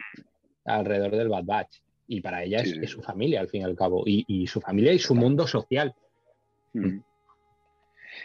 alrededor 0.65 1.17
del 1.17 1.29
Bad 1.29 1.45
Batch. 1.45 1.81
Y 2.07 2.21
para 2.21 2.43
ella 2.43 2.61
es, 2.61 2.91
su 2.91 3.03
familia, 3.03 3.41
al 3.41 3.49
fin 3.49 3.63
y 3.63 3.65
al 3.65 3.77
cabo, 3.77 4.03
y, 4.07 4.47
su 4.47 4.61
familia 4.61 4.93
y 4.93 4.99
su 4.99 5.15
mundo 5.15 5.47
social. 5.47 5.95
Mm 6.73 6.99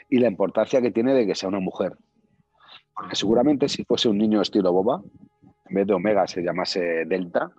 y 0.10 0.20
la 0.20 0.28
importancia 0.28 0.82
que 0.82 0.92
tiene 0.92 1.14
de 1.14 1.26
que 1.26 1.36
sea 1.36 1.50
una 1.50 1.60
mujer. 1.60 1.94
Porque 2.96 3.16
seguramente 3.16 3.68
si 3.70 3.84
fuese 3.84 4.10
un 4.10 4.18
niño 4.18 4.42
estilo 4.42 4.72
Boba, 4.72 5.02
en 5.66 5.76
vez 5.76 5.88
de 5.88 5.94
Omega 5.94 6.28
se 6.28 6.44
llamase 6.44 7.06
Delta 7.06 7.52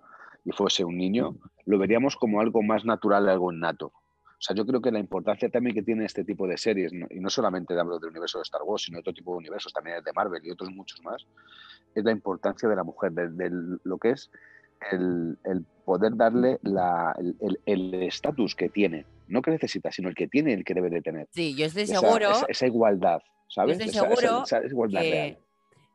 y 0.45 0.53
fuese 0.53 0.85
un 0.85 0.97
niño, 0.97 1.37
lo 1.67 1.79
veríamos 1.79 2.17
como 2.17 2.41
algo 2.41 2.63
más 2.63 2.85
natural, 2.85 3.29
algo 3.29 3.53
innato. 3.53 3.87
O 3.87 4.47
sea, 4.47 4.55
yo 4.55 4.67
creo 4.67 4.83
que 4.83 4.93
la 4.93 4.99
importancia 4.99 5.49
también 5.49 5.75
que 5.75 5.83
tiene 5.83 6.05
este 6.05 6.23
tipo 6.23 6.47
de 6.47 6.59
series, 6.59 6.93
y 6.93 7.21
no 7.21 7.31
solamente 7.31 7.79
hablo 7.79 7.99
del 7.99 8.11
universo 8.11 8.39
de 8.39 8.43
Star 8.43 8.63
Wars, 8.63 8.83
sino 8.83 8.97
de 8.97 9.01
otro 9.01 9.15
tipo 9.15 9.33
de 9.33 9.39
universos, 9.39 9.73
también 9.73 10.05
de 10.05 10.13
Marvel 10.13 10.45
y 10.45 10.51
otros 10.51 10.71
muchos 10.71 11.03
más, 11.03 11.27
es 11.95 12.05
la 12.05 12.11
importancia 12.11 12.69
de 12.69 12.77
la 12.77 12.85
mujer, 12.85 13.13
de, 13.13 13.51
lo 13.85 13.99
que 13.99 14.11
es 14.11 14.31
el, 14.93 15.39
poder 15.85 16.15
darle 16.17 16.61
el 17.65 17.95
estatus 17.95 18.55
que 18.55 18.69
tiene 18.69 19.07
no 19.29 19.43
que 19.43 19.51
necesita, 19.51 19.91
sino 19.91 20.09
el 20.09 20.15
que 20.15 20.29
tiene 20.29 20.53
el 20.53 20.65
que 20.65 20.75
debe 20.75 20.91
de 20.91 21.03
tener. 21.03 21.29
Sí, 21.31 21.55
yo 21.55 21.67
estoy 21.67 21.87
seguro. 21.87 22.31
Esa, 22.49 22.67
igualdad, 22.67 23.23
¿sabes? 23.49 23.79
Yo 23.79 23.85
estoy 23.85 24.01
seguro 24.01 24.45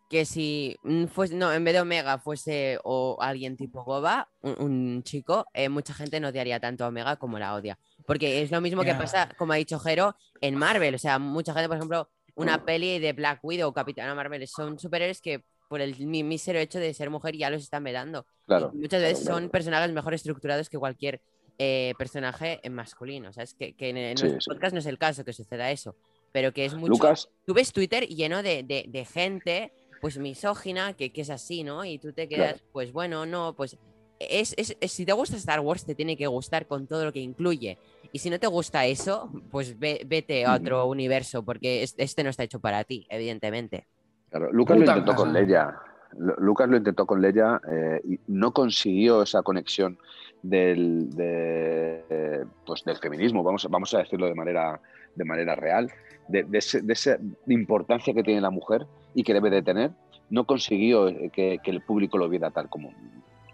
que, 0.09 0.25
si 0.25 0.75
fuese, 1.13 1.35
no, 1.35 1.53
en 1.53 1.63
vez 1.63 1.75
de 1.75 1.81
Omega 1.81 2.17
fuese 2.17 2.79
o 2.83 3.17
alguien 3.21 3.55
tipo 3.55 3.83
Goba, 3.83 4.27
un, 4.41 5.03
chico, 5.03 5.45
eh, 5.53 5.69
mucha 5.69 5.93
gente 5.93 6.19
no 6.19 6.29
odiaría 6.29 6.59
tanto 6.59 6.83
a 6.83 6.87
Omega 6.87 7.17
como 7.17 7.37
la 7.37 7.53
odia. 7.53 7.77
Porque 8.07 8.41
es 8.41 8.49
lo 8.49 8.59
mismo 8.59 8.83
que 8.83 8.95
pasa, 8.95 9.29
como 9.37 9.53
ha 9.53 9.57
dicho 9.57 9.77
Jero, 9.77 10.15
en 10.41 10.55
Marvel. 10.55 10.95
O 10.95 10.97
sea, 10.97 11.19
mucha 11.19 11.53
gente, 11.53 11.67
por 11.67 11.77
ejemplo, 11.77 12.09
una 12.33 12.65
peli 12.65 12.97
de 12.97 13.13
Black 13.13 13.39
Widow 13.43 13.69
o 13.69 13.73
Capitana 13.73 14.15
Marvel 14.15 14.47
son 14.47 14.79
superhéroes 14.79 15.21
que 15.21 15.43
por 15.67 15.81
el 15.81 15.95
mísero 16.07 16.57
hecho 16.57 16.79
de 16.79 16.93
ser 16.95 17.11
mujer 17.11 17.37
ya 17.37 17.51
los 17.51 17.61
están 17.61 17.83
vedando. 17.83 18.25
Claro, 18.47 18.71
muchas 18.73 19.01
veces 19.01 19.23
son 19.23 19.49
personajes 19.49 19.91
mejor 19.91 20.15
estructurados 20.15 20.69
que 20.69 20.79
cualquier 20.79 21.21
eh, 21.59 21.93
personaje 21.97 22.59
en 22.63 22.73
masculino. 22.73 23.31
¿sabes? 23.33 23.53
Que, 23.53 23.73
que 23.73 23.89
en, 23.89 24.15
nuestro 24.19 24.53
podcast 24.53 24.73
no 24.73 24.79
es 24.79 24.85
el 24.85 24.97
caso 24.97 25.23
que 25.23 25.33
suceda 25.33 25.69
eso, 25.69 25.95
pero 26.31 26.51
que 26.53 26.65
es 26.65 26.73
mucho. 26.73 26.93
Lucas. 26.93 27.29
Tú 27.45 27.53
ves 27.53 27.71
Twitter 27.73 28.07
lleno 28.07 28.41
de, 28.41 28.63
de, 28.63 29.05
gente, 29.05 29.71
pues 30.01 30.17
misógina, 30.17 30.93
que, 30.93 31.11
que, 31.11 31.21
es 31.21 31.29
así, 31.29 31.63
¿no? 31.63 31.85
Y 31.85 31.99
tú 31.99 32.13
te 32.13 32.27
quedas, 32.27 32.63
pues 32.71 32.91
bueno, 32.93 33.25
no, 33.25 33.53
pues 33.53 33.77
es, 34.19 34.53
es- 34.57 34.75
es- 34.79 34.91
si 34.91 35.05
te 35.05 35.13
gusta 35.13 35.37
Star 35.37 35.59
Wars, 35.59 35.85
te 35.85 35.95
tiene 35.95 36.17
que 36.17 36.27
gustar 36.27 36.65
con 36.65 36.87
todo 36.87 37.05
lo 37.05 37.11
que 37.13 37.19
incluye. 37.19 37.77
Y 38.11 38.19
si 38.19 38.29
no 38.29 38.39
te 38.39 38.47
gusta 38.47 38.85
eso, 38.85 39.31
pues 39.51 39.77
ve- 39.77 40.01
vete 40.05 40.45
a 40.45 40.55
otro 40.55 40.85
universo, 40.87 41.43
porque 41.43 41.83
es- 41.83 41.95
este 41.97 42.23
no 42.23 42.29
está 42.29 42.43
hecho 42.43 42.59
para 42.59 42.83
ti, 42.83 43.05
evidentemente. 43.09 43.85
Claro, 44.29 44.51
Lucas 44.51 44.77
lo 44.77 44.85
intentó 44.85 45.15
con. 45.15 45.33
Leia. 45.33 45.75
Lu- 46.17 46.35
Lucas 46.39 46.67
lo 46.69 46.77
intentó 46.77 47.05
con 47.05 47.21
Leia 47.21 47.61
eh, 47.71 48.01
y 48.03 48.19
no 48.27 48.51
consiguió 48.51 49.21
esa 49.23 49.41
conexión 49.43 49.97
del, 50.41 51.09
de, 51.15 52.45
pues 52.65 52.83
del 52.83 52.97
feminismo, 52.97 53.43
vamos, 53.43 53.67
vamos 53.69 53.93
a 53.93 53.99
decirlo 53.99 54.27
de 54.27 54.35
manera, 54.35 54.79
de 55.15 55.25
manera 55.25 55.55
real, 55.55 55.91
de, 56.27 56.45
ese- 56.53 56.81
de 56.81 56.93
esa 56.93 57.17
importancia 57.47 58.13
que 58.13 58.23
tiene 58.23 58.41
la 58.41 58.49
mujer 58.49 58.85
y 59.13 59.23
que 59.23 59.33
debe 59.33 59.49
de 59.49 59.61
tener, 59.61 59.91
no 60.29 60.45
consiguió 60.45 61.07
eh, 61.07 61.29
que, 61.33 61.59
el 61.63 61.81
público 61.81 62.17
lo 62.17 62.29
viera 62.29 62.51
tal 62.51 62.69
como, 62.69 62.91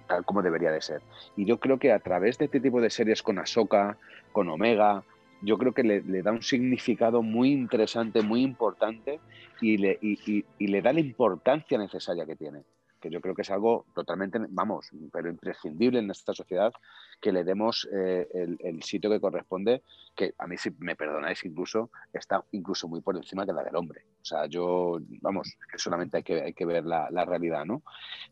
tal 0.07 0.25
como 0.25 0.41
debería 0.41 0.71
de 0.71 0.81
ser. 0.81 1.01
Y 1.35 1.45
yo 1.45 1.59
creo 1.59 1.79
que 1.79 1.91
a 1.91 1.99
través 1.99 2.37
de 2.37 2.45
este 2.45 2.59
tipo 2.59 2.81
de 2.81 2.89
series 2.89 3.23
con 3.23 3.39
Ahsoka, 3.39 3.97
con 4.31 4.49
Omega, 4.49 5.03
yo 5.41 5.57
creo 5.57 5.73
que 5.73 5.83
le, 5.83 6.01
da 6.21 6.31
un 6.31 6.41
significado 6.41 7.21
muy 7.21 7.51
interesante, 7.51 8.21
muy 8.21 8.41
importante 8.41 9.19
y 9.61 9.77
le, 9.77 9.97
y 10.01 10.67
le 10.67 10.81
da 10.81 10.91
la 10.91 10.99
importancia 10.99 11.77
necesaria 11.77 12.25
que 12.25 12.35
tiene. 12.35 12.63
Que 13.05 13.11
yo 13.11 13.21
creo 13.21 13.35
que 13.35 13.43
es 13.43 13.51
algo 13.51 13.85
totalmente, 13.93 14.39
vamos, 14.49 14.89
pero 15.13 15.29
imprescindible 15.29 15.99
en 15.99 16.09
esta 16.09 16.33
sociedad 16.33 16.73
que 17.21 17.31
le 17.31 17.43
demos 17.43 17.87
eh, 17.93 18.27
el, 18.33 18.57
el 18.59 18.81
sitio 18.81 19.11
que 19.11 19.19
corresponde, 19.19 19.83
que 20.15 20.33
a 20.39 20.47
mí, 20.47 20.57
si 20.57 20.71
me 20.79 20.95
perdonáis, 20.95 21.45
incluso 21.45 21.91
está 22.11 22.43
incluso 22.51 22.87
muy 22.87 23.01
por 23.01 23.15
encima 23.15 23.45
que 23.45 23.53
la 23.53 23.63
del 23.63 23.75
hombre. 23.75 24.05
O 24.23 24.25
sea, 24.25 24.47
yo, 24.47 24.97
vamos, 25.21 25.55
que 25.71 25.77
solamente 25.77 26.17
hay 26.17 26.23
que, 26.23 26.41
hay 26.41 26.53
que 26.53 26.65
ver 26.65 26.83
la, 26.83 27.25
realidad, 27.25 27.63
¿no? 27.63 27.83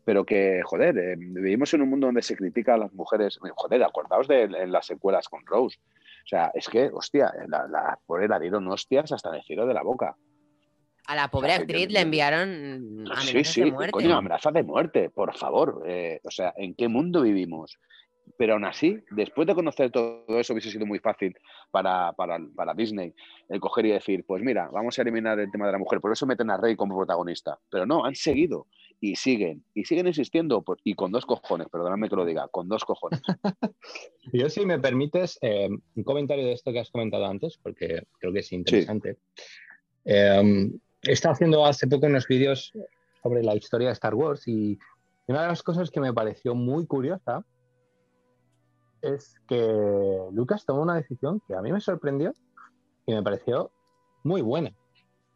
Pero 0.04 0.24
que, 0.24 0.60
joder, 0.64 0.98
eh, 0.98 1.14
vivimos 1.16 1.72
en 1.72 1.82
un 1.82 1.90
mundo 1.90 2.08
donde 2.08 2.22
se 2.22 2.34
critica 2.34 2.74
a 2.74 2.78
las 2.78 2.92
mujeres. 2.94 3.38
Joder, 3.54 3.84
acordaos 3.84 4.26
de 4.26 4.66
las 4.66 4.86
secuelas 4.86 5.28
con 5.28 5.46
Rose. 5.46 5.78
O 6.24 6.26
sea, 6.26 6.50
es 6.52 6.68
que, 6.68 6.90
hostia, 6.92 7.32
la, 7.46 7.68
la 7.68 7.96
pobre 8.06 8.26
la 8.26 8.40
dieron 8.40 8.66
hostias 8.66 9.12
hasta 9.12 9.36
el 9.36 9.44
cielo 9.44 9.66
de 9.66 9.74
la 9.74 9.84
boca. 9.84 10.16
A 11.06 11.14
la 11.16 11.28
pobre 11.28 11.48
sea, 11.50 11.58
actriz 11.58 11.88
yo- 11.88 11.92
le 11.92 12.00
enviaron 12.00 12.44
amenazas 13.10 13.24
Sí, 13.26 13.44
sí, 13.44 13.60
de 13.62 13.72
muerte. 13.72 13.92
coño, 13.92 14.16
amenazas 14.16 14.52
de 14.54 14.62
muerte, 14.62 15.10
por 15.10 15.36
favor. 15.36 15.82
Eh, 15.86 16.20
o 16.24 16.30
sea, 16.30 16.54
¿en 16.56 16.74
qué 16.74 16.88
mundo 16.88 17.22
vivimos? 17.22 17.78
Pero 18.38 18.54
aún 18.54 18.64
así, 18.64 18.98
después 19.10 19.46
de 19.46 19.54
conocer 19.54 19.90
todo 19.90 20.24
eso, 20.40 20.54
hubiese 20.54 20.70
sido 20.70 20.86
muy 20.86 20.98
fácil 20.98 21.34
para, 21.70 22.12
para, 22.14 22.38
para 22.56 22.72
Disney 22.72 23.12
el 23.50 23.60
coger 23.60 23.84
y 23.86 23.90
decir, 23.90 24.24
pues 24.26 24.42
mira, 24.42 24.70
vamos 24.72 24.98
a 24.98 25.02
eliminar 25.02 25.38
el 25.38 25.50
tema 25.50 25.66
de 25.66 25.72
la 25.72 25.78
mujer, 25.78 26.00
por 26.00 26.10
eso 26.10 26.24
meten 26.26 26.50
a 26.50 26.56
Rey 26.56 26.74
como 26.74 26.96
protagonista. 26.96 27.58
Pero 27.70 27.84
no, 27.84 28.04
han 28.06 28.14
seguido 28.14 28.66
y 28.98 29.14
siguen, 29.16 29.62
y 29.74 29.84
siguen 29.84 30.06
insistiendo, 30.06 30.62
por- 30.62 30.78
y 30.84 30.94
con 30.94 31.12
dos 31.12 31.26
cojones, 31.26 31.68
perdóname 31.68 32.08
que 32.08 32.16
lo 32.16 32.24
diga, 32.24 32.48
con 32.48 32.66
dos 32.66 32.84
cojones. 32.86 33.20
Yo, 34.32 34.48
si 34.48 34.64
me 34.64 34.78
permites, 34.78 35.38
eh, 35.42 35.68
un 35.94 36.02
comentario 36.04 36.46
de 36.46 36.52
esto 36.54 36.72
que 36.72 36.80
has 36.80 36.90
comentado 36.90 37.26
antes, 37.26 37.58
porque 37.62 38.04
creo 38.18 38.32
que 38.32 38.38
es 38.40 38.52
interesante. 38.52 39.18
Eh, 40.06 40.70
estado 41.12 41.34
haciendo 41.34 41.64
hace 41.66 41.86
poco 41.86 42.06
unos 42.06 42.26
vídeos 42.26 42.72
sobre 43.22 43.42
la 43.42 43.54
historia 43.54 43.88
de 43.88 43.92
Star 43.94 44.14
Wars 44.14 44.46
y 44.48 44.78
una 45.26 45.42
de 45.42 45.48
las 45.48 45.62
cosas 45.62 45.90
que 45.90 46.00
me 46.00 46.12
pareció 46.12 46.54
muy 46.54 46.86
curiosa 46.86 47.44
es 49.02 49.34
que 49.48 50.18
Lucas 50.32 50.64
tomó 50.64 50.82
una 50.82 50.96
decisión 50.96 51.40
que 51.46 51.54
a 51.54 51.62
mí 51.62 51.72
me 51.72 51.80
sorprendió 51.80 52.32
y 53.06 53.14
me 53.14 53.22
pareció 53.22 53.70
muy 54.22 54.40
buena. 54.40 54.72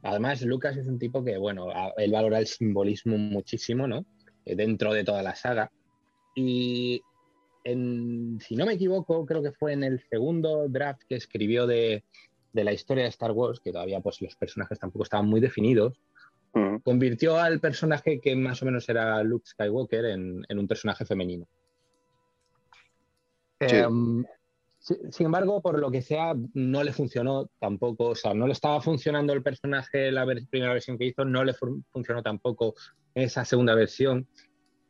Además, 0.02 0.40
Lucas 0.42 0.76
es 0.76 0.86
un 0.86 0.98
tipo 0.98 1.22
que, 1.24 1.36
bueno, 1.38 1.66
él 1.96 2.12
valora 2.12 2.38
el 2.38 2.46
simbolismo 2.46 3.18
muchísimo, 3.18 3.86
¿no? 3.86 4.04
Eh, 4.46 4.54
Dentro 4.54 4.92
de 4.94 5.04
toda 5.04 5.22
la 5.22 5.34
saga. 5.34 5.70
Y 6.34 7.02
en- 7.64 8.38
si 8.40 8.56
no 8.56 8.64
me 8.64 8.74
equivoco, 8.74 9.26
creo 9.26 9.42
que 9.42 9.52
fue 9.52 9.72
en 9.72 9.82
el 9.82 10.00
segundo 10.08 10.68
draft 10.68 11.02
que 11.08 11.16
escribió 11.16 11.66
de, 11.66 12.04
de 12.52 12.64
la 12.64 12.72
historia 12.72 13.04
de 13.04 13.10
Star 13.10 13.32
Wars, 13.32 13.60
que 13.60 13.72
todavía 13.72 14.00
pues 14.00 14.20
los 14.22 14.34
personajes 14.36 14.78
tampoco 14.78 15.04
estaban 15.04 15.26
muy 15.26 15.40
definidos, 15.40 16.00
Ujú. 16.54 16.80
convirtió 16.82 17.38
al 17.38 17.60
personaje 17.60 18.20
que 18.20 18.34
más 18.36 18.62
o 18.62 18.66
menos 18.66 18.88
era 18.88 19.22
Luke 19.22 19.46
Skywalker 19.46 20.04
en, 20.06 20.44
en 20.48 20.58
un 20.58 20.66
personaje 20.66 21.04
femenino. 21.04 21.46
Sí. 23.60 23.76
Em, 23.76 24.24
si- 24.78 24.96
sin 25.10 25.26
embargo, 25.26 25.60
por 25.60 25.78
lo 25.78 25.90
que 25.90 26.02
sea, 26.02 26.34
no 26.54 26.82
le 26.84 26.92
funcionó 26.92 27.50
tampoco, 27.58 28.10
o 28.10 28.14
sea, 28.14 28.32
no 28.34 28.46
le 28.46 28.52
estaba 28.52 28.80
funcionando 28.80 29.32
el 29.32 29.42
personaje 29.42 30.10
la 30.12 30.24
ver- 30.24 30.46
primera 30.48 30.72
versión 30.72 30.96
que 30.96 31.06
hizo, 31.06 31.24
no 31.24 31.44
le 31.44 31.52
fun- 31.54 31.84
funcionó 31.90 32.22
tampoco 32.22 32.74
esa 33.14 33.44
segunda 33.44 33.74
versión, 33.74 34.28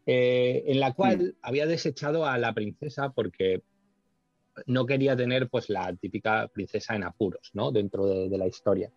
eh, 0.07 0.65
en 0.67 0.81
la 0.81 0.93
cual 0.93 1.37
había 1.43 1.67
desechado 1.67 2.25
a 2.27 2.39
la 2.39 2.53
princesa 2.55 3.11
porque 3.11 3.63
no 4.67 4.87
quería 4.87 5.17
tener 5.17 5.49
pues 5.49 5.69
la 5.71 5.95
típica 5.97 6.49
princesa 6.49 6.95
en 6.97 7.05
apuros, 7.05 7.51
¿no? 7.55 7.71
Dentro 7.73 8.07
de, 8.07 8.29
de 8.29 8.39
la 8.39 8.47
historia. 8.47 8.91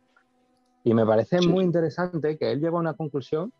Y 0.84 0.94
me 0.94 1.06
parece 1.06 1.40
Sí. 1.40 1.48
muy 1.48 1.64
interesante 1.64 2.38
que 2.38 2.52
él 2.52 2.60
llegó 2.60 2.78
a 2.78 2.82
una 2.82 2.94
conclusión 2.96 3.54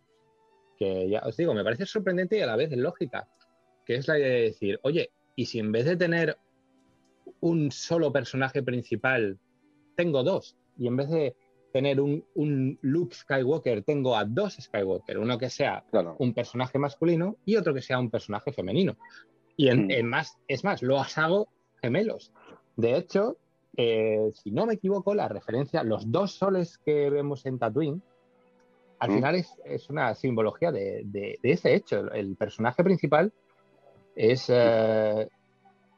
que 0.78 1.08
ya 1.10 1.20
os 1.26 1.38
digo, 1.38 1.54
me 1.54 1.64
parece 1.64 1.86
sorprendente 1.86 2.38
y 2.38 2.42
a 2.42 2.48
la 2.48 2.56
vez 2.56 2.72
lógica, 2.76 3.28
que 3.86 3.96
es 3.96 4.08
la 4.08 4.16
de 4.16 4.42
decir, 4.42 4.80
oye, 4.84 5.12
y 5.36 5.46
si 5.46 5.60
en 5.60 5.72
vez 5.72 5.86
de 5.86 5.96
tener 5.96 6.38
un 7.40 7.72
solo 7.72 8.12
personaje 8.12 8.64
principal, 8.64 9.38
tengo 9.96 10.24
dos, 10.24 10.58
y 10.78 10.88
en 10.88 10.96
vez 10.98 11.10
de 11.10 11.36
tener 11.72 12.02
un, 12.02 12.26
un 12.34 12.78
Luke 12.82 13.16
Skywalker, 13.16 13.84
tengo 13.84 14.18
a 14.18 14.26
dos 14.26 14.56
Skywalker, 14.60 15.20
uno 15.20 15.38
que 15.38 15.50
sea 15.50 15.84
Claro. 15.92 16.16
un 16.20 16.34
personaje 16.34 16.80
masculino 16.80 17.38
y 17.46 17.56
otro 17.56 17.74
que 17.74 17.82
sea 17.82 18.00
un 18.00 18.10
personaje 18.10 18.52
femenino. 18.52 18.98
Y 19.56 19.70
en, 19.70 19.86
Mm. 19.86 19.92
en 19.92 20.08
más, 20.08 20.38
es 20.48 20.64
más, 20.64 20.82
los 20.82 21.18
hago 21.18 21.48
gemelos. 21.82 22.32
De 22.76 22.96
hecho, 22.96 23.38
eh, 23.78 24.30
si 24.34 24.52
no 24.52 24.66
me 24.66 24.74
equivoco, 24.76 25.14
la 25.16 25.28
referencia, 25.28 25.84
los 25.84 26.12
dos 26.12 26.34
soles 26.34 26.78
que 26.78 27.10
vemos 27.10 27.46
en 27.46 27.60
Tatooine, 27.60 28.02
al 29.00 29.10
Mm. 29.10 29.14
final 29.14 29.36
es, 29.36 29.50
es 29.66 29.90
una 29.90 30.14
simbología 30.16 30.72
de, 30.72 31.02
de- 31.06 31.40
de 31.42 31.52
ese 31.52 31.74
hecho. 31.74 32.12
El, 32.12 32.36
personaje 32.36 32.84
principal 32.84 33.34
es, 34.16 34.46
eh, 34.50 35.28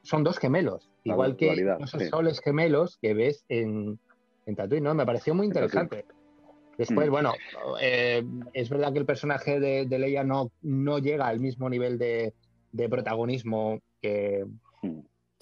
son 0.04 0.24
dos 0.24 0.38
gemelos, 0.40 0.90
La 1.04 1.14
igual 1.14 1.36
que 1.36 1.56
sí. 1.86 2.06
soles 2.10 2.40
gemelos 2.40 2.98
que 3.02 3.14
ves 3.14 3.44
en, 3.50 4.00
en 4.46 4.56
Tatooine, 4.56 4.84
¿no? 4.84 4.94
Me 4.96 5.06
pareció 5.06 5.34
muy 5.36 5.48
interesante. 5.48 6.06
Después, 6.78 7.08
Mm. 7.08 7.12
bueno, 7.12 7.34
eh, 7.82 8.24
es 8.54 8.70
verdad 8.70 8.94
que 8.94 9.00
el 9.00 9.06
personaje 9.06 9.60
de, 9.60 9.86
de 9.86 10.00
Leia 10.00 10.24
no, 10.24 10.52
no 10.62 10.98
llega 11.00 11.28
al 11.28 11.40
mismo 11.40 11.70
nivel 11.70 11.98
de, 11.98 12.34
de 12.72 12.90
protagonismo 12.90 13.80
que... 14.02 14.46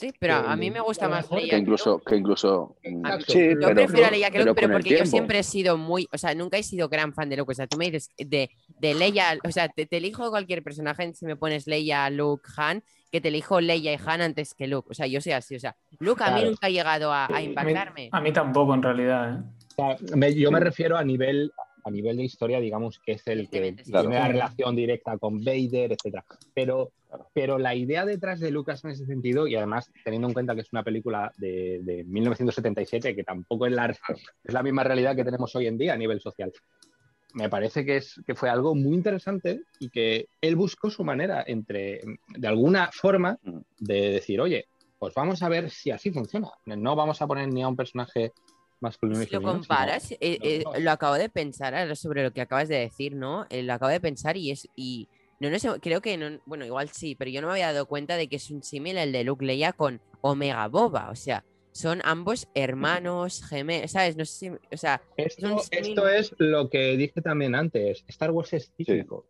Sí, 0.01 0.11
pero 0.19 0.33
a 0.33 0.55
mí 0.55 0.71
me 0.71 0.79
gusta 0.81 1.07
más 1.07 1.29
Leia 1.31 1.51
que 1.51 1.57
incluso, 1.57 1.99
que 1.99 2.15
incluso 2.15 2.75
mm, 2.83 3.05
sí, 3.27 3.49
Yo 3.51 3.55
pero, 3.59 3.75
prefiero 3.75 4.07
a 4.07 4.11
Leia 4.11 4.31
que 4.31 4.39
Luke, 4.39 4.53
pero 4.55 4.73
porque 4.73 4.97
yo 4.97 5.05
siempre 5.05 5.37
he 5.39 5.43
sido 5.43 5.77
muy, 5.77 6.07
o 6.11 6.17
sea, 6.17 6.33
nunca 6.33 6.57
he 6.57 6.63
sido 6.63 6.89
gran 6.89 7.13
fan 7.13 7.29
de 7.29 7.37
Luke. 7.37 7.51
O 7.51 7.55
sea, 7.55 7.67
tú 7.67 7.77
me 7.77 7.85
dices 7.91 8.09
de, 8.17 8.49
de 8.79 8.93
Leia, 8.95 9.37
o 9.43 9.51
sea, 9.51 9.69
te, 9.69 9.85
te 9.85 9.97
elijo 9.97 10.29
cualquier 10.31 10.63
personaje 10.63 11.13
si 11.13 11.25
me 11.27 11.35
pones 11.35 11.67
Leia, 11.67 12.09
Luke, 12.09 12.49
Han, 12.57 12.83
que 13.11 13.21
te 13.21 13.27
elijo 13.27 13.61
Leia 13.61 13.93
y 13.93 13.99
Han 14.03 14.21
antes 14.21 14.55
que 14.55 14.65
Luke. 14.67 14.87
O 14.89 14.93
sea, 14.95 15.05
yo 15.05 15.21
soy 15.21 15.33
así, 15.33 15.55
o 15.55 15.59
sea, 15.59 15.75
Luke 15.99 16.23
a 16.23 16.31
mí 16.31 16.45
nunca 16.45 16.65
ha 16.65 16.69
llegado 16.71 17.13
a, 17.13 17.25
a 17.25 17.37
A 17.37 17.39
mí, 17.39 17.45
impactarme. 17.45 18.09
a 18.11 18.21
mí 18.21 18.33
tampoco, 18.33 18.73
en 18.73 18.81
realidad. 18.81 19.35
¿eh? 19.35 19.43
o 19.77 19.97
sea, 19.97 20.15
me- 20.17 20.33
yo 20.33 20.51
me 20.51 20.59
refiero 20.59 20.97
a 20.97 21.03
nivel, 21.03 21.51
a 21.83 21.91
nivel 21.91 22.17
de 22.17 22.23
historia, 22.23 22.59
digamos, 22.59 22.99
que 22.99 23.13
es 23.13 23.27
el 23.27 23.49
que 23.49 23.73
tiene 23.73 23.83
la 23.91 24.01
Claro. 24.03 24.31
relación 24.33 24.75
directa 24.75 25.17
con 25.17 25.43
Vader, 25.43 25.93
etcétera. 25.93 26.25
Pero, 26.53 26.91
Claro. 27.07 27.27
pero 27.33 27.57
la 27.57 27.75
idea 27.75 28.05
detrás 28.05 28.39
de 28.39 28.51
Lucas 28.51 28.83
en 28.85 28.91
ese 28.91 29.05
sentido, 29.05 29.45
y 29.47 29.55
además 29.55 29.91
teniendo 30.03 30.27
en 30.29 30.33
cuenta 30.33 30.55
que 30.55 30.61
es 30.61 30.71
una 30.71 30.83
película 30.83 31.31
de, 31.37 31.79
de 31.83 32.03
1977, 32.05 33.15
que 33.15 33.23
tampoco 33.23 33.65
es 33.65 33.73
la, 33.73 33.87
es 33.87 34.53
la 34.53 34.63
misma 34.63 34.83
realidad 34.83 35.15
que 35.15 35.23
tenemos 35.25 35.55
hoy 35.55 35.67
en 35.67 35.77
día 35.77 35.93
a 35.93 35.97
nivel 35.97 36.19
social, 36.21 36.51
me 37.33 37.47
parece 37.49 37.85
que, 37.85 37.97
es, 37.97 38.19
que 38.27 38.35
fue 38.35 38.49
algo 38.49 38.75
muy 38.75 38.93
interesante 38.95 39.61
y 39.79 39.89
que 39.89 40.27
él 40.41 40.55
buscó 40.57 40.89
su 40.89 41.03
manera 41.03 41.43
entre, 41.47 42.01
de 42.27 42.47
alguna 42.47 42.89
forma, 42.91 43.37
Mm. 43.43 43.59
de 43.79 44.11
decir, 44.11 44.39
oye, 44.41 44.65
pues 44.99 45.13
vamos 45.15 45.41
a 45.41 45.49
ver 45.49 45.69
si 45.69 45.89
así 45.91 46.11
funciona. 46.11 46.49
No 46.65 46.95
vamos 46.95 47.21
a 47.21 47.27
poner 47.27 47.47
ni 47.51 47.63
a 47.63 47.67
un 47.67 47.75
personaje 47.75 48.33
masculino 48.81 49.21
y 49.21 49.25
Si 49.27 49.33
lo 49.33 49.41
comparas, 49.41 50.03
sino 50.03 50.17
eh, 50.21 50.39
eh, 50.41 50.63
lo 50.79 50.91
acabo 50.91 51.15
de 51.15 51.29
pensar 51.29 51.73
ahora 51.75 51.95
sobre 51.95 52.23
lo 52.23 52.31
que 52.33 52.41
acabas 52.41 52.67
de 52.67 52.77
decir, 52.77 53.15
¿no? 53.15 53.45
Eh, 53.49 53.63
lo 53.63 53.73
acabo 53.73 53.91
de 53.91 54.01
pensar 54.01 54.35
y 54.35 54.51
es. 54.51 54.67
Y 54.75 55.07
no, 55.39 55.49
no 55.49 55.57
sé, 55.59 55.69
creo 55.81 56.01
que 56.01 56.17
no. 56.17 56.39
Bueno, 56.45 56.65
igual 56.65 56.89
sí, 56.89 57.15
pero 57.15 57.31
yo 57.31 57.41
no 57.41 57.47
me 57.47 57.53
había 57.53 57.71
dado 57.71 57.85
cuenta 57.85 58.17
de 58.17 58.27
que 58.27 58.35
es 58.35 58.49
un 58.51 58.63
símil 58.63 58.97
el 58.97 59.11
de 59.11 59.23
Luke 59.23 59.45
Leia 59.45 59.73
con 59.73 60.01
Omega 60.21 60.67
Boba. 60.67 61.09
O 61.09 61.15
sea, 61.15 61.45
son 61.71 62.01
ambos 62.03 62.47
hermanos, 62.53 63.43
gemelos, 63.47 63.91
¿sabes? 63.91 64.17
No 64.17 64.25
sé 64.25 64.33
si. 64.33 64.49
O 64.49 64.77
sea, 64.77 65.01
Esto, 65.15 66.07
es 66.09 66.33
lo 66.37 66.69
que 66.69 66.97
dije 66.97 67.21
también 67.21 67.55
antes. 67.55 68.03
Star 68.07 68.31
Wars 68.31 68.51
es 68.53 68.73
cíclico. 68.75 69.27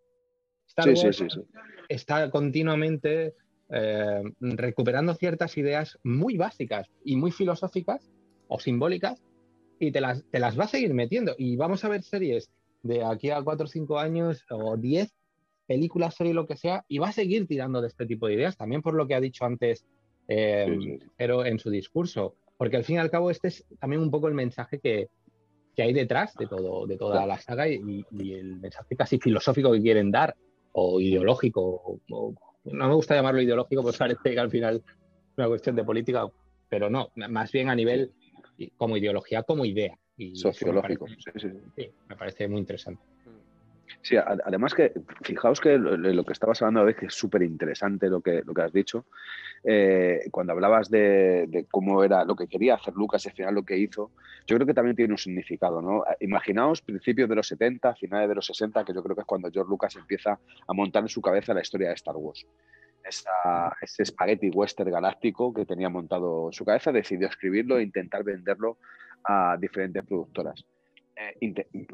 Star 0.67 0.85
Sí, 0.85 0.95
sí, 0.95 1.05
Wars 1.05 1.17
sí, 1.17 1.25
sí. 1.29 1.41
está 1.89 2.31
continuamente 2.31 3.35
eh, 3.69 4.21
recuperando 4.39 5.13
ciertas 5.13 5.57
ideas 5.57 5.99
muy 6.03 6.37
básicas 6.37 6.87
y 7.03 7.17
muy 7.17 7.31
filosóficas 7.31 8.09
o 8.47 8.59
simbólicas 8.59 9.21
y 9.81 9.91
te 9.91 9.99
las, 9.99 10.23
te 10.29 10.39
las 10.39 10.57
va 10.57 10.65
a 10.65 10.67
seguir 10.67 10.93
metiendo. 10.93 11.35
Y 11.37 11.57
vamos 11.57 11.83
a 11.83 11.89
ver 11.89 12.03
series 12.03 12.49
de 12.83 13.03
aquí 13.03 13.29
a 13.29 13.41
4 13.41 13.65
o 13.65 13.67
5 13.67 13.99
años 13.99 14.45
o 14.49 14.77
10 14.77 15.11
película, 15.67 16.11
serie, 16.11 16.33
lo 16.33 16.47
que 16.47 16.57
sea, 16.57 16.83
y 16.89 16.97
va 16.97 17.09
a 17.09 17.13
seguir 17.13 17.47
tirando 17.47 17.81
de 17.81 17.87
este 17.87 18.05
tipo 18.05 18.27
de 18.27 18.33
ideas, 18.33 18.57
también 18.57 18.81
por 18.81 18.93
lo 18.93 19.07
que 19.07 19.15
ha 19.15 19.21
dicho 19.21 19.45
antes 19.45 19.85
eh, 20.27 20.99
pero 21.17 21.45
en 21.45 21.59
su 21.59 21.69
discurso, 21.69 22.35
porque 22.57 22.75
al 22.75 22.83
fin 22.83 22.97
y 22.97 22.99
al 22.99 23.09
cabo 23.09 23.31
este 23.31 23.47
es 23.47 23.65
también 23.79 24.01
un 24.01 24.11
poco 24.11 24.27
el 24.27 24.33
mensaje 24.33 24.79
que, 24.79 25.07
que 25.73 25.83
hay 25.83 25.93
detrás 25.93 26.33
de, 26.35 26.47
todo, 26.47 26.85
de 26.87 26.97
toda 26.97 27.25
la 27.25 27.39
saga 27.39 27.69
y, 27.69 28.05
el 28.11 28.59
mensaje 28.59 28.97
casi 28.97 29.17
filosófico 29.17 29.71
que 29.71 29.81
quieren 29.81 30.11
dar, 30.11 30.35
o 30.73 30.99
ideológico, 30.99 31.99
no 32.09 32.35
me 32.63 32.93
gusta 32.93 33.15
llamarlo 33.15 33.41
ideológico, 33.41 33.81
pues 33.81 33.97
parece 33.97 34.33
que 34.33 34.39
al 34.39 34.51
final 34.51 34.83
es 34.85 35.37
una 35.37 35.47
cuestión 35.47 35.75
de 35.77 35.85
política, 35.85 36.27
pero 36.67 36.89
no, 36.89 37.11
más 37.15 37.49
bien 37.51 37.69
a 37.69 37.75
nivel 37.75 38.11
como 38.77 38.97
ideología, 38.97 39.43
como 39.43 39.65
idea. 39.65 39.97
Y 40.17 40.35
Sociológico, 40.35 41.07
sí, 41.07 41.89
me 42.07 42.15
parece 42.15 42.47
muy 42.47 42.59
interesante. 42.59 43.01
Sí, 44.01 44.15
además 44.17 44.73
que 44.73 44.93
fijaos 45.21 45.59
que 45.59 45.77
lo, 45.77 46.23
que 46.23 46.33
estabas 46.33 46.61
hablando 46.61 46.81
a 46.81 46.85
veces 46.85 47.09
es 47.09 47.13
súper 47.13 47.43
interesante 47.43 48.09
lo 48.09 48.21
que, 48.21 48.41
lo 48.45 48.53
que 48.53 48.61
has 48.61 48.73
dicho. 48.73 49.05
Eh, 49.63 50.27
cuando 50.31 50.53
hablabas 50.53 50.89
de, 50.89 51.65
cómo 51.69 52.03
era 52.03 52.25
lo 52.25 52.35
que 52.35 52.47
quería 52.47 52.75
hacer 52.75 52.95
Lucas 52.95 53.25
y 53.25 53.29
al 53.29 53.35
final 53.35 53.55
lo 53.55 53.63
que 53.63 53.77
hizo, 53.77 54.11
yo 54.47 54.55
creo 54.55 54.65
que 54.65 54.73
también 54.73 54.95
tiene 54.95 55.13
un 55.13 55.17
significado. 55.17 55.81
¿no? 55.81 56.03
Imaginaos 56.19 56.81
principios 56.81 57.29
de 57.29 57.35
los 57.35 57.47
70, 57.47 57.95
finales 57.95 58.29
de 58.29 58.35
los 58.35 58.45
60, 58.45 58.83
que 58.85 58.93
yo 58.93 59.03
creo 59.03 59.15
que 59.15 59.21
es 59.21 59.27
cuando 59.27 59.51
George 59.51 59.69
Lucas 59.69 59.95
empieza 59.95 60.39
a 60.67 60.73
montar 60.73 61.03
en 61.03 61.09
su 61.09 61.21
cabeza 61.21 61.53
la 61.53 61.61
historia 61.61 61.89
de 61.89 61.95
Star 61.95 62.15
Wars. 62.15 62.45
Ese 63.03 64.03
espagueti 64.03 64.49
western 64.49 64.91
galáctico 64.91 65.53
que 65.53 65.65
tenía 65.65 65.89
montado 65.89 66.47
en 66.47 66.53
su 66.53 66.65
cabeza, 66.65 66.91
decidió 66.91 67.27
escribirlo 67.27 67.77
e 67.77 67.83
intentar 67.83 68.23
venderlo 68.23 68.77
a 69.23 69.57
diferentes 69.59 70.03
productoras. 70.05 70.65
Eh, 71.15 71.35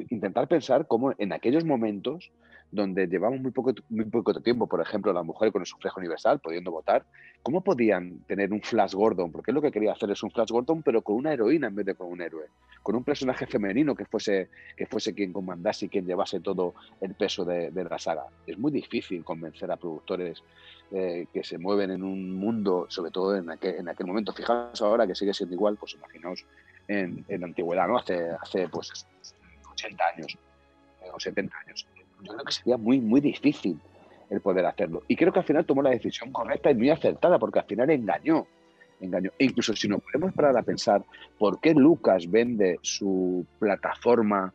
intentar 0.10 0.48
pensar 0.48 0.88
cómo 0.88 1.14
en 1.18 1.34
aquellos 1.34 1.66
momentos 1.66 2.32
donde 2.72 3.08
llevamos 3.08 3.40
muy 3.40 3.52
poco, 3.52 3.74
muy 3.90 4.06
poco 4.06 4.34
tiempo, 4.42 4.68
por 4.68 4.82
ejemplo, 4.82 5.14
la 5.14 5.24
mujer 5.24 5.52
con 5.52 5.62
el 5.62 5.66
sufragio 5.66 6.00
universal, 6.00 6.40
pudiendo 6.40 6.72
votar, 6.72 7.06
¿cómo 7.42 7.62
podían 7.62 8.20
tener 8.28 8.52
un 8.52 8.62
Flash 8.62 8.94
Gordon? 8.94 9.32
Porque 9.32 9.52
lo 9.52 9.62
que 9.62 9.72
quería 9.72 9.94
hacer 9.94 10.12
es 10.12 10.22
un 10.22 10.32
Flash 10.32 10.50
Gordon, 10.50 10.84
pero 10.84 11.02
con 11.02 11.16
una 11.16 11.34
heroína 11.34 11.68
en 11.68 11.76
vez 11.76 11.86
de 11.86 11.96
con 11.96 12.08
un 12.08 12.22
héroe, 12.22 12.48
con 12.84 12.96
un 12.96 13.04
personaje 13.04 13.48
femenino 13.48 13.96
que 13.96 14.06
fuese, 14.06 14.50
que 14.76 14.86
fuese 14.86 15.14
quien 15.14 15.32
comandase 15.32 15.86
y 15.86 15.90
quien 15.90 16.06
llevase 16.06 16.40
todo 16.42 16.74
el 17.00 17.14
peso 17.16 17.46
de, 17.46 17.72
la 17.72 17.98
saga. 18.00 18.26
Es 18.46 18.58
muy 18.58 18.72
difícil 18.72 19.24
convencer 19.24 19.72
a 19.72 19.78
productores 19.78 20.44
eh, 20.92 21.28
que 21.32 21.44
se 21.44 21.58
mueven 21.58 21.92
en 21.92 22.04
un 22.04 22.34
mundo, 22.34 22.88
sobre 22.90 23.12
todo 23.12 23.36
en 23.36 23.50
aquel, 23.50 23.76
en 23.76 24.08
momento. 24.08 24.34
Fijaos 24.34 24.82
ahora 24.82 25.08
que 25.08 25.16
sigue 25.16 25.34
siendo 25.34 25.56
igual, 25.56 25.78
pues 25.78 25.94
imaginaos 25.94 26.44
en, 26.88 27.26
la 27.30 27.46
antigüedad, 27.46 27.88
¿no? 27.88 27.98
Hace, 27.98 28.30
hace 28.32 28.68
pues 28.68 29.06
80 29.72 30.04
años 30.16 30.38
eh, 31.02 31.10
o 31.14 31.20
70 31.20 31.56
años. 31.66 31.88
Yo 32.22 32.34
creo 32.34 32.46
que 32.46 32.52
sería 32.52 32.78
muy, 32.78 33.00
muy 33.00 33.22
difícil 33.22 33.80
el 34.30 34.42
poder 34.42 34.66
hacerlo. 34.66 35.04
Y 35.08 35.16
creo 35.16 35.32
que 35.32 35.40
al 35.40 35.46
final 35.46 35.66
tomó 35.66 35.82
la 35.82 35.92
decisión 35.92 36.32
correcta 36.32 36.72
y 36.72 36.76
muy 36.76 36.90
acertada, 36.90 37.40
porque 37.40 37.60
al 37.60 37.66
final 37.66 37.90
engañó. 37.90 38.48
engañó. 39.00 39.32
E 39.38 39.46
incluso 39.46 39.76
si 39.76 39.88
nos 39.88 40.02
podemos 40.02 40.34
parar 40.34 40.58
a 40.58 40.64
pensar 40.64 41.04
por 41.38 41.60
qué 41.60 41.74
Lucas 41.74 42.30
vende 42.30 42.80
su 42.82 43.46
plataforma, 43.60 44.54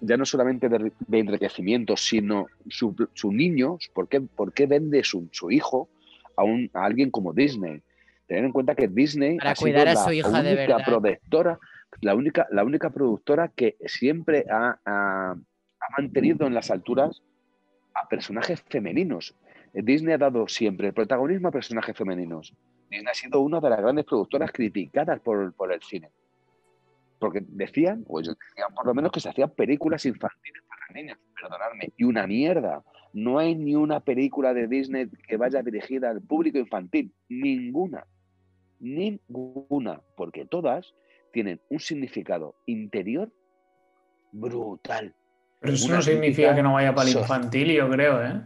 ya 0.00 0.16
no 0.16 0.24
solamente 0.26 0.68
de, 0.68 0.92
enriquecimiento, 1.12 1.96
sino 1.96 2.46
su, 2.68 2.94
su 3.14 3.32
niño, 3.32 3.78
¿por 3.94 4.08
qué, 4.08 4.20
por 4.20 4.52
qué 4.52 4.66
vende 4.66 5.02
su, 5.04 5.28
su 5.32 5.50
hijo 5.50 5.88
a, 6.36 6.44
un, 6.44 6.70
a 6.74 6.84
alguien 6.84 7.10
como 7.10 7.32
Disney? 7.32 7.80
Tener 8.26 8.44
en 8.44 8.52
cuenta 8.52 8.74
que 8.74 8.88
Disney 8.88 9.38
ha 9.40 9.54
sido 9.54 9.84
la 9.84 10.40
única 10.40 10.78
productora, 10.84 11.58
la 12.00 12.14
única, 12.14 12.46
la 12.50 12.64
única 12.64 12.90
productora 12.90 13.48
que 13.48 13.76
siempre 13.86 14.44
ha, 14.50 15.36
mantenido 15.96 16.46
en 16.46 16.54
las 16.54 16.70
alturas 16.70 17.22
a 17.94 18.08
personajes 18.08 18.62
femeninos. 18.62 19.34
Disney 19.72 20.14
ha 20.14 20.18
dado 20.18 20.48
siempre 20.48 20.88
el 20.88 20.94
protagonismo 20.94 21.48
a 21.48 21.52
personajes 21.52 21.96
femeninos. 21.96 22.54
Disney 22.90 23.10
ha 23.10 23.14
sido 23.14 23.40
una 23.40 23.60
de 23.60 23.70
las 23.70 23.80
grandes 23.80 24.04
productoras 24.04 24.52
criticadas 24.52 25.20
por, 25.20 25.52
el 25.72 25.82
cine. 25.82 26.10
Porque 27.18 27.42
decían, 27.46 28.04
o 28.08 28.20
ellos 28.20 28.36
decían 28.38 28.74
por 28.74 28.86
lo 28.86 28.94
menos 28.94 29.12
que 29.12 29.20
se 29.20 29.28
hacían 29.28 29.50
películas 29.50 30.04
infantiles 30.06 30.62
para 30.68 31.00
niños, 31.00 31.18
perdonadme, 31.34 31.92
y 31.96 32.04
una 32.04 32.26
mierda. 32.26 32.82
No 33.12 33.38
hay 33.38 33.54
ni 33.54 33.74
una 33.74 34.00
película 34.00 34.52
de 34.52 34.66
Disney 34.66 35.08
que 35.26 35.36
vaya 35.36 35.62
dirigida 35.62 36.10
al 36.10 36.20
público 36.20 36.58
infantil, 36.58 37.12
ninguna. 37.28 38.06
Ninguna, 38.78 40.02
porque 40.16 40.44
todas 40.44 40.94
tienen 41.32 41.60
un 41.70 41.80
significado 41.80 42.56
interior 42.66 43.32
brutal. 44.32 45.14
Pero 45.60 45.74
eso 45.74 45.88
no 45.88 46.02
significa 46.02 46.54
que 46.54 46.62
no 46.62 46.74
vaya 46.74 46.94
para 46.94 47.08
el 47.08 47.16
infantil, 47.16 47.72
yo 47.72 47.88
creo, 47.88 48.22
¿eh? 48.22 48.40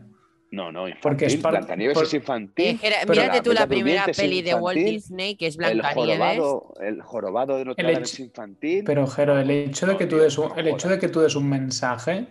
No, 0.52 0.72
no, 0.72 0.88
infantil. 0.88 1.00
Porque 1.02 1.26
es 1.26 1.36
para... 1.36 1.58
Blancanieves 1.58 2.00
es 2.00 2.14
infantil. 2.14 2.80
Eh, 2.82 3.06
mírate 3.08 3.40
tú 3.40 3.52
la 3.52 3.66
primera 3.66 4.06
peli 4.06 4.42
de 4.42 4.54
Walt 4.54 4.78
Disney, 4.78 5.36
que 5.36 5.46
es 5.46 5.56
Blancanieves. 5.56 6.20
El 6.20 6.40
jorobado, 6.40 6.74
el 6.80 7.02
jorobado 7.02 7.56
de 7.56 7.64
Notre 7.64 7.92
Dame 7.92 8.04
es 8.04 8.20
infantil. 8.20 8.82
Pero, 8.84 9.06
Jero, 9.06 9.38
el 9.38 9.50
hecho 9.50 9.86
de 9.86 9.96
que 9.96 10.06
tú 10.06 10.16
des 10.16 10.36
el 10.56 10.68
hecho 10.68 10.88
de 10.88 10.98
que 10.98 11.08
tú 11.08 11.20
des 11.20 11.36
un 11.36 11.48
mensaje 11.48 12.26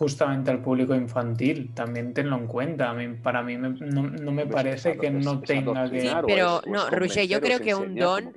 justamente 0.00 0.50
al 0.50 0.62
público 0.62 0.94
infantil. 0.94 1.74
También 1.74 2.14
tenlo 2.14 2.36
en 2.36 2.46
cuenta. 2.46 2.96
para 3.22 3.42
mí 3.42 3.58
no, 3.58 4.32
me 4.32 4.46
parece 4.46 4.96
que 4.96 5.10
no 5.10 5.40
tenga 5.40 5.90
que. 5.90 6.00
Sí, 6.00 6.08
pero 6.26 6.62
no, 6.66 6.88
Roger, 6.88 7.26
yo 7.26 7.40
creo 7.40 7.60
que 7.60 7.74
un 7.74 7.94
don. 7.94 8.32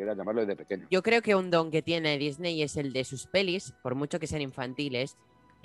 Yo 0.90 1.02
creo 1.02 1.22
que 1.22 1.36
un 1.36 1.50
don 1.50 1.72
que 1.72 1.82
tiene 1.82 2.18
Disney 2.18 2.62
es 2.62 2.76
el 2.76 2.92
de 2.92 3.06
sus 3.06 3.28
pelis, 3.28 3.74
por 3.82 3.96
mucho 3.96 4.20
que 4.20 4.28
sean 4.28 4.42
infantiles, 4.42 5.18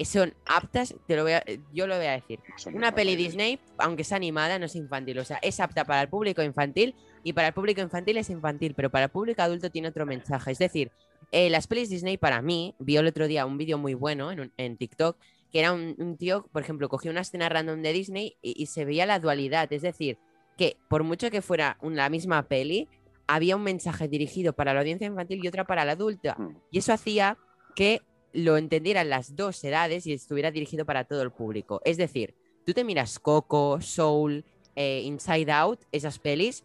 son 0.04 0.34
aptas, 0.46 0.94
te 1.06 1.16
lo 1.16 1.24
voy 1.24 1.32
yo 1.72 1.86
lo 1.86 1.96
voy 1.96 2.06
a 2.06 2.12
decir. 2.12 2.40
Una 2.72 2.94
peli 2.94 3.16
Disney, 3.16 3.58
aunque 3.78 4.04
sea 4.04 4.16
animada, 4.16 4.58
no 4.58 4.66
es 4.66 4.76
infantil. 4.76 5.18
O 5.18 5.24
sea, 5.24 5.38
es 5.42 5.60
apta 5.60 5.84
para 5.84 6.02
el 6.02 6.08
público 6.08 6.42
infantil 6.42 6.94
y 7.24 7.32
para 7.32 7.48
el 7.48 7.54
público 7.54 7.80
infantil 7.80 8.16
es 8.18 8.30
infantil, 8.30 8.74
pero 8.74 8.90
para 8.90 9.06
el 9.06 9.10
público 9.10 9.42
adulto 9.42 9.70
tiene 9.70 9.88
otro 9.88 10.06
mensaje. 10.06 10.52
Es 10.52 10.58
decir, 10.58 10.90
eh, 11.32 11.50
las 11.50 11.66
pelis 11.66 11.90
Disney 11.90 12.16
para 12.16 12.42
mí, 12.42 12.74
vi 12.78 12.96
el 12.96 13.06
otro 13.06 13.26
día 13.26 13.44
un 13.44 13.58
vídeo 13.58 13.78
muy 13.78 13.94
bueno 13.94 14.30
en, 14.30 14.52
en 14.56 14.76
TikTok 14.76 15.16
que 15.52 15.60
era 15.60 15.72
un, 15.72 16.16
tío, 16.18 16.46
por 16.52 16.62
ejemplo, 16.62 16.88
cogió 16.88 17.10
una 17.10 17.22
escena 17.22 17.48
random 17.48 17.82
de 17.82 17.92
Disney 17.92 18.36
y, 18.42 18.66
se 18.66 18.84
veía 18.84 19.06
la 19.06 19.18
dualidad, 19.18 19.72
es 19.72 19.82
decir, 19.82 20.18
que 20.56 20.76
por 20.88 21.04
mucho 21.04 21.30
que 21.30 21.42
fuera 21.42 21.78
la 21.82 22.10
misma 22.10 22.42
peli, 22.42 22.88
había 23.26 23.56
un 23.56 23.62
mensaje 23.62 24.08
dirigido 24.08 24.52
para 24.52 24.74
la 24.74 24.80
audiencia 24.80 25.06
infantil 25.06 25.40
y 25.42 25.48
otra 25.48 25.66
para 25.66 25.84
la 25.84 25.92
adulta. 25.92 26.34
Mm. 26.38 26.56
Y 26.70 26.78
eso 26.78 26.92
hacía 26.92 27.38
que 27.74 28.02
lo 28.38 28.56
entendieran 28.56 29.08
las 29.10 29.34
dos 29.34 29.62
edades 29.64 30.06
y 30.06 30.12
estuviera 30.12 30.50
dirigido 30.50 30.84
para 30.84 31.04
todo 31.04 31.22
el 31.22 31.30
público. 31.30 31.80
Es 31.84 31.96
decir, 31.96 32.34
tú 32.64 32.72
te 32.72 32.84
miras 32.84 33.18
Coco, 33.18 33.80
Soul, 33.80 34.44
eh, 34.76 35.02
Inside 35.04 35.50
Out, 35.50 35.80
esas 35.90 36.18
pelis, 36.18 36.64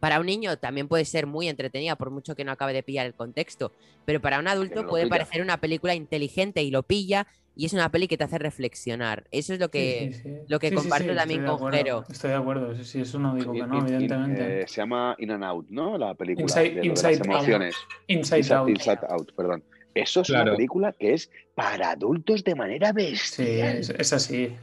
para 0.00 0.20
un 0.20 0.26
niño 0.26 0.56
también 0.58 0.88
puede 0.88 1.04
ser 1.04 1.26
muy 1.26 1.48
entretenida, 1.48 1.96
por 1.96 2.10
mucho 2.10 2.34
que 2.34 2.44
no 2.44 2.52
acabe 2.52 2.72
de 2.72 2.82
pillar 2.82 3.06
el 3.06 3.14
contexto, 3.14 3.72
pero 4.04 4.20
para 4.20 4.40
un 4.40 4.48
adulto 4.48 4.86
puede 4.86 5.06
parecer 5.06 5.40
una 5.40 5.58
película 5.58 5.94
inteligente 5.94 6.62
y 6.62 6.70
lo 6.70 6.82
pilla 6.82 7.26
y 7.54 7.66
es 7.66 7.72
una 7.72 7.90
peli 7.90 8.08
que 8.08 8.16
te 8.16 8.24
hace 8.24 8.38
reflexionar. 8.38 9.24
Eso 9.30 9.54
es 9.54 9.60
lo 9.60 9.70
que, 9.70 10.44
Lo 10.48 10.58
que 10.58 10.72
comparto 10.72 11.14
también 11.14 11.44
con 11.44 11.72
Jero. 11.72 12.04
Estoy 12.10 12.30
de 12.30 12.36
acuerdo, 12.36 12.74
sí, 12.74 12.84
sí, 12.84 13.00
eso 13.02 13.18
no 13.18 13.34
digo 13.34 13.52
que 13.52 13.62
no, 13.62 13.78
evidentemente. 13.86 14.62
Eh, 14.62 14.68
se 14.68 14.80
llama 14.80 15.14
In 15.18 15.30
and 15.30 15.44
Out, 15.44 15.68
¿no? 15.68 15.96
La 15.96 16.14
película 16.14 16.44
Inside, 16.44 16.80
de, 16.80 16.88
las 16.88 17.20
emociones. 17.20 17.76
Inside, 18.08 18.54
Out. 18.54 18.68
Inside 18.70 19.00
Out, 19.08 19.32
perdón. 19.36 19.62
Eso 19.94 20.22
es 20.22 20.30
una 20.30 20.44
película 20.44 20.92
que 20.92 21.14
es 21.14 21.30
para 21.54 21.90
adultos 21.90 22.44
de 22.44 22.54
manera 22.54 22.92
bestial. 22.92 23.84
Sí, 23.84 23.92
es, 23.98 24.12
así. 24.12 24.56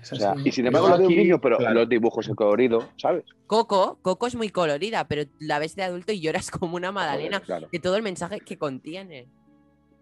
y 0.44 0.52
sin 0.52 0.68
embargo, 0.68 0.90
la 0.90 0.98
de 0.98 1.08
un 1.08 1.16
niño, 1.16 1.40
pero 1.40 1.60
los 1.60 1.88
dibujos 1.88 2.28
en 2.28 2.36
colorido, 2.36 2.90
¿sabes? 2.98 3.24
Coco, 3.48 4.00
Coco 4.02 4.28
es 4.28 4.36
muy 4.36 4.50
colorida, 4.50 5.08
pero 5.08 5.24
la 5.40 5.60
ves 5.60 5.76
de 5.76 5.84
adulto 5.84 6.12
y 6.12 6.20
lloras 6.20 6.50
como 6.52 6.76
una 6.76 6.92
magdalena 6.92 7.42
de 7.72 7.80
todo 7.80 7.96
el 7.96 8.04
mensaje 8.04 8.40
que 8.40 8.58
contiene 8.58 9.28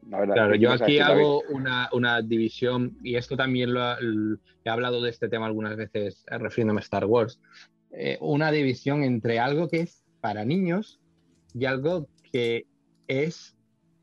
claro, 0.10 0.56
yo 0.56 0.72
aquí 0.72 1.00
hago 1.00 1.44
una, 1.92 2.22
división, 2.22 2.98
y 3.04 3.16
esto 3.16 3.36
también 3.36 3.74
lo, 3.74 3.82
he 4.64 4.70
hablado 4.70 5.02
de 5.02 5.10
este 5.10 5.30
tema 5.30 5.46
algunas 5.46 5.76
veces 5.76 6.24
eh, 6.30 6.38
refiriéndome 6.38 6.80
a 6.80 6.84
Star 6.84 7.06
Wars, 7.06 7.40
eh, 7.92 8.18
una 8.22 8.52
división 8.52 9.04
entre 9.04 9.40
algo 9.40 9.68
que 9.68 9.82
es 9.82 10.04
para 10.22 10.46
niños 10.46 11.00
y 11.54 11.66
algo 11.66 12.08
que 12.32 12.66
es 13.08 13.56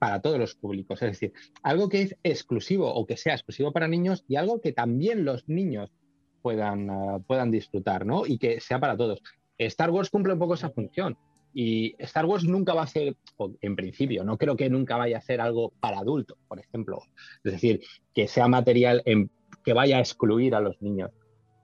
para 0.05 0.20
todos 0.20 0.39
los 0.39 0.55
públicos, 0.55 1.01
es 1.01 1.12
decir, 1.12 1.32
algo 1.62 1.89
que 1.89 2.02
es 2.02 2.16
exclusivo 2.22 2.93
o 2.93 3.06
que 3.06 3.16
sea 3.16 3.32
exclusivo 3.32 3.72
para 3.72 3.89
niños 3.89 4.22
y 4.28 4.36
algo 4.36 4.60
que 4.60 4.74
también 4.74 5.24
los 5.24 5.48
niños 5.48 5.90
puedan, 6.43 6.90
eh, 6.90 7.20
puedan 7.26 7.51
disfrutar, 7.51 8.05
¿no? 8.05 8.26
Y 8.26 8.36
que 8.36 8.60
sea 8.60 8.78
para 8.78 8.98
todos. 8.98 9.22
Star 9.56 9.90
Wars 9.90 10.10
cumple 10.10 10.35
un 10.35 10.39
poco 10.39 10.55
esa 10.55 10.68
función. 10.68 11.16
Y 11.55 11.94
Star 12.01 12.26
Wars 12.26 12.44
nunca 12.44 12.74
va 12.74 12.82
a 12.82 12.86
ser, 12.86 13.16
en 13.62 13.76
principio, 13.76 14.24
no 14.24 14.36
creo 14.36 14.56
que 14.56 14.68
nunca 14.68 14.98
vaya 14.98 15.16
a 15.16 15.22
ser 15.22 15.40
algo 15.40 15.72
para 15.81 16.01
adultos, 16.01 16.36
por 16.48 16.59
ejemplo. 16.60 16.98
Es 17.43 17.52
decir, 17.52 17.81
que 18.12 18.28
sea 18.28 18.47
material 18.47 19.02
que 19.64 19.72
vaya 19.72 19.97
a 19.97 20.01
excluir 20.01 20.55
a 20.55 20.60
los 20.60 20.82
niños. 20.82 21.12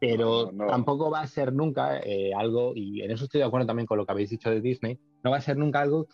Pero 0.01 0.51
tampoco 0.67 1.11
va 1.11 1.21
a 1.21 1.27
ser 1.27 1.53
nunca 1.53 2.01
eh, 2.03 2.33
algo, 2.35 2.73
y 2.75 3.03
en 3.03 3.11
eso 3.11 3.25
estoy 3.25 3.41
de 3.41 3.49
acuerdo 3.49 3.67
también 3.67 3.87
con 3.87 3.99
lo 3.99 4.07
que 4.07 4.13
habéis 4.13 4.31
dicho 4.31 4.49
de 4.49 4.63
Disney, 4.63 4.99
no 5.23 5.31
va 5.31 5.37
a 5.37 5.43
ser 5.43 5.59
nunca 5.59 5.83
algo 5.83 6.07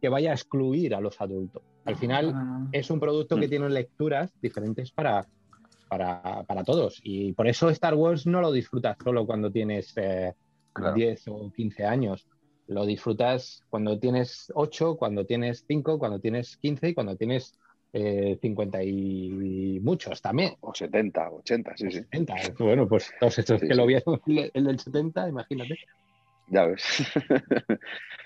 que 0.00 0.08
vaya 0.08 0.30
a 0.30 0.34
excluir 0.34 0.94
a 0.94 1.00
los 1.00 1.20
adultos. 1.20 1.62
Al 1.84 1.96
final 1.96 2.68
es 2.72 2.90
un 2.90 3.00
producto 3.00 3.36
que 3.36 3.46
mm. 3.46 3.50
tiene 3.50 3.70
lecturas 3.70 4.30
diferentes 4.40 4.90
para, 4.90 5.26
para, 5.88 6.42
para, 6.44 6.64
todos. 6.64 7.00
Y 7.02 7.32
por 7.32 7.48
eso 7.48 7.70
Star 7.70 7.94
Wars 7.94 8.26
no 8.26 8.40
lo 8.40 8.52
disfrutas 8.52 8.96
solo 9.02 9.26
cuando 9.26 9.50
tienes 9.50 9.94
10 9.94 9.96
eh, 10.76 11.30
o 11.30 11.50
15 11.50 11.84
años. 11.84 12.26
Lo 12.66 12.84
disfrutas 12.84 13.64
cuando 13.70 13.98
tienes 13.98 14.52
8, 14.54 14.96
cuando 14.96 15.24
tienes 15.24 15.64
5, 15.66 15.98
cuando 15.98 16.20
tienes 16.20 16.56
15 16.58 16.90
y 16.90 16.94
cuando 16.94 17.16
tienes 17.16 17.54
eh, 17.94 18.38
50 18.40 18.82
y 18.84 19.80
muchos 19.82 20.20
también. 20.20 20.54
O 20.60 20.74
70, 20.74 21.30
80, 21.30 21.76
sí, 21.76 21.90
sí. 21.90 22.00
Bueno, 22.58 22.86
pues 22.86 23.10
todos 23.18 23.38
estos 23.38 23.60
que 23.60 23.74
lo 23.74 23.86
vieron, 23.86 24.20
el 24.26 24.64
del 24.64 24.78
70, 24.78 25.28
imagínate. 25.30 25.78
Ya 26.50 26.66
ves. 26.66 26.82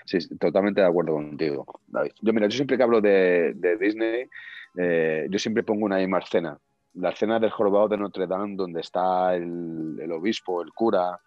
sí, 0.05 0.37
totalmente 0.37 0.81
de 0.81 0.87
acuerdo 0.87 1.13
contigo, 1.13 1.65
David. 1.87 2.11
Yo, 2.21 2.33
mira, 2.33 2.47
yo 2.47 2.55
siempre 2.55 2.77
que 2.77 2.83
hablo 2.83 3.01
de, 3.01 3.53
Disney, 3.79 4.29
eh, 4.77 5.27
yo 5.29 5.39
siempre 5.39 5.63
pongo 5.63 5.85
una 5.85 5.97
misma 5.97 6.19
escena. 6.19 6.57
La 6.95 7.09
escena 7.09 7.39
del 7.39 7.49
jorobado 7.49 7.87
de 7.89 7.97
Notre 7.97 8.27
Dame, 8.27 8.55
donde 8.55 8.81
está 8.81 9.35
el, 9.35 10.11
obispo, 10.11 10.61
el 10.61 10.71
cura, 10.71 11.19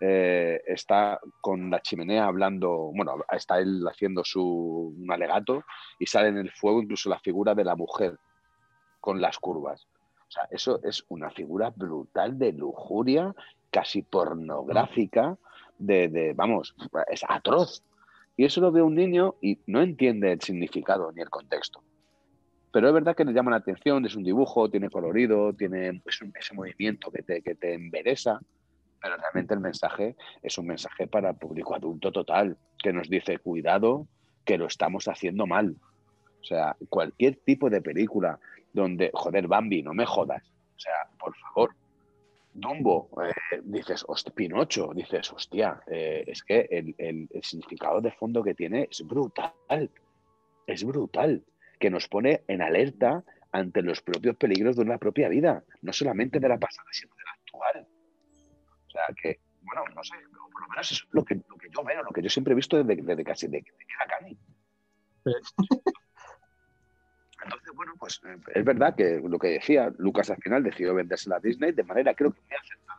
eh, 0.00 0.62
está 0.64 1.20
con 1.40 1.70
la 1.70 1.82
chimenea 1.82 2.26
hablando, 2.26 2.92
bueno, 2.94 3.16
está 3.32 3.58
él 3.58 3.84
haciendo 3.90 4.22
su, 4.24 4.94
alegato 5.08 5.64
y 5.98 6.06
sale 6.06 6.28
en 6.28 6.38
el 6.38 6.52
fuego 6.52 6.80
incluso 6.80 7.10
la 7.10 7.18
figura 7.18 7.54
de 7.54 7.64
la 7.64 7.74
mujer 7.74 8.16
con 9.00 9.20
las 9.20 9.38
curvas. 9.38 9.86
O 10.28 10.30
sea, 10.30 10.46
eso 10.50 10.80
es 10.84 11.04
una 11.08 11.30
figura 11.30 11.70
brutal 11.74 12.38
de 12.38 12.52
lujuria, 12.52 13.34
casi 13.70 14.02
pornográfica 14.02 15.36
de, 15.78 16.32
vamos, 16.34 16.74
es 17.10 17.24
atroz. 17.28 17.82
Y 18.36 18.44
eso 18.44 18.60
lo 18.60 18.70
ve 18.70 18.82
un 18.82 18.94
niño 18.94 19.34
y 19.40 19.58
no 19.66 19.82
entiende 19.82 20.32
el 20.32 20.40
significado 20.40 21.10
ni 21.12 21.22
el 21.22 21.30
contexto. 21.30 21.82
Pero 22.70 22.88
es 22.88 22.94
verdad 22.94 23.16
que 23.16 23.24
le 23.24 23.32
llama 23.32 23.50
la 23.50 23.56
atención, 23.56 24.04
es 24.06 24.14
un 24.14 24.22
dibujo, 24.22 24.70
tiene 24.70 24.90
colorido, 24.90 25.52
tiene 25.54 26.02
ese 26.06 26.54
movimiento 26.54 27.10
que 27.10 27.22
te, 27.22 27.42
que 27.42 27.54
te 27.54 27.74
endereza, 27.74 28.40
pero 29.00 29.16
realmente 29.16 29.54
el 29.54 29.60
mensaje 29.60 30.16
es 30.42 30.58
un 30.58 30.66
mensaje 30.66 31.06
para 31.06 31.32
público 31.32 31.74
adulto 31.74 32.12
total, 32.12 32.56
que 32.78 32.92
nos 32.92 33.08
dice, 33.08 33.38
cuidado, 33.38 34.06
que 34.44 34.58
lo 34.58 34.66
estamos 34.66 35.08
haciendo 35.08 35.46
mal. 35.46 35.76
O 36.40 36.44
sea, 36.44 36.76
cualquier 36.88 37.36
tipo 37.36 37.70
de 37.70 37.80
película 37.80 38.38
donde, 38.72 39.10
joder, 39.12 39.48
Bambi, 39.48 39.82
no 39.82 39.94
me 39.94 40.06
jodas. 40.06 40.42
O 40.76 40.80
sea, 40.80 40.94
por 41.18 41.34
favor, 41.36 41.74
Dumbo, 42.60 43.10
eh, 43.22 43.60
dices, 43.62 44.04
hostia, 44.08 44.34
Pinocho, 44.34 44.92
dices, 44.94 45.32
hostia, 45.32 45.80
eh, 45.86 46.24
es 46.26 46.42
que 46.42 46.66
el, 46.70 47.28
significado 47.42 48.00
de 48.00 48.10
fondo 48.12 48.42
que 48.42 48.54
tiene 48.54 48.88
es 48.90 49.06
brutal, 49.06 49.90
es 50.66 50.84
brutal, 50.84 51.44
que 51.78 51.90
nos 51.90 52.08
pone 52.08 52.42
en 52.48 52.62
alerta 52.62 53.24
ante 53.52 53.82
los 53.82 54.02
propios 54.02 54.36
peligros 54.36 54.76
de 54.76 54.82
una 54.82 54.98
propia 54.98 55.28
vida, 55.28 55.64
no 55.82 55.92
solamente 55.92 56.40
de 56.40 56.48
la 56.48 56.58
pasada, 56.58 56.88
sino 56.90 57.14
de 57.14 57.22
la 57.24 57.30
actual. 57.32 57.88
O 58.86 58.90
sea 58.90 59.06
que, 59.20 59.40
bueno, 59.62 59.84
no 59.94 60.02
sé, 60.02 60.14
por 60.52 60.62
lo 60.62 60.68
menos 60.68 60.92
es 60.92 61.06
lo 61.12 61.24
que, 61.24 61.36
lo 61.36 61.56
que 61.56 61.68
yo 61.70 61.84
veo, 61.84 62.02
lo 62.02 62.10
que 62.10 62.22
yo 62.22 62.28
siempre 62.28 62.52
he 62.52 62.56
visto 62.56 62.82
desde, 62.82 63.02
desde 63.02 63.24
casi 63.24 63.46
de, 63.46 63.62
que 63.62 63.70
era 63.70 64.18
Cani. 64.18 64.38
Entonces, 67.48 67.74
bueno, 67.74 67.92
pues 67.98 68.20
eh, 68.26 68.36
es 68.54 68.64
verdad 68.64 68.94
que 68.94 69.20
lo 69.24 69.38
que 69.38 69.48
decía, 69.48 69.92
Lucas 69.98 70.30
al 70.30 70.36
final 70.36 70.62
decidió 70.62 70.94
vendérsela 70.94 71.36
a 71.36 71.40
Disney 71.40 71.72
de 71.72 71.82
manera 71.82 72.14
creo 72.14 72.32
que 72.32 72.40
muy 72.40 72.56
acertada. 72.56 72.98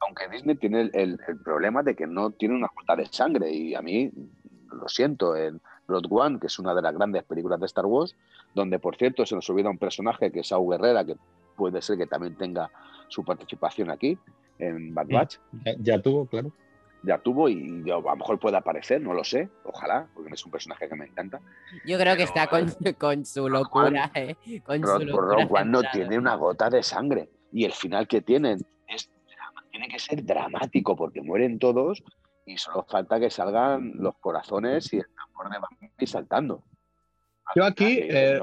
Aunque 0.00 0.28
Disney 0.28 0.56
tiene 0.56 0.90
el, 0.92 1.18
problema 1.44 1.82
de 1.82 1.94
que 1.94 2.06
no 2.06 2.30
tiene 2.30 2.54
una 2.54 2.68
cuota 2.68 2.96
de 2.96 3.06
sangre 3.06 3.50
y 3.50 3.74
a 3.74 3.82
mí, 3.82 4.10
lo 4.72 4.88
siento, 4.88 5.36
en 5.36 5.60
Road 5.88 6.04
One, 6.08 6.38
que 6.38 6.46
es 6.46 6.58
una 6.58 6.74
de 6.74 6.82
las 6.82 6.94
grandes 6.94 7.24
películas 7.24 7.60
de 7.60 7.66
Star 7.66 7.86
Wars, 7.86 8.14
donde 8.54 8.78
por 8.78 8.96
cierto 8.96 9.26
se 9.26 9.34
nos 9.34 9.48
olvida 9.50 9.68
un 9.68 9.78
personaje 9.78 10.30
que 10.30 10.40
es 10.40 10.48
Saúl 10.48 10.76
Guerrera, 10.76 11.04
que 11.04 11.16
puede 11.56 11.82
ser 11.82 11.98
que 11.98 12.06
también 12.06 12.36
tenga 12.36 12.70
su 13.08 13.24
participación 13.24 13.90
aquí 13.90 14.18
en 14.58 14.94
Bad 14.94 15.08
Batch. 15.08 15.38
ya 15.80 16.00
tuvo, 16.00 16.26
claro 16.26 16.52
ya 17.02 17.18
tuvo 17.18 17.48
y 17.48 17.82
a 17.90 17.98
lo 17.98 18.16
mejor 18.16 18.38
puede 18.38 18.56
aparecer, 18.56 19.00
no 19.00 19.12
lo 19.12 19.24
sé, 19.24 19.48
ojalá, 19.64 20.08
porque 20.14 20.34
es 20.34 20.44
un 20.44 20.50
personaje 20.50 20.88
que 20.88 20.94
me 20.94 21.06
encanta. 21.06 21.40
Yo 21.84 21.98
creo 21.98 22.16
que 22.16 22.24
está 22.24 22.46
con, 22.46 22.66
con 22.98 23.24
su 23.24 23.48
locura, 23.48 24.10
eh, 24.14 24.36
con 24.64 24.82
su 24.84 24.98
locura 25.00 25.64
no 25.64 25.82
tiene 25.92 26.18
una 26.18 26.34
gota 26.34 26.68
de 26.70 26.82
sangre 26.82 27.28
y 27.52 27.64
el 27.64 27.72
final 27.72 28.08
que 28.08 28.22
tienen 28.22 28.58
es, 28.88 29.10
tiene 29.70 29.88
que 29.88 29.98
ser 29.98 30.24
dramático 30.24 30.96
porque 30.96 31.22
mueren 31.22 31.58
todos 31.58 32.02
y 32.44 32.56
solo 32.58 32.84
falta 32.88 33.18
que 33.18 33.30
salgan 33.30 33.92
los 33.96 34.16
corazones 34.18 34.92
y 34.92 34.98
el 34.98 35.06
tambor 35.14 35.50
de 35.50 35.58
Bambi 35.58 36.06
saltando. 36.06 36.62
Yo 37.54 37.64
aquí... 37.64 38.00
Eh, 38.02 38.40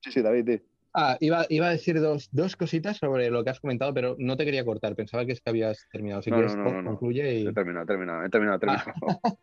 sí, 0.00 0.12
sí, 0.12 0.22
David. 0.22 0.60
Ah, 1.00 1.16
iba, 1.20 1.42
a 1.42 1.70
decir 1.70 2.00
dos, 2.00 2.56
cositas 2.56 2.96
sobre 2.96 3.30
lo 3.30 3.44
que 3.44 3.50
has 3.50 3.60
comentado, 3.60 3.94
pero 3.94 4.16
no 4.18 4.36
te 4.36 4.44
quería 4.44 4.64
cortar. 4.64 4.96
Pensaba 4.96 5.24
que 5.24 5.30
es 5.30 5.40
que 5.40 5.50
habías 5.50 5.86
terminado. 5.92 6.22
Si 6.22 6.32
quieres, 6.32 6.56
concluye 6.56 7.34
y. 7.34 7.46
He 7.46 7.52
terminado, 7.52 7.84
he 7.84 7.86
terminado, 7.86 8.24
he 8.24 8.28
terminado. 8.28 8.58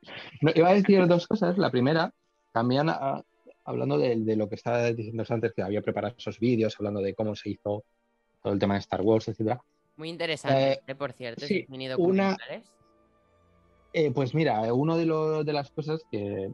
iba 0.54 0.70
a 0.70 0.74
decir 0.74 1.08
dos 1.08 1.26
cosas. 1.28 1.58
La 1.58 1.72
primera, 1.72 2.14
también 2.52 2.90
ah, 2.90 3.24
hablando 3.64 3.98
de, 3.98 4.36
lo 4.36 4.50
que 4.50 4.56
estaba 4.56 4.92
diciendo 4.92 5.24
antes, 5.30 5.54
que 5.54 5.62
había 5.62 5.82
preparado 5.82 6.16
esos 6.18 6.42
vídeos, 6.42 6.76
hablando 6.78 7.00
de 7.00 7.14
cómo 7.14 7.34
se 7.38 7.52
hizo 7.52 7.86
todo 8.44 8.52
el 8.52 8.60
tema 8.60 8.74
de 8.74 8.82
Star 8.82 9.02
Wars, 9.02 9.30
etcétera. 9.30 9.62
Muy 9.96 10.10
interesante, 10.10 10.82
eh, 10.86 10.96
por 10.96 11.14
cierto, 11.14 11.46
sí, 11.46 11.66
una, 11.98 12.36
eh, 13.94 14.12
pues 14.12 14.36
mira, 14.36 14.74
uno 14.74 14.98
de, 14.98 15.46
de 15.46 15.54
las 15.54 15.72
cosas 15.72 16.02
que 16.12 16.52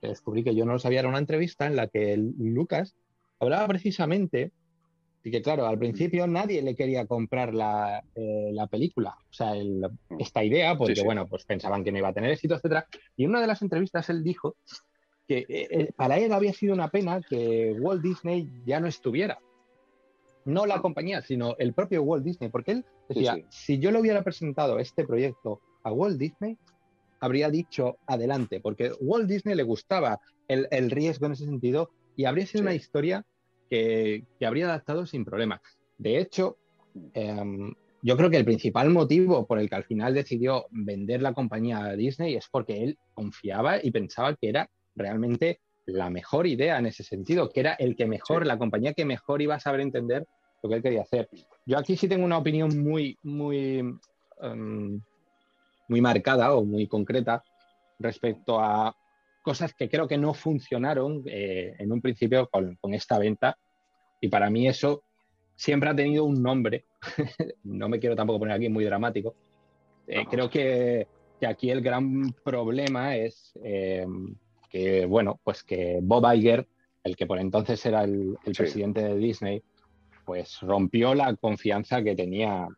descubrí 0.00 0.42
que 0.42 0.54
yo 0.54 0.64
no 0.64 0.72
lo 0.72 0.78
sabía 0.78 1.00
era 1.00 1.08
una 1.10 1.18
entrevista 1.18 1.66
en 1.66 1.76
la 1.76 1.86
que 1.88 2.16
Lucas 2.16 2.96
hablaba 3.40 3.66
precisamente 3.68 4.52
de 5.24 5.30
que, 5.30 5.42
claro, 5.42 5.66
al 5.66 5.78
principio 5.78 6.26
nadie 6.26 6.62
le 6.62 6.74
quería 6.74 7.06
comprar 7.06 7.54
la, 7.54 8.02
eh, 8.14 8.54
película, 8.70 9.16
o 9.18 9.32
sea, 9.32 9.54
mm. 9.54 10.20
esta 10.20 10.44
idea, 10.44 10.76
porque, 10.76 11.02
bueno, 11.02 11.26
pues 11.26 11.44
pensaban 11.44 11.84
que 11.84 11.92
no 11.92 11.98
iba 11.98 12.08
a 12.08 12.12
tener 12.12 12.30
éxito, 12.30 12.54
etcétera. 12.54 12.86
Y 13.16 13.24
en 13.24 13.30
una 13.30 13.40
de 13.40 13.46
las 13.46 13.62
entrevistas 13.62 14.08
él 14.10 14.22
dijo 14.22 14.56
que 15.26 15.38
eh, 15.48 15.68
eh, 15.70 15.92
para 15.94 16.18
él 16.18 16.32
había 16.32 16.52
sido 16.52 16.74
una 16.74 16.88
pena 16.88 17.20
que 17.20 17.72
Walt 17.78 18.02
Disney 18.02 18.48
ya 18.64 18.80
no 18.80 18.86
estuviera. 18.86 19.38
No 20.44 20.64
la 20.64 20.80
compañía, 20.80 21.20
sino 21.20 21.56
el 21.58 21.74
propio 21.74 22.02
Walt 22.02 22.24
Disney, 22.24 22.48
porque 22.48 22.72
él 22.72 22.84
decía, 23.08 23.36
si 23.50 23.78
yo 23.78 23.90
le 23.90 24.00
hubiera 24.00 24.22
presentado 24.22 24.78
este 24.78 25.04
proyecto 25.04 25.60
a 25.82 25.92
Walt 25.92 26.18
Disney, 26.18 26.56
habría 27.20 27.50
dicho 27.50 27.98
adelante, 28.06 28.60
porque 28.60 28.92
Walt 29.00 29.28
Disney 29.28 29.54
le 29.54 29.64
gustaba 29.64 30.20
el, 30.46 30.68
el 30.70 30.90
riesgo 30.90 31.26
en 31.26 31.32
ese 31.32 31.44
sentido 31.44 31.90
y 32.18 32.24
habría 32.24 32.46
sido 32.46 32.62
una 32.62 32.74
historia 32.74 33.24
que, 33.70 34.24
habría 34.44 34.66
adaptado 34.66 35.06
sin 35.06 35.24
problema. 35.24 35.62
De 35.98 36.18
hecho, 36.18 36.58
em, 37.14 37.72
yo 38.02 38.16
creo 38.16 38.28
que 38.28 38.38
el 38.38 38.44
principal 38.44 38.90
motivo 38.90 39.46
por 39.46 39.60
el 39.60 39.68
que 39.68 39.76
al 39.76 39.84
final 39.84 40.14
decidió 40.14 40.66
vender 40.70 41.22
la 41.22 41.32
compañía 41.32 41.78
a 41.78 41.94
Disney 41.94 42.34
es 42.34 42.48
porque 42.50 42.82
él 42.82 42.98
confiaba 43.14 43.78
y 43.80 43.92
pensaba 43.92 44.34
que 44.34 44.48
era 44.48 44.68
realmente 44.96 45.60
la 45.86 46.10
mejor 46.10 46.48
idea 46.48 46.76
en 46.80 46.86
ese 46.86 47.04
sentido, 47.04 47.50
que 47.50 47.60
era 47.60 47.74
el 47.74 47.94
que 47.94 48.06
mejor, 48.06 48.44
la 48.46 48.58
compañía 48.58 48.94
que 48.94 49.04
mejor 49.04 49.40
iba 49.40 49.54
a 49.54 49.60
saber 49.60 49.80
entender 49.80 50.26
lo 50.60 50.68
que 50.68 50.74
él 50.74 50.82
quería 50.82 51.02
hacer. 51.02 51.28
Yo 51.66 51.78
aquí 51.78 51.96
sí 51.96 52.08
tengo 52.08 52.24
una 52.24 52.38
opinión 52.38 52.82
muy, 52.82 53.16
muy, 53.22 53.78
em, 54.42 55.00
muy 55.88 56.00
marcada 56.00 56.52
o 56.52 56.64
muy 56.64 56.88
concreta 56.88 57.44
respecto 58.00 58.58
a 58.58 58.92
cosas 59.48 59.72
que 59.72 59.88
creo 59.88 60.06
que 60.06 60.18
no 60.18 60.34
funcionaron 60.34 61.22
eh, 61.24 61.74
en 61.78 61.90
un 61.90 62.02
principio 62.02 62.50
con, 62.50 62.76
esta 62.92 63.18
venta. 63.18 63.56
Y 64.20 64.28
para 64.28 64.50
mí 64.50 64.68
eso 64.68 65.04
siempre 65.56 65.88
ha 65.88 65.96
tenido 65.96 66.26
un 66.26 66.42
nombre. 66.42 66.84
no 67.64 67.88
me 67.88 67.98
quiero 67.98 68.14
tampoco 68.14 68.40
poner 68.40 68.56
aquí 68.56 68.68
muy 68.68 68.84
dramático. 68.84 69.34
Eh, 70.06 70.26
creo 70.30 70.50
que, 70.50 71.06
aquí 71.46 71.70
el 71.70 71.80
gran 71.80 72.30
problema 72.44 73.16
es 73.16 73.54
em, 73.64 74.34
que, 74.68 75.06
bueno, 75.06 75.40
pues 75.42 75.62
que 75.62 76.00
Bob 76.02 76.30
Iger, 76.30 76.68
el 77.02 77.16
que 77.16 77.24
por 77.24 77.38
entonces 77.38 77.86
era 77.86 78.04
el, 78.04 78.36
presidente 78.54 79.02
de 79.02 79.16
Disney, 79.16 79.62
pues 80.26 80.60
rompió 80.60 81.14
la 81.14 81.34
confianza 81.36 82.02
que 82.02 82.14
tenía 82.14 82.68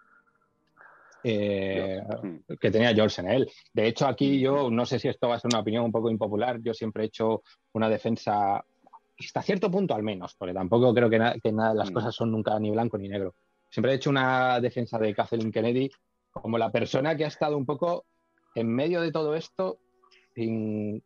eh, 1.24 2.00
mm. 2.22 2.54
que 2.60 2.70
tenía 2.70 2.94
George 2.94 3.20
en 3.20 3.30
él. 3.30 3.50
De 3.72 3.86
hecho, 3.86 4.06
aquí 4.06 4.38
mm. 4.38 4.40
yo 4.40 4.70
no 4.70 4.86
sé 4.86 4.98
si 4.98 5.08
esto 5.08 5.28
va 5.28 5.36
a 5.36 5.40
ser 5.40 5.50
una 5.52 5.60
opinión 5.60 5.84
un 5.84 5.92
poco 5.92 6.10
impopular. 6.10 6.60
Yo 6.62 6.74
siempre 6.74 7.04
he 7.04 7.06
hecho 7.06 7.42
una 7.72 7.88
defensa 7.88 8.64
hasta 9.18 9.42
cierto 9.42 9.70
punto 9.70 9.94
al 9.94 10.02
menos, 10.02 10.34
porque 10.34 10.54
tampoco 10.54 10.94
creo 10.94 11.10
que, 11.10 11.18
nada, 11.18 11.74
las 11.74 11.90
mm. 11.90 11.94
cosas 11.94 12.14
son 12.14 12.32
nunca 12.32 12.58
ni 12.58 12.70
blanco 12.70 12.98
ni 12.98 13.08
negro. 13.08 13.34
Siempre 13.68 13.92
he 13.92 13.96
hecho 13.96 14.10
una 14.10 14.60
defensa 14.60 14.98
de 14.98 15.14
Kathleen 15.14 15.52
Kennedy 15.52 15.90
como 16.30 16.58
la 16.58 16.70
persona 16.70 17.16
que 17.16 17.24
ha 17.24 17.28
estado 17.28 17.56
un 17.56 17.66
poco 17.66 18.04
en 18.54 18.68
medio 18.68 19.00
de 19.00 19.12
todo 19.12 19.34
esto 19.34 19.78
sin, 20.34 21.02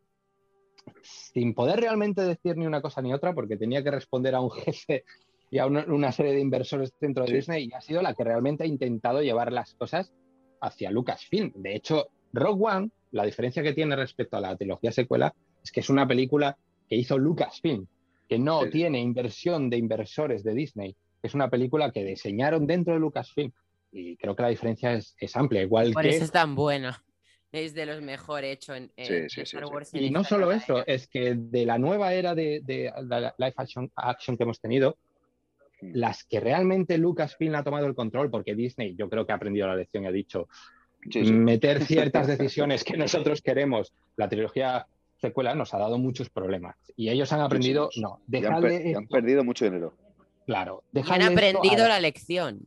sin 1.03 1.55
poder 1.55 1.81
realmente 1.81 2.23
decir 2.23 2.57
ni 2.57 2.67
una 2.67 2.81
cosa 2.81 3.03
ni 3.03 3.13
otra, 3.13 3.35
porque 3.35 3.57
tenía 3.57 3.83
que 3.83 3.91
responder 3.91 4.35
a 4.35 4.41
un 4.41 4.51
jefe 4.53 5.05
y 5.51 5.59
a 5.59 5.67
una, 5.67 6.13
serie 6.13 6.33
de 6.33 6.41
inversores 6.41 6.93
dentro 7.01 7.25
de 7.25 7.35
Disney 7.35 7.65
y 7.67 7.73
ha 7.75 7.81
sido 7.81 8.03
la 8.03 8.15
que 8.15 8.25
realmente 8.25 8.65
ha 8.65 8.67
intentado 8.67 9.23
llevar 9.23 9.53
las 9.53 9.75
cosas 9.75 10.13
hacia 10.61 10.91
Lucasfilm. 10.91 11.53
De 11.55 11.77
hecho, 11.77 12.09
Rogue 12.33 12.65
One, 12.67 12.91
la 13.13 13.25
diferencia 13.25 13.63
que 13.63 13.73
tiene 13.73 13.95
respecto 13.95 14.37
a 14.37 14.41
la 14.41 14.57
trilogía 14.57 14.91
secuela 14.91 15.33
es 15.63 15.71
que 15.71 15.81
es 15.81 15.91
una 15.91 16.09
película 16.09 16.57
que 16.89 16.97
hizo 16.97 17.19
Lucasfilm. 17.19 17.87
que 18.27 18.39
no 18.39 18.63
Sí. 18.65 18.71
tiene 18.71 19.01
inversión 19.01 19.69
de 19.69 19.77
inversores 19.77 20.43
de 20.43 20.55
Disney. 20.55 20.97
Es 21.23 21.35
una 21.35 21.51
película 21.51 21.91
que 21.93 22.03
diseñaron 22.05 22.67
dentro 22.67 22.95
de 22.95 23.01
Lucasfilm. 23.01 23.53
Y 23.93 24.17
creo 24.17 24.35
que 24.35 24.43
la 24.43 24.49
diferencia 24.49 24.95
es, 24.95 25.15
es 25.21 25.37
amplia, 25.37 25.61
igual 25.63 25.93
Por 25.93 26.03
que... 26.05 26.09
eso 26.09 26.25
es 26.25 26.33
tan 26.33 26.55
buena. 26.55 27.05
Es 27.53 27.75
de 27.75 27.85
los 27.85 28.01
mejor 28.01 28.43
hecho 28.45 28.75
en, 28.75 28.91
en- 28.97 29.29
Sí, 29.29 29.43
Star 29.43 29.67
sí. 29.67 29.71
Wars. 29.73 29.93
en 29.95 30.05
Y 30.05 30.11
no 30.11 30.25
solo 30.25 30.51
eso, 30.53 30.79
era. 30.79 30.85
es 30.93 31.07
que 31.07 31.35
de 31.37 31.67
la 31.67 31.77
nueva 31.79 32.15
era 32.15 32.35
de, 32.35 32.63
de 32.65 32.91
la 33.07 33.35
live 33.37 33.53
action, 33.59 33.93
action 33.95 34.37
que 34.39 34.43
hemos 34.45 34.59
tenido. 34.59 34.97
Las 35.81 36.25
que 36.25 36.41
realmente 36.41 36.97
Lucasfilm 36.99 37.55
ha 37.55 37.63
tomado 37.65 37.87
el 37.87 37.95
control, 37.95 38.31
porque 38.31 38.55
Disney 38.55 38.95
yo 38.97 39.09
creo 39.09 39.27
que 39.27 39.33
ha 39.33 39.37
aprendido 39.37 39.67
la 39.67 39.77
lección 39.77 40.05
y 40.05 40.07
ha 40.07 40.13
dicho 40.13 40.49
Sí, 41.11 41.27
sí. 41.27 41.33
meter 41.33 41.85
ciertas 41.85 42.27
decisiones 42.27 42.83
que 42.85 42.97
nosotros 42.97 43.43
queremos. 43.43 43.93
La 44.17 44.29
trilogía 44.29 44.87
secuela 45.19 45.55
nos 45.55 45.75
ha 45.75 45.79
dado 45.79 45.99
muchos 45.99 46.31
problemas 46.31 46.77
y 46.97 47.11
ellos 47.11 47.33
han 47.33 47.41
aprendido, 47.41 47.89
sí. 47.93 48.01
no, 48.01 48.21
Y 48.31 48.45
han, 48.45 48.55
han 48.55 49.07
perdido 49.09 49.45
mucho 49.45 49.65
dinero. 49.67 49.95
claro, 50.47 50.83
han 50.87 51.03
dejadle 51.03 51.25
aprendido 51.27 51.85
a- 51.85 51.89
la 51.89 52.01
lección. 52.01 52.61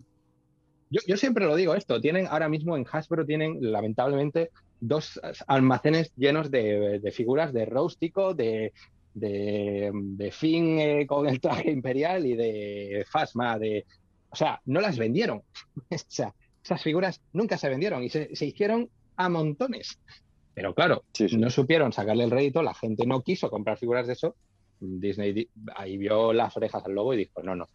Yo, 0.90 1.02
yo 1.06 1.18
siempre 1.18 1.46
lo 1.46 1.56
digo 1.56 1.76
esto, 1.76 2.00
tienen 2.00 2.28
ahora 2.28 2.48
mismo 2.48 2.78
en 2.78 2.86
Hasbro 2.90 3.26
tienen 3.26 3.58
lamentablemente 3.60 4.52
dos 4.80 5.20
almacenes 5.48 6.14
llenos 6.16 6.50
de, 6.50 7.00
de 7.00 7.12
figuras 7.12 7.52
de 7.52 7.66
Róstico, 7.66 8.34
de, 8.34 8.72
de, 9.20 9.92
de 9.94 10.32
Finn 10.32 10.80
eh, 10.80 11.08
con 11.08 11.28
el 11.28 11.40
traje 11.40 11.72
imperial 11.72 12.26
y 12.26 12.36
de 12.36 13.06
Fasma, 13.10 13.58
de, 13.58 13.86
o 14.30 14.36
sea, 14.36 14.62
no 14.66 14.80
las 14.82 14.98
vendieron. 14.98 15.40
o 15.90 15.98
sea, 16.08 16.34
esas 16.64 16.82
figuras 16.84 17.22
nunca 17.34 17.58
se 17.58 17.70
vendieron 17.70 18.04
y 18.04 18.10
se, 18.10 18.36
se 18.36 18.46
hicieron 18.46 18.90
a 19.16 19.30
montones. 19.30 20.00
Pero 20.54 20.74
claro, 20.74 21.04
Sí, 21.14 21.30
sí. 21.30 21.38
no 21.38 21.50
supieron 21.50 21.94
sacarle 21.94 22.24
el 22.24 22.32
rédito, 22.32 22.62
la 22.62 22.74
gente 22.74 23.06
no 23.06 23.22
quiso 23.22 23.50
comprar 23.50 23.78
figuras 23.78 24.08
de 24.08 24.14
eso. 24.14 24.36
Disney 24.80 25.34
di- 25.34 25.50
ahí 25.76 25.98
vio 25.98 26.34
las 26.34 26.56
orejas 26.58 26.84
al 26.86 26.94
lobo 26.94 27.14
y 27.14 27.18
dijo, 27.18 27.42
no, 27.44 27.56
no, 27.56 27.68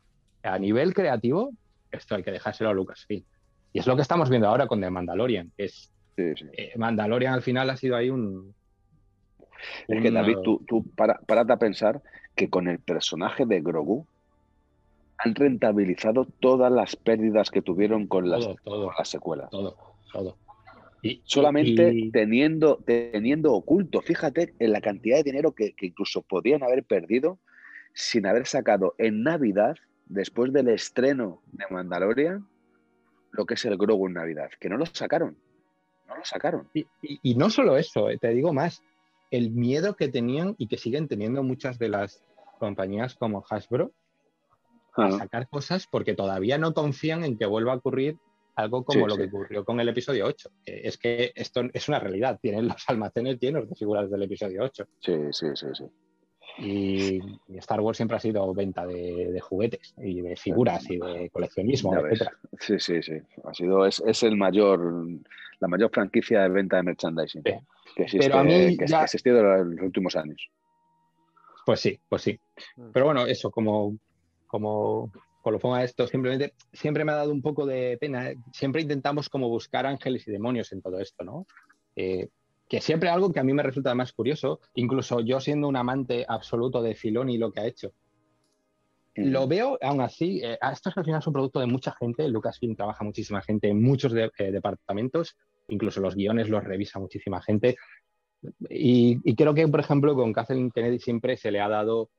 a 0.43 0.59
nivel 0.59 0.95
creativo, 0.95 1.53
esto 1.91 2.15
hay 2.15 2.23
que 2.23 2.31
dejárselo 2.33 2.71
a 2.71 2.73
Lucasfilm. 2.75 3.25
Y 3.73 3.79
es 3.79 3.87
lo 3.87 3.97
que 3.97 4.03
estamos 4.03 4.29
viendo 4.31 4.49
ahora 4.49 4.67
con 4.67 4.81
The 4.81 4.91
Mandalorian, 4.91 5.53
que 5.57 5.65
es 5.65 5.91
sí. 6.17 6.23
eh, 6.57 6.73
Mandalorian 6.77 7.35
al 7.35 7.43
final 7.43 7.71
ha 7.71 7.77
sido 7.77 7.97
ahí 7.97 8.11
un... 8.11 8.55
Es 9.89 10.03
que 10.03 10.11
David, 10.11 10.39
tú, 10.43 10.65
tú 10.67 10.85
para, 10.97 11.19
párate 11.21 11.53
a 11.53 11.57
pensar 11.59 12.03
que 12.35 12.49
con 12.51 12.69
el 12.69 12.79
personaje 12.79 13.47
de 13.47 13.61
Grogu 13.61 14.07
han 15.19 15.35
rentabilizado 15.35 16.27
todas 16.41 16.73
las 16.73 16.97
pérdidas 16.97 17.51
que 17.51 17.63
tuvieron 17.63 18.07
con 18.07 18.29
las, 18.29 18.41
Todo, 18.45 18.57
todo. 18.65 18.87
con 18.87 18.95
las 18.99 19.09
secuelas. 19.09 19.51
Todo, 19.51 19.77
todo. 20.13 20.37
Y, 21.03 21.21
Solamente 21.25 21.93
y- 21.93 22.11
teniendo, 22.11 22.79
teniendo 22.85 23.53
oculto, 23.55 24.01
fíjate 24.03 24.55
en 24.59 24.73
la 24.73 24.81
cantidad 24.81 25.17
de 25.17 25.25
dinero 25.25 25.53
que, 25.53 25.73
que 25.75 25.87
incluso 25.87 26.23
podían 26.23 26.63
haber 26.63 26.85
perdido 26.85 27.39
sin 27.95 28.27
haber 28.27 28.47
sacado 28.47 28.95
en 28.99 29.23
Navidad, 29.23 29.77
después 30.07 30.53
del 30.53 30.69
estreno 30.69 31.43
de 31.53 31.65
Mandalorian, 31.71 32.47
lo 33.33 33.47
que 33.47 33.55
es 33.55 33.65
el 33.65 33.77
Grogu 33.77 34.07
en 34.07 34.15
Navidad, 34.15 34.51
que 34.61 34.69
no 34.69 34.77
lo 34.77 34.87
sacaron. 34.87 35.37
No 36.09 36.17
lo 36.17 36.25
sacaron. 36.25 36.69
Y, 36.75 36.81
y- 37.03 37.19
y 37.23 37.35
no 37.35 37.51
solo 37.51 37.77
eso, 37.77 38.09
eh, 38.11 38.19
te 38.19 38.29
digo 38.29 38.53
más, 38.53 38.83
el 39.33 39.51
miedo 39.51 39.97
que 39.97 40.07
tenían 40.09 40.55
y 40.59 40.69
que 40.69 40.79
siguen 40.79 41.09
teniendo 41.09 41.43
muchas 41.43 41.79
de 41.79 41.89
las 41.89 42.23
compañías 42.61 43.17
como 43.17 43.45
Hasbro 43.51 43.91
a 44.97 45.07
Ah, 45.07 45.11
sacar 45.13 45.49
cosas 45.49 45.87
porque 45.91 46.15
todavía 46.15 46.59
no 46.59 46.75
confían 46.75 47.25
en 47.25 47.39
que 47.39 47.47
vuelva 47.47 47.73
a 47.73 47.77
ocurrir 47.77 48.19
algo 48.55 48.85
como 48.85 49.01
Sí, 49.01 49.09
lo 49.09 49.15
sí. 49.15 49.21
que 49.23 49.27
ocurrió 49.29 49.65
con 49.65 49.81
el 49.81 49.89
episodio 49.89 50.27
8. 50.27 50.51
que 50.65 50.83
Es 50.87 50.99
que 50.99 51.33
esto 51.35 51.63
es 51.73 51.89
una 51.89 51.99
realidad, 51.99 52.39
tienen 52.43 52.69
los 52.69 52.85
almacenes 52.89 53.39
llenos 53.41 53.69
de 53.69 53.75
figuras 53.75 54.11
del 54.11 54.23
episodio 54.23 54.63
8. 54.65 54.87
sí, 55.01 55.15
sí, 55.33 55.47
sí, 55.55 55.67
sí. 55.73 55.85
Y, 56.59 57.17
y 57.49 57.57
Star 57.59 57.81
Wars 57.81 57.97
siempre 57.97 58.19
ha 58.19 58.21
sido 58.21 58.53
venta 58.53 58.87
de, 58.87 59.33
de 59.33 59.41
juguetes 59.41 59.95
y 59.97 60.21
de 60.21 60.37
figuras 60.37 60.85
y 60.91 60.99
de 60.99 61.31
coleccionismo, 61.31 61.97
etcétera. 61.97 62.33
Sí, 62.61 62.79
sí, 62.79 63.03
sí. 63.03 63.15
Ha 63.45 63.55
sido, 63.55 63.87
es, 63.87 64.03
es 64.07 64.23
el 64.23 64.37
mayor, 64.37 64.79
la 65.61 65.69
mayor 65.69 65.91
franquicia 65.91 66.43
de 66.43 66.51
venta 66.51 66.77
de 66.77 66.83
merchandising 66.83 67.43
Sí. 67.43 67.53
Que, 67.95 68.03
existe, 68.05 68.27
Pero 68.27 68.39
a 68.41 68.45
mí 68.45 68.77
que, 68.77 68.87
ya- 68.87 69.01
ha 69.01 69.05
existido 69.05 69.39
en 69.57 69.77
los 69.77 69.85
últimos 69.85 70.17
años. 70.17 70.49
Pues 71.65 71.81
sí, 71.81 71.99
pues 72.09 72.23
sí. 72.23 72.39
Mm. 72.77 72.91
Pero 72.93 73.07
bueno, 73.07 73.27
eso, 73.27 73.51
como, 73.51 73.97
como 74.47 75.11
colofón 75.43 75.77
a 75.79 75.85
esto, 75.85 76.07
simplemente 76.07 76.55
siempre 76.73 77.05
me 77.05 77.13
ha 77.13 77.17
dado 77.17 77.33
un 77.33 77.43
poco 77.43 77.67
de 77.67 77.99
pena. 78.01 78.31
¿eh? 78.31 78.37
Siempre 78.53 78.83
intentamos 78.83 79.29
como 79.29 79.49
buscar 79.49 79.87
ángeles 79.87 80.27
y 80.27 80.33
demonios 80.33 80.73
en 80.73 80.83
todo 80.83 80.99
esto, 80.99 81.25
¿no? 81.25 81.47
Eh, 81.97 82.29
que 82.69 82.81
siempre 82.81 83.11
algo 83.11 83.33
que 83.33 83.41
a 83.41 83.45
mí 83.45 83.53
me 83.53 83.63
resulta 83.63 83.95
más 83.95 84.13
curioso, 84.13 84.61
incluso 84.75 85.21
yo 85.21 85.41
siendo 85.41 85.69
un 85.69 85.77
amante 85.77 86.25
absoluto 86.27 86.81
de 86.83 86.95
Filoni 86.95 87.35
y 87.35 87.39
lo 87.39 87.53
que 87.53 87.61
ha 87.61 87.67
hecho. 87.67 87.93
Lo 89.15 89.47
veo, 89.47 89.79
aún 89.83 90.01
así, 90.01 90.41
eh, 90.43 90.59
esto 90.73 90.89
es 90.89 90.97
al 90.97 91.05
final 91.05 91.21
es 91.21 91.27
un 91.27 91.35
producto 91.35 91.61
de 91.61 91.67
mucha 91.67 91.93
gente. 91.93 92.27
Lucasfilm 92.29 92.75
trabaja 92.75 93.05
muchísima 93.05 93.43
gente 93.43 93.69
en 93.69 93.83
muchos 93.83 94.13
de- 94.13 94.31
eh, 94.39 94.51
departamentos, 94.51 95.37
incluso 95.73 96.01
los 96.01 96.15
guiones 96.15 96.49
los 96.49 96.63
revisa 96.63 96.99
muchísima 97.01 97.41
gente. 97.43 97.77
Y, 98.69 99.19
y 99.25 99.35
creo 99.35 99.55
que, 99.55 99.67
por 99.69 99.81
ejemplo, 99.81 100.15
con 100.15 100.33
Kathleen 100.33 100.71
Kennedy 100.71 100.99
siempre 100.99 101.37
se 101.37 101.51
le 101.51 101.61
ha 101.61 101.69
dado, 101.69 102.11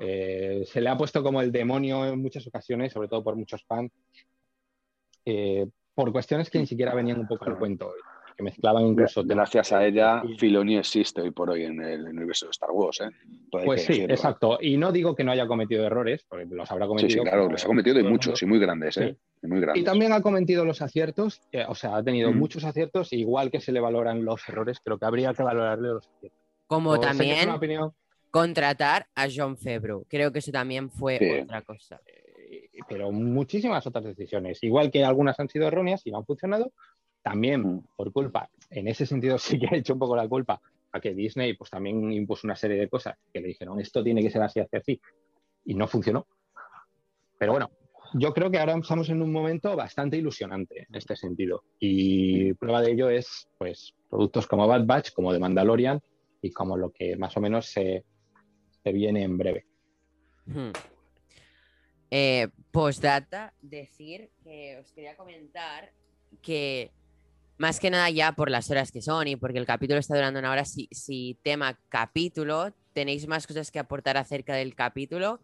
eh, 0.00 0.62
se 0.66 0.80
le 0.80 0.88
ha 0.88 0.96
puesto 0.96 1.22
como 1.22 1.40
el 1.42 1.50
demonio 1.52 2.06
en 2.06 2.20
muchas 2.20 2.46
ocasiones, 2.46 2.92
sobre 2.92 3.08
todo 3.08 3.22
por 3.24 3.36
muchos 3.36 3.64
fans, 3.64 3.90
eh, 5.24 5.66
por 5.94 6.12
cuestiones 6.12 6.48
que 6.50 6.58
ni 6.60 6.66
siquiera 6.66 6.94
venían 6.94 7.18
un 7.20 7.26
poco 7.26 7.44
al 7.46 7.58
cuento, 7.58 7.92
que 8.36 8.42
mezclaban 8.44 8.86
incluso 8.86 9.24
Gracias 9.24 9.72
a 9.72 9.84
ella, 9.84 10.22
y- 10.24 10.38
Filoni 10.38 10.76
existe 10.78 11.20
hoy 11.20 11.32
por 11.32 11.50
hoy 11.50 11.64
en 11.64 11.82
el 11.82 12.04
universo 12.06 12.46
de 12.46 12.50
Star 12.50 12.70
Wars. 12.70 13.00
¿eh? 13.00 13.10
Pues 13.50 13.82
sí, 13.82 13.88
decirlo, 13.88 14.10
¿eh? 14.10 14.14
exacto. 14.14 14.58
Y 14.60 14.76
no 14.76 14.92
digo 14.92 15.14
que 15.16 15.24
no 15.24 15.32
haya 15.32 15.46
cometido 15.48 15.84
errores, 15.84 16.24
porque 16.28 16.46
los 16.46 16.70
habrá 16.70 16.86
Sí, 16.86 16.88
cometido. 16.88 17.10
sí, 17.10 17.20
claro, 17.28 17.42
como 17.42 17.52
los 17.52 17.64
ha 17.64 17.66
cometido 17.66 17.98
y 18.00 18.04
muchos, 18.04 18.40
y 18.42 18.46
muy 18.46 18.58
grandes, 18.60 18.96
¿eh? 18.98 19.16
Muy. 19.42 19.64
Y 19.74 19.84
también 19.84 20.12
ha 20.12 20.20
cometido 20.22 20.64
los 20.64 20.82
aciertos, 20.82 21.40
eh, 21.52 21.64
o 21.68 21.74
sea, 21.74 21.96
ha 21.96 22.02
tenido 22.02 22.32
Mm. 22.32 22.38
muchos 22.38 22.64
aciertos, 22.64 23.12
igual 23.12 23.50
que 23.50 23.60
se 23.60 23.72
le 23.72 23.80
valoran 23.80 24.24
los 24.24 24.48
errores, 24.48 24.80
creo 24.82 24.98
que 24.98 25.04
habría 25.06 25.32
que 25.34 25.42
valorarle 25.42 25.88
los 25.88 26.06
aciertos. 26.08 26.38
Como 26.66 26.90
O 26.90 27.00
también 27.00 27.48
contratar 28.30 29.06
a 29.14 29.26
John 29.34 29.56
Favreau. 29.56 30.04
Creo 30.08 30.30
que 30.32 30.40
eso 30.40 30.52
también 30.52 30.90
fue 30.90 31.18
Sí. 31.18 31.40
otra 31.44 31.62
cosa. 31.62 32.00
eh, 32.06 32.68
pero 32.88 33.10
muchísimas 33.10 33.86
otras 33.86 34.04
decisiones, 34.04 34.62
igual 34.62 34.90
que 34.90 35.04
algunas 35.04 35.38
han 35.40 35.48
sido 35.48 35.66
erróneas 35.66 36.06
y 36.06 36.10
no 36.10 36.18
han 36.18 36.24
funcionado, 36.24 36.72
también 37.22 37.60
Mm. 37.62 37.82
por 37.96 38.12
culpa, 38.12 38.48
en 38.70 38.88
ese 38.88 39.04
sentido 39.06 39.36
sí 39.58 39.58
que 39.58 39.66
ha 39.66 39.76
hecho 39.76 39.92
un 39.94 39.98
poco 39.98 40.14
la 40.16 40.28
culpa 40.28 40.60
a 40.92 41.00
que 41.00 41.12
Disney 41.14 41.54
pues 41.54 41.70
también 41.70 42.10
impuso 42.12 42.46
una 42.46 42.56
serie 42.56 42.78
de 42.78 42.88
cosas 42.88 43.16
que 43.32 43.40
le 43.40 43.48
dijeron 43.48 43.78
esto 43.80 44.02
tiene 44.02 44.22
que 44.22 44.30
ser 44.30 44.40
así, 44.42 44.60
así, 44.60 44.76
así, 44.76 45.00
y 45.66 45.74
no 45.74 45.86
funcionó. 45.86 46.26
Pero 47.38 47.52
bueno, 47.52 47.70
yo 48.14 48.32
creo 48.32 48.50
que 48.50 48.58
ahora 48.58 48.76
estamos 48.76 49.08
en 49.08 49.22
un 49.22 49.32
momento 49.32 49.74
bastante 49.76 50.16
ilusionante 50.16 50.86
en 50.88 50.94
este 50.94 51.16
sentido. 51.16 51.64
Y 51.78 52.52
prueba 52.54 52.80
de 52.80 52.92
ello 52.92 53.10
es 53.10 53.48
pues 53.58 53.94
productos 54.08 54.46
como 54.46 54.66
Bad 54.66 54.86
Batch, 54.86 55.12
como 55.12 55.32
The 55.32 55.38
Mandalorian 55.38 56.00
y 56.40 56.50
como 56.50 56.76
lo 56.76 56.90
que 56.90 57.16
más 57.16 57.36
o 57.36 57.40
menos 57.40 57.66
se, 57.66 58.04
se 58.82 58.92
viene 58.92 59.22
en 59.22 59.36
breve. 59.36 59.66
Hmm. 60.46 60.70
Eh, 62.10 62.48
postdata, 62.70 63.52
decir 63.60 64.30
que 64.42 64.78
os 64.78 64.92
quería 64.92 65.14
comentar 65.16 65.92
que 66.40 66.90
más 67.58 67.80
que 67.80 67.90
nada 67.90 68.08
ya 68.08 68.32
por 68.32 68.50
las 68.50 68.70
horas 68.70 68.92
que 68.92 69.02
son 69.02 69.28
y 69.28 69.36
porque 69.36 69.58
el 69.58 69.66
capítulo 69.66 69.98
está 69.98 70.14
durando 70.14 70.38
una 70.38 70.50
hora, 70.50 70.64
si, 70.64 70.88
si 70.92 71.38
tema 71.42 71.78
capítulo, 71.88 72.72
tenéis 72.94 73.26
más 73.26 73.46
cosas 73.46 73.70
que 73.70 73.78
aportar 73.78 74.16
acerca 74.16 74.54
del 74.54 74.74
capítulo 74.74 75.40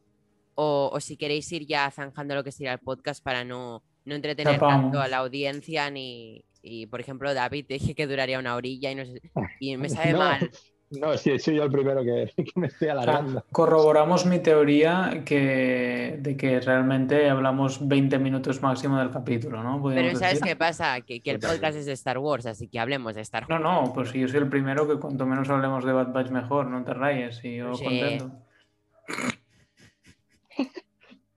o, 0.55 0.91
o 0.93 1.01
si 1.01 1.17
queréis 1.17 1.51
ir 1.53 1.67
ya 1.67 1.91
zanjando 1.91 2.35
lo 2.35 2.45
que 2.45 2.53
sería 2.53 2.73
el 2.73 2.79
podcast 2.81 3.23
para 3.23 3.45
no, 3.45 3.83
no 4.05 4.15
entretener 4.15 4.55
Chapamos. 4.55 4.83
tanto 4.85 5.01
a 5.01 5.09
la 5.09 5.19
audiencia 5.19 5.91
ni... 5.91 6.45
Y, 6.67 6.87
por 6.87 6.99
ejemplo, 7.01 7.35
David, 7.35 7.67
te 7.67 7.75
dije 7.75 7.95
que 7.95 8.07
duraría 8.07 8.39
una 8.39 8.57
orilla 8.57 8.91
y, 8.91 8.95
no 8.95 9.05
sé- 9.05 9.21
y 9.61 9.77
me 9.77 9.89
sabe 9.91 10.13
No, 10.13 10.19
mal. 10.19 10.51
No, 10.91 11.17
sí, 11.19 11.39
soy 11.39 11.57
yo 11.57 11.65
el 11.65 11.71
primero 11.73 12.03
que, 12.05 12.33
que 12.45 12.53
me 12.55 12.69
estoy 12.69 12.89
O 12.89 12.93
sea, 12.93 13.03
alargando. 13.03 13.45
corroboramos 13.51 14.25
mi 14.27 14.39
teoría 14.39 15.23
que, 15.27 16.17
de 16.21 16.37
que 16.37 16.61
realmente 16.61 17.29
hablamos 17.29 17.87
20 17.87 18.19
minutos 18.19 18.63
máximo 18.63 18.99
del 18.99 19.11
capítulo, 19.11 19.63
¿no? 19.63 19.83
Pero 19.83 20.11
¿sabes 20.17 20.35
decir. 20.41 20.43
qué 20.47 20.57
pasa? 20.57 21.01
Que, 21.01 21.21
que 21.21 21.33
el 21.33 21.41
podcast 21.41 21.77
es 21.77 21.87
de 21.87 21.93
Star 21.93 22.19
Wars, 22.19 22.47
así 22.47 22.69
que 22.69 22.79
hablemos 22.79 23.15
de 23.15 23.23
Star 23.23 23.45
Wars. 23.49 23.51
No, 23.51 23.83
no, 23.83 23.93
pues 23.93 24.11
si 24.11 24.21
yo 24.21 24.29
soy 24.29 24.39
el 24.39 24.49
primero 24.49 24.87
que 24.89 25.01
cuanto 25.01 25.27
menos 25.27 25.51
hablemos 25.51 25.85
de 25.85 25.93
Bad 25.93 26.13
Batch 26.13 26.31
mejor, 26.31 26.69
no 26.69 26.85
te 26.85 26.95
rayes, 26.95 27.45
y 27.45 27.57
yo 27.57 27.75
Sí. 27.75 27.85
contento. 27.85 28.31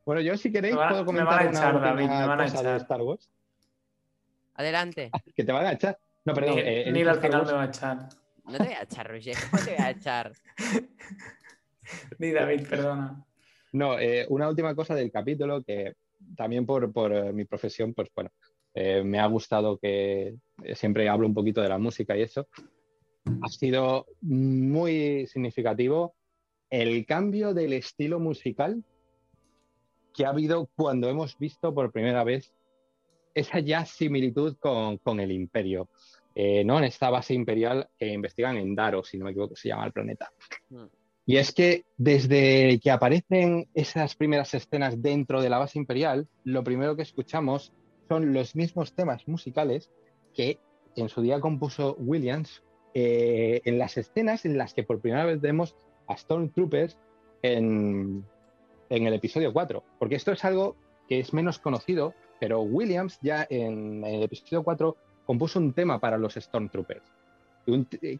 Bueno, 0.08 0.22
yo 0.22 0.38
si 0.38 0.54
queréis 0.54 0.74
Me 0.74 0.88
puedo 0.88 1.02
me 1.02 1.06
comentar 1.06 1.28
van 1.28 1.48
a 1.48 1.50
una 1.50 1.60
echar, 1.60 1.76
última 1.76 1.90
David, 1.90 2.08
me 2.08 2.28
van 2.28 2.40
a 2.40 2.44
cosa 2.46 2.56
de 2.56 2.70
echar. 2.70 2.76
Star 2.78 3.02
Wars. 3.02 3.30
Adelante. 4.56 5.12
Que 5.36 5.44
te 5.44 5.52
van 5.52 5.66
a 5.66 5.72
echar. 5.74 6.00
No, 6.24 6.34
perdón. 6.34 6.56
Ni, 6.56 6.62
eh, 6.62 6.92
dicho 6.94 7.10
al 7.10 7.16
Star 7.18 7.22
final 7.30 7.40
Wars. 7.42 7.52
me 7.52 7.58
va 7.58 7.64
a 7.64 7.66
echar. 7.66 7.98
No 8.46 8.58
te 8.58 8.64
voy 8.64 8.74
a 8.74 8.84
echar, 8.84 9.08
Roger. 9.10 9.36
¿Cómo 9.52 9.66
te 9.66 9.76
voy 9.76 9.84
a 9.86 9.90
echar? 9.90 10.32
Ni 12.20 12.32
David, 12.32 12.68
perdona. 12.70 13.26
No, 13.74 14.00
eh, 14.00 14.26
una 14.30 14.48
última 14.48 14.74
cosa 14.74 14.96
del 14.96 15.12
capítulo 15.12 15.62
que 15.62 15.96
también 16.38 16.66
por, 16.66 16.90
por, 16.94 17.12
eh, 17.12 17.34
mi 17.34 17.44
profesión, 17.44 17.94
pues 17.94 18.08
bueno, 18.16 18.30
eh, 18.76 19.04
me 19.04 19.20
ha 19.20 19.26
gustado 19.26 19.78
que 19.78 20.38
siempre 20.74 21.10
hablo 21.10 21.28
un 21.28 21.34
poquito 21.34 21.62
de 21.62 21.68
la 21.68 21.80
música 21.80 22.16
y 22.16 22.22
eso. 22.22 22.48
Ha 23.26 23.50
sido 23.50 24.06
muy 24.22 25.28
significativo 25.28 26.16
el 26.70 27.06
cambio 27.06 27.54
del 27.54 27.74
estilo 27.74 28.22
musical 28.22 28.82
que 30.18 30.26
ha 30.26 30.30
habido 30.30 30.68
cuando 30.76 31.08
hemos 31.10 31.38
visto 31.38 31.74
por 31.76 31.92
primera 31.92 32.24
vez 32.24 32.52
esa 33.36 33.60
ya 33.60 33.86
similitud 33.86 34.58
con, 34.58 35.20
el 35.20 35.32
imperio, 35.32 35.90
eh, 36.34 36.64
¿no? 36.64 36.80
En 36.80 36.86
esta 36.86 37.12
base 37.12 37.36
imperial 37.36 37.88
que 38.00 38.08
investigan 38.08 38.58
en 38.58 38.74
Daro, 38.74 39.04
si 39.04 39.20
no 39.20 39.26
me 39.26 39.32
equivoco, 39.32 39.56
se 39.56 39.70
llama 39.70 39.86
el 39.86 39.92
planeta. 39.92 40.32
Mm. 40.72 40.86
Y 41.28 41.38
es 41.38 41.54
que 41.54 41.84
desde 41.98 42.80
que 42.80 42.90
aparecen 42.90 43.68
esas 43.76 44.16
primeras 44.16 44.56
escenas 44.56 45.00
dentro 45.04 45.40
de 45.40 45.50
la 45.50 45.60
base 45.60 45.78
imperial, 45.78 46.28
lo 46.44 46.64
primero 46.64 46.96
que 46.96 47.04
escuchamos 47.04 47.72
son 48.08 48.34
los 48.34 48.56
mismos 48.56 48.94
temas 48.94 49.28
musicales 49.28 49.92
que 50.34 50.58
en 50.96 51.10
su 51.10 51.22
día 51.22 51.40
compuso 51.40 51.96
Williams 52.00 52.64
eh, 52.96 53.62
en 53.66 53.78
las 53.78 53.98
escenas 53.98 54.46
en 54.46 54.58
las 54.58 54.74
que 54.74 54.84
por 54.84 55.00
primera 55.00 55.26
vez 55.26 55.42
vemos 55.42 55.76
a 56.08 56.18
Stormtroopers 56.18 56.98
en, 57.44 58.26
en 58.90 59.08
el 59.08 59.14
episodio 59.14 59.54
4. 59.54 59.84
Porque 60.00 60.16
esto 60.16 60.32
es 60.32 60.44
algo 60.46 60.76
que 61.08 61.20
es 61.20 61.34
menos 61.34 61.60
conocido, 61.60 62.14
pero 62.40 62.62
Williams 62.62 63.20
ya 63.22 63.48
en, 63.50 64.04
el 64.04 64.24
episodio 64.24 64.64
4 64.64 64.96
compuso 65.26 65.60
un 65.60 65.74
tema 65.74 66.00
para 66.00 66.18
los 66.18 66.36
Stormtroopers. 66.36 67.12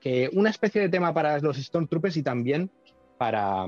que 0.02 0.30
una 0.34 0.50
especie 0.50 0.82
de 0.82 0.90
tema 0.90 1.14
para 1.14 1.40
los 1.40 1.58
Stormtroopers 1.58 2.18
y 2.18 2.24
también 2.24 2.70
para, 3.18 3.66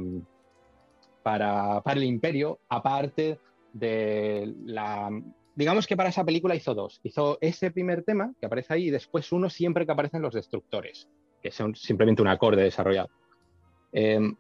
para, 1.24 1.82
para 1.82 2.00
el 2.00 2.06
Imperio, 2.06 2.60
aparte 2.70 3.40
de 3.74 4.54
la, 4.66 5.10
digamos 5.60 5.88
que 5.88 5.98
para 5.98 6.10
esa 6.10 6.24
película 6.24 6.56
hizo 6.56 6.74
dos. 6.74 7.02
Hizo 7.04 7.38
ese 7.42 7.70
primer 7.72 8.04
tema 8.04 8.34
que 8.40 8.46
aparece 8.46 8.74
ahí 8.74 8.88
y 8.88 8.92
después 8.92 9.32
uno 9.34 9.50
siempre 9.50 9.86
que 9.86 9.92
aparecen 9.92 10.22
los 10.22 10.34
destructores, 10.34 11.10
que 11.44 11.52
son 11.52 11.76
simplemente 11.76 12.22
un 12.22 12.30
acorde 12.30 12.64
desarrollado. 12.64 13.10
Em, 13.92 14.36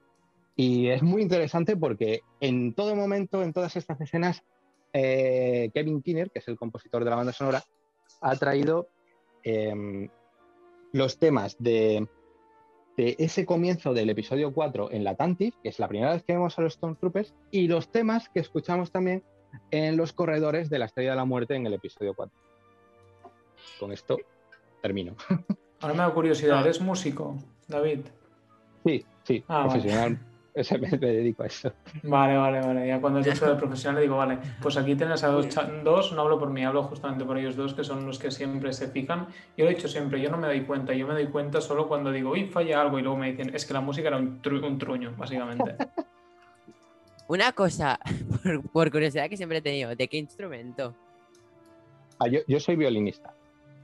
y 0.59 0.89
es 0.89 1.01
muy 1.01 1.21
interesante 1.21 1.77
porque 1.77 2.19
en 2.41 2.73
todo 2.73 2.93
momento, 2.93 3.41
en 3.43 3.53
todas 3.53 3.77
estas 3.77 4.01
escenas, 4.01 4.43
eh, 4.91 5.71
Kevin 5.73 6.01
Kinner, 6.01 6.31
que 6.31 6.39
es 6.39 6.47
el 6.49 6.57
compositor 6.57 7.05
de 7.05 7.09
la 7.09 7.15
banda 7.15 7.31
sonora, 7.31 7.63
ha 8.19 8.35
traído 8.35 8.89
em, 9.43 10.09
los 10.91 11.17
temas 11.17 11.55
de, 11.59 12.05
de, 12.97 13.15
ese 13.19 13.45
comienzo 13.45 13.93
del 13.93 14.09
episodio 14.09 14.53
4 14.53 14.91
en 14.91 15.05
la 15.05 15.15
Tantif, 15.15 15.55
que 15.63 15.69
es 15.69 15.79
la 15.79 15.87
primera 15.87 16.11
vez 16.11 16.23
que 16.23 16.33
vemos 16.33 16.59
a 16.59 16.61
los 16.61 16.73
Stormtroopers, 16.73 17.33
y 17.51 17.69
los 17.69 17.89
temas 17.89 18.27
que 18.27 18.41
escuchamos 18.41 18.91
también 18.91 19.23
en 19.71 19.95
los 19.95 20.11
corredores 20.11 20.69
de 20.69 20.79
la 20.79 20.87
Estrella 20.87 21.11
de 21.11 21.15
la 21.15 21.25
Muerte 21.25 21.55
en 21.55 21.67
el 21.67 21.75
episodio 21.75 22.13
4. 22.13 22.37
Con 23.79 23.93
esto 23.93 24.17
termino. 24.81 25.15
Ahora 25.79 25.93
me 25.93 26.01
da 26.01 26.13
curiosidad, 26.13 26.59
¿eres 26.59 26.81
músico, 26.81 27.37
David? 27.65 28.01
Sí, 28.83 29.05
sí, 29.23 29.41
ah, 29.47 29.63
profesional. 29.69 30.19
Me, 30.79 30.97
dedico 30.97 31.43
a 31.43 31.47
eso. 31.47 31.73
Vale, 32.03 32.37
vale, 32.37 32.59
vale. 32.59 32.87
Ya 32.87 32.99
cuando 32.99 33.19
has 33.19 33.25
dicho 33.25 33.47
de 33.47 33.55
profesional 33.55 33.95
le 33.95 34.01
digo, 34.01 34.17
vale, 34.17 34.37
pues 34.61 34.77
aquí 34.77 34.95
tienes 34.95 35.23
a 35.23 35.27
dos, 35.27 35.47
dos, 35.83 36.13
no 36.13 36.21
hablo 36.21 36.39
por 36.39 36.49
mí, 36.49 36.63
hablo 36.63 36.83
justamente 36.83 37.23
por 37.25 37.37
ellos 37.37 37.55
dos, 37.55 37.73
que 37.73 37.83
son 37.83 38.05
los 38.05 38.19
que 38.19 38.31
siempre 38.31 38.73
se 38.73 38.89
fijan. 38.89 39.27
Yo 39.57 39.65
lo 39.65 39.71
he 39.71 39.75
dicho 39.75 39.87
siempre, 39.87 40.21
yo 40.21 40.29
no 40.29 40.37
me 40.37 40.47
doy 40.47 40.61
cuenta, 40.61 40.93
yo 40.93 41.07
me 41.07 41.13
doy 41.13 41.27
cuenta 41.27 41.61
solo 41.61 41.87
cuando 41.87 42.11
digo, 42.11 42.31
uy, 42.31 42.45
falla 42.47 42.81
algo, 42.81 42.99
y 42.99 43.01
luego 43.01 43.17
me 43.17 43.31
dicen, 43.31 43.55
es 43.55 43.65
que 43.65 43.73
la 43.73 43.81
música 43.81 44.09
era 44.09 44.17
un, 44.17 44.41
un 44.43 44.77
truño, 44.77 45.13
básicamente. 45.17 45.75
Una 47.29 47.51
cosa, 47.51 47.99
por, 48.73 48.91
curiosidad 48.91 49.29
que 49.29 49.37
siempre 49.37 49.59
he 49.59 49.61
tenido, 49.61 49.95
¿de 49.95 50.07
qué 50.07 50.17
instrumento? 50.17 50.95
Ah, 52.17 52.27
yo, 52.27 52.59
soy 52.59 52.75
violinista. 52.75 53.31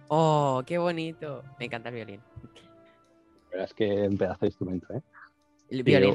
Oh, 0.08 0.64
qué 0.66 0.80
bonito. 0.80 1.44
Me 1.60 1.66
encanta 1.66 1.90
el 1.90 1.96
violín. 1.96 2.22
La 3.46 3.50
verdad 3.52 3.66
es 3.66 3.74
que 3.76 4.08
un 4.08 4.18
pedazo 4.18 4.40
de 4.42 4.48
instrumento, 4.48 4.94
¿eh? 4.96 5.02
El 5.70 5.84
violín, 5.84 6.14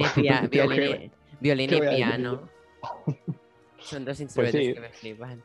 y, 1.72 1.80
piano. 1.80 2.48
Son 3.78 4.04
dos 4.04 4.18
pues 4.18 4.20
instrumentos 4.20 4.60
que 4.60 4.80
me 4.80 4.90
flipan. 4.90 5.42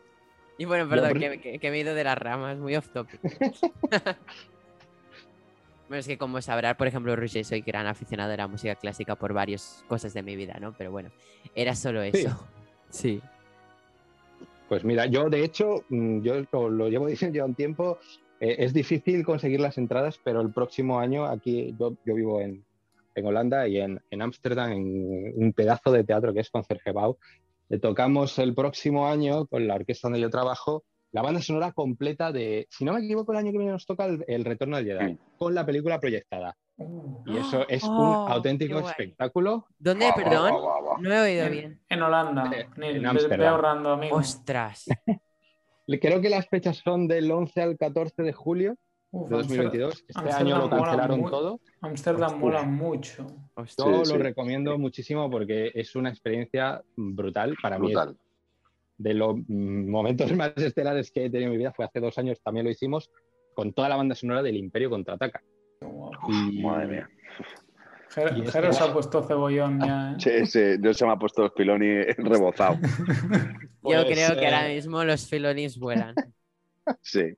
Y 0.57 0.65
bueno, 0.65 0.88
perdón, 0.88 1.19
que, 1.19 1.60
que, 1.60 1.72
me 1.72 1.77
he 1.77 1.80
ido 1.82 1.95
de 1.95 2.03
las 2.03 2.18
ramas, 2.18 2.57
muy 2.57 2.76
off 2.76 2.90
topic. 2.90 3.19
Bueno, 5.88 5.99
es 5.99 6.07
que 6.07 6.18
como 6.18 6.41
sabrás, 6.41 6.76
por 6.76 6.88
ejemplo, 6.88 7.15
Roger, 7.15 7.45
soy 7.45 7.61
gran 7.61 7.86
aficionado 7.86 8.32
de 8.32 8.38
la 8.38 8.48
música 8.48 8.76
clásica 8.76 9.15
por 9.15 9.34
varias 9.34 9.84
cosas 9.88 10.14
de 10.14 10.23
mi 10.23 10.36
vida, 10.36 10.57
¿no? 10.60 10.73
Pero 10.76 10.91
bueno, 10.91 11.10
era 11.53 11.76
solo 11.76 12.02
eso. 12.02 12.48
Sí. 12.90 13.19
Pues 14.69 14.86
mira, 14.86 15.06
yo 15.07 15.30
de 15.30 15.44
hecho, 15.44 15.84
mm, 15.90 16.22
yo 16.22 16.45
lo, 16.69 16.88
llevo 16.88 17.07
diciendo 17.07 17.36
ya 17.36 17.44
un 17.44 17.56
tiempo, 17.56 17.99
eh, 18.40 18.56
es 18.60 18.73
difícil 18.73 19.26
conseguir 19.26 19.60
las 19.60 19.77
entradas, 19.77 20.18
pero 20.23 20.40
el 20.40 20.52
próximo 20.52 20.98
año 20.98 21.26
aquí, 21.26 21.76
yo, 21.77 21.94
vivo 22.06 22.40
en, 22.40 22.64
Holanda 23.24 23.68
y 23.68 23.80
en 23.80 24.22
Ámsterdam, 24.22 24.72
en, 24.72 25.34
un 25.36 25.54
pedazo 25.54 25.92
de 25.92 26.04
teatro 26.04 26.34
que 26.34 26.40
es 26.42 26.50
Concertgebouw, 26.50 27.18
le 27.70 27.80
tocamos 27.80 28.38
el 28.40 28.54
próximo 28.54 29.08
año 29.08 29.48
con 29.48 29.68
la 29.68 29.76
orquesta 29.76 30.08
donde 30.08 30.22
yo 30.22 30.30
trabajo 30.30 30.84
la 31.16 31.22
banda 31.22 31.42
sonora 31.42 31.72
completa 31.72 32.34
de, 32.34 32.68
si 32.70 32.84
no 32.84 32.92
me 32.92 33.00
equivoco, 33.00 33.32
el 33.32 33.38
año 33.38 33.52
que 33.54 33.58
viene 33.58 33.72
nos 33.72 33.86
toca 33.86 34.06
el, 34.06 34.44
Retorno 34.44 34.76
del 34.76 34.86
Jedi, 34.86 35.18
con 35.38 35.56
la 35.56 35.66
película 35.66 35.98
proyectada. 35.98 36.58
Y 37.26 37.38
eso 37.38 37.66
es 37.70 37.86
un 37.86 37.96
oh, 37.96 38.28
auténtico 38.28 38.80
espectáculo. 38.80 39.66
¿Dónde, 39.80 40.12
perdón? 40.14 40.54
no 41.00 41.14
he 41.14 41.22
oído 41.22 41.50
bien. 41.50 41.80
En 41.88 42.02
Holanda. 42.02 42.52
Eh, 42.54 42.68
en 42.76 43.06
ahorrando, 43.06 43.98
Ostras. 44.12 44.88
Creo 46.02 46.20
que 46.20 46.30
las 46.30 46.50
fechas 46.50 46.82
son 46.84 47.08
del 47.08 47.32
11 47.32 47.62
al 47.62 47.78
14 47.78 48.24
de 48.24 48.34
julio 48.34 48.76
de 49.24 49.36
2022. 49.38 50.06
Este 50.08 50.32
año 50.32 50.58
lo 50.58 50.70
cancelaron 50.70 51.26
todo. 51.30 51.60
Amsterdam 51.82 52.40
mola 52.40 52.64
mucho. 52.64 53.26
Yo 53.78 54.04
lo 54.04 54.18
recomiendo 54.18 54.78
muchísimo 54.78 55.30
porque 55.30 55.72
es 55.74 55.96
una 55.96 56.10
experiencia 56.10 56.82
brutal. 56.96 57.56
Para 57.62 57.80
mí 57.80 57.94
de 58.98 59.14
los 59.14 59.38
momentos 59.48 60.32
más 60.36 60.54
estelares 60.58 61.12
que 61.12 61.26
he 61.26 61.30
tenido 61.30 61.48
en 61.48 61.52
mi 61.52 61.58
vida 61.58 61.74
fue 61.74 61.86
hace 61.86 62.00
dos 62.00 62.18
años, 62.18 62.42
también 62.42 62.66
lo 62.66 62.72
hicimos, 62.72 63.12
con 63.54 63.74
toda 63.74 63.90
la 63.90 63.96
banda 63.96 64.16
sonora 64.16 64.42
del 64.44 64.58
Imperio 64.58 64.90
Contraataca. 64.90 65.42
Madre 66.62 66.88
mía. 66.88 67.10
Jero 68.14 68.72
se 68.72 68.84
ha 68.84 68.94
puesto 68.94 69.24
cebollón 69.24 69.82
ya. 69.82 70.14
¿eh? 70.14 70.16
Sí, 70.20 70.46
sí, 70.46 70.60
yo 70.80 70.94
se 70.94 71.06
me 71.06 71.12
ha 71.12 71.18
puesto 71.18 71.42
los 71.42 71.54
filonis 71.54 72.06
rebozado. 72.18 72.78
yo 72.82 73.70
pues, 73.82 74.06
creo 74.06 74.40
que 74.40 74.46
ahora 74.46 74.70
eh, 74.70 74.76
mismo 74.76 75.04
los 75.04 75.28
filonis 75.30 75.78
vuelan. 75.78 76.16
Sí. 77.02 77.36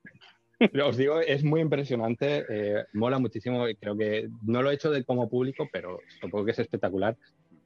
Os 0.86 0.98
digo, 0.98 1.20
es 1.20 1.44
muy 1.44 1.62
impresionante, 1.62 2.46
eh, 2.50 2.86
mola 2.94 3.20
muchísimo. 3.20 3.66
Creo 3.80 3.98
que 3.98 4.30
no 4.44 4.62
lo 4.62 4.72
he 4.72 4.76
hecho 4.76 4.92
de 4.92 5.04
como 5.04 5.30
público, 5.30 5.68
pero 5.72 6.00
supongo 6.22 6.46
que 6.46 6.52
es 6.52 6.60
espectacular. 6.60 7.16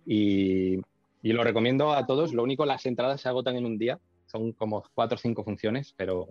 Y 0.05 0.79
y 1.21 1.33
lo 1.33 1.43
recomiendo 1.43 1.93
a 1.93 2.05
todos. 2.05 2.33
Lo 2.33 2.43
único, 2.43 2.65
las 2.65 2.85
entradas 2.85 3.21
se 3.21 3.29
agotan 3.29 3.55
en 3.55 3.65
un 3.65 3.77
día. 3.77 3.99
Son 4.25 4.53
como 4.53 4.83
cuatro 4.93 5.15
o 5.15 5.19
cinco 5.19 5.43
funciones, 5.43 5.93
pero 5.95 6.29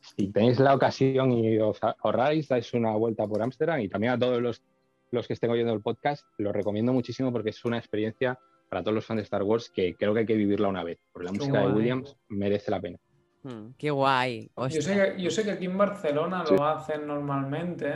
si 0.00 0.28
tenéis 0.28 0.58
la 0.58 0.74
ocasión 0.74 1.32
y 1.32 1.58
os 1.58 1.78
ahorráis, 1.82 2.48
dais 2.48 2.72
una 2.74 2.92
vuelta 2.92 3.26
por 3.26 3.42
Ámsterdam 3.42 3.80
y 3.80 3.88
también 3.88 4.14
a 4.14 4.18
todos 4.18 4.40
los, 4.40 4.62
los 5.10 5.26
que 5.26 5.34
estén 5.34 5.50
oyendo 5.50 5.72
el 5.72 5.82
podcast, 5.82 6.24
lo 6.38 6.52
recomiendo 6.52 6.92
muchísimo 6.92 7.32
porque 7.32 7.50
es 7.50 7.64
una 7.64 7.78
experiencia 7.78 8.38
para 8.70 8.82
todos 8.82 8.94
los 8.94 9.04
fans 9.04 9.18
de 9.18 9.24
Star 9.24 9.42
Wars 9.42 9.70
que 9.70 9.94
creo 9.94 10.14
que 10.14 10.20
hay 10.20 10.26
que 10.26 10.34
vivirla 10.34 10.68
una 10.68 10.82
vez, 10.82 10.98
porque 11.12 11.26
la 11.26 11.32
música 11.32 11.60
de 11.60 11.72
Williams 11.72 12.16
merece 12.28 12.70
la 12.70 12.80
pena. 12.80 12.98
Hmm, 13.46 13.74
qué 13.78 13.90
guay. 13.90 14.50
Yo 14.56 14.82
sé, 14.82 15.44
que, 15.44 15.50
aquí 15.52 15.66
en 15.66 15.78
Barcelona 15.78 16.42
lo 16.50 16.66
hacen 16.66 17.06
normalmente 17.06 17.94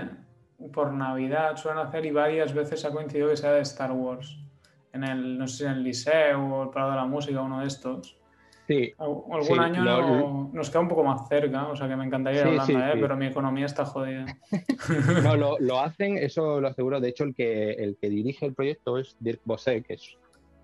por 0.72 0.92
Navidad, 0.92 1.56
suelen 1.56 1.84
hacer 1.84 2.06
y 2.06 2.12
varias 2.12 2.54
veces 2.54 2.84
ha 2.84 2.90
coincidido 2.92 3.30
que 3.30 3.36
sea 3.36 3.52
de 3.52 3.62
Star 3.62 3.90
Wars 3.90 4.38
en 4.92 5.02
el, 5.02 5.38
no 5.38 5.48
sé 5.48 5.56
si 5.56 5.64
en 5.64 5.70
el 5.72 5.82
Liceo 5.82 6.40
o 6.40 6.62
el 6.62 6.70
Prado 6.70 6.90
de 6.90 6.96
la 6.96 7.04
Música, 7.06 7.40
uno 7.40 7.60
de 7.60 7.66
estos. 7.66 8.16
Sí. 8.68 8.92
Algún 8.98 9.58
año 9.58 10.50
nos 10.52 10.70
queda 10.70 10.82
un 10.82 10.88
poco 10.88 11.02
más 11.02 11.28
cerca, 11.28 11.66
o 11.66 11.74
sea 11.74 11.88
que 11.88 11.96
me 11.96 12.04
encantaría 12.04 12.48
ir 12.48 12.60
sí, 12.60 12.72
¿eh? 12.72 12.92
pero 13.00 13.16
mi 13.16 13.26
economía 13.26 13.66
está 13.66 13.84
jodida. 13.84 14.26
no, 15.24 15.34
lo, 15.58 15.80
hacen, 15.80 16.16
eso 16.16 16.60
lo 16.60 16.68
aseguro. 16.68 17.00
De 17.00 17.08
hecho, 17.08 17.24
el 17.24 17.34
que, 17.34 17.72
el 17.72 17.96
que 18.00 18.08
dirige 18.08 18.46
el 18.46 18.54
proyecto 18.54 18.98
es 18.98 19.16
Dirk 19.18 19.40
Bosse, 19.44 19.82
que 19.82 19.94
es, 19.94 20.16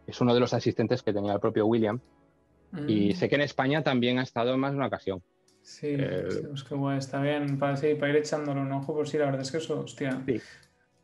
es 0.06 0.20
uno 0.20 0.32
de 0.32 0.38
los 0.38 0.54
asistentes 0.54 1.02
que 1.02 1.12
tenía 1.12 1.32
el 1.32 1.40
propio 1.40 1.66
William. 1.66 2.00
Y 2.86 3.10
mm. 3.10 3.16
sé 3.16 3.28
que 3.28 3.36
en 3.36 3.42
España 3.42 3.82
también 3.82 4.18
ha 4.18 4.22
estado 4.22 4.54
en 4.54 4.60
más 4.60 4.72
de 4.72 4.78
una 4.78 4.86
ocasión. 4.86 5.22
Sí, 5.62 5.88
eh, 5.88 6.28
es 6.54 6.62
que 6.62 6.74
guay, 6.74 6.98
está 6.98 7.20
bien. 7.20 7.58
Para, 7.58 7.74
para 7.74 8.08
ir 8.08 8.16
echándole 8.16 8.60
un 8.60 8.72
ojo, 8.72 8.94
por 8.94 9.08
si 9.08 9.18
la 9.18 9.26
verdad 9.26 9.40
es 9.42 9.50
que 9.50 9.58
eso, 9.58 9.80
hostia. 9.80 10.22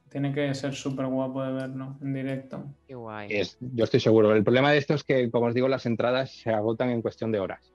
Tiene 0.09 0.33
que 0.33 0.55
ser 0.55 0.75
súper 0.75 1.07
guapo 1.07 1.43
de 1.43 1.53
verlo 1.53 1.97
en 2.03 2.13
directo. 2.13 2.65
Qué 2.87 2.95
guay. 2.95 3.43
yo 3.61 3.85
estoy 3.85 3.99
seguro. 3.99 4.35
El 4.35 4.45
problema 4.45 4.71
de 4.71 4.79
esto 4.79 4.95
es 4.95 5.05
que, 5.05 5.31
como 5.31 5.47
os 5.47 5.55
digo, 5.55 5.69
las 5.69 5.87
entradas 5.87 6.31
se 6.33 6.51
agotan 6.51 6.91
en 6.91 7.03
cuestión 7.03 7.33
de 7.33 7.41
horas. 7.41 7.73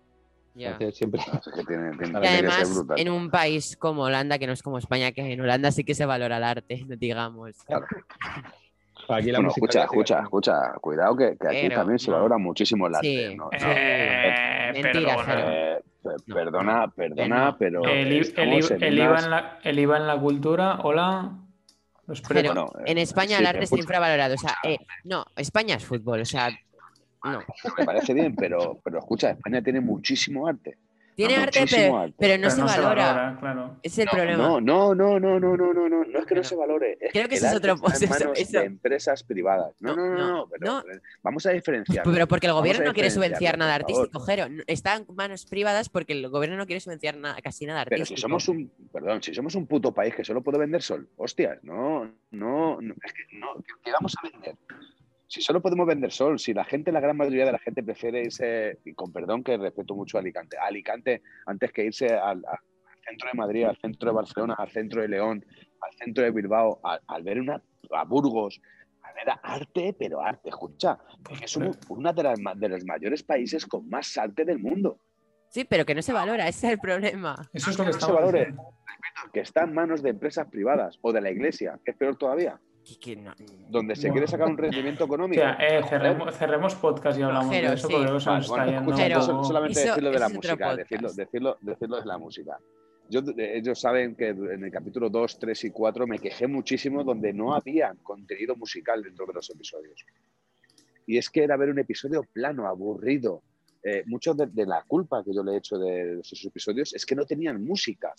Siempre... 0.92 1.20
y 1.20 2.14
además, 2.16 2.84
en 2.96 3.10
un 3.10 3.30
país 3.30 3.78
como 3.78 4.04
Holanda, 4.04 4.40
que 4.40 4.48
no 4.48 4.54
es 4.54 4.64
como 4.64 4.80
España, 4.80 5.12
que 5.12 5.22
en 5.34 5.42
Holanda 5.42 5.72
sí 5.72 5.84
que 5.84 5.94
se 5.94 6.06
valora 6.06 6.38
el 6.38 6.44
arte, 6.44 6.84
digamos. 6.98 7.58
Aquí 9.10 9.32
la 9.32 9.40
escucha, 9.40 9.84
escucha, 9.84 10.22
escucha, 10.22 10.74
cuidado 10.82 11.16
que, 11.16 11.38
aquí 11.40 11.70
también 11.70 12.00
se 12.00 12.12
valora 12.12 12.38
muchísimo 12.38 12.88
el 12.88 12.96
arte. 12.96 13.36
¿no? 13.36 13.50
Eh, 13.54 14.72
mentira, 14.74 15.18
eh, 15.28 15.80
Perdona, 16.26 16.88
perdona, 16.90 17.56
pero. 17.58 17.84
El, 17.84 18.12
el, 18.14 19.00
IVA 19.00 19.20
en 19.20 19.30
la, 19.30 19.60
el 19.64 19.80
IVA 19.80 19.98
en 19.98 20.08
la 20.08 20.20
cultura, 20.20 20.80
hola. 20.84 21.32
Los 22.08 22.22
Pero. 22.22 22.54
Bueno, 22.54 22.72
en 22.86 22.98
eh, 22.98 23.02
España 23.02 23.36
sí, 23.38 23.42
el 23.42 23.48
arte 23.48 23.64
está 23.66 23.78
infravalorado. 23.78 24.36
O 24.36 24.38
sea, 24.38 24.56
eh, 24.64 24.78
no, 25.04 25.26
España 25.36 25.76
es 25.76 25.86
fútbol. 25.86 26.22
O 26.22 26.26
sea, 26.26 26.50
no. 27.24 27.40
Me 27.78 27.86
parece 27.86 28.14
bien, 28.14 28.36
pero, 28.36 28.80
pero 28.84 29.00
escucha, 29.00 29.32
España 29.32 29.62
tiene 29.62 29.82
muchísimo 29.82 30.48
arte. 30.48 30.78
Tiene 31.18 31.36
arte, 31.36 31.66
pero, 31.68 31.98
arte. 31.98 32.16
pero 32.20 32.36
no 32.36 32.42
Pero 32.44 32.52
se 32.52 32.62
no 32.62 32.68
se 32.70 32.80
valora. 32.80 33.06
valora, 33.14 33.38
claro. 33.40 33.76
Es 33.82 33.98
el 33.98 34.06
No, 34.06 34.12
problema. 34.12 34.38
No, 34.44 34.62
no, 34.62 34.94
no, 34.94 35.20
no, 35.20 35.40
no, 35.40 35.58
no, 35.58 35.74
no, 35.74 35.90
no, 35.90 36.06
no 36.06 36.20
es 36.20 36.26
que 36.26 36.30
Pero- 36.30 36.42
no 36.42 36.44
se 36.44 36.56
valore. 36.56 36.98
Es 37.02 37.12
Creo 37.12 37.28
que 37.28 37.36
ese 37.36 37.48
es 37.48 37.56
otro- 37.56 37.74
está 37.74 37.88
en 37.88 38.04
eso- 38.04 38.08
manos 38.26 38.40
eso- 38.40 38.60
de 38.60 38.66
empresas 38.66 39.24
privadas. 39.24 39.74
No, 39.80 39.96
No, 39.96 40.06
no, 40.06 40.14
no, 40.14 40.18
no, 40.20 40.28
no, 40.28 40.48
pero, 40.48 40.66
no. 40.74 40.84
pero 40.86 41.02
vamos 41.24 41.44
a 41.48 41.52
diferenciar. 41.54 42.04
Pero 42.06 42.28
porque 42.28 42.46
el 42.46 42.54
gobierno 42.54 42.86
no 42.86 42.94
quiere 42.94 43.10
subvencionar 43.10 43.58
nada 43.58 43.74
artístico, 43.74 44.20
Jero. 44.20 44.46
Está 44.68 44.98
en 44.98 45.08
manos 45.16 45.48
privadas 45.48 45.90
porque 45.90 46.14
el 46.14 46.30
gobierno 46.30 46.56
no 46.56 46.68
quiere 46.68 46.82
subvencionar 46.82 47.20
nada, 47.20 47.42
casi 47.42 47.66
nada 47.66 47.84
Pero 47.86 47.96
artístico. 47.96 48.18
si 48.18 48.22
somos 48.22 48.48
un, 48.48 48.72
perdón, 48.94 49.24
si 49.24 49.34
somos 49.34 49.56
un 49.56 49.66
puto 49.66 49.92
país 49.92 50.14
que 50.14 50.24
solo 50.24 50.44
puede 50.44 50.60
vender 50.60 50.84
sol, 50.84 51.10
hostias, 51.18 51.58
no, 51.64 52.12
no, 52.30 52.80
no, 52.80 52.94
es 53.04 53.14
que 53.14 53.24
no, 53.40 53.56
¿qué- 53.56 53.74
¿qué 53.86 53.92
vamos 53.92 54.14
a 54.22 54.30
vender? 54.30 54.56
Si 55.28 55.42
solo 55.42 55.62
podemos 55.62 55.86
vender 55.86 56.12
sol, 56.12 56.40
si 56.40 56.54
la 56.54 56.64
gente, 56.64 56.92
la 56.92 57.02
gran 57.02 57.18
mayoría 57.18 57.46
de 57.46 57.52
la 57.52 57.60
gente 57.60 57.84
prefiere 57.84 58.22
irse, 58.24 58.80
y 58.86 58.94
con 58.94 59.12
perdón 59.12 59.44
que 59.44 59.58
respeto 59.58 59.94
mucho 59.94 60.18
a 60.18 60.22
Alicante, 60.22 60.58
a 60.58 60.66
Alicante 60.68 61.22
antes 61.46 61.72
que 61.74 61.84
irse 61.84 62.08
al, 62.14 62.44
al 62.46 62.60
centro 63.06 63.28
de 63.32 63.38
Madrid, 63.38 63.66
al 63.66 63.78
centro 63.78 64.10
de 64.10 64.16
Barcelona, 64.16 64.56
al 64.58 64.70
centro 64.70 65.02
de 65.02 65.10
León, 65.10 65.46
al 65.82 65.94
centro 65.98 66.24
de 66.24 66.32
Bilbao, 66.32 66.80
a- 66.84 67.00
al 67.08 67.24
ver 67.24 67.42
una, 67.42 67.62
a 67.92 68.04
Burgos, 68.06 68.62
a 69.04 69.12
ver 69.14 69.30
a 69.30 69.34
arte, 69.44 69.94
pero 70.00 70.22
arte, 70.22 70.48
escucha, 70.50 70.98
Pues, 71.24 71.42
que 71.42 71.48
somos 71.48 71.78
uno 71.90 72.14
de, 72.14 72.24
las 72.24 72.40
de 72.56 72.70
los 72.70 72.86
mayores 72.86 73.22
países 73.24 73.66
con 73.66 73.88
más 73.90 74.18
arte 74.18 74.46
del 74.46 74.60
mundo. 74.60 75.00
Sí, 75.50 75.66
pero 75.66 75.86
que 75.86 75.96
no 75.96 76.02
se 76.02 76.14
valora, 76.14 76.48
ese 76.48 76.68
es 76.68 76.74
el 76.74 76.80
problema. 76.80 77.50
Eso 77.52 77.70
es 77.72 77.78
lo 77.78 77.84
que 77.84 77.88
no 77.88 77.94
se 77.94 78.00
estamos 78.00 78.16
valore. 78.22 78.40
diciendo. 78.40 78.64
que 79.34 79.40
está 79.42 79.64
en 79.64 79.74
manos 79.74 80.02
de 80.02 80.10
empresas 80.12 80.48
privadas 80.50 80.98
o 81.02 81.12
de 81.12 81.20
la 81.22 81.32
iglesia, 81.32 81.80
que 81.84 81.92
es 81.92 81.98
peor 81.98 82.16
todavía, 82.18 82.60
Que- 82.88 83.00
que 83.00 83.16
no- 83.18 83.34
donde 83.70 83.96
se 83.96 84.04
Bueno. 84.04 84.14
quiere 84.14 84.28
sacar 84.28 84.48
un 84.48 84.58
rendimiento 84.58 85.04
O 85.04 85.08
económico. 85.08 85.42
sea, 85.42 85.54
eh, 85.56 85.82
cerremos, 85.90 86.36
cerremos 86.38 86.76
podcast 86.76 87.20
y 87.20 87.24
hablamos 87.24 87.50
de 87.50 87.66
eso 87.66 87.88
sí. 87.88 87.94
porque 87.94 88.08
se 88.08 88.30
nos 88.30 88.48
bueno, 88.48 88.64
está 88.66 89.06
yendo 89.08 89.20
eso- 89.20 89.44
solamente 89.44 89.80
Eso- 89.80 89.88
decirlo 89.90 90.12
de 90.12 90.20
la 90.20 90.30
música, 90.30 90.76
decirlo, 90.76 91.14
decirlo, 91.14 91.58
decirlo 91.62 92.00
de 92.00 92.06
la 92.06 92.18
música. 92.18 92.58
Yo, 93.10 93.22
ellos 93.38 93.80
saben 93.80 94.16
que 94.16 94.30
en 94.30 94.64
el 94.66 94.72
capítulo 94.72 95.10
2, 95.10 95.40
3 95.40 95.64
y 95.66 95.72
4 95.72 96.06
me 96.08 96.20
quejé 96.20 96.46
muchísimo 96.48 97.04
donde 97.04 97.32
no 97.34 97.54
había 97.56 97.94
contenido 98.04 98.56
musical 98.56 99.02
dentro 99.02 99.26
de 99.26 99.34
los 99.34 99.50
episodios. 99.50 100.06
Y 101.06 101.18
es 101.18 101.30
que 101.30 101.44
era 101.44 101.56
ver 101.56 101.70
un 101.70 101.80
episodio 101.80 102.24
plano, 102.34 102.68
aburrido. 102.68 103.44
Eh, 103.84 104.04
mucho 104.08 104.34
de, 104.34 104.48
de 104.48 104.66
la 104.66 104.84
culpa 104.86 105.24
que 105.24 105.34
yo 105.34 105.42
le 105.42 105.54
he 105.54 105.58
hecho 105.58 105.78
de 105.78 106.20
esos 106.20 106.44
episodios 106.46 106.94
es 106.94 107.06
que 107.06 107.16
no 107.16 107.26
tenían 107.26 107.64
música. 107.64 108.14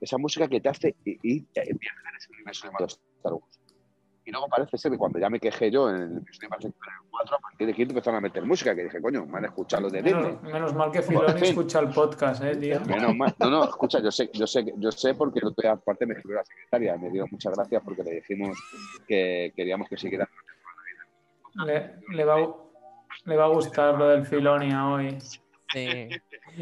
Esa 0.00 0.16
música 0.16 0.48
que 0.48 0.60
te 0.60 0.68
hace 0.70 0.96
eh, 1.04 1.14
viajar 1.54 2.14
a 2.14 2.16
ese 2.16 2.30
universo 2.32 2.66
llamado 2.66 2.86
Star 2.86 3.34
Wars. 3.34 3.60
Y 4.24 4.30
luego 4.30 4.46
parece 4.48 4.78
ser 4.78 4.92
que 4.92 4.98
cuando 4.98 5.18
ya 5.18 5.28
me 5.28 5.40
quejé 5.40 5.70
yo 5.70 5.90
en 5.90 5.96
el 5.96 6.02
el 6.10 6.72
4, 7.10 7.36
a 7.36 7.38
partir 7.40 7.66
de 7.66 7.74
15 7.74 7.90
empezaron 7.92 8.18
a 8.18 8.20
meter 8.20 8.44
música, 8.44 8.74
que 8.74 8.84
dije, 8.84 9.00
coño, 9.02 9.26
me 9.26 9.38
han 9.38 9.44
escuchado 9.46 9.82
los 9.82 9.92
de 9.92 10.00
Disney. 10.02 10.22
Menos, 10.22 10.42
menos 10.42 10.74
mal 10.74 10.90
que 10.92 11.02
Filoni 11.02 11.40
escucha 11.42 11.80
el 11.80 11.88
podcast, 11.88 12.42
eh, 12.44 12.54
tío. 12.56 12.80
Menos 12.86 13.16
mal. 13.16 13.34
No, 13.40 13.50
no, 13.50 13.64
escucha, 13.64 13.98
yo 14.00 14.10
sé, 14.12 14.30
yo 14.32 14.46
sé, 14.46 14.72
yo 14.76 14.92
sé 14.92 15.14
porque 15.14 15.40
el 15.40 15.46
otro 15.46 15.62
día 15.62 15.72
aparte 15.72 16.06
me 16.06 16.14
escribió 16.14 16.36
la 16.38 16.44
secretaria, 16.44 16.96
me 16.96 17.10
dio 17.10 17.26
muchas 17.30 17.52
gracias 17.54 17.82
porque 17.84 18.02
le 18.04 18.12
dijimos 18.12 18.56
que 19.08 19.52
queríamos 19.56 19.88
que 19.88 19.96
siguiera. 19.96 20.28
Le, 21.66 21.96
le 22.10 22.24
va, 22.24 22.36
a- 22.36 22.54
le 23.24 23.36
va 23.36 23.44
a 23.44 23.48
gustar 23.48 23.98
lo 23.98 24.08
del 24.08 24.24
Filonia 24.24 24.88
hoy. 24.88 25.18
Sí. 25.72 26.08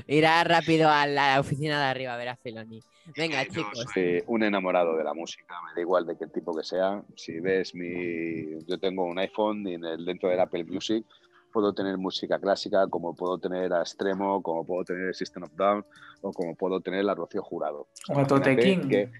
Irá 0.06 0.42
rápido 0.44 0.88
a 0.88 1.06
la 1.06 1.40
oficina 1.40 1.78
de 1.80 1.86
arriba 1.86 2.14
a 2.14 2.16
ver 2.16 2.28
a 2.28 2.36
Filoni. 2.36 2.80
Venga, 3.16 3.42
Yo 3.44 3.50
chicos. 3.52 3.84
soy 3.92 4.22
un 4.28 4.42
enamorado 4.44 4.96
de 4.96 5.02
la 5.02 5.14
música, 5.14 5.54
me 5.66 5.74
da 5.74 5.80
igual 5.80 6.06
de 6.06 6.16
qué 6.16 6.26
tipo 6.28 6.54
que 6.56 6.62
sea. 6.62 7.02
Si 7.16 7.40
ves 7.40 7.74
mi, 7.74 8.64
yo 8.66 8.78
tengo 8.78 9.04
un 9.04 9.18
iPhone 9.18 9.66
y 9.66 9.74
en 9.74 9.84
el, 9.84 10.04
dentro 10.04 10.28
del 10.28 10.38
Apple 10.38 10.64
Music 10.64 11.04
puedo 11.52 11.72
tener 11.74 11.98
música 11.98 12.38
clásica, 12.38 12.86
como 12.88 13.16
puedo 13.16 13.36
tener 13.38 13.72
a 13.72 13.80
Extremo, 13.80 14.40
como 14.42 14.64
puedo 14.64 14.84
tener 14.84 15.08
el 15.08 15.14
System 15.14 15.42
of 15.42 15.52
Down 15.56 15.84
o 16.20 16.32
como 16.32 16.54
puedo 16.54 16.80
tener 16.80 17.04
la 17.04 17.14
Rocío 17.16 17.42
Jurado. 17.42 17.88
O 18.10 18.18
a 18.20 18.26
Tote 18.26 18.52
Imagínate 18.52 18.80
King. 18.82 18.88
que- 18.88 19.10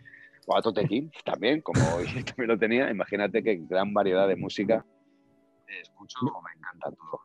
o 0.46 0.56
a 0.56 0.62
Tote 0.62 0.86
King 0.86 1.10
también, 1.24 1.60
como 1.60 1.80
yo 2.22 2.24
también 2.24 2.48
lo 2.48 2.58
tenía. 2.58 2.88
Imagínate 2.90 3.42
que 3.42 3.56
gran 3.68 3.92
variedad 3.92 4.28
de 4.28 4.36
música 4.36 4.84
escucho, 5.82 6.18
me 6.24 6.58
encanta 6.58 6.90
todo, 6.90 7.20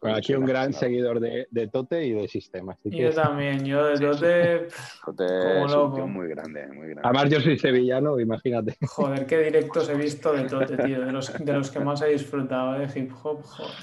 Bueno, 0.00 0.16
aquí 0.16 0.34
un 0.34 0.44
gran 0.44 0.72
seguidor 0.72 1.18
de, 1.20 1.48
de 1.50 1.66
Tote 1.68 2.04
y 2.04 2.12
de 2.12 2.28
Sistema. 2.28 2.72
así 2.72 2.88
Y 2.88 2.90
que- 2.98 3.02
yo 3.04 3.12
también, 3.12 3.64
yo 3.64 3.84
de 3.86 3.98
Tote, 3.98 4.68
Tote 5.04 5.24
Como 5.26 5.66
es 5.66 5.72
loco. 5.72 5.86
un 5.88 5.94
tío 5.96 6.06
muy 6.06 6.28
grande, 6.28 6.66
muy 6.68 6.88
grande. 6.88 7.02
Además, 7.04 7.30
yo 7.30 7.40
soy 7.40 7.58
sevillano, 7.58 8.18
imagínate. 8.20 8.76
joder, 8.86 9.26
qué 9.26 9.38
directos 9.38 9.88
he 9.88 9.94
visto 9.94 10.32
de 10.32 10.44
Tote, 10.44 10.76
tío. 10.84 11.00
De 11.04 11.12
los, 11.12 11.32
de 11.38 11.52
los 11.52 11.70
que 11.70 11.80
más 11.80 12.00
he 12.02 12.08
disfrutado 12.08 12.78
de 12.78 12.84
hip 12.98 13.12
hop, 13.22 13.42
joder. 13.42 13.74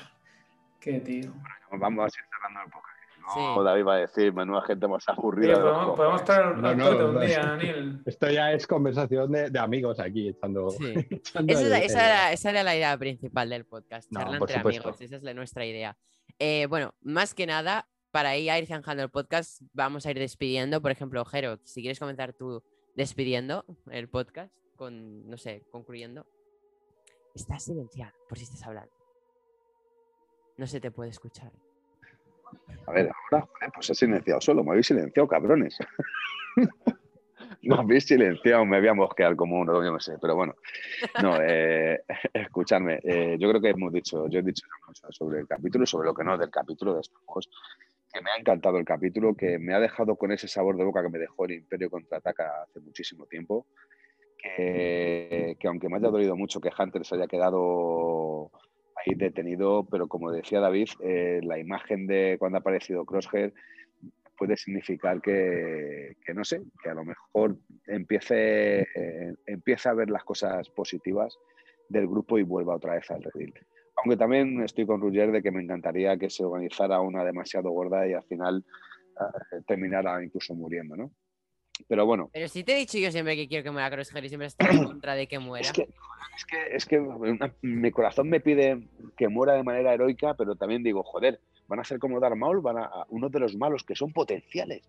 Qué 0.79 0.99
tío. 0.99 1.31
Vamos 1.71 2.03
a 2.03 2.07
ir 2.19 2.25
cerrando 2.29 2.59
el 2.65 2.71
podcast. 2.71 2.94
No, 3.27 3.55
Sí. 3.57 3.63
David 3.65 3.85
va 3.85 3.93
a 3.95 3.97
decir, 3.97 4.33
menuda 4.33 4.61
gente 4.61 4.87
más 4.87 5.07
aburrida. 5.09 5.53
Podemos, 5.55 5.95
podemos 5.95 6.21
cojones". 6.21 6.25
traer 6.25 6.57
No, 6.57 6.75
no, 6.75 7.09
un 7.19 7.25
día, 7.25 7.39
Daniel. 7.39 8.01
Esto 8.05 8.29
ya 8.29 8.51
es 8.51 8.67
conversación 8.67 9.31
de, 9.31 9.49
de 9.49 9.59
amigos 9.59 9.99
aquí, 9.99 10.29
echando. 10.29 10.69
Sí. 10.69 10.93
echando 11.09 11.53
Esa, 11.53 11.67
la- 11.67 11.79
era, 11.79 12.31
esa 12.33 12.49
era 12.51 12.63
la 12.63 12.75
idea 12.75 12.97
principal 12.97 13.49
del 13.49 13.65
podcast, 13.65 14.11
charla 14.13 14.37
entre 14.37 14.57
supuesto. 14.57 14.81
amigos, 14.89 15.01
esa 15.01 15.15
es 15.15 15.23
la, 15.23 15.33
nuestra 15.33 15.65
idea. 15.65 15.97
Eh, 16.39 16.67
bueno, 16.69 16.93
más 17.01 17.33
que 17.33 17.45
nada, 17.47 17.87
para 18.11 18.37
ir 18.37 18.49
a 18.51 18.59
ir 18.59 18.67
zanjando 18.67 19.03
el 19.03 19.09
podcast, 19.09 19.61
vamos 19.73 20.05
a 20.05 20.11
ir 20.11 20.19
despidiendo. 20.19 20.81
Por 20.81 20.91
ejemplo, 20.91 21.23
Jero, 21.25 21.59
si 21.63 21.81
quieres 21.81 21.99
comenzar 21.99 22.33
tú 22.33 22.63
despidiendo 22.95 23.65
el 23.89 24.07
podcast, 24.09 24.53
con, 24.75 25.27
no 25.29 25.37
sé, 25.37 25.63
concluyendo. 25.71 26.25
Estás 27.33 27.63
silenciado, 27.63 28.13
por 28.29 28.37
si 28.37 28.43
estás 28.45 28.63
hablando. 28.65 28.91
No 30.57 30.67
se 30.67 30.79
te 30.79 30.91
puede 30.91 31.09
escuchar. 31.09 31.51
A 32.87 32.91
ver, 32.91 33.09
ahora, 33.31 33.47
pues 33.73 33.89
he 33.89 33.95
silenciado 33.95 34.41
solo, 34.41 34.63
me 34.63 34.71
habéis 34.71 34.87
silenciado, 34.87 35.27
cabrones. 35.27 35.77
me 37.65 37.75
habéis 37.75 38.05
silenciado, 38.05 38.65
me 38.65 38.79
voy 38.79 38.89
a 38.89 38.93
mosquear 38.93 39.35
como 39.35 39.59
uno, 39.59 39.83
yo 39.83 39.91
no 39.91 39.99
sé, 39.99 40.13
pero 40.21 40.35
bueno. 40.35 40.55
No, 41.21 41.37
eh, 41.41 42.03
escuchadme, 42.33 42.99
eh, 43.03 43.37
yo 43.39 43.49
creo 43.49 43.61
que 43.61 43.69
hemos 43.69 43.91
dicho, 43.91 44.27
yo 44.29 44.39
he 44.39 44.43
dicho 44.43 44.65
mucho 44.87 45.07
sobre 45.11 45.39
el 45.39 45.47
capítulo 45.47 45.83
y 45.83 45.87
sobre 45.87 46.07
lo 46.07 46.13
que 46.13 46.23
no 46.23 46.37
del 46.37 46.51
capítulo 46.51 46.93
de 46.93 47.01
estos 47.01 47.21
juegos, 47.25 47.49
que 48.11 48.21
me 48.21 48.31
ha 48.31 48.37
encantado 48.37 48.77
el 48.77 48.85
capítulo, 48.85 49.35
que 49.35 49.57
me 49.57 49.73
ha 49.73 49.79
dejado 49.79 50.15
con 50.15 50.31
ese 50.31 50.47
sabor 50.47 50.77
de 50.77 50.85
boca 50.85 51.01
que 51.01 51.09
me 51.09 51.19
dejó 51.19 51.45
el 51.45 51.53
Imperio 51.53 51.89
Contraataca 51.89 52.63
hace 52.63 52.79
muchísimo 52.79 53.25
tiempo, 53.25 53.67
que, 54.37 55.57
que 55.59 55.67
aunque 55.67 55.89
me 55.89 55.97
haya 55.97 56.09
dolido 56.09 56.35
mucho 56.35 56.61
que 56.61 56.69
Hunter 56.77 57.03
se 57.03 57.15
haya 57.15 57.27
quedado 57.27 58.51
ahí 58.95 59.15
detenido, 59.15 59.87
pero 59.89 60.07
como 60.07 60.31
decía 60.31 60.59
David, 60.59 60.89
eh, 61.01 61.39
la 61.43 61.59
imagen 61.59 62.07
de 62.07 62.37
cuando 62.39 62.57
ha 62.57 62.61
aparecido 62.61 63.05
Crosshair 63.05 63.53
puede 64.37 64.57
significar 64.57 65.21
que, 65.21 66.17
que 66.25 66.33
no 66.33 66.43
sé, 66.43 66.61
que 66.83 66.89
a 66.89 66.93
lo 66.93 67.05
mejor 67.05 67.57
empiece, 67.87 68.81
eh, 68.81 69.33
empiece 69.45 69.89
a 69.89 69.93
ver 69.93 70.09
las 70.09 70.23
cosas 70.23 70.69
positivas 70.69 71.37
del 71.89 72.07
grupo 72.07 72.37
y 72.37 72.43
vuelva 72.43 72.75
otra 72.75 72.95
vez 72.95 73.09
al 73.11 73.23
redil. 73.23 73.53
Aunque 73.97 74.17
también 74.17 74.61
estoy 74.61 74.85
con 74.85 74.99
Ruger 75.01 75.31
de 75.31 75.41
que 75.41 75.51
me 75.51 75.61
encantaría 75.61 76.17
que 76.17 76.29
se 76.29 76.43
organizara 76.43 76.99
una 76.99 77.23
demasiado 77.23 77.71
gorda 77.71 78.07
y 78.07 78.13
al 78.13 78.23
final 78.23 78.65
eh, 79.19 79.61
terminara 79.65 80.21
incluso 80.23 80.53
muriendo, 80.53 80.95
¿no? 80.95 81.11
Pero 81.87 82.05
bueno, 82.05 82.29
Pero 82.33 82.47
si 82.47 82.63
te 82.63 82.73
he 82.73 82.77
dicho 82.77 82.97
yo 82.97 83.11
siempre 83.11 83.35
que 83.35 83.47
quiero 83.47 83.63
que 83.63 83.71
muera 83.71 83.89
Crosshair 83.91 84.23
y 84.25 84.29
siempre 84.29 84.47
estoy 84.47 84.67
en 84.75 84.83
contra 84.85 85.15
de 85.15 85.27
que 85.27 85.39
muera. 85.39 85.65
es 85.67 85.73
que, 85.73 85.81
es 86.37 86.45
que, 86.45 86.75
es 86.75 86.85
que 86.85 86.99
una- 86.99 87.53
mi 87.61 87.91
corazón 87.91 88.29
me 88.29 88.39
pide 88.39 88.87
que 89.17 89.27
muera 89.27 89.53
de 89.53 89.63
manera 89.63 89.93
heroica, 89.93 90.33
pero 90.35 90.55
también 90.55 90.83
digo, 90.83 91.03
joder, 91.03 91.39
van 91.67 91.79
a 91.79 91.83
ser 91.83 91.99
como 91.99 92.19
Darth 92.19 92.35
Maul, 92.37 92.61
van 92.61 92.77
a, 92.77 92.85
a 92.85 93.05
uno 93.09 93.29
de 93.29 93.39
los 93.39 93.55
malos 93.55 93.83
que 93.83 93.95
son 93.95 94.13
potenciales. 94.13 94.83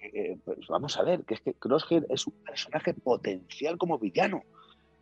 Eh, 0.00 0.10
eh, 0.14 0.36
pues 0.44 0.58
vamos 0.68 0.96
a 0.98 1.02
ver, 1.02 1.24
que 1.24 1.34
es 1.34 1.40
que 1.40 1.54
Crosshair 1.54 2.04
es 2.10 2.26
un 2.26 2.34
personaje 2.44 2.94
potencial 2.94 3.78
como 3.78 3.98
villano. 3.98 4.42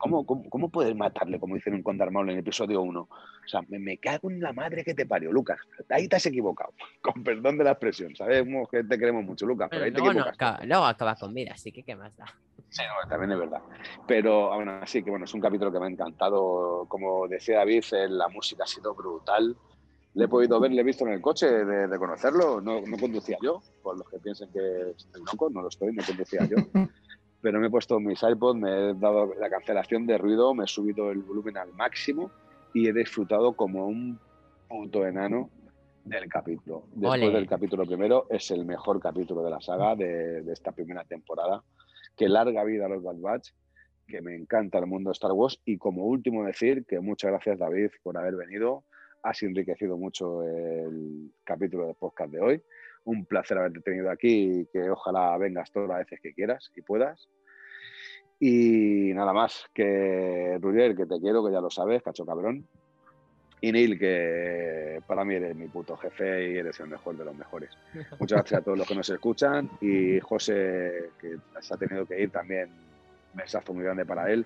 ¿Cómo, 0.03 0.27
cómo, 0.27 0.51
cómo 0.51 0.69
puedes 0.69 0.97
matarle, 0.97 1.39
como 1.39 1.57
hicieron 1.57 1.81
con 1.81 1.97
Darth 1.97 2.11
Maul 2.11 2.29
en 2.29 2.35
el 2.35 2.41
episodio 2.41 2.83
1? 2.83 3.01
O 3.03 3.09
sea, 3.47 3.63
me, 3.69 3.79
me 3.79 3.99
cago 3.99 4.33
en 4.33 4.41
la 4.41 4.53
madre 4.53 4.83
que 4.83 4.95
te 4.95 5.07
parió, 5.07 5.31
Lucas. 5.31 5.61
Ahí 5.89 6.09
te 6.09 6.17
has 6.17 6.27
equivocado. 6.27 6.73
Con 7.01 7.23
perdón 7.23 7.57
de 7.57 7.63
la 7.63 7.71
expresión. 7.71 8.17
Sabemos 8.17 8.69
que 8.69 8.83
te 8.83 8.99
queremos 8.99 9.23
mucho, 9.23 9.47
Lucas, 9.47 9.69
pero 9.71 9.83
Bueno, 9.83 9.85
ahí 9.85 9.93
te 9.93 10.13
luego, 10.13 10.27
no 10.27 10.33
acaba, 10.33 10.65
luego 10.65 10.85
acaba 10.87 11.15
con 11.15 11.33
vida, 11.33 11.53
así 11.55 11.71
que 11.71 11.85
qué 11.85 11.95
más 11.95 12.17
da. 12.17 12.27
Sí, 12.69 12.83
no, 12.83 13.09
también 13.09 13.31
es 13.31 13.39
verdad. 13.39 13.61
Pero 14.09 14.53
aún 14.53 14.69
así, 14.71 15.05
que 15.05 15.11
bueno, 15.11 15.25
es 15.25 15.35
un 15.35 15.41
capítulo 15.41 15.71
que 15.71 15.79
me 15.79 15.87
ha 15.87 15.91
encantado. 15.91 16.85
Como 16.89 17.29
decía 17.29 17.59
David, 17.59 17.85
eh, 17.93 18.09
la 18.09 18.27
música 18.27 18.65
ha 18.65 18.67
sido 18.67 18.97
brutal. 18.97 19.57
Le 20.15 20.25
he 20.25 20.29
podido 20.29 20.59
ver, 20.59 20.73
le 20.73 20.81
he 20.81 20.85
visto 20.85 21.07
en 21.07 21.13
el 21.13 21.21
coche 21.21 21.47
de, 21.47 21.87
de 21.87 21.99
conocerlo. 21.99 22.61
No, 22.61 22.81
no 22.81 22.99
conducía 22.99 23.39
yo, 23.41 23.63
por 23.85 23.97
los 23.97 24.09
que 24.09 24.19
piensen 24.19 24.51
que 24.53 24.91
estoy 24.97 25.23
loco, 25.25 25.49
no 25.49 25.63
lo 25.63 25.69
estoy, 25.69 25.93
no 25.93 26.03
conducía 26.05 26.45
yo. 26.45 26.57
Pero 27.43 27.61
me 27.61 27.67
he 27.67 27.71
puesto 27.71 27.99
mis 28.01 28.23
iPods, 28.23 28.59
me 28.59 28.71
he 28.71 28.95
dado 28.95 29.35
la 29.35 29.51
cancelación 29.51 30.07
de 30.07 30.17
ruido, 30.17 30.55
me 30.55 30.65
he 30.65 30.69
subido 30.69 31.11
el 31.11 31.19
volumen 31.19 31.57
al 31.59 31.73
máximo 31.75 32.31
y 32.73 32.89
he 32.89 32.93
disfrutado 32.93 33.55
como 33.55 33.87
un 33.87 34.19
puto 34.69 35.05
enano 35.07 35.51
del 36.05 36.29
capítulo. 36.29 36.85
Después 36.95 37.23
Ole. 37.23 37.33
del 37.33 37.49
capítulo 37.49 37.85
primero, 37.85 38.27
es 38.31 38.51
el 38.53 38.65
mejor 38.65 39.01
capítulo 39.01 39.43
de 39.43 39.51
la 39.51 39.61
saga 39.61 39.95
de, 39.97 40.43
de 40.43 40.53
esta 40.53 40.73
primera 40.73 41.05
temporada. 41.05 41.63
Que 42.17 42.29
larga 42.29 42.63
vida 42.65 42.87
a 42.87 42.89
los 42.89 43.03
Bad 43.03 43.17
Batch. 43.21 43.51
que 44.07 44.21
me 44.21 44.35
encanta 44.37 44.79
el 44.79 44.87
mundo 44.87 45.11
de 45.11 45.13
Star 45.13 45.33
Wars 45.33 45.61
y 45.65 45.79
como 45.79 46.05
último 46.05 46.45
decir 46.45 46.85
que 46.87 47.01
muchas 47.01 47.31
gracias 47.31 47.59
David 47.59 47.91
por 48.03 48.17
haber 48.19 48.37
venido. 48.37 48.85
Has 49.23 49.43
enriquecido 49.43 49.97
mucho 49.97 50.43
el 50.43 51.33
capítulo 51.45 51.87
de 51.87 51.95
podcast 51.95 52.33
de 52.33 52.41
hoy. 52.41 52.63
Un 53.05 53.25
placer 53.27 53.59
haberte 53.59 53.81
tenido 53.81 54.11
aquí 54.11 54.61
y 54.61 54.67
que 54.67 54.91
ojalá 54.91 55.37
vengas 55.39 55.71
todas 55.73 55.89
las 55.89 55.99
veces 55.99 56.21
que 56.21 56.35
quieras 56.35 56.71
y 56.77 56.83
puedas. 56.83 57.29
Y 58.39 59.13
nada 59.15 59.33
más, 59.33 59.67
que 59.73 60.59
Ruger, 60.61 60.97
que 60.97 61.07
te 61.07 61.21
quiero, 61.21 61.45
que 61.45 61.53
ya 61.53 61.61
lo 61.61 61.71
sabes, 61.71 62.03
cacho 62.03 62.27
cabrón. 62.27 62.67
Y 63.61 63.71
Neil, 63.71 63.97
que 63.97 65.01
para 65.07 65.25
mí 65.25 65.37
eres 65.37 65.55
mi 65.55 65.69
puto 65.69 65.97
jefe 65.97 66.51
y 66.51 66.57
eres 66.57 66.81
el 66.81 66.89
mejor 66.89 67.17
de 67.17 67.25
los 67.25 67.37
mejores. 67.37 67.71
Muchas 68.19 68.39
gracias 68.39 68.61
a 68.61 68.65
todos 68.65 68.77
los 68.77 68.89
que 68.89 68.97
nos 68.97 69.09
escuchan. 69.09 69.71
Y 69.81 70.19
José, 70.19 71.11
que 71.21 71.37
se 71.61 71.75
ha 71.75 71.77
tenido 71.77 72.05
que 72.05 72.21
ir 72.21 72.31
también, 72.31 72.69
mensaje 73.35 73.73
muy 73.73 73.85
grande 73.85 74.05
para 74.05 74.29
él. 74.33 74.45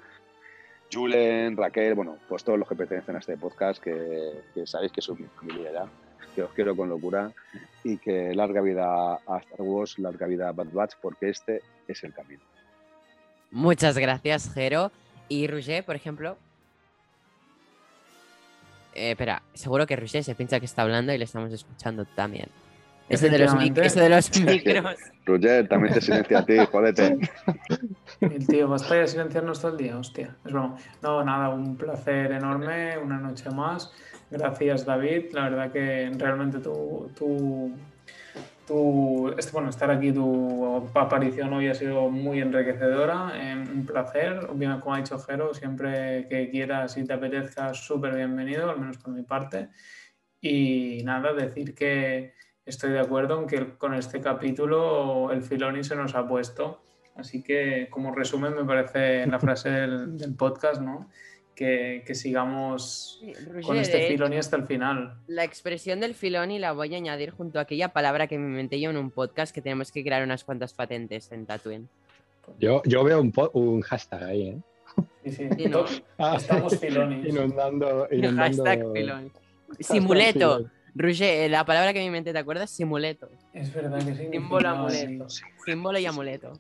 Julen, 0.93 1.57
Raquel, 1.57 1.95
bueno, 1.95 2.19
pues 2.29 2.45
todos 2.45 2.59
los 2.59 2.69
que 2.69 2.77
pertenecen 2.77 3.17
a 3.17 3.21
este 3.21 3.39
podcast, 3.39 3.83
que, 3.83 4.43
que 4.53 4.67
sabéis 4.67 4.93
que 4.93 5.01
soy 5.01 5.17
mi 5.17 5.27
familia 5.29 5.73
ya, 5.73 5.87
que 6.35 6.43
os 6.43 6.51
quiero 6.51 6.77
con 6.77 6.89
locura 6.89 7.33
y 7.85 7.99
que 7.99 8.35
larga 8.35 8.61
vida 8.61 9.15
a 9.15 9.39
Star 9.39 9.63
Wars, 9.63 9.99
larga 9.99 10.27
vida 10.27 10.49
a 10.49 10.53
Bad 10.53 10.73
Batch, 10.73 10.95
porque 11.01 11.31
este 11.31 11.63
es 11.87 12.03
el 12.05 12.13
camino. 12.13 12.43
Muchas 13.51 13.97
gracias, 13.97 14.53
Jero. 14.53 14.91
Y 15.29 15.47
Roger, 15.47 15.85
por 15.85 15.97
ejemplo. 15.97 16.37
Eh, 18.95 19.13
espera, 19.13 19.43
seguro 19.55 19.87
que 19.87 19.97
Roger 19.97 20.25
se 20.25 20.35
piensa 20.35 20.59
que 20.59 20.67
está 20.67 20.83
hablando 20.83 21.13
y 21.13 21.19
le 21.19 21.25
estamos 21.25 21.53
escuchando 21.53 22.05
también. 22.05 22.49
Ese 23.09 23.31
de 23.31 23.39
los, 23.39 23.55
ese 23.55 24.01
de 24.01 24.09
los 24.09 24.37
micros. 24.41 24.97
Roger, 25.25 25.69
también 25.69 25.95
te 25.95 26.01
silencia 26.01 26.41
a 26.41 26.45
ti, 26.45 26.57
jodete. 26.71 27.17
El 28.21 28.47
tío, 28.49 28.69
¿vas 28.69 28.91
a 28.91 29.07
silenciarnos 29.07 29.61
todo 29.61 29.73
el 29.73 29.79
día? 29.79 29.97
Hostia, 29.97 30.35
es 30.45 30.53
broma. 30.53 30.77
No, 31.03 31.23
nada, 31.23 31.51
un 31.51 31.77
placer 31.77 32.33
enorme, 32.33 32.99
una 32.99 33.19
noche 33.19 33.49
más. 33.51 33.93
Gracias, 34.31 34.85
David. 34.85 35.33
La 35.33 35.49
verdad 35.49 35.73
que 35.73 36.11
realmente 36.17 36.59
tu, 36.59 37.11
tu, 37.17 37.73
tu- 38.67 39.29
este, 39.39 39.53
bueno, 39.53 39.71
estar 39.71 39.91
aquí, 39.91 40.13
tu 40.13 40.89
aparición 40.95 41.53
hoy 41.53 41.69
ha 41.69 41.75
sido 41.75 42.09
muy 42.11 42.41
enriquecedora. 42.41 43.33
eh, 43.35 43.55
un 43.55 43.87
placer. 43.87 44.47
Obviamente, 44.51 44.83
como 44.83 44.95
ha 44.95 44.99
dicho 44.99 45.19
Jero, 45.19 45.55
siempre 45.55 46.27
que 46.29 46.51
quieras 46.51 46.97
y 46.97 47.05
te 47.05 47.13
apetezca, 47.13 47.73
súper 47.75 48.15
bienvenido, 48.17 48.69
al 48.69 48.81
menos 48.81 48.99
por 48.99 49.13
mi 49.13 49.23
parte. 49.23 49.69
Y 50.41 51.03
nada, 51.05 51.33
decir 51.33 51.75
que 51.75 52.35
estoy 52.65 52.91
de 52.93 53.01
acuerdo 53.01 53.41
en 53.41 53.47
que 53.47 53.77
con 53.79 53.95
este 53.95 54.21
capítulo 54.21 55.31
el 55.31 55.43
Filoni 55.43 55.85
se 55.85 55.95
nos 55.95 56.15
ha 56.17 56.27
puesto. 56.27 56.83
Así 57.15 57.43
que, 57.43 57.89
como 57.91 58.15
resumen, 58.15 58.55
me 58.55 58.65
parece 58.65 59.27
la 59.27 59.39
frase 59.39 59.71
del 59.71 60.35
podcast, 60.37 60.83
¿no? 60.83 61.09
Que, 61.57 62.05
que 62.07 62.15
sigamos 62.15 63.19
con 63.45 63.55
Roger, 63.55 63.77
este 63.79 64.05
eh, 64.05 64.09
Filoni 64.11 64.37
hasta 64.37 64.57
el 64.57 64.67
final. 64.67 65.15
La 65.27 65.43
expresión 65.43 66.01
del 66.01 66.15
filoni 66.15 66.59
la 66.59 66.73
voy 66.73 66.93
a 66.93 66.99
añadir 66.99 67.31
junto 67.31 67.59
a 67.59 67.63
aquella 67.63 67.89
palabra 67.95 68.27
que 68.27 68.37
me 68.39 68.47
inventé 68.47 68.79
yo 68.79 68.91
en 68.91 68.99
un 68.99 69.11
podcast 69.11 69.55
que 69.55 69.63
tenemos 69.63 69.91
que 69.91 70.05
crear 70.05 70.23
unas 70.23 70.45
cuantas 70.45 70.75
patentes 70.75 71.33
en 71.33 71.47
Tatooine. 71.47 71.89
Yo, 72.61 72.83
yo 72.85 73.03
veo 73.05 73.23
un, 73.23 73.33
un 73.55 73.81
hashtag 73.81 74.23
ahí, 74.23 74.49
¿eh? 74.51 74.59
Sí, 75.25 75.31
sí. 75.33 75.49
Sí, 75.57 75.67
¿no? 75.67 75.87
Ah, 76.19 76.35
Estamos 76.37 76.79
filonis. 76.79 77.27
Inundando, 77.27 78.07
inundando. 78.13 78.63
Hashtag 78.65 78.93
filoni. 78.93 79.31
Hashtag 79.69 79.87
Simuleto. 79.87 80.57
filoni. 80.57 80.71
Roger, 80.95 81.41
eh, 81.45 81.49
la 81.49 81.65
palabra 81.65 81.93
que 81.95 81.99
me 82.01 82.05
inventé, 82.07 82.33
¿te 82.33 82.39
acuerdas? 82.39 82.71
Simuleto. 82.71 83.29
Es 83.55 83.73
verdad 83.75 83.99
que 84.05 84.15
sí. 84.15 84.29
Símbolo 84.31 84.69
amuleto. 84.69 85.27
Símbolo 85.65 85.99
y 85.99 86.07
amuleto. 86.07 86.53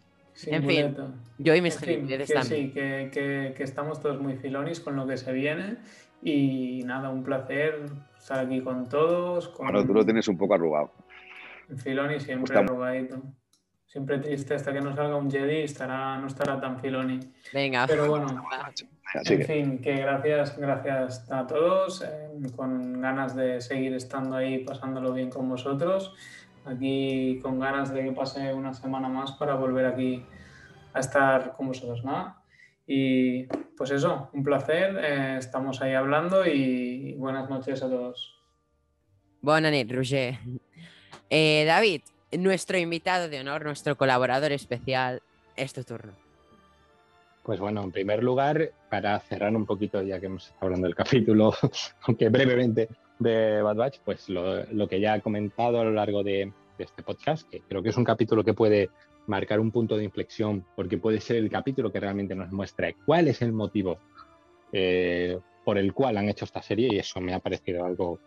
En 0.46 0.64
fin, 0.66 0.94
Yo 1.38 1.54
y 1.54 1.60
mis 1.62 1.76
que 1.78 1.96
también. 1.96 2.28
sí, 2.44 2.70
que, 2.72 3.10
que- 3.12 3.54
que 3.56 3.62
estamos 3.62 4.00
todos 4.00 4.20
muy 4.20 4.36
filonis 4.36 4.80
con 4.80 4.96
lo 4.96 5.06
que 5.06 5.16
se 5.16 5.32
viene. 5.32 5.76
Y 6.22 6.82
nada, 6.84 7.08
un 7.10 7.22
placer 7.22 7.86
estar 8.18 8.40
aquí 8.44 8.60
con 8.60 8.88
todos. 8.88 9.48
Con 9.48 9.66
Bueno, 9.66 9.86
tú 9.86 9.94
lo 9.94 10.04
tienes 10.04 10.26
un 10.28 10.36
poco 10.36 10.54
arrugado. 10.54 10.92
Filoni 11.76 12.20
siempre 12.20 12.54
Está- 12.54 12.60
arrugadito. 12.60 13.22
Siempre 13.86 14.18
triste 14.18 14.54
hasta 14.54 14.72
que 14.72 14.80
no 14.80 14.94
salga 14.94 15.16
un 15.16 15.30
Jedi, 15.30 15.62
estará, 15.62 16.18
no 16.18 16.26
estará 16.26 16.60
tan 16.60 16.78
Filoni. 16.80 17.20
Venga. 17.54 17.86
Pero 17.86 18.08
bueno, 18.08 18.26
Así 19.14 19.32
en 19.34 19.38
que, 19.38 19.44
fin, 19.44 19.78
que 19.78 19.94
gracias, 19.96 20.58
gracias 20.58 21.30
a 21.30 21.46
todos, 21.46 22.02
eh, 22.02 22.28
con 22.56 23.00
ganas 23.00 23.36
de 23.36 23.60
seguir 23.60 23.94
estando 23.94 24.36
ahí, 24.36 24.64
pasándolo 24.64 25.12
bien 25.12 25.30
con 25.30 25.48
vosotros. 25.48 26.12
Aquí 26.66 27.38
con 27.42 27.60
ganas 27.60 27.92
de 27.94 28.02
que 28.02 28.12
pase 28.12 28.52
una 28.52 28.74
semana 28.74 29.08
más 29.08 29.32
para 29.32 29.54
volver 29.54 29.86
aquí 29.86 30.24
a 30.92 31.00
estar 31.00 31.54
con 31.56 31.68
vosotros, 31.68 32.04
¿no? 32.04 32.34
Y 32.86 33.44
pues 33.76 33.90
eso, 33.90 34.30
un 34.32 34.42
placer, 34.42 34.96
eh, 35.00 35.36
estamos 35.38 35.80
ahí 35.80 35.94
hablando 35.94 36.46
y 36.46 37.14
buenas 37.14 37.48
noches 37.48 37.82
a 37.82 37.88
todos. 37.88 38.34
Buenas 39.40 39.72
noches, 39.72 39.96
Roger. 39.96 40.38
Eh, 41.30 41.64
David, 41.66 42.02
nuestro 42.32 42.78
invitado 42.78 43.28
de 43.28 43.40
honor, 43.40 43.64
nuestro 43.64 43.96
colaborador 43.96 44.52
especial, 44.52 45.22
es 45.56 45.72
tu 45.72 45.84
turno. 45.84 46.12
Pues 47.42 47.60
bueno, 47.60 47.82
en 47.82 47.92
primer 47.92 48.24
lugar, 48.24 48.72
para 48.90 49.18
cerrar 49.20 49.54
un 49.54 49.66
poquito, 49.66 50.02
ya 50.02 50.18
que 50.18 50.26
hemos 50.26 50.46
estado 50.46 50.66
hablando 50.66 50.86
del 50.86 50.96
capítulo, 50.96 51.54
aunque 52.02 52.28
brevemente, 52.28 52.88
de 53.18 53.62
Bad 53.62 53.76
Batch, 53.76 53.98
pues 54.04 54.28
lo, 54.28 54.88
que 54.88 55.00
ya 55.00 55.16
he 55.16 55.20
comentado 55.20 55.80
a 55.80 55.84
lo 55.84 55.92
largo 55.92 56.22
de, 56.22 56.52
este 56.78 57.02
podcast, 57.02 57.48
que 57.48 57.62
creo 57.62 57.82
que 57.82 57.88
es 57.88 57.96
un 57.96 58.04
capítulo 58.04 58.44
que 58.44 58.52
puede 58.52 58.90
marcar 59.26 59.60
un 59.60 59.70
punto 59.70 59.96
de 59.96 60.04
inflexión, 60.04 60.64
porque 60.76 60.98
puede 60.98 61.20
ser 61.20 61.36
el 61.36 61.50
capítulo 61.50 61.90
que 61.90 62.00
realmente 62.00 62.34
nos 62.34 62.52
muestra 62.52 62.92
cuál 63.06 63.28
es 63.28 63.40
el 63.40 63.52
motivo 63.52 63.98
eh, 64.72 65.38
por 65.64 65.78
el 65.78 65.94
cual 65.94 66.18
han 66.18 66.28
hecho 66.28 66.44
esta 66.44 66.60
serie, 66.60 66.88
y 66.92 66.98
eso 66.98 67.20
me 67.20 67.32
ha 67.32 67.40
parecido 67.40 67.84
algo 67.84 68.20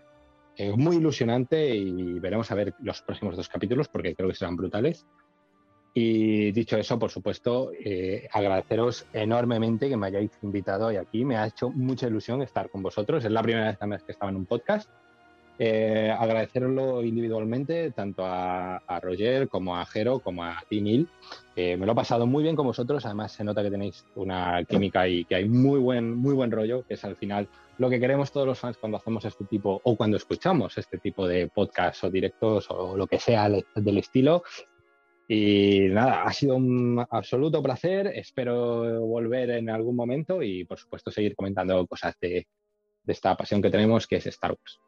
eh, 0.58 0.72
muy 0.76 0.98
ilusionante 0.98 1.76
y 1.76 2.20
veremos 2.20 2.52
a 2.52 2.56
ver 2.56 2.74
los 2.80 3.02
próximos 3.04 3.38
dos 3.38 3.48
capítulos, 3.48 3.88
porque 3.88 4.16
creo 4.16 4.30
que 4.30 4.36
serán 4.36 4.56
brutales. 4.56 5.06
Y 5.94 6.52
dicho 6.52 6.78
eso, 6.78 7.00
por 7.00 7.12
supuesto, 7.12 7.72
eh, 7.74 8.28
agradeceros 8.32 9.06
enormemente 9.14 9.90
que 9.90 9.98
me 9.98 10.08
hayáis 10.08 10.32
invitado 10.42 10.88
hoy 10.88 10.98
aquí. 10.98 11.26
Me 11.26 11.38
ha 11.38 11.48
hecho 11.48 11.70
mucha 11.70 12.08
ilusión 12.08 12.42
estar 12.42 12.70
con 12.70 12.84
vosotros. 12.84 13.26
Es 13.26 13.32
la 13.32 13.42
primera 13.42 13.68
vez 13.68 13.78
además 13.80 14.04
que 14.04 14.12
estaba 14.12 14.32
en 14.32 14.38
un 14.38 14.46
podcast. 14.46 14.90
Eh, 15.62 16.10
agradecerlo 16.18 17.04
individualmente, 17.04 17.92
tanto 17.92 18.26
a, 18.26 18.78
a 18.78 19.00
Roger 19.02 19.50
como 19.50 19.76
a 19.76 19.86
Jero, 19.86 20.20
como 20.20 20.46
a 20.46 20.64
ti, 20.70 20.80
Neil. 20.80 21.10
Eh, 21.54 21.76
me 21.76 21.86
lo 21.86 21.92
he 21.92 21.96
pasado 21.96 22.26
muy 22.26 22.44
bien 22.44 22.56
con 22.56 22.66
vosotros. 22.66 23.06
Además, 23.06 23.34
se 23.34 23.44
nota 23.44 23.62
que 23.62 23.72
tenéis 23.72 24.06
una 24.16 24.64
química 24.64 25.06
y 25.08 25.26
que 25.26 25.36
hay 25.36 25.50
muy 25.50 25.80
buen, 25.80 26.16
muy 26.16 26.34
buen 26.34 26.52
rollo, 26.52 26.86
que 26.88 26.94
es 26.94 27.04
al 27.04 27.18
final 27.18 27.50
lo 27.78 27.90
que 27.90 28.00
queremos 28.00 28.32
todos 28.32 28.48
los 28.48 28.60
fans 28.60 28.78
cuando 28.78 28.98
hacemos 28.98 29.26
este 29.26 29.44
tipo 29.46 29.82
o 29.84 29.96
cuando 29.96 30.18
escuchamos 30.18 30.78
este 30.78 30.98
tipo 30.98 31.28
de 31.28 31.48
podcasts 31.48 32.04
o 32.04 32.10
directos 32.10 32.68
o 32.70 32.96
lo 32.96 33.08
que 33.08 33.20
sea 33.20 33.50
del 33.50 33.98
estilo. 33.98 34.44
Y 35.32 35.90
nada, 35.90 36.24
ha 36.24 36.34
sido 36.34 36.56
un 36.56 37.06
absoluto 37.08 37.62
placer. 37.62 38.08
Espero 38.08 39.00
volver 39.06 39.52
en 39.52 39.70
algún 39.70 39.96
momento 39.96 40.42
y, 40.42 40.64
por 40.64 40.80
supuesto, 40.80 41.12
seguir 41.12 41.36
comentando 41.36 41.86
cosas 41.86 42.16
de, 42.20 42.48
esta 43.06 43.38
pasión 43.38 43.62
que 43.62 43.70
tenemos, 43.70 44.08
que 44.08 44.16
es 44.16 44.26
Star 44.26 44.52
Wars. 44.52 44.80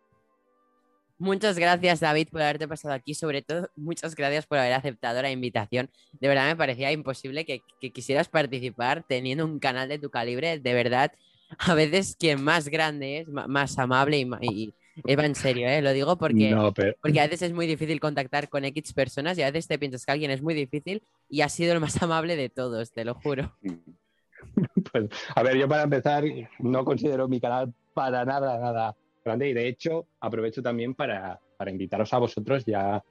Muchas 1.19 1.59
gracias, 1.59 1.99
David, 1.99 2.29
por 2.31 2.41
haberte 2.41 2.67
pasado 2.67 2.95
aquí. 2.95 3.13
Sobre 3.13 3.43
todo, 3.43 3.69
muchas 3.75 4.15
gracias 4.15 4.47
por 4.47 4.57
haber 4.57 4.73
aceptado 4.73 5.21
la 5.21 5.29
invitación. 5.29 5.91
De 6.13 6.27
verdad 6.27 6.47
me 6.47 6.55
parecía 6.55 6.91
imposible 6.91 7.45
que, 7.45 7.61
quisieras 7.91 8.27
participar 8.27 9.05
teniendo 9.07 9.45
un 9.45 9.59
canal 9.59 9.89
de 9.89 9.99
tu 9.99 10.09
calibre. 10.09 10.57
De 10.57 10.73
verdad, 10.73 11.11
a 11.59 11.75
veces 11.75 12.15
quien 12.19 12.43
más 12.43 12.67
grande 12.67 13.19
es, 13.19 13.27
más 13.27 13.77
amable 13.77 14.17
y, 14.17 14.27
y, 14.41 14.73
y 14.95 15.15
va 15.15 15.25
en 15.25 15.35
serio, 15.35 15.67
¿eh? 15.67 15.81
Lo 15.81 15.93
digo 15.93 16.17
porque, 16.17 16.51
No, 16.51 16.73
pero 16.73 16.95
porque 17.01 17.19
a 17.19 17.23
veces 17.23 17.43
es 17.43 17.53
muy 17.53 17.67
difícil 17.67 17.99
contactar 17.99 18.49
con 18.49 18.65
X 18.65 18.93
personas 18.93 19.37
y 19.37 19.41
a 19.41 19.51
veces 19.51 19.67
te 19.67 19.79
piensas 19.79 20.05
que 20.05 20.11
alguien 20.11 20.31
es 20.31 20.41
muy 20.41 20.53
difícil 20.53 21.03
y 21.29 21.41
ha 21.41 21.49
sido 21.49 21.73
el 21.73 21.79
más 21.79 22.01
amable 22.03 22.35
de 22.35 22.49
todos, 22.49 22.91
te 22.91 23.05
lo 23.05 23.15
juro. 23.15 23.55
pues, 24.91 25.09
a 25.35 25.43
ver, 25.43 25.57
yo 25.57 25.67
para 25.67 25.83
empezar 25.83 26.23
no 26.59 26.83
considero 26.85 27.27
mi 27.27 27.39
canal 27.39 27.73
para 27.93 28.25
nada, 28.25 28.59
nada 28.59 28.95
grande 29.23 29.49
y 29.49 29.53
de 29.53 29.67
hecho 29.67 30.07
aprovecho 30.19 30.61
también 30.61 30.95
para, 30.95 31.39
para 31.57 31.71
invitaros 31.71 32.13
a 32.13 32.17
vosotros. 32.17 32.65
Ya, 32.65 33.03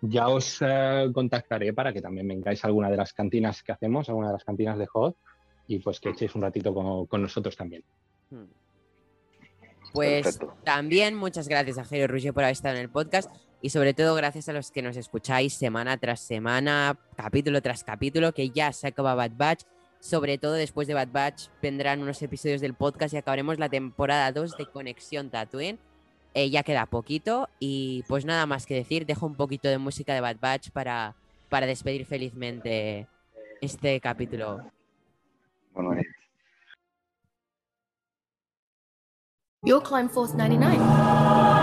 ya 0.00 0.28
os 0.28 0.58
eh, 0.60 1.08
contactaré 1.12 1.72
para 1.72 1.92
que 1.92 2.02
también 2.02 2.28
vengáis 2.28 2.64
a 2.64 2.68
alguna 2.68 2.90
de 2.90 2.96
las 2.96 3.12
cantinas 3.12 3.62
que 3.62 3.72
hacemos, 3.72 4.08
alguna 4.08 4.28
de 4.28 4.34
las 4.34 4.44
cantinas 4.44 4.78
de 4.78 4.86
Hot 4.86 5.16
y 5.68 5.78
pues 5.78 6.00
que 6.00 6.10
echéis 6.10 6.34
un 6.34 6.42
ratito 6.42 6.74
con, 6.74 7.06
con 7.06 7.22
nosotros 7.22 7.56
también. 7.56 7.84
Hmm. 8.30 8.61
Pues 9.92 10.24
Perfecto. 10.24 10.56
también 10.64 11.14
muchas 11.14 11.48
gracias 11.48 11.78
a 11.78 11.84
Jero 11.84 12.12
Ruggio 12.12 12.32
por 12.32 12.44
haber 12.44 12.52
estado 12.52 12.76
en 12.76 12.80
el 12.80 12.88
podcast 12.88 13.30
y 13.60 13.70
sobre 13.70 13.94
todo 13.94 14.14
gracias 14.14 14.48
a 14.48 14.52
los 14.52 14.70
que 14.70 14.82
nos 14.82 14.96
escucháis 14.96 15.54
semana 15.54 15.96
tras 15.96 16.20
semana, 16.20 16.98
capítulo 17.16 17.62
tras 17.62 17.84
capítulo, 17.84 18.32
que 18.32 18.50
ya 18.50 18.72
se 18.72 18.88
acaba 18.88 19.14
Bad 19.14 19.32
Batch. 19.36 19.62
Sobre 20.00 20.36
todo 20.36 20.54
después 20.54 20.88
de 20.88 20.94
Bad 20.94 21.10
Batch 21.12 21.48
vendrán 21.62 22.02
unos 22.02 22.20
episodios 22.22 22.60
del 22.60 22.74
podcast 22.74 23.14
y 23.14 23.18
acabaremos 23.18 23.60
la 23.60 23.68
temporada 23.68 24.32
2 24.32 24.56
de 24.56 24.66
Conexión 24.66 25.30
Tatooine. 25.30 25.78
Eh, 26.34 26.50
ya 26.50 26.64
queda 26.64 26.86
poquito 26.86 27.48
y 27.60 28.02
pues 28.08 28.24
nada 28.24 28.46
más 28.46 28.66
que 28.66 28.74
decir, 28.74 29.06
dejo 29.06 29.26
un 29.26 29.36
poquito 29.36 29.68
de 29.68 29.78
música 29.78 30.12
de 30.14 30.22
Bad 30.22 30.38
Batch 30.40 30.70
para, 30.70 31.14
para 31.48 31.66
despedir 31.66 32.04
felizmente 32.04 33.06
este 33.60 34.00
capítulo. 34.00 34.72
Bueno, 35.72 35.94
You'll 39.64 39.80
climb 39.80 40.08
Force 40.08 40.34
99. 40.34 41.61